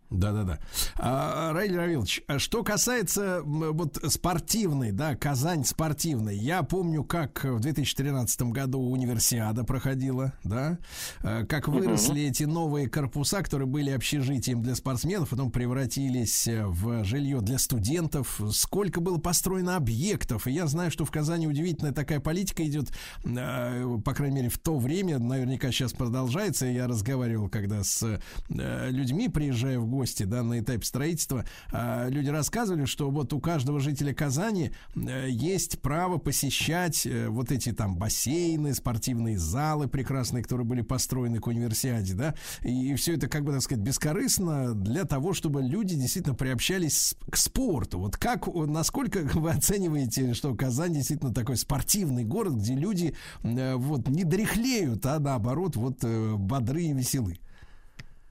Да-да-да. 0.09 0.59
А, 0.97 1.46
Раиль 1.67 1.77
Равилович, 1.77 2.21
а 2.27 2.39
что 2.39 2.63
касается 2.63 3.41
вот 3.43 3.99
спортивной, 4.07 4.91
да, 4.91 5.15
Казань 5.15 5.65
спортивной, 5.65 6.37
я 6.37 6.63
помню, 6.63 7.03
как 7.03 7.43
в 7.43 7.59
2013 7.59 8.41
году 8.43 8.79
универсиада 8.79 9.65
проходила, 9.65 10.33
да, 10.45 10.77
э, 11.23 11.45
как 11.45 11.67
выросли 11.67 12.21
эти 12.21 12.43
новые 12.43 12.87
корпуса, 12.89 13.41
которые 13.43 13.67
были 13.67 13.89
общежитием 13.89 14.61
для 14.61 14.75
спортсменов, 14.75 15.29
потом 15.29 15.51
превратились 15.51 16.47
э, 16.47 16.65
в 16.65 17.03
жилье 17.03 17.41
для 17.41 17.57
студентов, 17.57 18.39
сколько 18.51 19.01
было 19.01 19.17
построено 19.17 19.75
объектов, 19.75 20.47
и 20.47 20.51
я 20.51 20.67
знаю, 20.67 20.89
что 20.89 21.03
в 21.03 21.11
Казани 21.11 21.47
удивительная 21.47 21.91
такая 21.91 22.21
политика 22.21 22.65
идет, 22.65 22.93
э, 23.25 23.97
по 24.05 24.13
крайней 24.13 24.37
мере, 24.37 24.49
в 24.49 24.57
то 24.57 24.77
время, 24.77 25.19
наверняка 25.19 25.71
сейчас 25.71 25.91
продолжается, 25.91 26.65
я 26.65 26.87
разговаривал 26.87 27.49
когда 27.49 27.83
с 27.83 28.21
людьми, 28.47 29.27
приезжая 29.27 29.79
в 29.79 29.87
гости, 29.87 30.23
да, 30.23 30.43
на 30.43 30.59
этапе 30.59 30.85
строительства, 30.85 31.43
люди 31.71 32.29
рассказывали, 32.29 32.85
что 32.85 33.09
вот 33.09 33.33
у 33.33 33.39
каждого 33.39 33.79
жителя 33.79 34.13
Казани 34.13 34.71
э, 34.95 35.27
есть 35.29 35.79
право 35.79 36.17
посещать 36.17 37.05
э, 37.05 37.27
вот 37.27 37.51
эти 37.51 37.71
там 37.71 37.97
бассейны, 37.97 38.73
спортивные 38.73 39.37
залы 39.37 39.87
прекрасные, 39.87 40.43
которые 40.43 40.65
были 40.65 40.81
построены 40.81 41.39
к 41.39 41.47
универсиаде, 41.47 42.13
да, 42.13 42.35
и 42.63 42.95
все 42.95 43.15
это, 43.15 43.27
как 43.27 43.43
бы, 43.43 43.53
так 43.53 43.61
сказать, 43.61 43.83
бескорыстно 43.83 44.73
для 44.73 45.05
того, 45.05 45.33
чтобы 45.33 45.61
люди 45.61 45.95
действительно 45.95 46.35
приобщались 46.35 47.15
к 47.29 47.37
спорту. 47.37 47.99
Вот 47.99 48.17
как, 48.17 48.47
насколько 48.47 49.19
вы 49.33 49.51
оцениваете, 49.51 50.33
что 50.33 50.53
Казань 50.55 50.93
действительно 50.93 51.33
такой 51.33 51.57
спортивный 51.57 52.23
город, 52.23 52.53
где 52.53 52.75
люди 52.75 53.15
э, 53.43 53.75
вот 53.75 54.07
не 54.07 54.23
дряхлеют, 54.23 55.05
а 55.05 55.19
наоборот 55.19 55.75
вот 55.75 55.99
э, 56.03 56.35
бодры 56.35 56.83
и 56.83 56.93
веселы? 56.93 57.39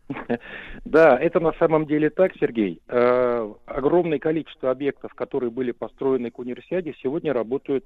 Да, 0.84 1.18
это 1.18 1.40
на 1.40 1.52
самом 1.54 1.86
деле 1.86 2.10
так, 2.10 2.32
Сергей. 2.38 2.80
Э, 2.88 3.52
огромное 3.66 4.18
количество 4.18 4.70
объектов, 4.70 5.14
которые 5.14 5.50
были 5.50 5.72
построены 5.72 6.30
к 6.30 6.38
универсиаде, 6.38 6.94
сегодня 7.02 7.32
работают 7.32 7.84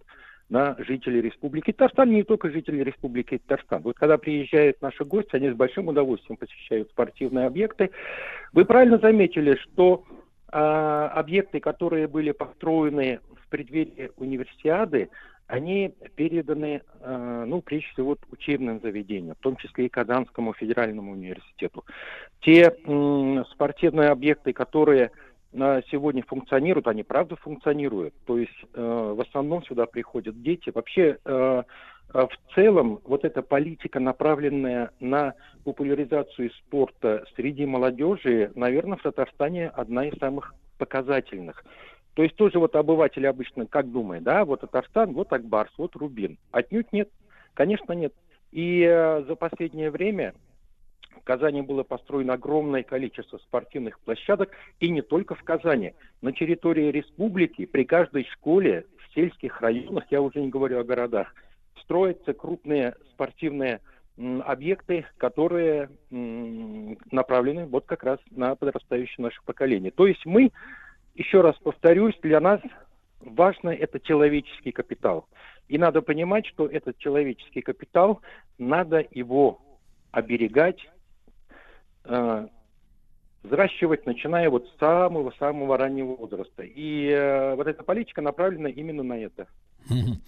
на 0.48 0.76
жителей 0.80 1.20
Республики 1.20 1.72
Татарстан, 1.72 2.10
не 2.10 2.24
только 2.24 2.50
жителей 2.50 2.82
Республики 2.82 3.38
Татарстан. 3.38 3.82
Вот 3.82 3.96
когда 3.96 4.18
приезжают 4.18 4.82
наши 4.82 5.04
гости, 5.04 5.36
они 5.36 5.50
с 5.50 5.54
большим 5.54 5.88
удовольствием 5.88 6.36
посещают 6.36 6.90
спортивные 6.90 7.46
объекты. 7.46 7.90
Вы 8.52 8.64
правильно 8.64 8.98
заметили, 8.98 9.54
что 9.54 10.04
э, 10.52 10.56
объекты, 10.56 11.60
которые 11.60 12.08
были 12.08 12.32
построены 12.32 13.20
в 13.42 13.48
преддверии 13.48 14.10
универсиады, 14.16 15.08
они 15.50 15.92
переданы, 16.14 16.82
э, 17.00 17.44
ну, 17.46 17.60
прежде 17.60 17.88
всего, 17.88 18.16
учебным 18.30 18.80
заведениям, 18.80 19.34
в 19.34 19.42
том 19.42 19.56
числе 19.56 19.86
и 19.86 19.88
Казанскому 19.88 20.54
федеральному 20.54 21.12
университету. 21.12 21.84
Те 22.40 22.70
спортивные 23.50 24.10
объекты, 24.10 24.52
которые 24.52 25.10
э, 25.52 25.82
сегодня 25.90 26.22
функционируют, 26.22 26.86
они 26.86 27.02
правда 27.02 27.36
функционируют. 27.36 28.14
То 28.26 28.38
есть 28.38 28.64
э, 28.74 29.14
в 29.16 29.20
основном 29.20 29.64
сюда 29.64 29.86
приходят 29.86 30.40
дети. 30.40 30.70
Вообще 30.72 31.18
э, 31.24 31.62
э, 32.14 32.26
в 32.26 32.54
целом 32.54 33.00
вот 33.04 33.24
эта 33.24 33.42
политика, 33.42 33.98
направленная 33.98 34.90
на 35.00 35.34
популяризацию 35.64 36.50
спорта 36.52 37.24
среди 37.34 37.66
молодежи, 37.66 38.52
наверное, 38.54 38.98
в 38.98 39.02
Татарстане 39.02 39.68
одна 39.68 40.06
из 40.06 40.16
самых 40.18 40.54
показательных. 40.78 41.64
То 42.20 42.24
есть 42.24 42.36
тоже 42.36 42.58
вот 42.58 42.76
обыватель 42.76 43.26
обычно 43.26 43.64
как 43.64 43.90
думает, 43.90 44.24
да, 44.24 44.44
вот 44.44 44.60
Татарстан, 44.60 45.14
вот 45.14 45.32
Акбарс, 45.32 45.72
вот 45.78 45.96
Рубин. 45.96 46.36
Отнюдь 46.50 46.92
нет, 46.92 47.08
конечно 47.54 47.94
нет. 47.94 48.12
И 48.52 48.82
э, 48.82 49.24
за 49.26 49.36
последнее 49.36 49.90
время 49.90 50.34
в 51.16 51.24
Казани 51.24 51.62
было 51.62 51.82
построено 51.82 52.34
огромное 52.34 52.82
количество 52.82 53.38
спортивных 53.38 53.98
площадок, 54.00 54.50
и 54.80 54.90
не 54.90 55.00
только 55.00 55.34
в 55.34 55.42
Казани. 55.44 55.94
На 56.20 56.32
территории 56.32 56.90
республики 56.90 57.64
при 57.64 57.84
каждой 57.84 58.24
школе 58.24 58.84
в 58.98 59.14
сельских 59.14 59.58
районах, 59.62 60.04
я 60.10 60.20
уже 60.20 60.42
не 60.42 60.50
говорю 60.50 60.78
о 60.80 60.84
городах, 60.84 61.34
строятся 61.80 62.34
крупные 62.34 62.96
спортивные 63.12 63.80
объекты, 64.44 65.06
которые 65.16 65.88
направлены 66.10 67.64
вот 67.64 67.86
как 67.86 68.02
раз 68.04 68.18
на 68.30 68.54
подрастающее 68.56 69.24
наше 69.24 69.40
поколение. 69.46 69.90
То 69.90 70.06
есть 70.06 70.26
мы, 70.26 70.50
еще 71.14 71.40
раз 71.40 71.56
повторюсь, 71.58 72.18
для 72.22 72.40
нас 72.40 72.60
важно 73.20 73.70
это 73.70 74.00
человеческий 74.00 74.72
капитал. 74.72 75.26
И 75.68 75.78
надо 75.78 76.02
понимать, 76.02 76.46
что 76.46 76.66
этот 76.66 76.98
человеческий 76.98 77.62
капитал, 77.62 78.20
надо 78.58 79.06
его 79.12 79.60
оберегать, 80.10 80.80
э, 82.04 82.48
взращивать, 83.42 84.06
начиная 84.06 84.50
вот 84.50 84.66
с 84.68 84.78
самого-самого 84.78 85.76
раннего 85.76 86.16
возраста. 86.16 86.62
И 86.62 87.08
э, 87.08 87.54
вот 87.54 87.66
эта 87.66 87.82
политика 87.82 88.20
направлена 88.20 88.68
именно 88.68 89.02
на 89.02 89.18
это. 89.18 89.46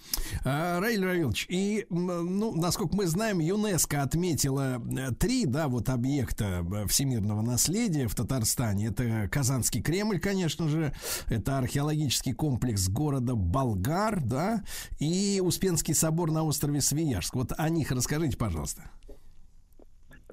А, 0.45 0.81
Раиль 0.81 1.05
Равилович, 1.05 1.45
и, 1.47 1.85
ну, 1.89 2.53
насколько 2.55 2.95
мы 2.95 3.05
знаем, 3.05 3.39
ЮНЕСКО 3.39 4.01
отметила 4.01 4.81
э, 4.81 5.13
три, 5.17 5.45
да, 5.45 5.67
вот 5.67 5.89
объекта 5.89 6.65
э, 6.65 6.87
всемирного 6.87 7.41
наследия 7.41 8.07
в 8.07 8.15
Татарстане. 8.15 8.87
Это 8.87 9.29
Казанский 9.31 9.81
Кремль, 9.81 10.19
конечно 10.19 10.67
же, 10.67 10.91
это 11.29 11.59
археологический 11.59 12.33
комплекс 12.33 12.89
города 12.89 13.35
Болгар, 13.35 14.19
да, 14.21 14.63
и 14.99 15.39
Успенский 15.41 15.93
собор 15.93 16.31
на 16.31 16.43
острове 16.43 16.81
Свияжск. 16.81 17.35
Вот 17.35 17.53
о 17.55 17.69
них 17.69 17.91
расскажите, 17.91 18.37
пожалуйста. 18.37 18.81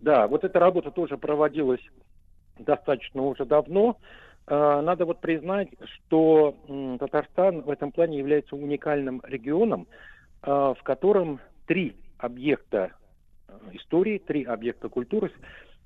Да, 0.00 0.26
вот 0.26 0.44
эта 0.44 0.58
работа 0.58 0.90
тоже 0.90 1.18
проводилась 1.18 1.82
достаточно 2.64 3.22
уже 3.22 3.44
давно. 3.44 3.96
Э, 4.46 4.80
Надо 4.82 5.04
вот 5.04 5.20
признать, 5.20 5.68
что 5.86 6.54
Татарстан 6.98 7.62
в 7.62 7.70
этом 7.70 7.92
плане 7.92 8.18
является 8.18 8.56
уникальным 8.56 9.20
регионом, 9.24 9.86
э, 10.42 10.50
в 10.50 10.82
котором 10.82 11.40
три 11.66 11.96
объекта 12.18 12.92
э, 13.48 13.52
истории, 13.72 14.18
три 14.18 14.44
объекта 14.44 14.88
культуры 14.88 15.30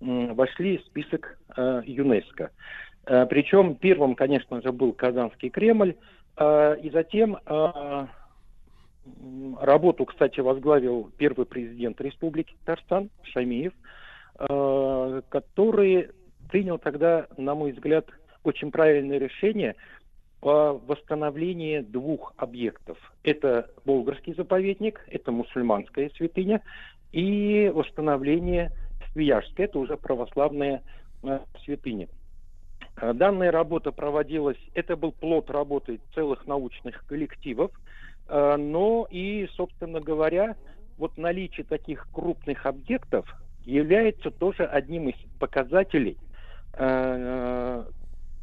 вошли 0.01 0.79
в 0.79 0.83
список 0.87 1.39
э, 1.57 1.83
ЮНЕСКо. 1.85 2.51
Э, 3.07 3.27
Причем 3.27 3.77
первым, 3.77 4.15
конечно 4.15 4.61
же, 4.63 4.73
был 4.73 4.93
Казанский 4.93 5.51
Кремль, 5.51 5.95
и 6.37 6.91
затем 6.93 7.39
работу, 9.61 10.05
кстати, 10.05 10.41
возглавил 10.41 11.13
первый 11.17 11.47
президент 11.47 12.01
Республики 12.01 12.57
Татарстан 12.65 13.11
Шамиев, 13.23 13.73
который 15.29 16.11
принял 16.55 16.79
тогда, 16.79 17.27
на 17.37 17.57
мой 17.57 17.73
взгляд, 17.73 18.07
очень 18.45 18.71
правильное 18.71 19.19
решение 19.19 19.75
по 20.39 20.75
восстановлении 20.87 21.81
двух 21.81 22.33
объектов. 22.37 22.97
Это 23.25 23.69
Болгарский 23.85 24.35
заповедник, 24.35 25.05
это 25.09 25.33
мусульманская 25.33 26.13
святыня, 26.17 26.63
и 27.11 27.73
восстановление 27.75 28.71
Свияжска, 29.11 29.65
это 29.65 29.81
уже 29.81 29.97
православная 29.97 30.85
э, 31.25 31.41
святыня. 31.65 32.07
Э, 33.03 33.13
Данная 33.13 33.51
работа 33.51 33.91
проводилась, 33.91 34.61
это 34.75 34.95
был 34.95 35.11
плод 35.11 35.51
работы 35.51 35.99
целых 36.15 36.47
научных 36.47 37.05
коллективов, 37.09 37.73
э, 38.29 38.57
но 38.57 39.09
и, 39.11 39.49
собственно 39.57 39.99
говоря, 39.99 40.55
вот 40.99 41.19
наличие 41.19 41.65
таких 41.65 42.07
крупных 42.13 42.65
объектов 42.65 43.27
является 43.65 44.31
тоже 44.31 44.65
одним 44.67 45.09
из 45.09 45.17
показателей 45.41 46.17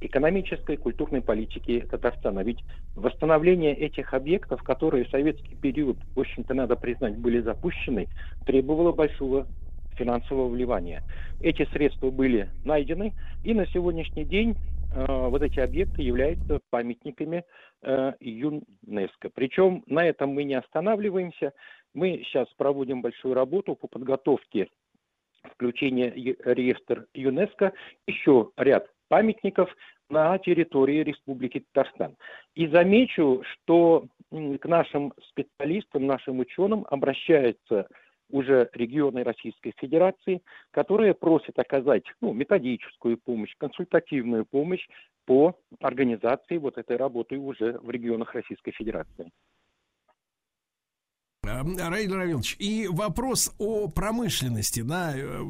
экономической 0.02 0.76
и 0.76 0.78
культурной 0.78 1.22
политики 1.22 1.86
Татарстана. 1.90 2.42
Ведь 2.42 2.60
восстановление 2.96 3.76
этих 3.76 4.14
объектов, 4.14 4.64
которые 4.64 5.06
в 5.06 5.10
советский 5.10 5.56
период, 5.56 5.98
в 6.16 6.20
общем-то, 6.20 6.54
надо 6.54 6.76
признать, 6.76 7.18
были 7.18 7.40
запущены, 7.40 8.08
требовало 8.46 8.92
большого 8.92 9.48
финансового 9.96 10.50
вливания. 10.50 11.04
Эти 11.40 11.66
средства 11.72 12.10
были 12.10 12.50
найдены, 12.66 13.14
и 13.44 13.54
на 13.54 13.68
сегодняшний 13.68 14.26
день 14.26 14.56
э, 14.96 15.06
вот 15.08 15.44
эти 15.44 15.60
объекты 15.60 16.02
являются 16.02 16.60
памятниками 16.72 17.44
э, 17.84 18.14
ЮНЕСКО. 18.20 19.30
Причем 19.34 19.84
на 19.86 20.04
этом 20.04 20.32
мы 20.32 20.44
не 20.44 20.56
останавливаемся. 20.56 21.54
Мы 21.94 22.24
сейчас 22.26 22.48
проводим 22.58 23.02
большую 23.02 23.36
работу 23.36 23.76
по 23.76 23.88
подготовке 23.88 24.70
включения 25.44 26.12
Е- 26.16 26.36
реестр 26.46 27.08
ЮНЕСКо 27.14 27.74
еще 28.08 28.52
ряд 28.58 28.88
памятников 29.08 29.70
на 30.10 30.38
территории 30.40 31.04
Республики 31.04 31.64
Татарстан. 31.72 32.16
И 32.56 32.68
замечу, 32.68 33.44
что 33.44 34.06
к 34.30 34.66
нашим 34.66 35.14
специалистам, 35.30 36.06
нашим 36.06 36.40
ученым 36.40 36.86
обращаются 36.90 37.88
уже 38.30 38.70
регионы 38.74 39.24
Российской 39.24 39.74
Федерации, 39.78 40.42
которые 40.72 41.14
просят 41.14 41.60
оказать 41.60 42.04
ну, 42.22 42.34
методическую 42.34 43.18
помощь, 43.18 43.54
консультативную 43.58 44.46
помощь 44.46 44.88
по 45.26 45.56
организации 45.80 46.58
вот 46.58 46.78
этой 46.78 46.98
работы 46.98 47.38
уже 47.38 47.78
в 47.80 47.90
регионах 47.90 48.34
Российской 48.34 48.72
Федерации. 48.72 49.32
Э, 51.44 51.64
Раиль 51.90 52.14
Равилович, 52.14 52.56
и 52.60 52.88
вопрос 52.88 53.52
о 53.58 53.88
промышленности, 53.88 54.82
да, 54.82 55.12
э, 55.16 55.42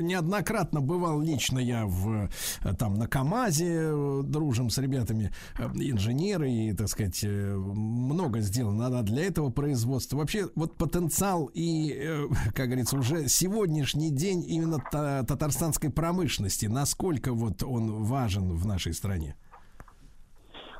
неоднократно 0.00 0.80
бывал 0.80 1.20
лично 1.20 1.60
я 1.60 1.86
в, 1.86 2.28
э, 2.64 2.74
там, 2.74 2.94
на 2.94 3.06
КАМАЗе, 3.06 3.66
э, 3.68 4.22
дружим 4.24 4.70
с 4.70 4.78
ребятами, 4.78 5.32
инженеры, 5.74 6.50
и, 6.50 6.72
так 6.72 6.88
сказать, 6.88 7.22
много 7.22 8.40
сделано 8.40 8.90
да, 8.90 9.02
для 9.02 9.24
этого 9.26 9.50
производства. 9.50 10.16
Вообще, 10.16 10.48
вот 10.56 10.76
потенциал 10.76 11.48
и, 11.54 12.26
как 12.52 12.66
говорится, 12.66 12.98
уже 12.98 13.28
сегодняшний 13.28 14.10
день 14.10 14.44
именно 14.48 14.80
та- 14.90 15.22
татарстанской 15.22 15.90
промышленности, 15.90 16.66
насколько 16.66 17.32
вот 17.32 17.62
он 17.62 18.02
важен 18.02 18.52
в 18.52 18.66
нашей 18.66 18.94
стране? 18.94 19.36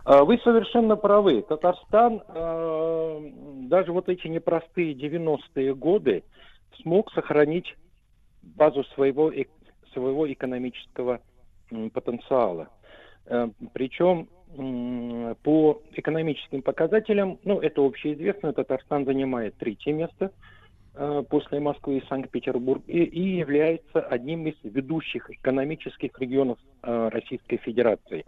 А, 0.07 0.23
Вы 0.25 0.39
совершенно 0.39 0.95
правы. 0.95 1.43
Татарстан 1.43 2.23
э, 2.29 3.31
даже 3.63 3.93
вот 3.93 4.09
эти 4.09 4.29
непростые 4.29 4.95
90-е 4.95 5.75
годы 5.75 6.23
смог 6.81 7.11
сохранить 7.13 7.75
базу 8.41 8.85
своего, 8.95 9.33
эк- 9.33 9.49
своего 9.93 10.33
экономического 10.33 11.21
потенциала. 11.93 12.69
Э, 13.27 13.49
Причем 13.73 14.29
по 15.43 15.83
экономическим 15.93 16.63
показателям, 16.63 17.41
ну, 17.43 17.59
это 17.59 17.85
общеизвестно, 17.85 18.53
Татарстан 18.53 19.05
занимает 19.05 19.57
третье 19.57 19.93
место 19.93 20.31
э, 20.95 21.25
после 21.29 21.59
Москвы 21.59 21.99
и 21.99 22.07
Санкт-Петербурга 22.07 22.85
и, 22.87 23.03
и 23.03 23.39
является 23.39 24.01
одним 24.03 24.47
из 24.47 24.55
ведущих 24.63 25.29
экономических 25.31 26.17
регионов 26.21 26.59
э, 26.85 27.09
Российской 27.13 27.57
Федерации. 27.57 28.25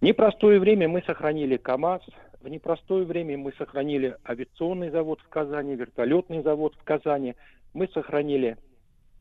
В 0.00 0.04
непростое 0.04 0.60
время 0.60 0.88
мы 0.88 1.02
сохранили 1.02 1.56
КАМАЗ, 1.56 2.02
в 2.40 2.48
непростое 2.48 3.04
время 3.04 3.36
мы 3.36 3.52
сохранили 3.58 4.16
авиационный 4.24 4.90
завод 4.90 5.20
в 5.20 5.28
Казани, 5.28 5.74
вертолетный 5.74 6.40
завод 6.42 6.76
в 6.76 6.84
Казани, 6.84 7.34
мы 7.74 7.88
сохранили 7.88 8.56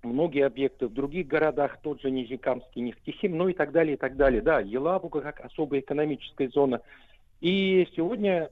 многие 0.03 0.45
объекты 0.45 0.87
в 0.87 0.93
других 0.93 1.25
городах, 1.25 1.79
тот 1.81 1.99
же 2.01 2.11
Нижнекамский, 2.11 2.83
Нефтехим, 2.83 3.35
ну 3.35 3.47
и 3.47 3.53
так 3.53 3.71
далее, 3.71 3.95
и 3.95 3.97
так 3.97 4.17
далее. 4.17 4.43
Да, 4.43 4.59
Елабуга 4.59 5.21
как 5.21 5.39
особая 5.39 5.79
экономическая 5.79 6.47
зона. 6.49 6.81
И 7.41 7.87
сегодня 7.95 8.51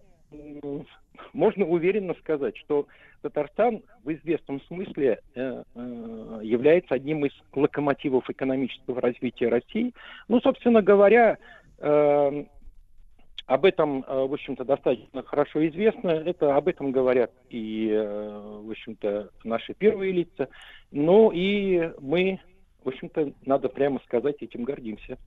можно 1.33 1.65
уверенно 1.65 2.15
сказать, 2.15 2.57
что 2.57 2.87
Татарстан 3.21 3.83
в 4.03 4.11
известном 4.11 4.61
смысле 4.61 5.19
э, 5.35 5.63
э, 5.75 6.39
является 6.41 6.95
одним 6.95 7.25
из 7.25 7.31
локомотивов 7.53 8.27
экономического 8.29 8.99
развития 8.99 9.49
России. 9.49 9.93
Ну, 10.27 10.41
собственно 10.41 10.81
говоря, 10.81 11.37
об 13.47 13.65
этом, 13.65 14.03
э, 14.07 14.25
в 14.25 14.33
общем-то, 14.33 14.65
достаточно 14.65 15.21
хорошо 15.23 15.65
известно. 15.67 16.09
Это 16.09 16.55
об 16.55 16.67
этом 16.67 16.91
говорят 16.91 17.31
и, 17.49 17.89
э, 17.91 18.59
в 18.63 18.71
общем-то, 18.71 19.29
наши 19.43 19.73
первые 19.75 20.11
лица. 20.11 20.49
Ну 20.91 21.31
и 21.31 21.91
мы, 22.01 22.39
в 22.83 22.89
общем-то, 22.89 23.33
надо 23.45 23.69
прямо 23.69 23.99
сказать, 24.05 24.37
этим 24.41 24.63
гордимся. 24.63 25.17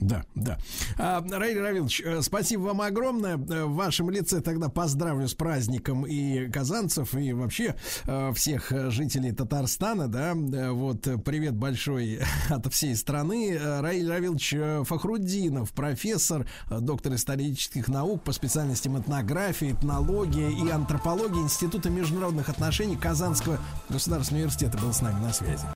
Да, 0.00 0.24
да. 0.34 0.58
А, 0.96 1.24
Раиль 1.28 1.60
Равилович, 1.60 2.02
э, 2.04 2.22
спасибо 2.22 2.62
вам 2.62 2.80
огромное. 2.82 3.36
Э, 3.36 3.64
В 3.64 3.74
вашем 3.74 4.10
лице 4.10 4.40
тогда 4.40 4.68
поздравлю 4.68 5.26
с 5.26 5.34
праздником 5.34 6.06
и 6.06 6.48
казанцев, 6.50 7.14
и 7.14 7.32
вообще 7.32 7.74
э, 8.06 8.32
всех 8.32 8.72
жителей 8.90 9.32
Татарстана, 9.32 10.06
да. 10.08 10.34
Вот, 10.34 11.02
привет 11.24 11.54
большой 11.54 12.20
от 12.48 12.72
всей 12.72 12.94
страны. 12.94 13.58
Раиль 13.58 14.08
Равилович 14.08 14.54
Фахруддинов, 14.86 15.72
профессор, 15.72 16.46
доктор 16.70 17.14
исторических 17.14 17.88
наук 17.88 18.22
по 18.22 18.32
специальностям 18.32 18.98
этнография, 18.98 19.72
этнология 19.72 20.50
и 20.50 20.68
антропология 20.68 21.42
Института 21.42 21.90
международных 21.90 22.48
отношений 22.48 22.96
Казанского 22.96 23.58
государственного 23.88 24.42
университета 24.42 24.78
был 24.78 24.92
с 24.92 25.00
нами 25.00 25.20
на 25.20 25.32
связи. 25.32 25.66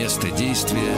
Место 0.00 0.30
действия 0.30 0.96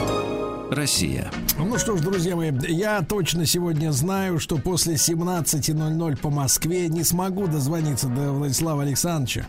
Россия. 0.70 1.28
Ну 1.58 1.76
что 1.76 1.96
ж, 1.96 2.00
друзья 2.02 2.36
мои, 2.36 2.52
я 2.68 3.02
точно 3.02 3.46
сегодня 3.46 3.90
знаю, 3.90 4.38
что 4.38 4.58
после 4.58 4.94
17.00 4.94 6.16
по 6.18 6.30
Москве 6.30 6.88
не 6.88 7.02
смогу 7.02 7.48
дозвониться 7.48 8.06
до 8.06 8.30
Владислава 8.30 8.84
Александровича. 8.84 9.46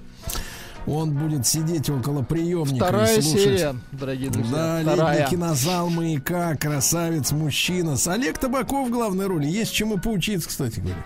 Он 0.88 1.12
будет 1.12 1.46
сидеть 1.46 1.88
около 1.88 2.24
приемника 2.24 2.86
Вторая 2.88 3.18
и 3.20 3.22
слушать. 3.22 3.44
серия, 3.44 3.76
дорогие 3.92 4.32
друзья. 4.32 4.82
Да, 4.84 4.94
Вторая. 4.94 5.20
летний 5.20 5.38
кинозал 5.38 5.90
«Маяка», 5.92 6.56
красавец, 6.56 7.32
мужчина. 7.32 7.96
С 7.96 8.08
Олег 8.08 8.40
Табаков 8.40 8.88
в 8.90 8.92
главной 8.92 9.28
роли. 9.28 9.46
Есть 9.46 9.72
чему 9.72 10.00
поучиться, 10.00 10.50
кстати 10.50 10.80
говоря. 10.80 11.06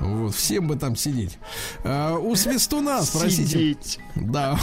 Вот, 0.00 0.34
всем 0.34 0.66
бы 0.66 0.76
там 0.76 0.96
сидеть. 0.96 1.38
А, 1.84 2.18
у 2.18 2.34
Свистуна, 2.34 3.02
спросите. 3.02 3.46
Сидеть. 3.46 3.98
Да. 4.14 4.58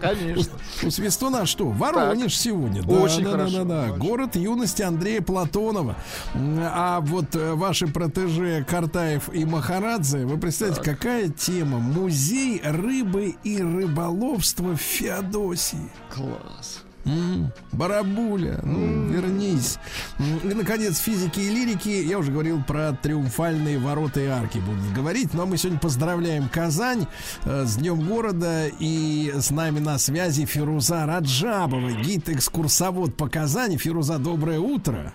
Конечно. 0.00 0.52
У 0.82 0.90
Свистуна 0.90 1.46
что? 1.46 1.68
Воронеж 1.68 2.36
сегодня. 2.38 2.82
Да, 2.82 2.92
Очень 2.92 3.24
да, 3.24 3.30
хорошо, 3.30 3.64
Да, 3.64 3.86
да. 3.88 3.96
Город 3.96 4.36
юности 4.36 4.82
Андрея 4.82 5.22
Платонова. 5.22 5.96
А 6.34 7.00
вот 7.00 7.34
э, 7.34 7.54
ваши 7.54 7.86
протеже 7.86 8.64
Картаев 8.68 9.32
и 9.32 9.44
Махарадзе, 9.44 10.26
вы 10.26 10.38
представляете, 10.38 10.82
какая 10.82 11.28
тема? 11.28 11.78
Музей 11.78 12.60
рыбы 12.62 13.36
и 13.44 13.58
рыболовства 13.58 14.76
в 14.76 14.80
Феодосии. 14.80 15.90
Класс. 16.14 16.84
Барабуля, 17.72 18.60
ну, 18.62 19.06
вернись. 19.08 19.78
М, 20.18 20.50
И, 20.50 20.54
наконец, 20.54 20.98
физики 20.98 21.40
и 21.40 21.48
лирики. 21.48 21.88
Я 21.88 22.18
уже 22.18 22.30
говорил 22.32 22.62
про 22.62 22.92
триумфальные 22.92 23.78
ворота 23.78 24.20
и 24.20 24.26
арки 24.26 24.58
будут 24.58 24.92
говорить. 24.92 25.32
Но 25.34 25.46
мы 25.46 25.56
сегодня 25.56 25.78
поздравляем 25.80 26.48
Казань 26.48 27.06
э, 27.44 27.64
с 27.64 27.76
Днем 27.76 28.00
города. 28.06 28.66
И 28.78 29.32
с 29.36 29.50
нами 29.50 29.78
на 29.78 29.98
связи 29.98 30.44
Фируза 30.44 31.06
Раджабова, 31.06 31.90
гид-экскурсовод 31.90 33.16
по 33.16 33.28
Казани. 33.28 33.76
Фируза, 33.78 34.18
доброе 34.18 34.58
утро. 34.60 35.12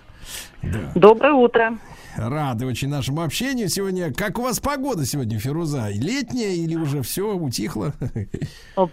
Да. 0.64 0.92
Доброе 0.96 1.34
утро. 1.34 1.78
Рады 2.18 2.66
очень 2.66 2.90
нашему 2.90 3.22
общению 3.22 3.68
сегодня. 3.68 4.14
Как 4.14 4.40
у 4.40 4.42
вас 4.42 4.60
погода 4.60 5.06
сегодня, 5.06 5.38
Фируза? 5.38 5.90
Летняя 5.90 6.54
или 6.54 6.76
уже 6.76 7.02
все 7.02 7.36
утихло? 7.36 7.94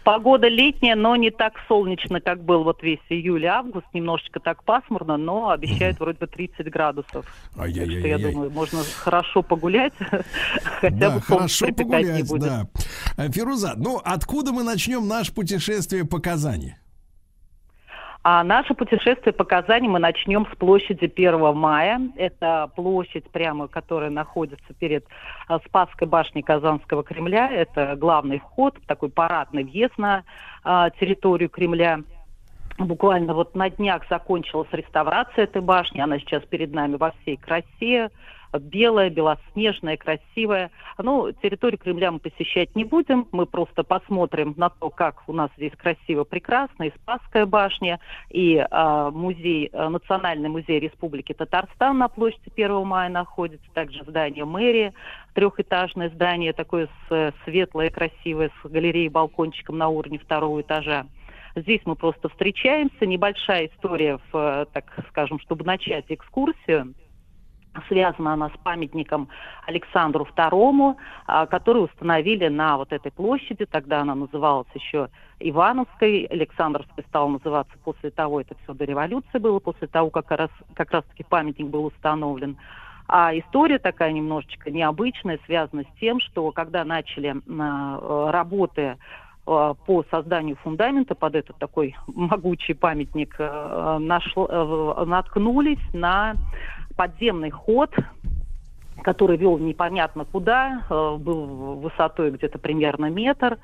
Погода 0.05 0.49
летняя, 0.49 0.97
но 0.97 1.15
не 1.17 1.31
так 1.31 1.55
солнечно, 1.68 2.20
как 2.20 2.42
был 2.42 2.65
вот 2.65 2.83
весь 2.83 3.01
июль 3.09 3.44
и 3.44 3.47
август. 3.47 3.86
Немножечко 3.92 4.41
так 4.41 4.65
пасмурно, 4.65 5.17
но 5.17 5.51
обещают 5.51 6.01
вроде 6.01 6.18
бы 6.18 6.26
30 6.26 6.68
градусов. 6.70 7.26
Так 7.57 7.70
что 7.70 8.09
я 8.09 8.18
думаю, 8.18 8.51
можно 8.51 8.81
хорошо 8.97 9.42
погулять, 9.42 9.92
хотя 10.81 11.10
бы 11.10 11.20
хорошо 11.20 11.67
погулять, 11.68 12.28
да. 12.41 12.67
Э, 13.17 13.31
Фируза, 13.31 13.75
ну 13.76 14.01
откуда 14.02 14.52
мы 14.52 14.62
начнем 14.62 15.07
наше 15.07 15.33
путешествие 15.33 16.05
по 16.05 16.18
Казани? 16.18 16.76
А 18.25 18.44
наше 18.44 18.75
путешествие 18.75 19.33
по 19.33 19.42
Казани 19.42 19.89
мы 19.89 19.99
начнем 19.99 20.47
с 20.47 20.57
площади 20.57 21.12
1 21.12 21.57
мая. 21.57 22.01
Это 22.15 22.70
площадь, 22.76 23.28
прямо, 23.31 23.67
которая 23.67 24.10
находится 24.10 24.75
перед 24.78 25.05
а, 25.49 25.59
Спасской 25.67 26.07
башней 26.07 26.42
Казанского 26.42 27.02
Кремля. 27.02 27.51
Это 27.51 27.97
главный 27.97 28.39
вход, 28.39 28.78
такой 28.86 29.09
парадный 29.09 29.65
въезд 29.65 29.99
на 29.99 30.23
а, 30.62 30.91
территорию 30.91 31.51
Кремля. 31.51 32.01
Буквально 32.78 33.34
вот 33.34 33.57
на 33.57 33.68
днях 33.70 34.02
закончилась 34.09 34.68
реставрация 34.70 35.44
этой 35.44 35.60
башни. 35.60 36.01
Она 36.01 36.20
сейчас 36.20 36.44
перед 36.44 36.73
нами 36.73 36.94
во 36.94 37.10
всей 37.23 37.36
красе. 37.36 38.10
Белая, 38.59 39.11
белоснежная, 39.11 39.97
красивая. 39.97 40.71
Ну, 40.99 41.33
территорию 41.33 41.79
Кремля 41.79 42.13
мы 42.13 42.19
посещать 42.19 42.75
не 42.77 42.85
будем. 42.85 43.27
Мы 43.33 43.47
просто 43.47 43.83
посмотрим 43.83 44.55
на 44.57 44.69
то, 44.69 44.91
как 44.91 45.23
у 45.27 45.33
нас 45.33 45.51
здесь 45.57 45.73
красиво, 45.73 46.25
прекрасно. 46.25 46.85
И 46.85 46.93
Спасская 47.03 47.47
башня, 47.47 48.01
и 48.31 48.65
а, 48.71 49.11
музей, 49.11 49.71
а, 49.73 49.89
Национальный 49.89 50.49
музей 50.49 50.81
Республики 50.81 51.33
Татарстан 51.33 51.99
на 51.99 52.09
площади 52.09 52.51
1 52.55 52.87
мая 52.87 53.09
находится. 53.09 53.67
Также 53.73 54.05
здание 54.05 54.45
мэрии, 54.45 54.93
трехэтажное 55.35 56.11
здание, 56.11 56.53
такое 56.53 56.89
э, 57.11 57.33
светлое, 57.45 57.91
красивое, 57.91 58.51
с 58.63 58.69
галереей, 58.69 59.09
балкончиком 59.09 59.79
на 59.79 59.89
уровне 59.89 60.19
второго 60.19 60.61
этажа. 60.61 61.07
Здесь 61.55 61.81
мы 61.85 61.97
просто 61.97 62.29
встречаемся. 62.29 63.07
Небольшая 63.07 63.67
история, 63.67 64.19
в, 64.31 64.37
э, 64.37 64.67
так 64.73 64.85
скажем, 65.11 65.39
чтобы 65.41 65.65
начать 65.65 66.07
экскурсию. 66.09 66.95
Связана 67.89 68.34
она 68.34 68.51
с 68.51 68.59
памятником 68.62 69.28
Александру 69.67 70.28
II, 70.36 70.94
а, 71.26 71.47
который 71.47 71.84
установили 71.84 72.49
на 72.49 72.76
вот 72.76 72.92
этой 72.92 73.10
площади. 73.10 73.65
Тогда 73.65 74.01
она 74.02 74.15
называлась 74.15 74.68
еще 74.75 75.09
Ивановской. 75.41 76.25
Александровской 76.25 77.05
стала 77.09 77.28
называться 77.28 77.73
после 77.83 78.10
того, 78.10 78.42
это 78.42 78.55
все 78.62 78.75
до 78.75 78.84
революции 78.84 79.39
было, 79.39 79.59
после 79.59 79.89
того, 79.89 80.10
как 80.10 80.31
раз, 80.31 80.51
как 80.75 80.91
раз-таки 80.91 81.25
памятник 81.25 81.68
был 81.68 81.86
установлен. 81.86 82.59
А 83.09 83.36
история 83.36 83.78
такая 83.78 84.12
немножечко 84.12 84.70
необычная, 84.70 85.39
связана 85.47 85.84
с 85.84 85.99
тем, 85.99 86.20
что 86.20 86.51
когда 86.52 86.84
начали 86.84 87.34
а, 87.59 88.31
работы 88.31 88.83
э, 88.83 88.97
по 89.86 90.05
созданию 90.10 90.57
фундамента 90.57 91.15
под 91.15 91.34
этот 91.34 91.57
такой 91.57 91.97
могучий 92.07 92.75
памятник, 92.75 93.34
нашло- 93.41 94.49
э, 94.51 95.05
наткнулись 95.07 95.83
на 95.94 96.36
подземный 96.97 97.51
ход, 97.51 97.95
который 99.03 99.37
вел 99.37 99.59
непонятно 99.59 100.25
куда, 100.25 100.83
э, 100.89 101.17
был 101.19 101.77
высотой 101.77 102.31
где-то 102.31 102.59
примерно 102.59 103.11
метр. 103.11 103.59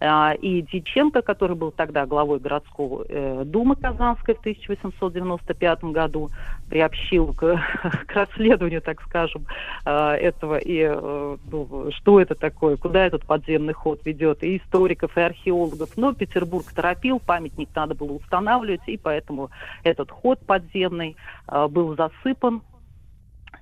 А, 0.00 0.34
И 0.34 0.62
Дьяченко, 0.62 1.22
который 1.22 1.56
был 1.56 1.70
тогда 1.70 2.04
главой 2.06 2.38
городского 2.38 3.04
э, 3.08 3.42
думы 3.44 3.76
Казанской 3.76 4.34
в 4.34 4.40
1895 4.40 5.84
году, 5.84 6.30
приобщил 6.68 7.32
к, 7.32 7.60
к 8.06 8.12
расследованию, 8.12 8.82
так 8.82 9.00
скажем, 9.02 9.46
э, 9.84 9.90
этого 9.90 10.56
и 10.56 10.80
э, 10.80 11.36
ну, 11.50 11.90
что 11.92 12.20
это 12.20 12.34
такое, 12.34 12.76
куда 12.76 13.06
этот 13.06 13.24
подземный 13.24 13.72
ход 13.72 14.04
ведет, 14.04 14.42
и 14.42 14.58
историков, 14.58 15.16
и 15.16 15.20
археологов. 15.20 15.90
Но 15.96 16.12
Петербург 16.12 16.66
торопил, 16.74 17.20
памятник 17.20 17.68
надо 17.74 17.94
было 17.94 18.12
устанавливать, 18.12 18.86
и 18.86 18.96
поэтому 18.96 19.50
этот 19.84 20.10
ход 20.10 20.40
подземный 20.40 21.16
э, 21.48 21.68
был 21.68 21.96
засыпан 21.96 22.62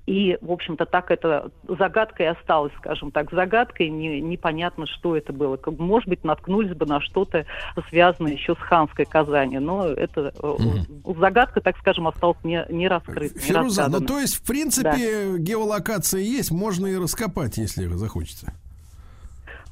и, 0.05 0.37
в 0.41 0.51
общем-то, 0.51 0.85
так 0.85 1.11
это 1.11 1.49
загадкой 1.67 2.29
осталось, 2.29 2.73
скажем 2.77 3.11
так, 3.11 3.31
загадкой, 3.31 3.89
не, 3.89 4.19
непонятно, 4.19 4.85
что 4.85 5.15
это 5.15 5.31
было. 5.31 5.55
Как, 5.55 5.79
Может 5.79 6.09
быть, 6.09 6.25
наткнулись 6.25 6.75
бы 6.75 6.85
на 6.85 6.99
что-то 6.99 7.45
связанное 7.89 8.33
еще 8.33 8.55
с 8.55 8.57
ханской 8.57 9.05
Казани, 9.05 9.59
но 9.59 9.87
это 9.87 10.33
э, 10.37 11.13
загадка, 11.17 11.61
так 11.61 11.77
скажем, 11.77 12.07
осталась 12.07 12.37
не, 12.43 12.65
не 12.69 12.89
раскрыта, 12.89 13.33
не 13.35 13.39
Фируза, 13.39 13.83
ну 13.83 13.87
разгадана. 13.87 14.07
то 14.07 14.19
есть, 14.19 14.35
в 14.35 14.45
принципе, 14.45 15.37
геолокация 15.37 16.19
есть, 16.19 16.51
можно 16.51 16.87
и 16.87 16.97
раскопать, 16.97 17.57
если 17.57 17.85
захочется. 17.85 18.53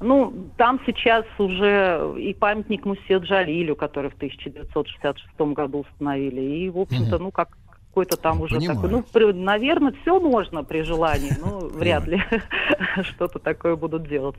Ну, 0.00 0.48
там 0.56 0.80
сейчас 0.84 1.24
уже 1.38 2.14
и 2.18 2.34
памятник 2.34 2.84
Мусе 2.84 3.18
Джалилю, 3.18 3.76
который 3.76 4.10
в 4.10 4.14
1966 4.14 5.54
году 5.54 5.80
установили, 5.80 6.40
и, 6.40 6.70
в 6.70 6.78
общем-то, 6.78 7.18
ну, 7.18 7.30
как 7.30 7.56
какой-то 7.92 8.16
там 8.16 8.40
уже 8.40 8.54
Понимаю. 8.56 8.76
такой, 8.80 8.90
ну, 8.90 9.02
при- 9.12 9.32
наверное, 9.32 9.92
все 10.00 10.18
можно 10.18 10.64
при 10.64 10.80
желании, 10.80 11.32
но 11.44 11.58
вряд 11.74 12.06
ли 12.06 12.22
что-то 13.02 13.38
такое 13.38 13.76
будут 13.76 14.08
делать. 14.08 14.36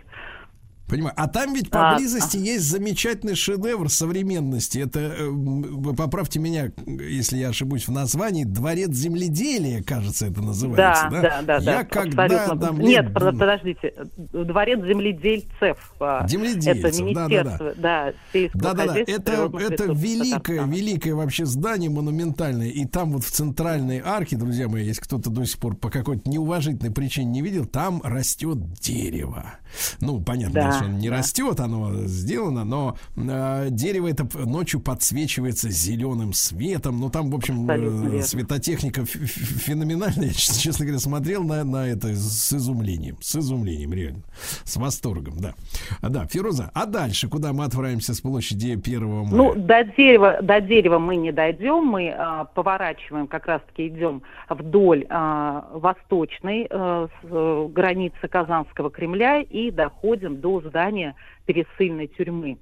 Понимаю. 0.93 1.13
А 1.17 1.27
там 1.27 1.55
ведь 1.55 1.69
А, 1.71 1.93
поблизости 1.93 2.37
есть 2.37 2.65
замечательный 2.65 3.33
шедевр 3.33 3.89
современности. 3.89 4.77
Это, 4.77 4.99
э, 4.99 5.93
поправьте 5.97 6.37
меня, 6.39 6.71
если 6.85 7.37
я 7.37 7.49
ошибусь 7.49 7.87
в 7.87 7.91
названии, 7.91 8.43
Дворец 8.43 8.91
земледелия, 8.91 9.81
кажется, 9.81 10.27
это 10.27 10.43
называется. 10.43 11.07
да, 11.09 11.21
Да, 11.21 11.41
да, 11.41 11.59
да. 11.59 11.71
Я 11.71 11.77
да, 11.79 11.83
когда 11.83 12.25
абсолютно. 12.25 12.67
там 12.67 12.79
Нет, 12.79 13.05
лет- 13.05 13.13
под- 13.15 13.39
подождите. 13.39 13.93
Дворец 14.33 14.79
земледельцев. 14.85 15.93
а, 15.99 16.27
Земледельцев, 16.27 16.85
Это 16.85 17.01
министерство, 17.03 17.73
да, 17.75 18.13
Да, 18.13 18.13
да, 18.53 18.73
да. 18.73 18.87
хозяйства, 18.87 19.11
Это, 19.13 19.57
это 19.73 19.83
великое, 19.93 20.65
великое 20.67 21.15
вообще 21.15 21.45
здание 21.47 21.89
монументальное. 21.89 22.67
И 22.69 22.85
там 22.85 23.13
вот 23.13 23.23
в 23.23 23.31
центральной 23.31 23.99
арке, 23.99 24.35
друзья 24.37 24.67
мои, 24.67 24.85
если 24.85 25.01
кто-то 25.01 25.31
до 25.31 25.43
сих 25.45 25.57
пор 25.57 25.75
по 25.75 25.89
какой-то 25.89 26.29
неуважительной 26.29 26.91
причине 26.91 27.31
не 27.31 27.41
видел, 27.41 27.65
там 27.65 27.99
растет 28.03 28.59
дерево. 28.79 29.55
Ну, 29.99 30.21
понятно, 30.21 30.53
Да, 30.53 30.82
оно 30.85 30.97
не 30.97 31.09
да. 31.09 31.17
растет, 31.17 31.59
оно 31.59 31.91
сделано, 32.05 32.63
но 32.63 32.97
э, 33.15 33.67
дерево 33.69 34.07
это 34.09 34.27
ночью 34.45 34.79
подсвечивается 34.79 35.69
зеленым 35.69 36.33
светом. 36.33 36.99
Ну, 36.99 37.09
там, 37.09 37.29
в 37.29 37.35
общем, 37.35 37.69
э, 37.69 38.21
светотехника 38.21 39.05
феноменальная. 39.05 40.27
Я, 40.27 40.33
честно 40.33 40.85
говоря, 40.85 40.99
смотрел 40.99 41.43
на, 41.43 41.63
на 41.63 41.87
это 41.87 42.07
с 42.13 42.53
изумлением. 42.53 43.17
С 43.21 43.35
изумлением, 43.35 43.93
реально. 43.93 44.23
С 44.63 44.77
восторгом, 44.77 45.35
да. 45.39 45.53
А, 46.01 46.09
Да, 46.09 46.25
Фируза, 46.25 46.71
а 46.73 46.85
дальше 46.85 47.27
куда 47.27 47.53
мы 47.53 47.65
отправимся 47.65 48.13
с 48.13 48.21
площади 48.21 48.71
1 48.71 49.07
мая? 49.07 49.25
Ну, 49.31 49.53
до 49.55 49.83
дерева, 49.83 50.39
до 50.41 50.61
дерева 50.61 50.99
мы 50.99 51.15
не 51.15 51.31
дойдем, 51.31 51.85
мы 51.85 52.09
а, 52.09 52.45
поворачиваем, 52.45 53.27
как 53.27 53.45
раз-таки 53.47 53.87
идем 53.87 54.21
вдоль 54.49 55.05
а, 55.09 55.67
восточной 55.73 56.67
э, 56.69 57.07
с- 57.21 57.25
э, 57.29 57.67
границы 57.73 58.27
Казанского 58.27 58.89
Кремля 58.89 59.41
и 59.41 59.71
доходим 59.71 60.39
до 60.39 60.61
здания 60.73 61.15
пересыльной 61.45 62.07
тюрьмы. 62.07 62.57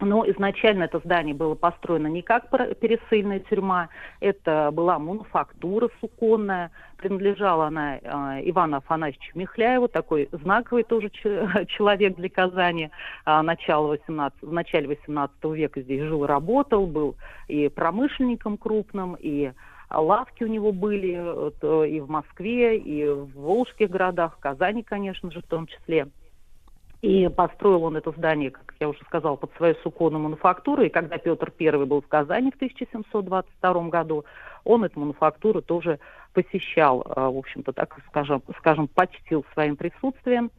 Но 0.00 0.28
изначально 0.28 0.84
это 0.84 0.98
здание 1.04 1.32
было 1.34 1.54
построено 1.54 2.08
не 2.08 2.22
как 2.22 2.50
пересыльная 2.80 3.38
тюрьма, 3.38 3.88
это 4.18 4.70
была 4.72 4.98
мануфактура 4.98 5.90
суконная, 6.00 6.72
принадлежала 6.96 7.66
она 7.66 7.98
э, 7.98 8.00
Ивану 8.50 8.78
Афанасьевичу 8.78 9.38
Михляеву, 9.38 9.86
такой 9.86 10.28
знаковый 10.32 10.82
тоже 10.82 11.10
че- 11.10 11.66
человек 11.68 12.16
для 12.16 12.28
Казани, 12.28 12.90
а, 13.24 13.44
начала 13.44 13.88
18, 13.88 14.42
в 14.42 14.52
начале 14.52 14.88
18 14.88 15.44
века 15.44 15.80
здесь 15.82 16.02
жил 16.02 16.26
работал, 16.26 16.86
был 16.86 17.14
и 17.46 17.68
промышленником 17.68 18.56
крупным, 18.56 19.16
и 19.20 19.52
лавки 19.88 20.42
у 20.42 20.48
него 20.48 20.72
были 20.72 21.16
э, 21.16 21.88
и 21.88 22.00
в 22.00 22.08
Москве, 22.10 22.76
и 22.76 23.08
в 23.08 23.32
Волжских 23.34 23.90
городах, 23.90 24.36
в 24.36 24.40
Казани, 24.40 24.82
конечно 24.82 25.30
же, 25.30 25.40
в 25.42 25.46
том 25.46 25.68
числе. 25.68 26.08
И 27.02 27.28
построил 27.28 27.82
он 27.82 27.96
это 27.96 28.12
здание, 28.12 28.52
как 28.52 28.74
я 28.78 28.88
уже 28.88 29.00
сказала, 29.00 29.34
под 29.34 29.52
свою 29.56 29.74
суконную 29.82 30.22
мануфактуру. 30.22 30.84
И 30.84 30.88
когда 30.88 31.18
Петр 31.18 31.52
I 31.58 31.84
был 31.84 32.00
в 32.00 32.06
Казани 32.06 32.52
в 32.52 32.54
1722 32.54 33.88
году, 33.88 34.24
он 34.62 34.84
эту 34.84 35.00
мануфактуру 35.00 35.62
тоже 35.62 35.98
посещал, 36.32 37.02
э, 37.02 37.20
в 37.20 37.36
общем-то, 37.36 37.72
так 37.72 37.96
скажем, 38.08 38.40
скажем, 38.58 38.86
почтил 38.86 39.44
своим 39.52 39.74
присутствием. 39.74 40.52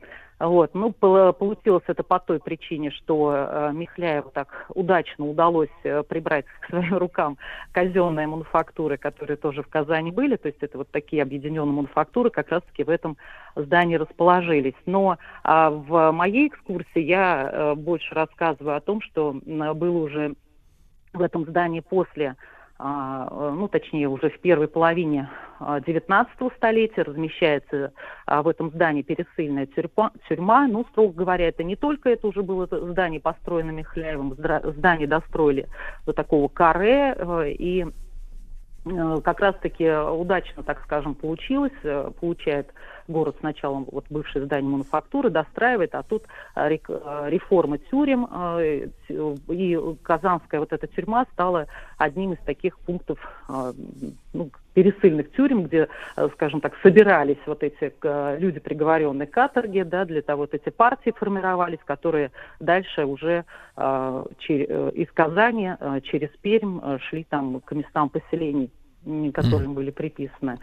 Вот. 0.43 0.73
Ну, 0.73 0.91
пол- 0.91 1.31
получилось 1.31 1.85
это 1.87 2.03
по 2.03 2.19
той 2.19 2.39
причине, 2.39 2.91
что 2.91 3.33
э, 3.33 3.71
Михляеву 3.73 4.29
так 4.29 4.65
удачно 4.75 5.25
удалось 5.25 5.69
э, 5.83 6.03
прибрать 6.03 6.45
к 6.61 6.69
своим 6.69 6.97
рукам 6.97 7.37
казенные 7.71 8.27
мануфактуры, 8.27 8.97
которые 8.97 9.37
тоже 9.37 9.63
в 9.63 9.69
Казани 9.69 10.11
были. 10.11 10.35
То 10.35 10.49
есть 10.49 10.61
это 10.61 10.77
вот 10.77 10.91
такие 10.91 11.23
объединенные 11.23 11.73
мануфактуры 11.73 12.29
как 12.29 12.49
раз-таки 12.49 12.83
в 12.83 12.89
этом 12.89 13.15
здании 13.55 13.95
расположились. 13.95 14.75
Но 14.85 15.17
а, 15.43 15.69
в 15.69 16.11
моей 16.11 16.49
экскурсии 16.49 16.99
я 16.99 17.49
э, 17.49 17.75
больше 17.75 18.13
рассказываю 18.13 18.75
о 18.75 18.81
том, 18.81 18.99
что 18.99 19.39
м, 19.45 19.77
было 19.77 19.97
уже 19.97 20.35
в 21.13 21.21
этом 21.21 21.45
здании 21.45 21.79
после 21.79 22.29
а, 22.29 22.35
ну, 22.85 23.67
точнее, 23.69 24.09
уже 24.09 24.29
в 24.29 24.39
первой 24.39 24.67
половине 24.67 25.29
а, 25.65 25.79
19 25.79 26.53
столетия 26.57 27.03
размещается 27.03 27.93
а, 28.25 28.41
в 28.41 28.47
этом 28.47 28.69
здании 28.71 29.01
пересыльная 29.01 29.65
тюрьма, 29.67 30.11
тюрьма. 30.27 30.67
Ну, 30.67 30.85
строго 30.91 31.13
говоря, 31.13 31.47
это 31.47 31.63
не 31.63 31.75
только 31.75 32.09
это 32.09 32.27
уже 32.27 32.43
было 32.43 32.67
здание, 32.69 33.21
построено 33.21 33.71
Михляевым, 33.71 34.35
здание 34.35 35.07
достроили 35.07 35.67
до 36.05 36.13
такого 36.13 36.49
каре, 36.49 37.15
э, 37.17 37.51
и 37.51 37.85
э, 38.85 39.17
как 39.23 39.39
раз-таки 39.39 39.89
удачно, 39.89 40.63
так 40.63 40.81
скажем, 40.83 41.15
получилось. 41.15 41.71
Э, 41.83 42.11
Получает 42.19 42.67
город 43.07 43.37
сначала 43.39 43.83
вот 43.91 44.05
бывшее 44.09 44.45
здание 44.45 44.69
мануфактуры, 44.69 45.29
достраивает, 45.29 45.95
а 45.95 46.03
тут 46.03 46.23
э, 46.55 46.69
э, 46.69 47.29
реформа 47.29 47.77
тюрем, 47.77 48.27
э, 48.29 48.87
и 49.49 49.79
Казанская 50.03 50.59
вот 50.59 50.73
эта 50.73 50.87
тюрьма 50.87 51.25
стала 51.33 51.67
одним 51.97 52.33
из 52.33 52.39
таких 52.39 52.77
пунктов 52.79 53.19
ну, 54.33 54.49
пересыльных 54.73 55.31
тюрем, 55.33 55.63
где, 55.63 55.87
скажем 56.33 56.61
так, 56.61 56.73
собирались 56.81 57.37
вот 57.45 57.63
эти 57.63 57.93
люди, 58.39 58.59
приговоренные 58.59 59.27
к 59.27 59.31
каторге, 59.31 59.85
да, 59.85 60.05
для 60.05 60.21
того 60.21 60.43
вот 60.43 60.53
эти 60.53 60.69
партии 60.69 61.13
формировались, 61.15 61.79
которые 61.85 62.31
дальше 62.59 63.05
уже 63.05 63.45
э, 63.77 64.25
чер- 64.39 64.91
из 64.93 65.11
Казани 65.11 65.73
э, 65.79 66.01
через 66.01 66.29
Пермь 66.41 66.79
э, 66.81 66.97
шли 67.09 67.23
там 67.23 67.61
к 67.61 67.71
местам 67.73 68.09
поселений, 68.09 68.71
которым 69.33 69.73
были 69.73 69.91
приписаны. 69.91 70.57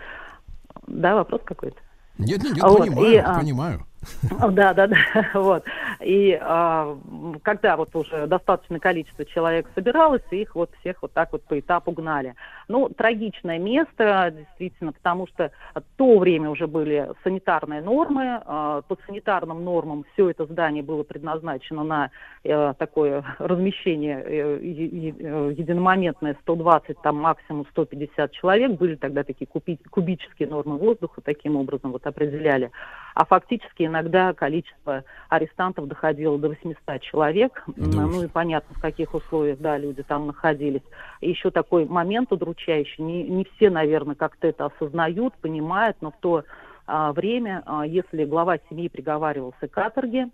Да, 0.87 1.15
вопрос 1.15 1.43
какой-то? 1.45 1.79
Нет, 2.25 2.43
нет, 2.43 2.57
нет, 2.57 2.65
Вот, 2.65 2.79
понимаю, 2.79 3.13
и, 3.13 3.17
а, 3.17 3.39
понимаю. 3.39 3.87
Да, 4.53 4.73
да, 4.73 4.87
да, 4.87 4.97
вот. 5.35 5.65
И 6.01 6.39
а, 6.41 6.97
когда 7.43 7.77
вот 7.77 7.95
уже 7.95 8.27
достаточное 8.27 8.79
количество 8.81 9.25
человек 9.25 9.67
собиралось, 9.75 10.23
их 10.31 10.55
вот 10.55 10.71
всех 10.81 11.03
вот 11.03 11.13
так 11.13 11.33
вот 11.33 11.43
по 11.45 11.59
этапу 11.59 11.93
гнали. 11.93 12.35
Ну, 12.69 12.89
трагичное 12.89 13.59
место, 13.59 14.33
действительно, 14.35 14.93
потому 14.93 15.27
что 15.27 15.51
в 15.75 15.83
то 15.97 16.19
время 16.19 16.51
уже 16.51 16.67
были 16.67 17.11
санитарные 17.23 17.83
нормы. 17.83 18.41
а, 18.47 18.83
По 18.83 18.97
санитарным 19.07 19.65
нормам 19.65 20.05
все 20.13 20.31
это 20.31 20.47
здание 20.47 20.83
было 20.83 21.03
предназначено 21.03 21.85
на 21.85 22.11
э, 22.45 22.75
такое 22.79 23.25
размещение 23.39 24.23
э, 24.25 24.59
единомоментное 24.63 26.37
120, 26.43 27.01
там 27.03 27.17
максимум 27.17 27.67
150 27.71 28.33
человек. 28.33 28.73
Были 28.73 28.95
тогда 28.95 29.25
такие 29.25 29.47
куби- 29.47 29.81
кубические 29.91 30.49
нормы 30.49 30.79
воздуха, 30.79 31.21
таким 31.21 31.57
образом 31.57 31.93
вот 31.93 32.07
определяли. 32.07 32.71
А 33.15 33.25
фактически 33.25 33.85
иногда 33.85 34.33
количество 34.33 35.05
арестантов 35.29 35.89
доходило 35.89 36.39
до 36.39 36.49
800 36.49 37.01
человек. 37.03 37.65
М, 37.77 37.91
Ну 37.91 38.23
и 38.25 38.29
понятно, 38.29 38.75
в 38.77 38.81
каких 38.81 39.15
условиях, 39.15 39.59
да, 39.59 39.79
люди 39.79 40.03
там 40.03 40.27
находились. 40.27 40.83
И 41.21 41.31
еще 41.31 41.51
такой 41.51 41.87
момент 41.87 42.33
удручающий. 42.33 43.03
Не, 43.05 43.23
не 43.25 43.45
все, 43.45 43.71
наверное, 43.71 44.15
как-то 44.15 44.49
это 44.49 44.67
осознают, 44.67 45.35
понимают, 45.35 45.97
но 46.01 46.11
в 46.11 46.17
то 46.21 46.45
а, 46.87 47.13
время, 47.13 47.63
а, 47.67 47.87
если 47.87 48.25
глава 48.25 48.59
семьи 48.69 48.89
приговаривался 48.89 49.69
к 49.69 49.71
каторге, 49.71 50.29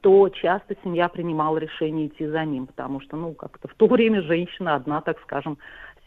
то 0.00 0.28
часто 0.30 0.74
семья 0.82 1.08
принимала 1.08 1.58
решение 1.58 2.06
идти 2.06 2.26
за 2.26 2.44
ним, 2.44 2.66
потому 2.66 3.00
что, 3.00 3.16
ну, 3.16 3.34
как-то 3.34 3.68
в 3.68 3.74
то 3.74 3.86
время 3.86 4.22
женщина 4.22 4.74
одна, 4.74 5.00
так 5.02 5.20
скажем, 5.20 5.58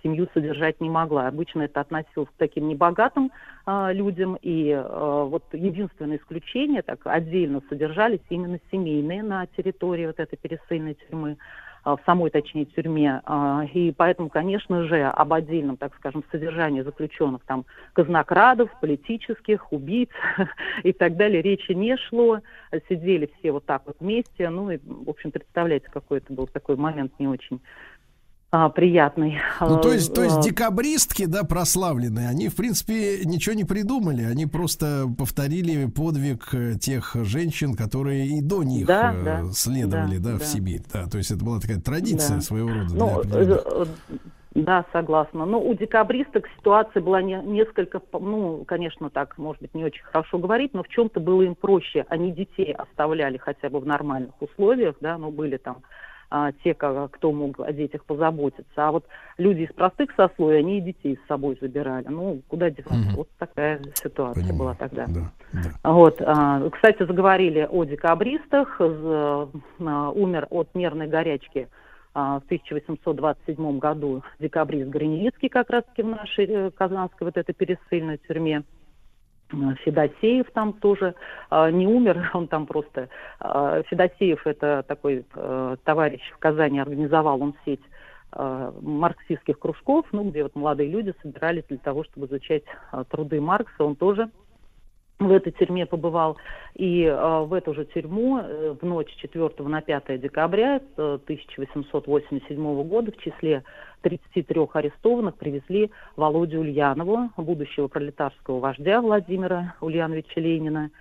семью 0.04 0.28
содержать 0.34 0.80
не 0.82 0.90
могла. 0.90 1.28
Обычно 1.28 1.64
это 1.64 1.82
относилось 1.82 2.30
к 2.30 2.38
таким 2.38 2.68
небогатым 2.68 3.32
а, 3.66 3.92
людям, 3.92 4.38
и 4.42 4.72
а, 4.72 5.24
вот 5.26 5.44
единственное 5.54 6.18
исключение, 6.18 6.82
так 6.82 7.00
отдельно 7.06 7.62
содержались 7.70 8.22
именно 8.30 8.60
семейные 8.72 9.24
на 9.24 9.46
территории 9.48 10.08
вот 10.08 10.20
этой 10.20 10.38
пересыльной 10.38 10.96
тюрьмы, 10.96 11.38
а, 11.84 11.96
в 11.96 12.02
самой, 12.06 12.30
точнее, 12.30 12.66
тюрьме. 12.66 13.22
И 13.74 13.94
поэтому, 13.96 14.30
конечно 14.30 14.84
же, 14.84 15.04
об 15.04 15.34
отдельном, 15.34 15.78
так 15.78 15.94
скажем, 15.96 16.24
содержании 16.32 16.82
заключенных, 16.82 17.44
там, 17.46 17.66
казнокрадов, 17.94 18.70
политических, 18.82 19.72
убийц 19.72 20.10
и 20.84 20.94
так 20.94 21.16
далее, 21.16 21.42
речи 21.42 21.72
не 21.72 21.98
шло. 21.98 22.40
Сидели 22.90 23.30
все 23.40 23.52
вот 23.52 23.66
так 23.66 23.84
вот 23.86 23.98
вместе. 24.00 24.50
Ну, 24.50 24.72
и, 24.72 24.80
в 24.84 25.10
общем, 25.10 25.32
представляете, 25.32 25.88
какой 25.92 26.20
это 26.20 26.34
был 26.34 26.48
такой 26.48 26.76
момент 26.76 27.14
не 27.20 27.28
очень 27.28 27.62
а, 28.50 28.70
приятный. 28.70 29.40
Ну, 29.60 29.82
то 29.82 29.92
есть, 29.92 30.14
то 30.14 30.24
есть 30.24 30.38
А, 30.38 30.42
декабристки, 30.42 31.26
да, 31.26 31.44
прославленные, 31.44 32.30
они, 32.30 32.48
в 32.48 32.56
принципе, 32.56 33.26
ничего 33.26 33.54
не 33.56 33.66
придумали, 33.66 34.24
они 34.24 34.46
просто 34.46 35.06
повторили 35.18 35.86
подвиг 35.88 36.54
э, 36.54 36.76
тех 36.76 37.16
женщин, 37.24 37.76
которые 37.76 38.26
и 38.26 38.42
до 38.42 38.64
них 38.64 38.86
Да, 38.88 39.14
э, 39.14 39.24
да, 39.24 39.44
следовали, 39.52 40.18
да, 40.18 40.32
да, 40.32 40.36
в 40.38 40.40
да. 40.40 40.46
Сибирь. 40.46 40.82
Да, 40.94 41.06
то 41.08 41.18
есть 41.18 41.32
это 41.32 41.44
была 41.44 41.60
такая 41.60 41.80
традиция 41.82 42.38
Да. 42.38 42.42
своего 42.42 42.70
рода. 42.70 42.96
Ну, 42.96 43.22
э, 43.24 43.56
да, 44.56 44.86
согласна. 44.94 45.46
Но 45.46 45.62
у 45.62 45.74
декабристок 45.76 46.48
ситуация 46.58 47.04
была 47.04 47.22
не- 47.22 47.44
несколько, 47.44 48.02
ну, 48.14 48.64
конечно, 48.66 49.10
так, 49.10 49.38
может 49.38 49.62
быть, 49.62 49.76
не 49.76 49.84
очень 49.84 50.04
хорошо 50.04 50.40
говорить, 50.40 50.74
но 50.74 50.84
в 50.84 50.88
чем-то 50.88 51.20
было 51.20 51.42
им 51.44 51.54
проще. 51.54 52.06
Они 52.10 52.32
детей 52.32 52.74
оставляли 52.74 53.38
хотя 53.38 53.70
бы 53.70 53.80
в 53.80 53.86
нормальных 53.86 54.42
условиях, 54.42 54.96
да, 55.02 55.18
ну, 55.18 55.32
были 55.32 55.58
там 55.58 55.78
а, 56.30 56.52
те, 56.64 56.74
кто 56.74 57.32
мог 57.32 57.60
о 57.60 57.72
детях 57.72 58.04
позаботиться. 58.06 58.66
А 58.76 58.92
вот 58.92 59.06
люди 59.38 59.62
из 59.62 59.74
простых 59.74 60.10
сословий, 60.16 60.60
они 60.60 60.80
и 60.80 60.82
детей 60.82 61.18
с 61.24 61.28
собой 61.28 61.58
забирали. 61.62 62.06
Ну, 62.10 62.42
куда 62.48 62.70
деваться? 62.70 62.96
Вот 63.16 63.30
такая 63.40 63.80
ситуация 63.96 64.44
была 64.58 64.74
тогда. 64.76 65.06
Вот, 65.84 66.22
а, 66.22 66.70
кстати, 66.70 67.06
заговорили 67.06 67.68
о 67.70 67.84
декабристах. 67.86 68.76
З- 68.80 69.48
а, 69.80 70.10
Умер 70.12 70.48
от 70.50 70.74
нервной 70.76 71.08
горячки 71.08 71.68
а, 72.14 72.40
в 72.40 72.46
1827 72.46 73.80
году 73.80 74.24
декабрист 74.40 74.90
Гранилицкий 74.90 75.50
как 75.50 75.70
раз-таки 75.70 76.02
в 76.04 76.08
нашей 76.08 76.46
э, 76.46 76.72
казанской 76.72 77.26
вот 77.26 77.38
этой 77.38 77.54
пересыльной 77.54 78.18
тюрьме. 78.28 78.64
А, 79.52 79.76
Федосеев 79.76 80.50
там 80.52 80.74
тоже 80.74 81.16
а, 81.50 81.72
не 81.72 81.88
умер, 81.88 82.32
он 82.34 82.48
там 82.48 82.66
просто... 82.66 83.10
а, 83.40 83.82
Федосеев 83.84 84.46
это 84.46 84.84
такой 84.88 85.26
э, 85.34 85.76
товарищ 85.84 86.22
в 86.34 86.38
Казани 86.38 86.80
организовал 86.80 87.42
он 87.42 87.56
сеть 87.66 87.82
э, 88.34 88.72
марксистских 88.82 89.60
кружков, 89.60 90.06
ну, 90.12 90.30
где 90.30 90.44
вот 90.44 90.56
молодые 90.56 90.90
люди 90.90 91.14
собирались 91.22 91.64
для 91.70 91.78
того, 91.78 92.04
чтобы 92.04 92.28
изучать 92.28 92.64
а, 92.92 93.04
труды 93.04 93.40
Маркса. 93.40 93.84
Он 93.84 93.96
тоже 93.96 94.30
в 95.20 95.32
этой 95.32 95.52
тюрьме 95.52 95.86
побывал. 95.86 96.38
И 96.76 97.04
э, 97.04 97.40
в 97.42 97.54
эту 97.54 97.74
же 97.74 97.86
тюрьму 97.86 98.40
э, 98.40 98.76
в 98.80 98.86
ночь 98.86 99.14
4 99.18 99.50
на 99.60 99.82
5 99.82 100.22
декабря 100.22 100.80
э, 100.98 101.18
1887 101.24 102.84
года 102.84 103.12
в 103.12 103.18
числе 103.18 103.64
33 104.02 104.68
арестованных 104.74 105.36
привезли 105.36 105.92
Володю 106.16 106.60
Ульянову, 106.60 107.32
будущего 107.38 107.88
пролетарского 107.88 108.60
вождя 108.60 109.02
Владимира 109.02 109.76
Ульяновича 109.82 110.40
Ленина. 110.40 110.92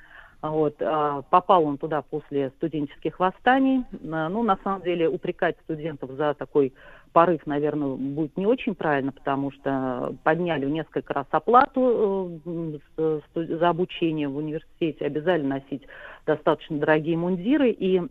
Вот, 0.50 0.76
а, 0.80 1.22
попал 1.22 1.64
он 1.64 1.78
туда 1.78 2.02
после 2.02 2.50
студенческих 2.56 3.18
восстаний. 3.20 3.84
А, 4.12 4.28
Ну, 4.28 4.42
на 4.42 4.58
самом 4.62 4.82
деле, 4.82 5.08
упрекать 5.08 5.56
студентов 5.64 6.10
за 6.12 6.34
такой 6.34 6.72
порыв, 7.12 7.46
наверное, 7.46 7.96
будет 7.96 8.36
не 8.36 8.46
очень 8.46 8.74
правильно, 8.74 9.10
потому 9.10 9.50
что 9.50 10.14
подняли 10.22 10.66
в 10.66 10.68
несколько 10.70 11.14
раз 11.14 11.26
оплату 11.30 12.40
э, 12.44 13.18
сту- 13.30 13.56
за 13.56 13.68
обучение 13.70 14.28
в 14.28 14.36
университете, 14.36 15.06
обязали 15.06 15.42
носить 15.42 15.82
достаточно 16.26 16.76
дорогие 16.76 17.16
мундиры, 17.16 17.70
и 17.70 18.00
э, 18.00 18.06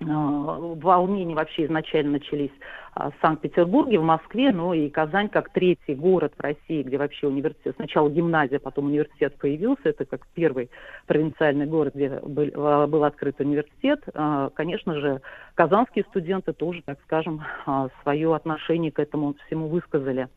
волнения 0.00 1.34
вообще 1.34 1.66
изначально 1.66 2.12
начались 2.12 2.52
а, 2.94 3.10
в 3.10 3.14
Санкт-Петербурге, 3.20 3.98
в 3.98 4.04
Москве, 4.04 4.52
ну 4.52 4.72
и 4.72 4.88
Казань 4.88 5.28
как 5.28 5.52
третий 5.52 5.94
город 5.94 6.34
в 6.36 6.40
России, 6.40 6.82
где 6.82 6.98
вообще 6.98 7.26
университет, 7.26 7.74
сначала 7.76 8.08
гимназия, 8.08 8.60
потом 8.60 8.86
университет 8.86 9.36
появился, 9.38 9.88
это 9.88 10.04
как 10.04 10.26
первый 10.34 10.70
провинциальный 11.06 11.66
город, 11.66 11.94
где 11.94 12.20
был, 12.20 12.50
а, 12.54 12.86
был 12.86 13.04
открыт 13.04 13.40
университет. 13.40 14.02
А, 14.14 14.50
Конечно 14.50 14.94
же, 14.94 15.20
казанские 15.54 16.04
студенты 16.10 16.52
тоже, 16.52 16.82
так 16.84 16.98
скажем, 17.04 17.42
свое 18.02 18.34
отношение 18.34 18.92
к 18.92 19.00
этому 19.00 19.34
всему 19.46 19.68
высказали. 19.68 20.28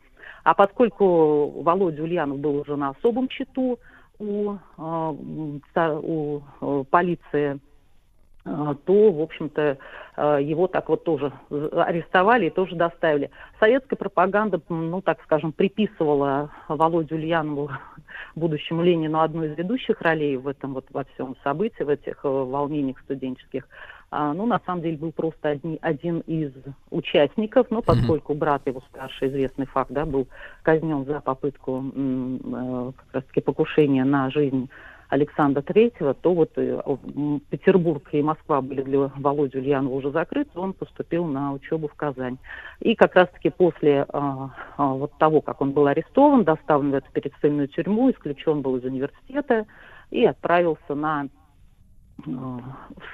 А 0.44 0.54
поскольку 0.54 1.62
Володя 1.62 2.02
Ульянов 2.02 2.38
был 2.38 2.56
уже 2.56 2.76
на 2.76 2.90
особом 2.90 3.30
счету 3.30 3.78
у, 4.18 4.56
у 4.76 6.42
э, 6.60 6.84
полиции, 6.90 7.60
то, 8.44 9.12
в 9.12 9.20
общем-то, 9.20 9.78
а, 10.16 10.38
его 10.38 10.66
так 10.66 10.88
вот 10.88 11.04
тоже 11.04 11.32
арестовали 11.50 12.46
и 12.46 12.50
тоже 12.50 12.74
доставили. 12.74 13.30
Советская 13.60 13.96
пропаганда, 13.96 14.60
ну, 14.68 15.00
так 15.00 15.22
скажем, 15.22 15.52
приписывала 15.52 16.50
Володю 16.68 17.14
Ульянову, 17.14 17.70
будущему 18.34 18.82
Ленину, 18.82 19.20
одну 19.20 19.44
из 19.44 19.56
ведущих 19.56 20.00
ролей 20.02 20.36
в 20.36 20.48
этом 20.48 20.74
вот 20.74 20.86
во 20.92 21.04
всем 21.04 21.36
событии, 21.44 21.84
в 21.84 21.88
этих 21.88 22.24
э, 22.24 22.28
волнениях 22.28 22.98
студенческих. 23.00 23.68
А, 24.10 24.34
ну, 24.34 24.44
на 24.44 24.60
самом 24.66 24.82
деле, 24.82 24.98
был 24.98 25.12
просто 25.12 25.50
одни- 25.50 25.78
один 25.80 26.18
из 26.20 26.52
участников, 26.90 27.68
но 27.70 27.80
поскольку 27.80 28.34
брат 28.34 28.66
его 28.66 28.82
старший, 28.90 29.28
известный 29.28 29.66
факт, 29.66 29.90
да, 29.90 30.04
был 30.04 30.26
казнен 30.62 31.04
за 31.06 31.20
попытку 31.20 31.82
э, 31.94 32.92
как 32.96 33.14
раз-таки 33.14 33.40
покушения 33.40 34.04
на 34.04 34.30
жизнь 34.30 34.68
Александра 35.12 35.60
Третьего, 35.60 36.14
то 36.14 36.32
вот 36.32 36.52
э, 36.56 36.80
Петербург 37.50 38.02
и 38.12 38.22
Москва 38.22 38.62
были 38.62 38.80
для 38.80 39.10
Володи 39.14 39.58
Ульянова 39.58 39.92
уже 39.92 40.10
закрыты, 40.10 40.58
он 40.58 40.72
поступил 40.72 41.26
на 41.26 41.52
учебу 41.52 41.86
в 41.86 41.94
Казань. 41.94 42.38
И 42.80 42.94
как 42.94 43.14
раз-таки 43.14 43.50
после 43.50 44.06
а, 44.08 44.54
а, 44.78 44.86
вот 44.94 45.12
того, 45.18 45.42
как 45.42 45.60
он 45.60 45.72
был 45.72 45.86
арестован, 45.86 46.44
доставлен 46.44 46.92
в 46.92 46.94
эту 46.94 47.12
пересыльную 47.12 47.68
тюрьму, 47.68 48.10
исключен 48.10 48.62
был 48.62 48.76
из 48.76 48.84
университета 48.84 49.66
и 50.10 50.24
отправился 50.24 50.94
на 50.94 51.28
в 52.24 52.62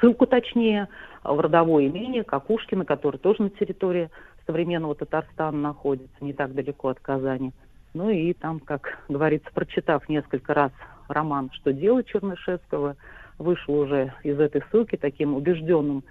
ссылку, 0.01 0.27
точнее, 0.27 0.87
в 1.25 1.41
родовое 1.41 1.89
имение 1.89 2.23
Кокушкина, 2.23 2.85
который 2.85 3.17
тоже 3.17 3.43
на 3.43 3.51
территории 3.51 4.11
современного 4.47 4.95
Татарстана 4.95 5.59
находится, 5.59 6.17
не 6.21 6.33
так 6.33 6.55
далеко 6.55 6.89
от 6.89 7.01
Казани. 7.01 7.53
Ну 7.93 8.11
и 8.11 8.35
там, 8.35 8.61
как 8.61 8.99
говорится, 9.09 9.49
прочитав 9.53 10.09
несколько 10.09 10.55
раз 10.55 10.73
роман 11.09 11.51
«Что 11.53 11.73
делать» 11.73 12.07
Чернышевского, 12.07 12.97
вышел 13.39 13.75
уже 13.75 14.13
из 14.25 14.39
этой 14.39 14.63
ссылки 14.71 14.97
таким 14.97 15.35
убежденным 15.35 16.05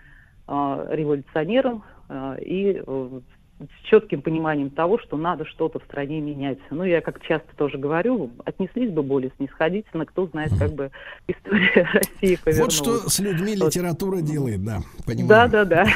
э, 0.47 0.87
революционером 0.91 1.83
э, 2.09 2.37
и 2.41 2.81
э, 2.85 3.19
с 3.59 3.89
четким 3.89 4.21
пониманием 4.21 4.69
того, 4.69 4.99
что 4.99 5.17
надо 5.17 5.43
что-то 5.45 5.79
в 5.79 5.83
стране 5.83 6.21
менять. 6.21 6.59
Ну, 6.69 6.83
я 6.83 7.01
как 7.01 7.21
часто 7.23 7.47
тоже 7.55 7.77
говорю, 7.79 8.29
отнеслись 8.45 8.91
бы 8.91 9.01
более 9.01 9.31
снисходительно, 9.37 10.05
кто 10.05 10.27
знает, 10.27 10.51
как 10.59 10.73
бы 10.73 10.91
история 11.27 11.87
России 11.91 12.35
повернулась. 12.43 12.79
Вот 12.79 12.99
что 12.99 13.09
с 13.09 13.19
людьми 13.19 13.55
Вот. 13.59 13.69
литература 13.69 14.21
делает, 14.21 14.63
да, 14.63 14.81
понимаю. 15.05 15.49
Да, 15.49 15.65
да, 15.65 15.85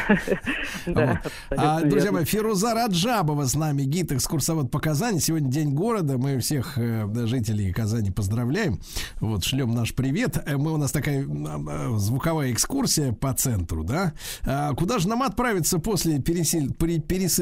да. 0.87 1.21
Вот. 1.21 1.31
А, 1.57 1.81
друзья 1.81 2.11
мои, 2.11 2.25
Фируза 2.25 2.73
Раджабова 2.73 3.45
с 3.45 3.55
нами, 3.55 3.83
гид-экскурсовод 3.83 4.71
по 4.71 4.79
Казани. 4.79 5.19
Сегодня 5.19 5.49
день 5.51 5.73
города. 5.75 6.17
Мы 6.17 6.39
всех 6.39 6.77
э, 6.77 7.07
жителей 7.27 7.71
Казани 7.71 8.09
поздравляем. 8.11 8.79
Вот, 9.19 9.43
шлем 9.43 9.73
наш 9.75 9.93
привет. 9.93 10.37
Э, 10.47 10.57
Мы, 10.57 10.73
у 10.73 10.77
нас 10.77 10.91
такая 10.91 11.21
э, 11.23 11.97
звуковая 11.97 12.51
экскурсия 12.51 13.11
по 13.13 13.33
центру, 13.33 13.83
да? 13.83 14.13
А 14.45 14.73
куда 14.73 14.97
же 14.97 15.07
нам 15.07 15.21
отправиться 15.23 15.77
после 15.79 16.19
при- 16.19 16.99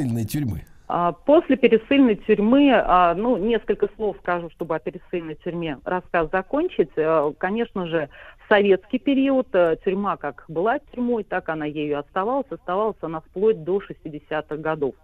пересыльной 0.09 0.25
тюрьмы? 0.25 0.63
А, 0.87 1.11
После 1.11 1.55
пересыльной 1.55 2.15
тюрьмы, 2.15 2.71
а, 2.73 3.13
ну, 3.13 3.37
несколько 3.37 3.89
слов 3.95 4.17
скажу, 4.21 4.49
чтобы 4.51 4.75
о 4.75 4.79
пересыльной 4.79 5.35
тюрьме 5.35 5.77
рассказ 5.85 6.29
закончить. 6.31 6.89
Э, 6.95 7.31
Конечно 7.37 7.85
же, 7.87 8.09
в 8.45 8.49
советский 8.49 8.97
период 8.97 9.47
э, 9.53 9.77
тюрьма 9.85 10.17
как 10.17 10.45
была 10.47 10.79
тюрьмой, 10.79 11.23
так 11.23 11.49
она 11.49 11.65
ею 11.65 11.99
оставалась. 11.99 12.47
Оставалась 12.49 12.97
она 13.01 13.21
вплоть 13.21 13.63
до 13.63 13.79
60-х 13.79 14.57
годов. 14.57 14.95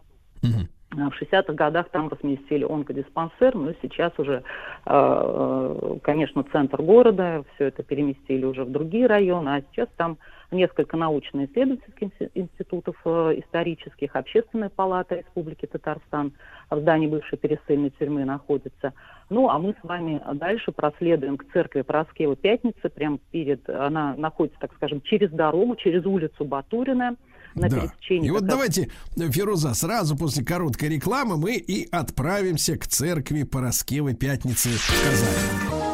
А 0.98 1.10
В 1.10 1.22
60-х 1.22 1.54
годах 1.54 1.90
там 1.90 2.08
разместили 2.08 2.64
онкодиспансер, 2.64 3.54
но 3.54 3.74
сейчас 3.82 4.14
уже, 4.18 4.44
э, 4.86 5.98
конечно, 6.02 6.44
центр 6.52 6.82
города, 6.82 7.44
все 7.56 7.66
это 7.66 7.84
переместили 7.84 8.46
уже 8.46 8.64
в 8.64 8.72
другие 8.72 9.06
районы, 9.06 9.50
а 9.50 9.62
сейчас 9.62 9.90
там 9.98 10.18
несколько 10.52 10.98
научно-исследовательских 10.98 12.12
институтов 12.34 12.96
э, 13.06 13.40
исторических, 13.40 14.16
Общественная 14.16 14.70
палата 14.70 15.16
Республики 15.16 15.66
Татарстан 15.66 16.34
в 16.70 16.80
здании 16.80 17.08
бывшей 17.08 17.38
пересыльной 17.38 17.92
тюрьмы 17.92 18.26
находится. 18.26 18.94
Ну, 19.30 19.50
а 19.50 19.60
мы 19.60 19.76
с 19.80 19.84
вами 19.84 20.22
дальше 20.34 20.72
проследуем 20.72 21.38
к 21.38 21.52
церкви 21.52 21.82
Пороскевы 21.82 22.36
Пятницы, 22.36 22.90
прямо 22.90 23.18
перед, 23.32 23.68
она 23.70 24.16
находится, 24.16 24.60
так 24.60 24.74
скажем, 24.76 25.02
через 25.02 25.32
дорогу, 25.32 25.76
через 25.76 26.06
улицу 26.06 26.46
Батурина, 26.46 27.16
на 27.56 27.70
Да. 27.70 27.82
пересечении 27.82 28.28
И 28.28 28.32
вот 28.32 28.46
давайте, 28.46 28.90
Фируза, 29.16 29.74
сразу 29.74 30.18
после 30.18 30.44
короткой 30.44 30.90
рекламы 30.90 31.38
мы 31.38 31.56
и 31.56 31.88
отправимся 31.90 32.78
к 32.78 32.86
церкви 32.86 33.44
Пороскевы 33.44 34.14
Пятницы 34.14 34.70
в 34.70 35.04
Казани. 35.04 35.85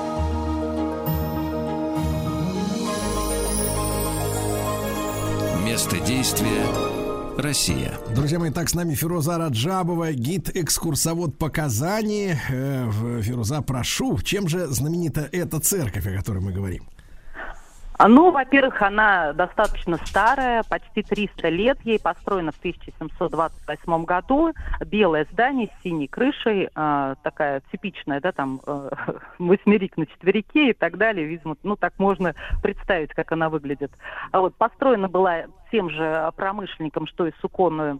Место 5.72 6.02
действия 6.02 6.66
Россия. 7.38 7.98
Друзья 8.14 8.40
мои, 8.40 8.52
так 8.52 8.68
с 8.68 8.76
нами 8.76 8.94
Фируза 8.94 9.38
Раджабова, 9.38 10.12
гид-экскурсовод 10.12 11.38
по 11.38 11.50
Казани. 11.50 12.36
Э, 12.50 12.92
Фируза, 13.22 13.62
прошу, 13.62 14.20
чем 14.20 14.50
же 14.50 14.68
знаменита 14.68 15.30
эта 15.32 15.62
церковь, 15.62 16.06
о 16.06 16.14
которой 16.14 16.40
мы 16.42 16.52
говорим? 16.52 16.90
А, 18.02 18.08
Ну, 18.08 18.32
во-первых, 18.32 18.82
она 18.82 19.32
достаточно 19.34 19.98
старая, 20.08 20.64
почти 20.64 21.04
300 21.04 21.50
лет. 21.50 21.78
Ей 21.84 22.00
построена 22.00 22.52
в 22.52 22.58
1728 22.58 24.06
году. 24.06 24.54
Белое 24.88 25.28
здание 25.32 25.68
с 25.68 25.84
синей 25.84 26.08
крышей, 26.08 26.70
а, 26.74 27.14
такая 27.22 27.62
типичная, 27.72 28.20
да, 28.20 28.32
там, 28.32 28.60
э, 28.66 28.90
восьмерик 29.38 29.98
на 29.98 30.08
четверике 30.08 30.72
и 30.72 30.74
так 30.74 30.98
далее. 30.98 31.28
Видимо, 31.28 31.58
ну, 31.62 31.76
так 31.76 31.94
можно 32.00 32.34
представить, 32.64 33.14
как 33.14 33.34
она 33.34 33.50
выглядит. 33.50 33.92
А 34.32 34.40
вот 34.40 34.56
построена 34.56 35.08
была 35.08 35.44
тем 35.72 35.92
же 35.92 36.32
промышленником, 36.36 37.06
что 37.06 37.28
и 37.28 37.32
суконную 37.40 38.00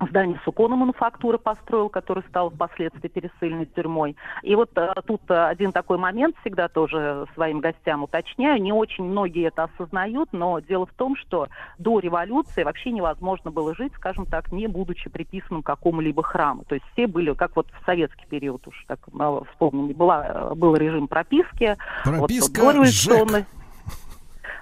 Здание 0.00 0.40
Сукона 0.44 0.76
мануфактуры 0.76 1.38
построил, 1.38 1.88
который 1.88 2.22
стал 2.28 2.50
впоследствии 2.50 3.08
пересыльной 3.08 3.66
тюрьмой. 3.66 4.16
И 4.42 4.54
вот 4.54 4.70
э, 4.76 4.92
тут 5.06 5.20
один 5.30 5.72
такой 5.72 5.98
момент 5.98 6.36
всегда 6.40 6.68
тоже 6.68 7.26
своим 7.34 7.60
гостям 7.60 8.04
уточняю. 8.04 8.62
Не 8.62 8.72
очень 8.72 9.04
многие 9.04 9.48
это 9.48 9.64
осознают, 9.64 10.30
но 10.32 10.58
дело 10.60 10.86
в 10.86 10.92
том, 10.94 11.16
что 11.16 11.48
до 11.78 11.98
революции 11.98 12.62
вообще 12.62 12.92
невозможно 12.92 13.50
было 13.50 13.74
жить, 13.74 13.92
скажем 13.94 14.24
так, 14.26 14.52
не 14.52 14.66
будучи 14.66 15.10
приписанным 15.10 15.62
к 15.62 15.66
какому-либо 15.66 16.22
храму. 16.22 16.64
То 16.64 16.74
есть 16.76 16.86
все 16.92 17.06
были, 17.06 17.34
как 17.34 17.54
вот 17.56 17.66
в 17.68 17.84
советский 17.84 18.26
период 18.26 18.66
уж 18.66 18.84
так 18.86 19.00
э, 19.18 19.40
вспомним, 19.52 19.88
была, 19.94 20.26
э, 20.26 20.54
был 20.54 20.76
режим 20.76 21.08
прописки. 21.08 21.76
Прописка 22.04 22.62
вот, 22.62 22.74
дореволюционный- 22.76 23.44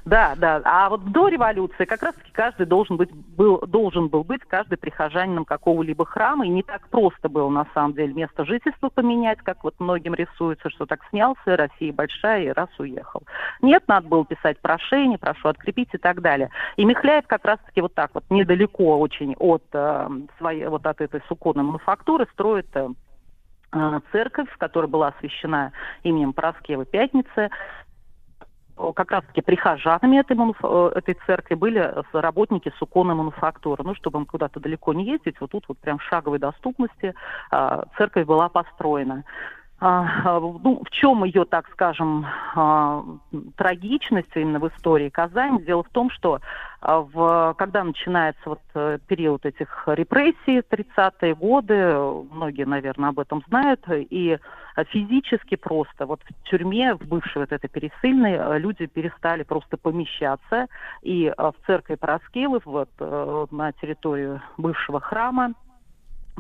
да, 0.09 0.35
да. 0.37 0.63
А 0.65 0.89
вот 0.89 1.05
до 1.13 1.29
революции 1.29 1.85
как 1.85 2.03
раз-таки 2.03 2.33
каждый 2.33 2.67
должен 2.67 2.97
быть 2.97 3.13
был 3.13 3.61
должен 3.67 4.09
был 4.09 4.25
быть 4.25 4.41
каждый 4.43 4.79
прихожанином 4.79 5.45
какого-либо 5.45 6.07
храма, 6.07 6.47
и 6.47 6.49
не 6.49 6.63
так 6.63 6.89
просто 6.89 7.29
было 7.29 7.51
на 7.51 7.67
самом 7.75 7.93
деле 7.93 8.15
место 8.15 8.47
жительства 8.47 8.89
поменять, 8.89 9.39
как 9.43 9.63
вот 9.65 9.75
многим 9.79 10.15
рисуется, 10.15 10.71
что 10.71 10.87
так 10.87 11.01
снялся, 11.11 11.57
Россия 11.57 11.93
большая 11.93 12.45
и 12.45 12.49
раз 12.49 12.71
уехал. 12.79 13.23
Нет, 13.61 13.85
надо 13.87 14.09
было 14.09 14.25
писать 14.25 14.59
прошение, 14.61 15.19
прошу 15.19 15.49
открепить 15.49 15.91
и 15.93 15.99
так 15.99 16.23
далее. 16.23 16.51
И 16.77 16.85
Михляев 16.85 17.27
как 17.27 17.45
раз-таки 17.45 17.83
вот 17.83 17.95
так 17.95 18.11
вот 18.15 18.25
недалеко 18.31 18.99
очень 18.99 19.35
от 19.39 19.65
э, 19.73 20.09
своей 20.39 20.67
вот 20.69 20.87
от 20.87 21.01
этой 21.03 21.21
суконной 21.29 21.65
мануфактуры 21.65 22.27
строит 22.33 22.69
э, 22.75 22.89
э, 23.73 24.01
церковь, 24.11 24.49
которая 24.57 24.89
была 24.89 25.09
освящена 25.09 25.73
именем 26.03 26.33
Пороскевы 26.33 26.87
Пятницы. 26.87 27.51
О, 28.79 28.93
Как 28.93 29.11
раз-таки 29.11 29.41
прихожанами 29.41 30.21
этой, 30.21 30.37
э, 30.37 30.93
этой 30.95 31.19
церкви 31.27 31.55
были 31.55 31.81
э, 31.81 32.03
работники 32.13 32.73
суконной 32.79 33.15
мануфактуры. 33.15 33.83
Ну, 33.83 33.95
чтобы 33.95 34.21
им 34.21 34.27
куда-то 34.27 34.61
далеко 34.61 34.93
не 34.95 35.05
ездить, 35.05 35.41
вот 35.41 35.51
тут 35.51 35.65
вот 35.69 35.79
прям 35.79 35.99
в 35.99 36.03
шаговой 36.05 36.39
доступности 36.39 37.15
а, 37.51 37.85
церковь 37.97 38.27
была 38.27 38.49
построена. 38.49 39.25
А, 39.81 40.41
ну, 40.41 40.83
в 40.85 40.91
чем 40.91 41.23
ее, 41.23 41.45
так 41.45 41.69
скажем, 41.71 42.27
а, 42.57 43.05
трагичность 43.57 44.35
именно 44.35 44.59
в 44.59 44.69
истории 44.69 45.09
Казани? 45.09 45.63
Дело 45.63 45.85
в 45.85 45.89
том, 45.91 46.11
что 46.11 46.41
а, 46.81 47.01
в, 47.01 47.55
когда 47.57 47.85
начинается 47.85 48.41
вот 48.45 48.61
э, 48.75 48.99
период 49.07 49.47
этих 49.47 49.85
репрессий, 49.87 50.59
30-е 50.59 51.35
годы, 51.37 51.97
многие, 52.33 52.65
наверное, 52.65 53.11
об 53.11 53.21
этом 53.21 53.45
знают, 53.49 53.85
и 53.89 54.39
физически 54.89 55.55
просто 55.55 56.07
вот 56.07 56.21
в 56.23 56.49
тюрьме, 56.49 56.95
в 56.95 57.07
бывшей 57.07 57.43
вот 57.43 57.53
этой 57.53 57.69
пересыльной, 57.69 58.33
э, 58.33 58.59
люди 58.59 58.87
перестали 58.87 59.45
просто 59.45 59.77
помещаться, 59.77 60.67
и 61.03 61.33
в 61.37 61.55
церкви 61.67 61.95
Параскевов, 61.95 62.67
вот 62.67 62.91
э, 62.99 63.47
на 63.53 63.73
территорию 63.73 64.43
бывшего 64.57 65.01
храма, 65.01 65.55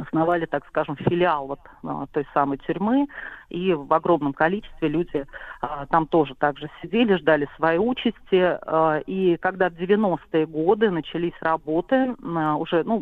основали, 0.03 0.47
так 0.47 0.67
скажем, 0.69 0.97
филиал 0.97 1.47
вот 1.47 1.61
а, 1.85 2.07
той 2.13 2.27
самой 2.35 2.59
тюрьмы, 2.59 3.09
и 3.49 3.73
в 3.73 3.93
огромном 3.93 4.33
количестве 4.33 4.89
люди 4.89 5.27
а, 5.61 5.87
там 5.87 6.07
тоже 6.07 6.35
также 6.35 6.71
сидели, 6.83 7.17
ждали 7.17 7.49
своей 7.57 7.79
участи, 7.79 8.59
а, 8.63 8.99
и 9.07 9.37
когда 9.37 9.71
в 9.71 9.75
90-е 9.75 10.47
годы 10.47 10.91
начались 10.91 11.35
работы, 11.41 12.15
уже 12.59 12.83
ну, 12.85 13.01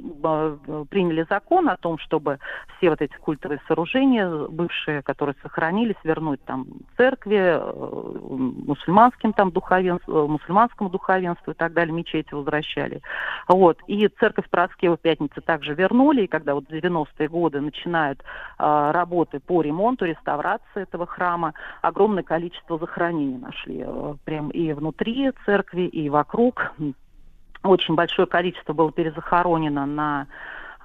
приняли 0.88 1.26
закон 1.28 1.68
о 1.68 1.76
том, 1.76 1.98
чтобы 1.98 2.38
все 2.76 2.90
вот 2.90 3.00
эти 3.00 3.14
культовые 3.16 3.60
сооружения, 3.66 4.28
бывшие, 4.48 5.02
которые 5.02 5.34
сохранились, 5.42 5.96
вернуть 6.04 6.42
там 6.44 6.66
церкви, 6.96 7.58
э, 7.58 7.72
мусульманским 8.66 9.32
там 9.32 9.50
духовенству, 9.50 10.28
мусульманскому 10.28 10.90
духовенству 10.90 11.52
и 11.52 11.54
так 11.54 11.72
далее, 11.72 11.94
мечети 11.94 12.34
возвращали. 12.34 13.00
Вот. 13.48 13.78
И 13.86 14.08
церковь 14.20 14.48
Параскева 14.50 14.96
Пятницы 14.96 15.40
также 15.40 15.74
вернули, 15.74 16.22
и 16.22 16.26
когда 16.26 16.54
вот 16.54 16.68
в 16.68 16.72
90-е 16.86 17.28
годы 17.28 17.60
начинают 17.60 18.20
э, 18.20 18.90
работы 18.92 19.40
по 19.40 19.62
ремонту, 19.62 20.04
реставрации 20.04 20.82
этого 20.82 21.06
храма, 21.06 21.54
огромное 21.82 22.22
количество 22.22 22.78
захоронений 22.78 23.38
нашли 23.38 23.84
э, 23.86 24.14
прям 24.24 24.50
и 24.50 24.72
внутри 24.72 25.30
церкви, 25.44 25.82
и 25.82 26.08
вокруг. 26.08 26.72
Очень 27.62 27.94
большое 27.94 28.28
количество 28.28 28.72
было 28.72 28.92
перезахоронено 28.92 29.86
на 29.86 30.26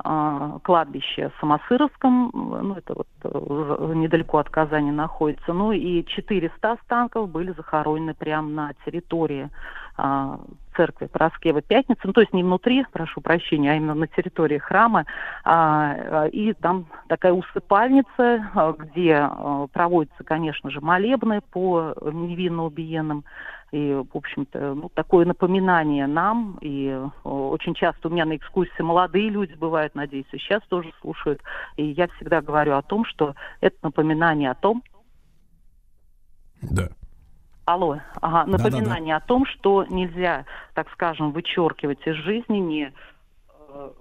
э, 0.04 0.60
кладбище 0.64 1.32
Самосыровском, 1.40 2.32
ну 2.34 2.76
это 2.76 2.94
вот 2.96 3.08
э, 3.24 3.94
недалеко 3.94 4.40
от 4.40 4.50
Казани 4.50 4.92
находится, 4.92 5.54
ну 5.54 5.72
и 5.72 6.04
400 6.06 6.72
останков 6.72 7.30
были 7.30 7.52
захоронены 7.52 8.14
прямо 8.14 8.50
на 8.50 8.74
территории 8.86 9.50
церкви 10.76 11.08
Параскева 11.08 11.62
Пятницы, 11.62 12.02
ну, 12.04 12.14
то 12.14 12.22
есть 12.22 12.34
не 12.34 12.44
внутри, 12.44 12.86
прошу 12.92 13.22
прощения, 13.22 13.72
а 13.72 13.76
именно 13.76 13.94
на 13.94 14.08
территории 14.08 14.58
храма. 14.58 15.06
А, 15.44 16.28
и 16.32 16.54
там 16.54 16.88
такая 17.08 17.34
усыпальница, 17.34 18.50
а, 18.54 18.72
где 18.74 19.16
а, 19.16 19.68
проводятся, 19.72 20.24
конечно 20.24 20.70
же, 20.70 20.82
молебны 20.82 21.42
по 21.42 21.94
невинно 22.02 22.66
убиенным. 22.66 23.26
И, 23.72 23.94
в 23.94 24.18
общем-то, 24.18 24.74
ну, 24.74 24.90
такое 24.94 25.26
напоминание 25.26 26.06
нам. 26.06 26.58
И 26.62 26.94
очень 27.24 27.74
часто 27.74 28.10
у 28.10 28.12
меня 28.12 28.26
на 28.26 28.36
экскурсии 28.36 28.82
молодые 28.82 29.30
люди 29.30 29.54
бывают, 29.54 29.96
надеюсь, 29.96 30.26
и 30.34 30.38
сейчас 30.38 30.62
тоже 30.68 30.92
слушают. 31.00 31.42
И 31.78 31.86
я 31.86 32.08
всегда 32.10 32.42
говорю 32.42 32.76
о 32.76 32.82
том, 32.82 33.06
что 33.06 33.36
это 33.62 33.78
напоминание 33.82 34.52
о 34.52 34.56
том, 34.56 34.84
Да. 36.62 36.90
Алло, 37.66 38.00
ага, 38.22 38.50
напоминание 38.50 39.16
о 39.16 39.20
том, 39.20 39.46
что 39.46 39.86
нельзя, 39.86 40.46
так 40.74 40.90
скажем, 40.94 41.32
вычеркивать 41.32 42.06
из 42.08 42.16
жизни 42.16 42.58
ни 42.58 42.84
э, 42.86 42.92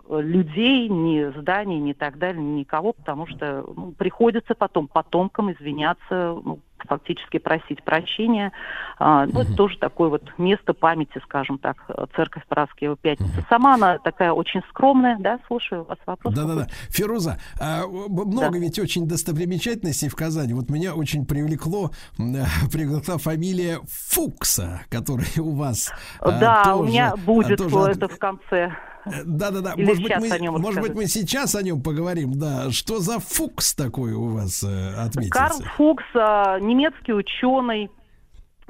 людей, 0.08 0.88
ни 0.88 1.38
зданий, 1.40 1.78
ни 1.78 1.92
так 1.92 2.18
далее, 2.18 2.42
ни 2.42 2.60
никого, 2.60 2.92
потому 2.92 3.26
что 3.26 3.64
ну, 3.76 3.92
приходится 3.92 4.54
потом 4.54 4.88
потомкам 4.88 5.52
извиняться, 5.52 6.38
ну, 6.44 6.60
фактически 6.88 7.38
просить 7.38 7.82
прощения. 7.84 8.52
А, 8.98 9.26
ну, 9.26 9.40
это 9.40 9.54
тоже 9.54 9.78
такое 9.78 10.08
вот 10.08 10.22
место 10.38 10.74
памяти, 10.74 11.20
скажем 11.24 11.58
так, 11.58 11.76
э, 11.88 12.06
церковь 12.16 12.44
Параскева 12.48 12.96
Пятница. 12.96 13.44
Сама 13.48 13.74
она 13.74 13.98
такая 13.98 14.32
очень 14.32 14.62
скромная, 14.70 15.16
да, 15.18 15.38
слушаю 15.46 15.84
вас 15.84 15.98
вопрос. 16.06 16.34
Да-да-да. 16.34 16.66
Фируза, 16.88 17.38
а, 17.60 17.86
много 17.86 18.58
ведь 18.58 18.78
очень 18.78 19.06
достопримечательностей 19.06 20.08
в 20.08 20.16
Казани. 20.16 20.54
Вот 20.54 20.70
меня 20.70 20.94
очень 20.94 21.26
привлекло, 21.26 21.90
э, 22.18 22.22
привлекла 22.72 23.18
фамилия 23.18 23.80
Фукса, 23.88 24.80
которая 24.88 25.26
у 25.38 25.54
вас 25.54 25.92
а, 26.20 26.40
Да, 26.40 26.62
у 26.74 26.78
тоже- 26.80 26.90
меня 26.90 27.14
будет 27.16 27.58
тоже 27.58 27.74
вот 27.74 27.90
от- 27.90 27.96
это 27.96 28.08
в 28.08 28.18
конце. 28.18 28.72
Да-да-да. 29.04 29.74
Может 29.76 30.02
быть, 30.02 30.40
мы, 30.40 30.58
может 30.58 30.80
быть, 30.80 30.94
мы 30.94 31.06
сейчас 31.06 31.54
о 31.54 31.62
нем 31.62 31.82
поговорим. 31.82 32.32
Да, 32.38 32.70
что 32.70 32.98
за 32.98 33.18
Фукс 33.18 33.74
такой 33.74 34.12
у 34.12 34.28
вас 34.28 34.62
э, 34.62 34.94
отметился? 34.94 35.30
Карл 35.30 35.60
Фукс, 35.76 36.04
а, 36.14 36.58
немецкий 36.60 37.12
ученый, 37.12 37.90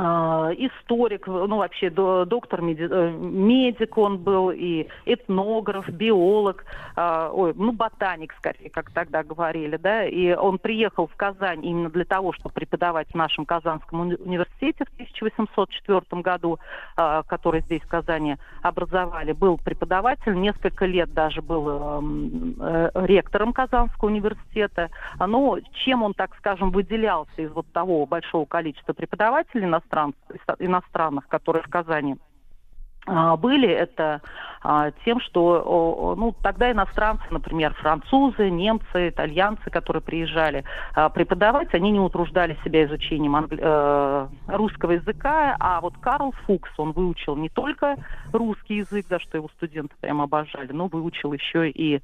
историк, 0.00 1.26
ну 1.26 1.56
вообще 1.58 1.90
до- 1.90 2.24
доктор, 2.24 2.60
э, 2.62 3.10
медик 3.10 3.98
он 3.98 4.18
был, 4.18 4.50
и 4.50 4.86
этнограф, 5.06 5.88
биолог, 5.88 6.64
а, 6.96 7.30
ой, 7.32 7.52
ну 7.56 7.72
ботаник 7.72 8.34
скорее, 8.38 8.70
как 8.70 8.90
тогда 8.90 9.22
говорили, 9.22 9.76
да, 9.76 10.04
и 10.04 10.32
он 10.32 10.58
приехал 10.58 11.06
в 11.06 11.16
Казань 11.16 11.64
именно 11.64 11.90
для 11.90 12.04
того, 12.04 12.32
чтобы 12.32 12.54
преподавать 12.54 13.08
в 13.10 13.14
нашем 13.14 13.44
Казанском 13.44 14.02
уни- 14.02 14.22
университете 14.22 14.84
в 14.84 14.94
1804 14.94 16.22
году, 16.22 16.58
а, 16.96 17.22
который 17.22 17.60
здесь 17.62 17.82
в 17.82 17.88
Казани 17.88 18.36
образовали, 18.62 19.32
был 19.32 19.58
преподаватель, 19.58 20.34
несколько 20.34 20.86
лет 20.86 21.12
даже 21.12 21.42
был 21.42 21.68
эм, 21.68 22.54
э, 22.60 22.90
ректором 22.94 23.52
Казанского 23.52 24.08
университета. 24.08 24.88
А, 25.18 25.26
Но 25.26 25.58
чем 25.72 26.02
он, 26.02 26.14
так 26.14 26.34
скажем, 26.36 26.70
выделялся 26.70 27.42
из 27.42 27.50
вот 27.52 27.66
того 27.72 28.06
большого 28.06 28.44
количества 28.44 28.92
преподавателей 28.92 29.66
иностран- 29.90 30.14
иностранных, 30.58 31.28
которые 31.28 31.62
в 31.62 31.68
Казани 31.68 32.16
а, 33.06 33.36
были, 33.36 33.68
это 33.68 34.20
а, 34.62 34.90
тем, 35.04 35.20
что 35.20 36.14
ну, 36.18 36.34
тогда 36.42 36.70
иностранцы, 36.70 37.24
например, 37.30 37.72
французы, 37.74 38.50
немцы, 38.50 39.08
итальянцы, 39.08 39.70
которые 39.70 40.02
приезжали 40.02 40.64
а, 40.94 41.08
преподавать, 41.08 41.72
они 41.72 41.90
не 41.90 42.00
утруждали 42.00 42.58
себя 42.62 42.84
изучением 42.84 43.36
англи- 43.36 43.60
э, 43.60 44.28
русского 44.48 44.92
языка, 44.92 45.56
а 45.58 45.80
вот 45.80 45.96
Карл 45.98 46.32
Фукс, 46.44 46.70
он 46.76 46.92
выучил 46.92 47.36
не 47.36 47.48
только 47.48 47.96
русский 48.32 48.76
язык, 48.76 49.06
за 49.08 49.18
что 49.18 49.38
его 49.38 49.48
студенты 49.56 49.94
прям 50.00 50.20
обожали, 50.20 50.72
но 50.72 50.86
выучил 50.86 51.32
еще 51.32 51.70
и 51.70 52.02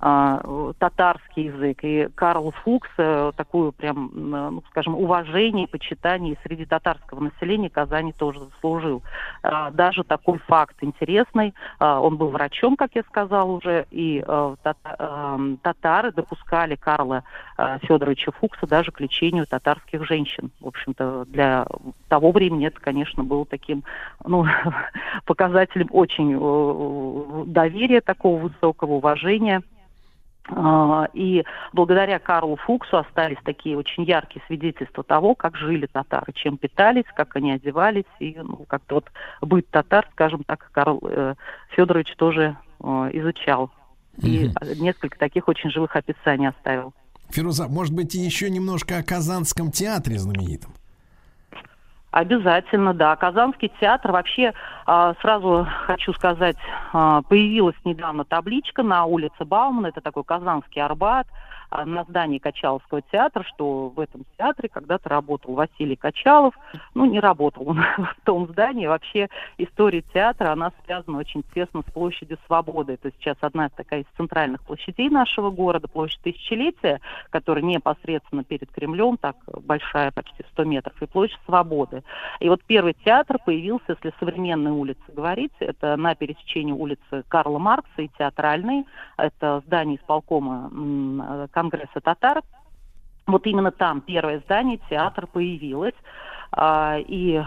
татарский 0.00 1.46
язык. 1.46 1.78
И 1.82 2.08
Карл 2.14 2.52
Фукс 2.62 2.88
э, 2.98 3.32
такую 3.36 3.72
прям, 3.72 4.10
э, 4.14 4.50
ну, 4.50 4.62
скажем, 4.70 4.94
уважение 4.94 5.64
и 5.64 5.70
почитание 5.70 6.36
среди 6.44 6.66
татарского 6.66 7.20
населения 7.20 7.68
Казани 7.68 8.12
тоже 8.12 8.40
заслужил. 8.40 9.02
А, 9.42 9.70
Даже 9.72 10.04
такой 10.04 10.38
факт 10.38 10.76
интересный. 10.82 11.52
а, 11.80 12.00
Он 12.00 12.16
был 12.16 12.28
врачом, 12.28 12.76
как 12.76 12.94
я 12.94 13.02
сказала 13.02 13.50
уже, 13.50 13.86
и 13.90 14.22
э, 14.24 14.56
тата- 14.62 15.58
татары 15.62 16.12
допускали 16.12 16.76
Карла 16.76 17.24
Федоровича 17.82 18.30
Фукса 18.32 18.66
даже 18.66 18.92
к 18.92 19.00
лечению 19.00 19.46
татарских 19.46 20.04
женщин. 20.06 20.50
В 20.60 20.68
общем-то, 20.68 21.24
для 21.26 21.66
того 22.08 22.30
времени 22.30 22.66
это, 22.68 22.80
конечно, 22.80 23.24
было 23.24 23.44
таким 23.44 23.82
ну, 24.24 24.46
показателем 25.24 25.88
очень 25.90 26.36
доверия 27.52 28.00
такого 28.00 28.42
высокого 28.42 28.92
уважения. 28.92 29.62
А, 30.50 31.08
И 31.12 31.44
благодаря 31.72 32.18
Карлу 32.18 32.56
Фуксу 32.56 32.98
остались 32.98 33.38
такие 33.44 33.76
очень 33.76 34.04
яркие 34.04 34.42
свидетельства 34.46 35.04
того, 35.04 35.34
как 35.34 35.56
жили 35.56 35.86
татары, 35.86 36.32
чем 36.34 36.56
питались, 36.56 37.04
как 37.14 37.36
они 37.36 37.52
одевались, 37.52 38.04
и 38.18 38.34
ну, 38.36 38.64
как-то 38.68 38.96
вот 38.96 39.06
быт 39.40 39.68
татар, 39.70 40.08
скажем 40.12 40.44
так, 40.44 40.70
Карл 40.72 41.00
э, 41.02 41.34
Федорович 41.70 42.14
тоже 42.16 42.56
э, 42.80 42.84
изучал. 43.12 43.70
И 44.22 44.50
а, 44.54 44.64
несколько 44.74 45.18
таких 45.18 45.48
очень 45.48 45.70
живых 45.70 45.94
описаний 45.94 46.48
оставил. 46.48 46.92
Фируза, 47.30 47.68
может 47.68 47.94
быть, 47.94 48.14
еще 48.14 48.50
немножко 48.50 48.98
о 48.98 49.02
Казанском 49.02 49.70
театре 49.70 50.18
знаменитом? 50.18 50.72
Обязательно, 52.10 52.94
да. 52.94 53.14
Казанский 53.16 53.70
театр 53.80 54.12
вообще, 54.12 54.54
а, 54.86 55.14
сразу 55.20 55.66
хочу 55.86 56.12
сказать, 56.14 56.56
а, 56.92 57.20
появилась 57.22 57.76
недавно 57.84 58.24
табличка 58.24 58.82
на 58.82 59.04
улице 59.04 59.44
Баумана, 59.44 59.88
это 59.88 60.00
такой 60.00 60.24
Казанский 60.24 60.80
Арбат, 60.80 61.26
на 61.70 62.04
здании 62.04 62.38
Качаловского 62.38 63.02
театра, 63.02 63.44
что 63.44 63.88
в 63.88 64.00
этом 64.00 64.24
театре 64.36 64.68
когда-то 64.68 65.08
работал 65.08 65.54
Василий 65.54 65.96
Качалов. 65.96 66.54
Ну, 66.94 67.04
не 67.04 67.20
работал 67.20 67.68
он 67.68 67.82
в 67.98 68.16
том 68.24 68.46
здании. 68.48 68.86
Вообще 68.86 69.28
история 69.58 70.02
театра, 70.14 70.52
она 70.52 70.72
связана 70.84 71.18
очень 71.18 71.42
тесно 71.54 71.82
с 71.86 71.92
площадью 71.92 72.38
Свободы. 72.46 72.94
Это 72.94 73.10
сейчас 73.18 73.36
одна 73.40 73.68
такая 73.68 74.00
из 74.00 74.06
центральных 74.16 74.62
площадей 74.62 75.10
нашего 75.10 75.50
города, 75.50 75.88
площадь 75.88 76.20
Тысячелетия, 76.22 77.00
которая 77.30 77.64
непосредственно 77.64 78.44
перед 78.44 78.70
Кремлем, 78.72 79.16
так 79.16 79.36
большая, 79.64 80.10
почти 80.10 80.44
100 80.52 80.64
метров, 80.64 81.02
и 81.02 81.06
площадь 81.06 81.38
Свободы. 81.44 82.02
И 82.40 82.48
вот 82.48 82.62
первый 82.64 82.94
театр 83.04 83.38
появился, 83.44 83.96
если 84.02 84.12
современной 84.18 84.70
улице 84.70 85.00
говорить, 85.08 85.52
это 85.60 85.96
на 85.96 86.14
пересечении 86.14 86.72
улицы 86.72 87.24
Карла 87.28 87.58
Маркса 87.58 88.02
и 88.02 88.10
Театральной. 88.18 88.86
Это 89.16 89.62
здание 89.66 89.96
исполкома 89.96 90.70
э, 90.72 91.46
Конгресса 91.58 92.00
татар. 92.00 92.42
Вот 93.26 93.46
именно 93.46 93.72
там 93.72 94.00
первое 94.00 94.38
здание, 94.40 94.78
театр 94.88 95.26
появилось. 95.26 95.94
А, 96.50 96.96
и 96.98 97.42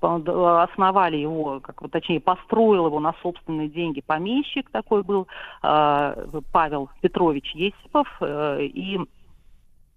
по- 0.00 0.62
основали 0.62 1.16
его, 1.16 1.60
как 1.60 1.80
точнее, 1.90 2.20
построил 2.20 2.86
его 2.86 3.00
на 3.00 3.14
собственные 3.22 3.68
деньги 3.68 4.02
помещик 4.02 4.68
такой 4.70 5.02
был, 5.02 5.26
э, 5.62 6.40
Павел 6.52 6.90
Петрович 7.00 7.54
Есипов, 7.54 8.06
э, 8.20 8.64
и 8.64 9.00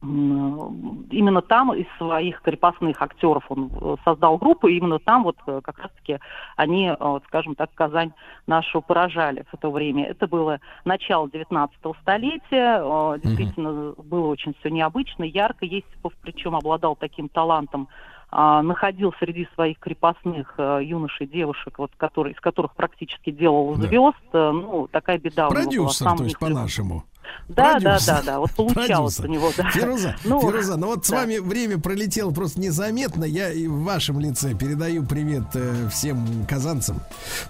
именно 0.07 1.41
там 1.41 1.73
из 1.73 1.85
своих 1.97 2.41
крепостных 2.41 3.01
актеров 3.01 3.43
он 3.49 3.71
э, 3.73 3.95
создал 4.03 4.37
группу, 4.37 4.67
и 4.67 4.77
именно 4.77 4.99
там 4.99 5.23
вот 5.23 5.37
э, 5.47 5.61
как 5.63 5.77
раз-таки 5.79 6.19
они, 6.55 6.91
э, 6.97 7.19
скажем 7.27 7.55
так, 7.55 7.69
Казань 7.73 8.11
нашу 8.45 8.81
поражали 8.81 9.45
в 9.49 9.53
это 9.53 9.69
время. 9.69 10.05
Это 10.07 10.27
было 10.27 10.59
начало 10.85 11.29
19 11.29 11.77
столетия, 12.01 13.17
действительно 13.19 13.93
было 13.97 14.27
очень 14.27 14.53
все 14.59 14.69
необычно, 14.69 15.23
ярко. 15.23 15.65
Есипов 15.65 16.13
причем 16.21 16.55
обладал 16.55 16.95
таким 16.95 17.29
талантом, 17.29 17.87
а, 18.29 18.61
находил 18.61 19.13
среди 19.19 19.47
своих 19.55 19.79
крепостных 19.79 20.55
юношей, 20.57 21.27
девушек, 21.27 21.79
вот, 21.79 21.91
которые, 21.97 22.33
из 22.33 22.39
которых 22.39 22.75
практически 22.75 23.31
делал 23.31 23.75
Да. 23.75 23.87
звезд. 23.87 24.17
Э, 24.33 24.51
Ну, 24.51 24.87
такая 24.91 25.17
беда 25.17 25.47
у 25.47 25.51
него 25.51 25.55
была. 25.55 25.63
Продюсер, 25.63 26.07
Сам 26.07 26.17
то 26.17 26.23
есть 26.23 26.39
по-нашему. 26.39 27.03
Да, 27.49 27.79
да, 27.79 27.91
Продюсер. 27.91 28.13
да, 28.15 28.21
да. 28.23 28.39
Вот 28.39 28.51
получалось 28.51 29.15
Продюсер. 29.15 29.25
у 29.25 29.27
него, 29.33 29.51
да. 29.55 29.71
Фируза, 29.71 30.15
Ну, 30.25 30.41
Фируза, 30.41 30.75
ну 30.77 30.87
вот 30.87 31.05
с 31.05 31.09
да. 31.09 31.17
вами 31.17 31.37
время 31.37 31.77
пролетело 31.79 32.31
просто 32.31 32.59
незаметно. 32.59 33.23
Я 33.23 33.51
и 33.51 33.67
в 33.67 33.83
вашем 33.83 34.19
лице 34.19 34.53
передаю 34.53 35.05
привет 35.05 35.43
э, 35.53 35.87
всем 35.89 36.45
казанцам. 36.47 36.99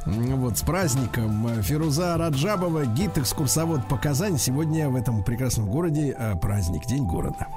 Вот, 0.05 0.57
с 0.57 0.61
праздником. 0.61 1.61
Фируза 1.63 2.17
Раджабова, 2.17 2.85
гид-экскурсовод 2.85 3.87
по 3.87 3.97
Казани. 3.97 4.37
Сегодня 4.37 4.89
в 4.89 4.95
этом 4.95 5.23
прекрасном 5.23 5.67
городе 5.69 6.15
э, 6.17 6.35
праздник, 6.35 6.85
День 6.85 7.05
города. 7.05 7.47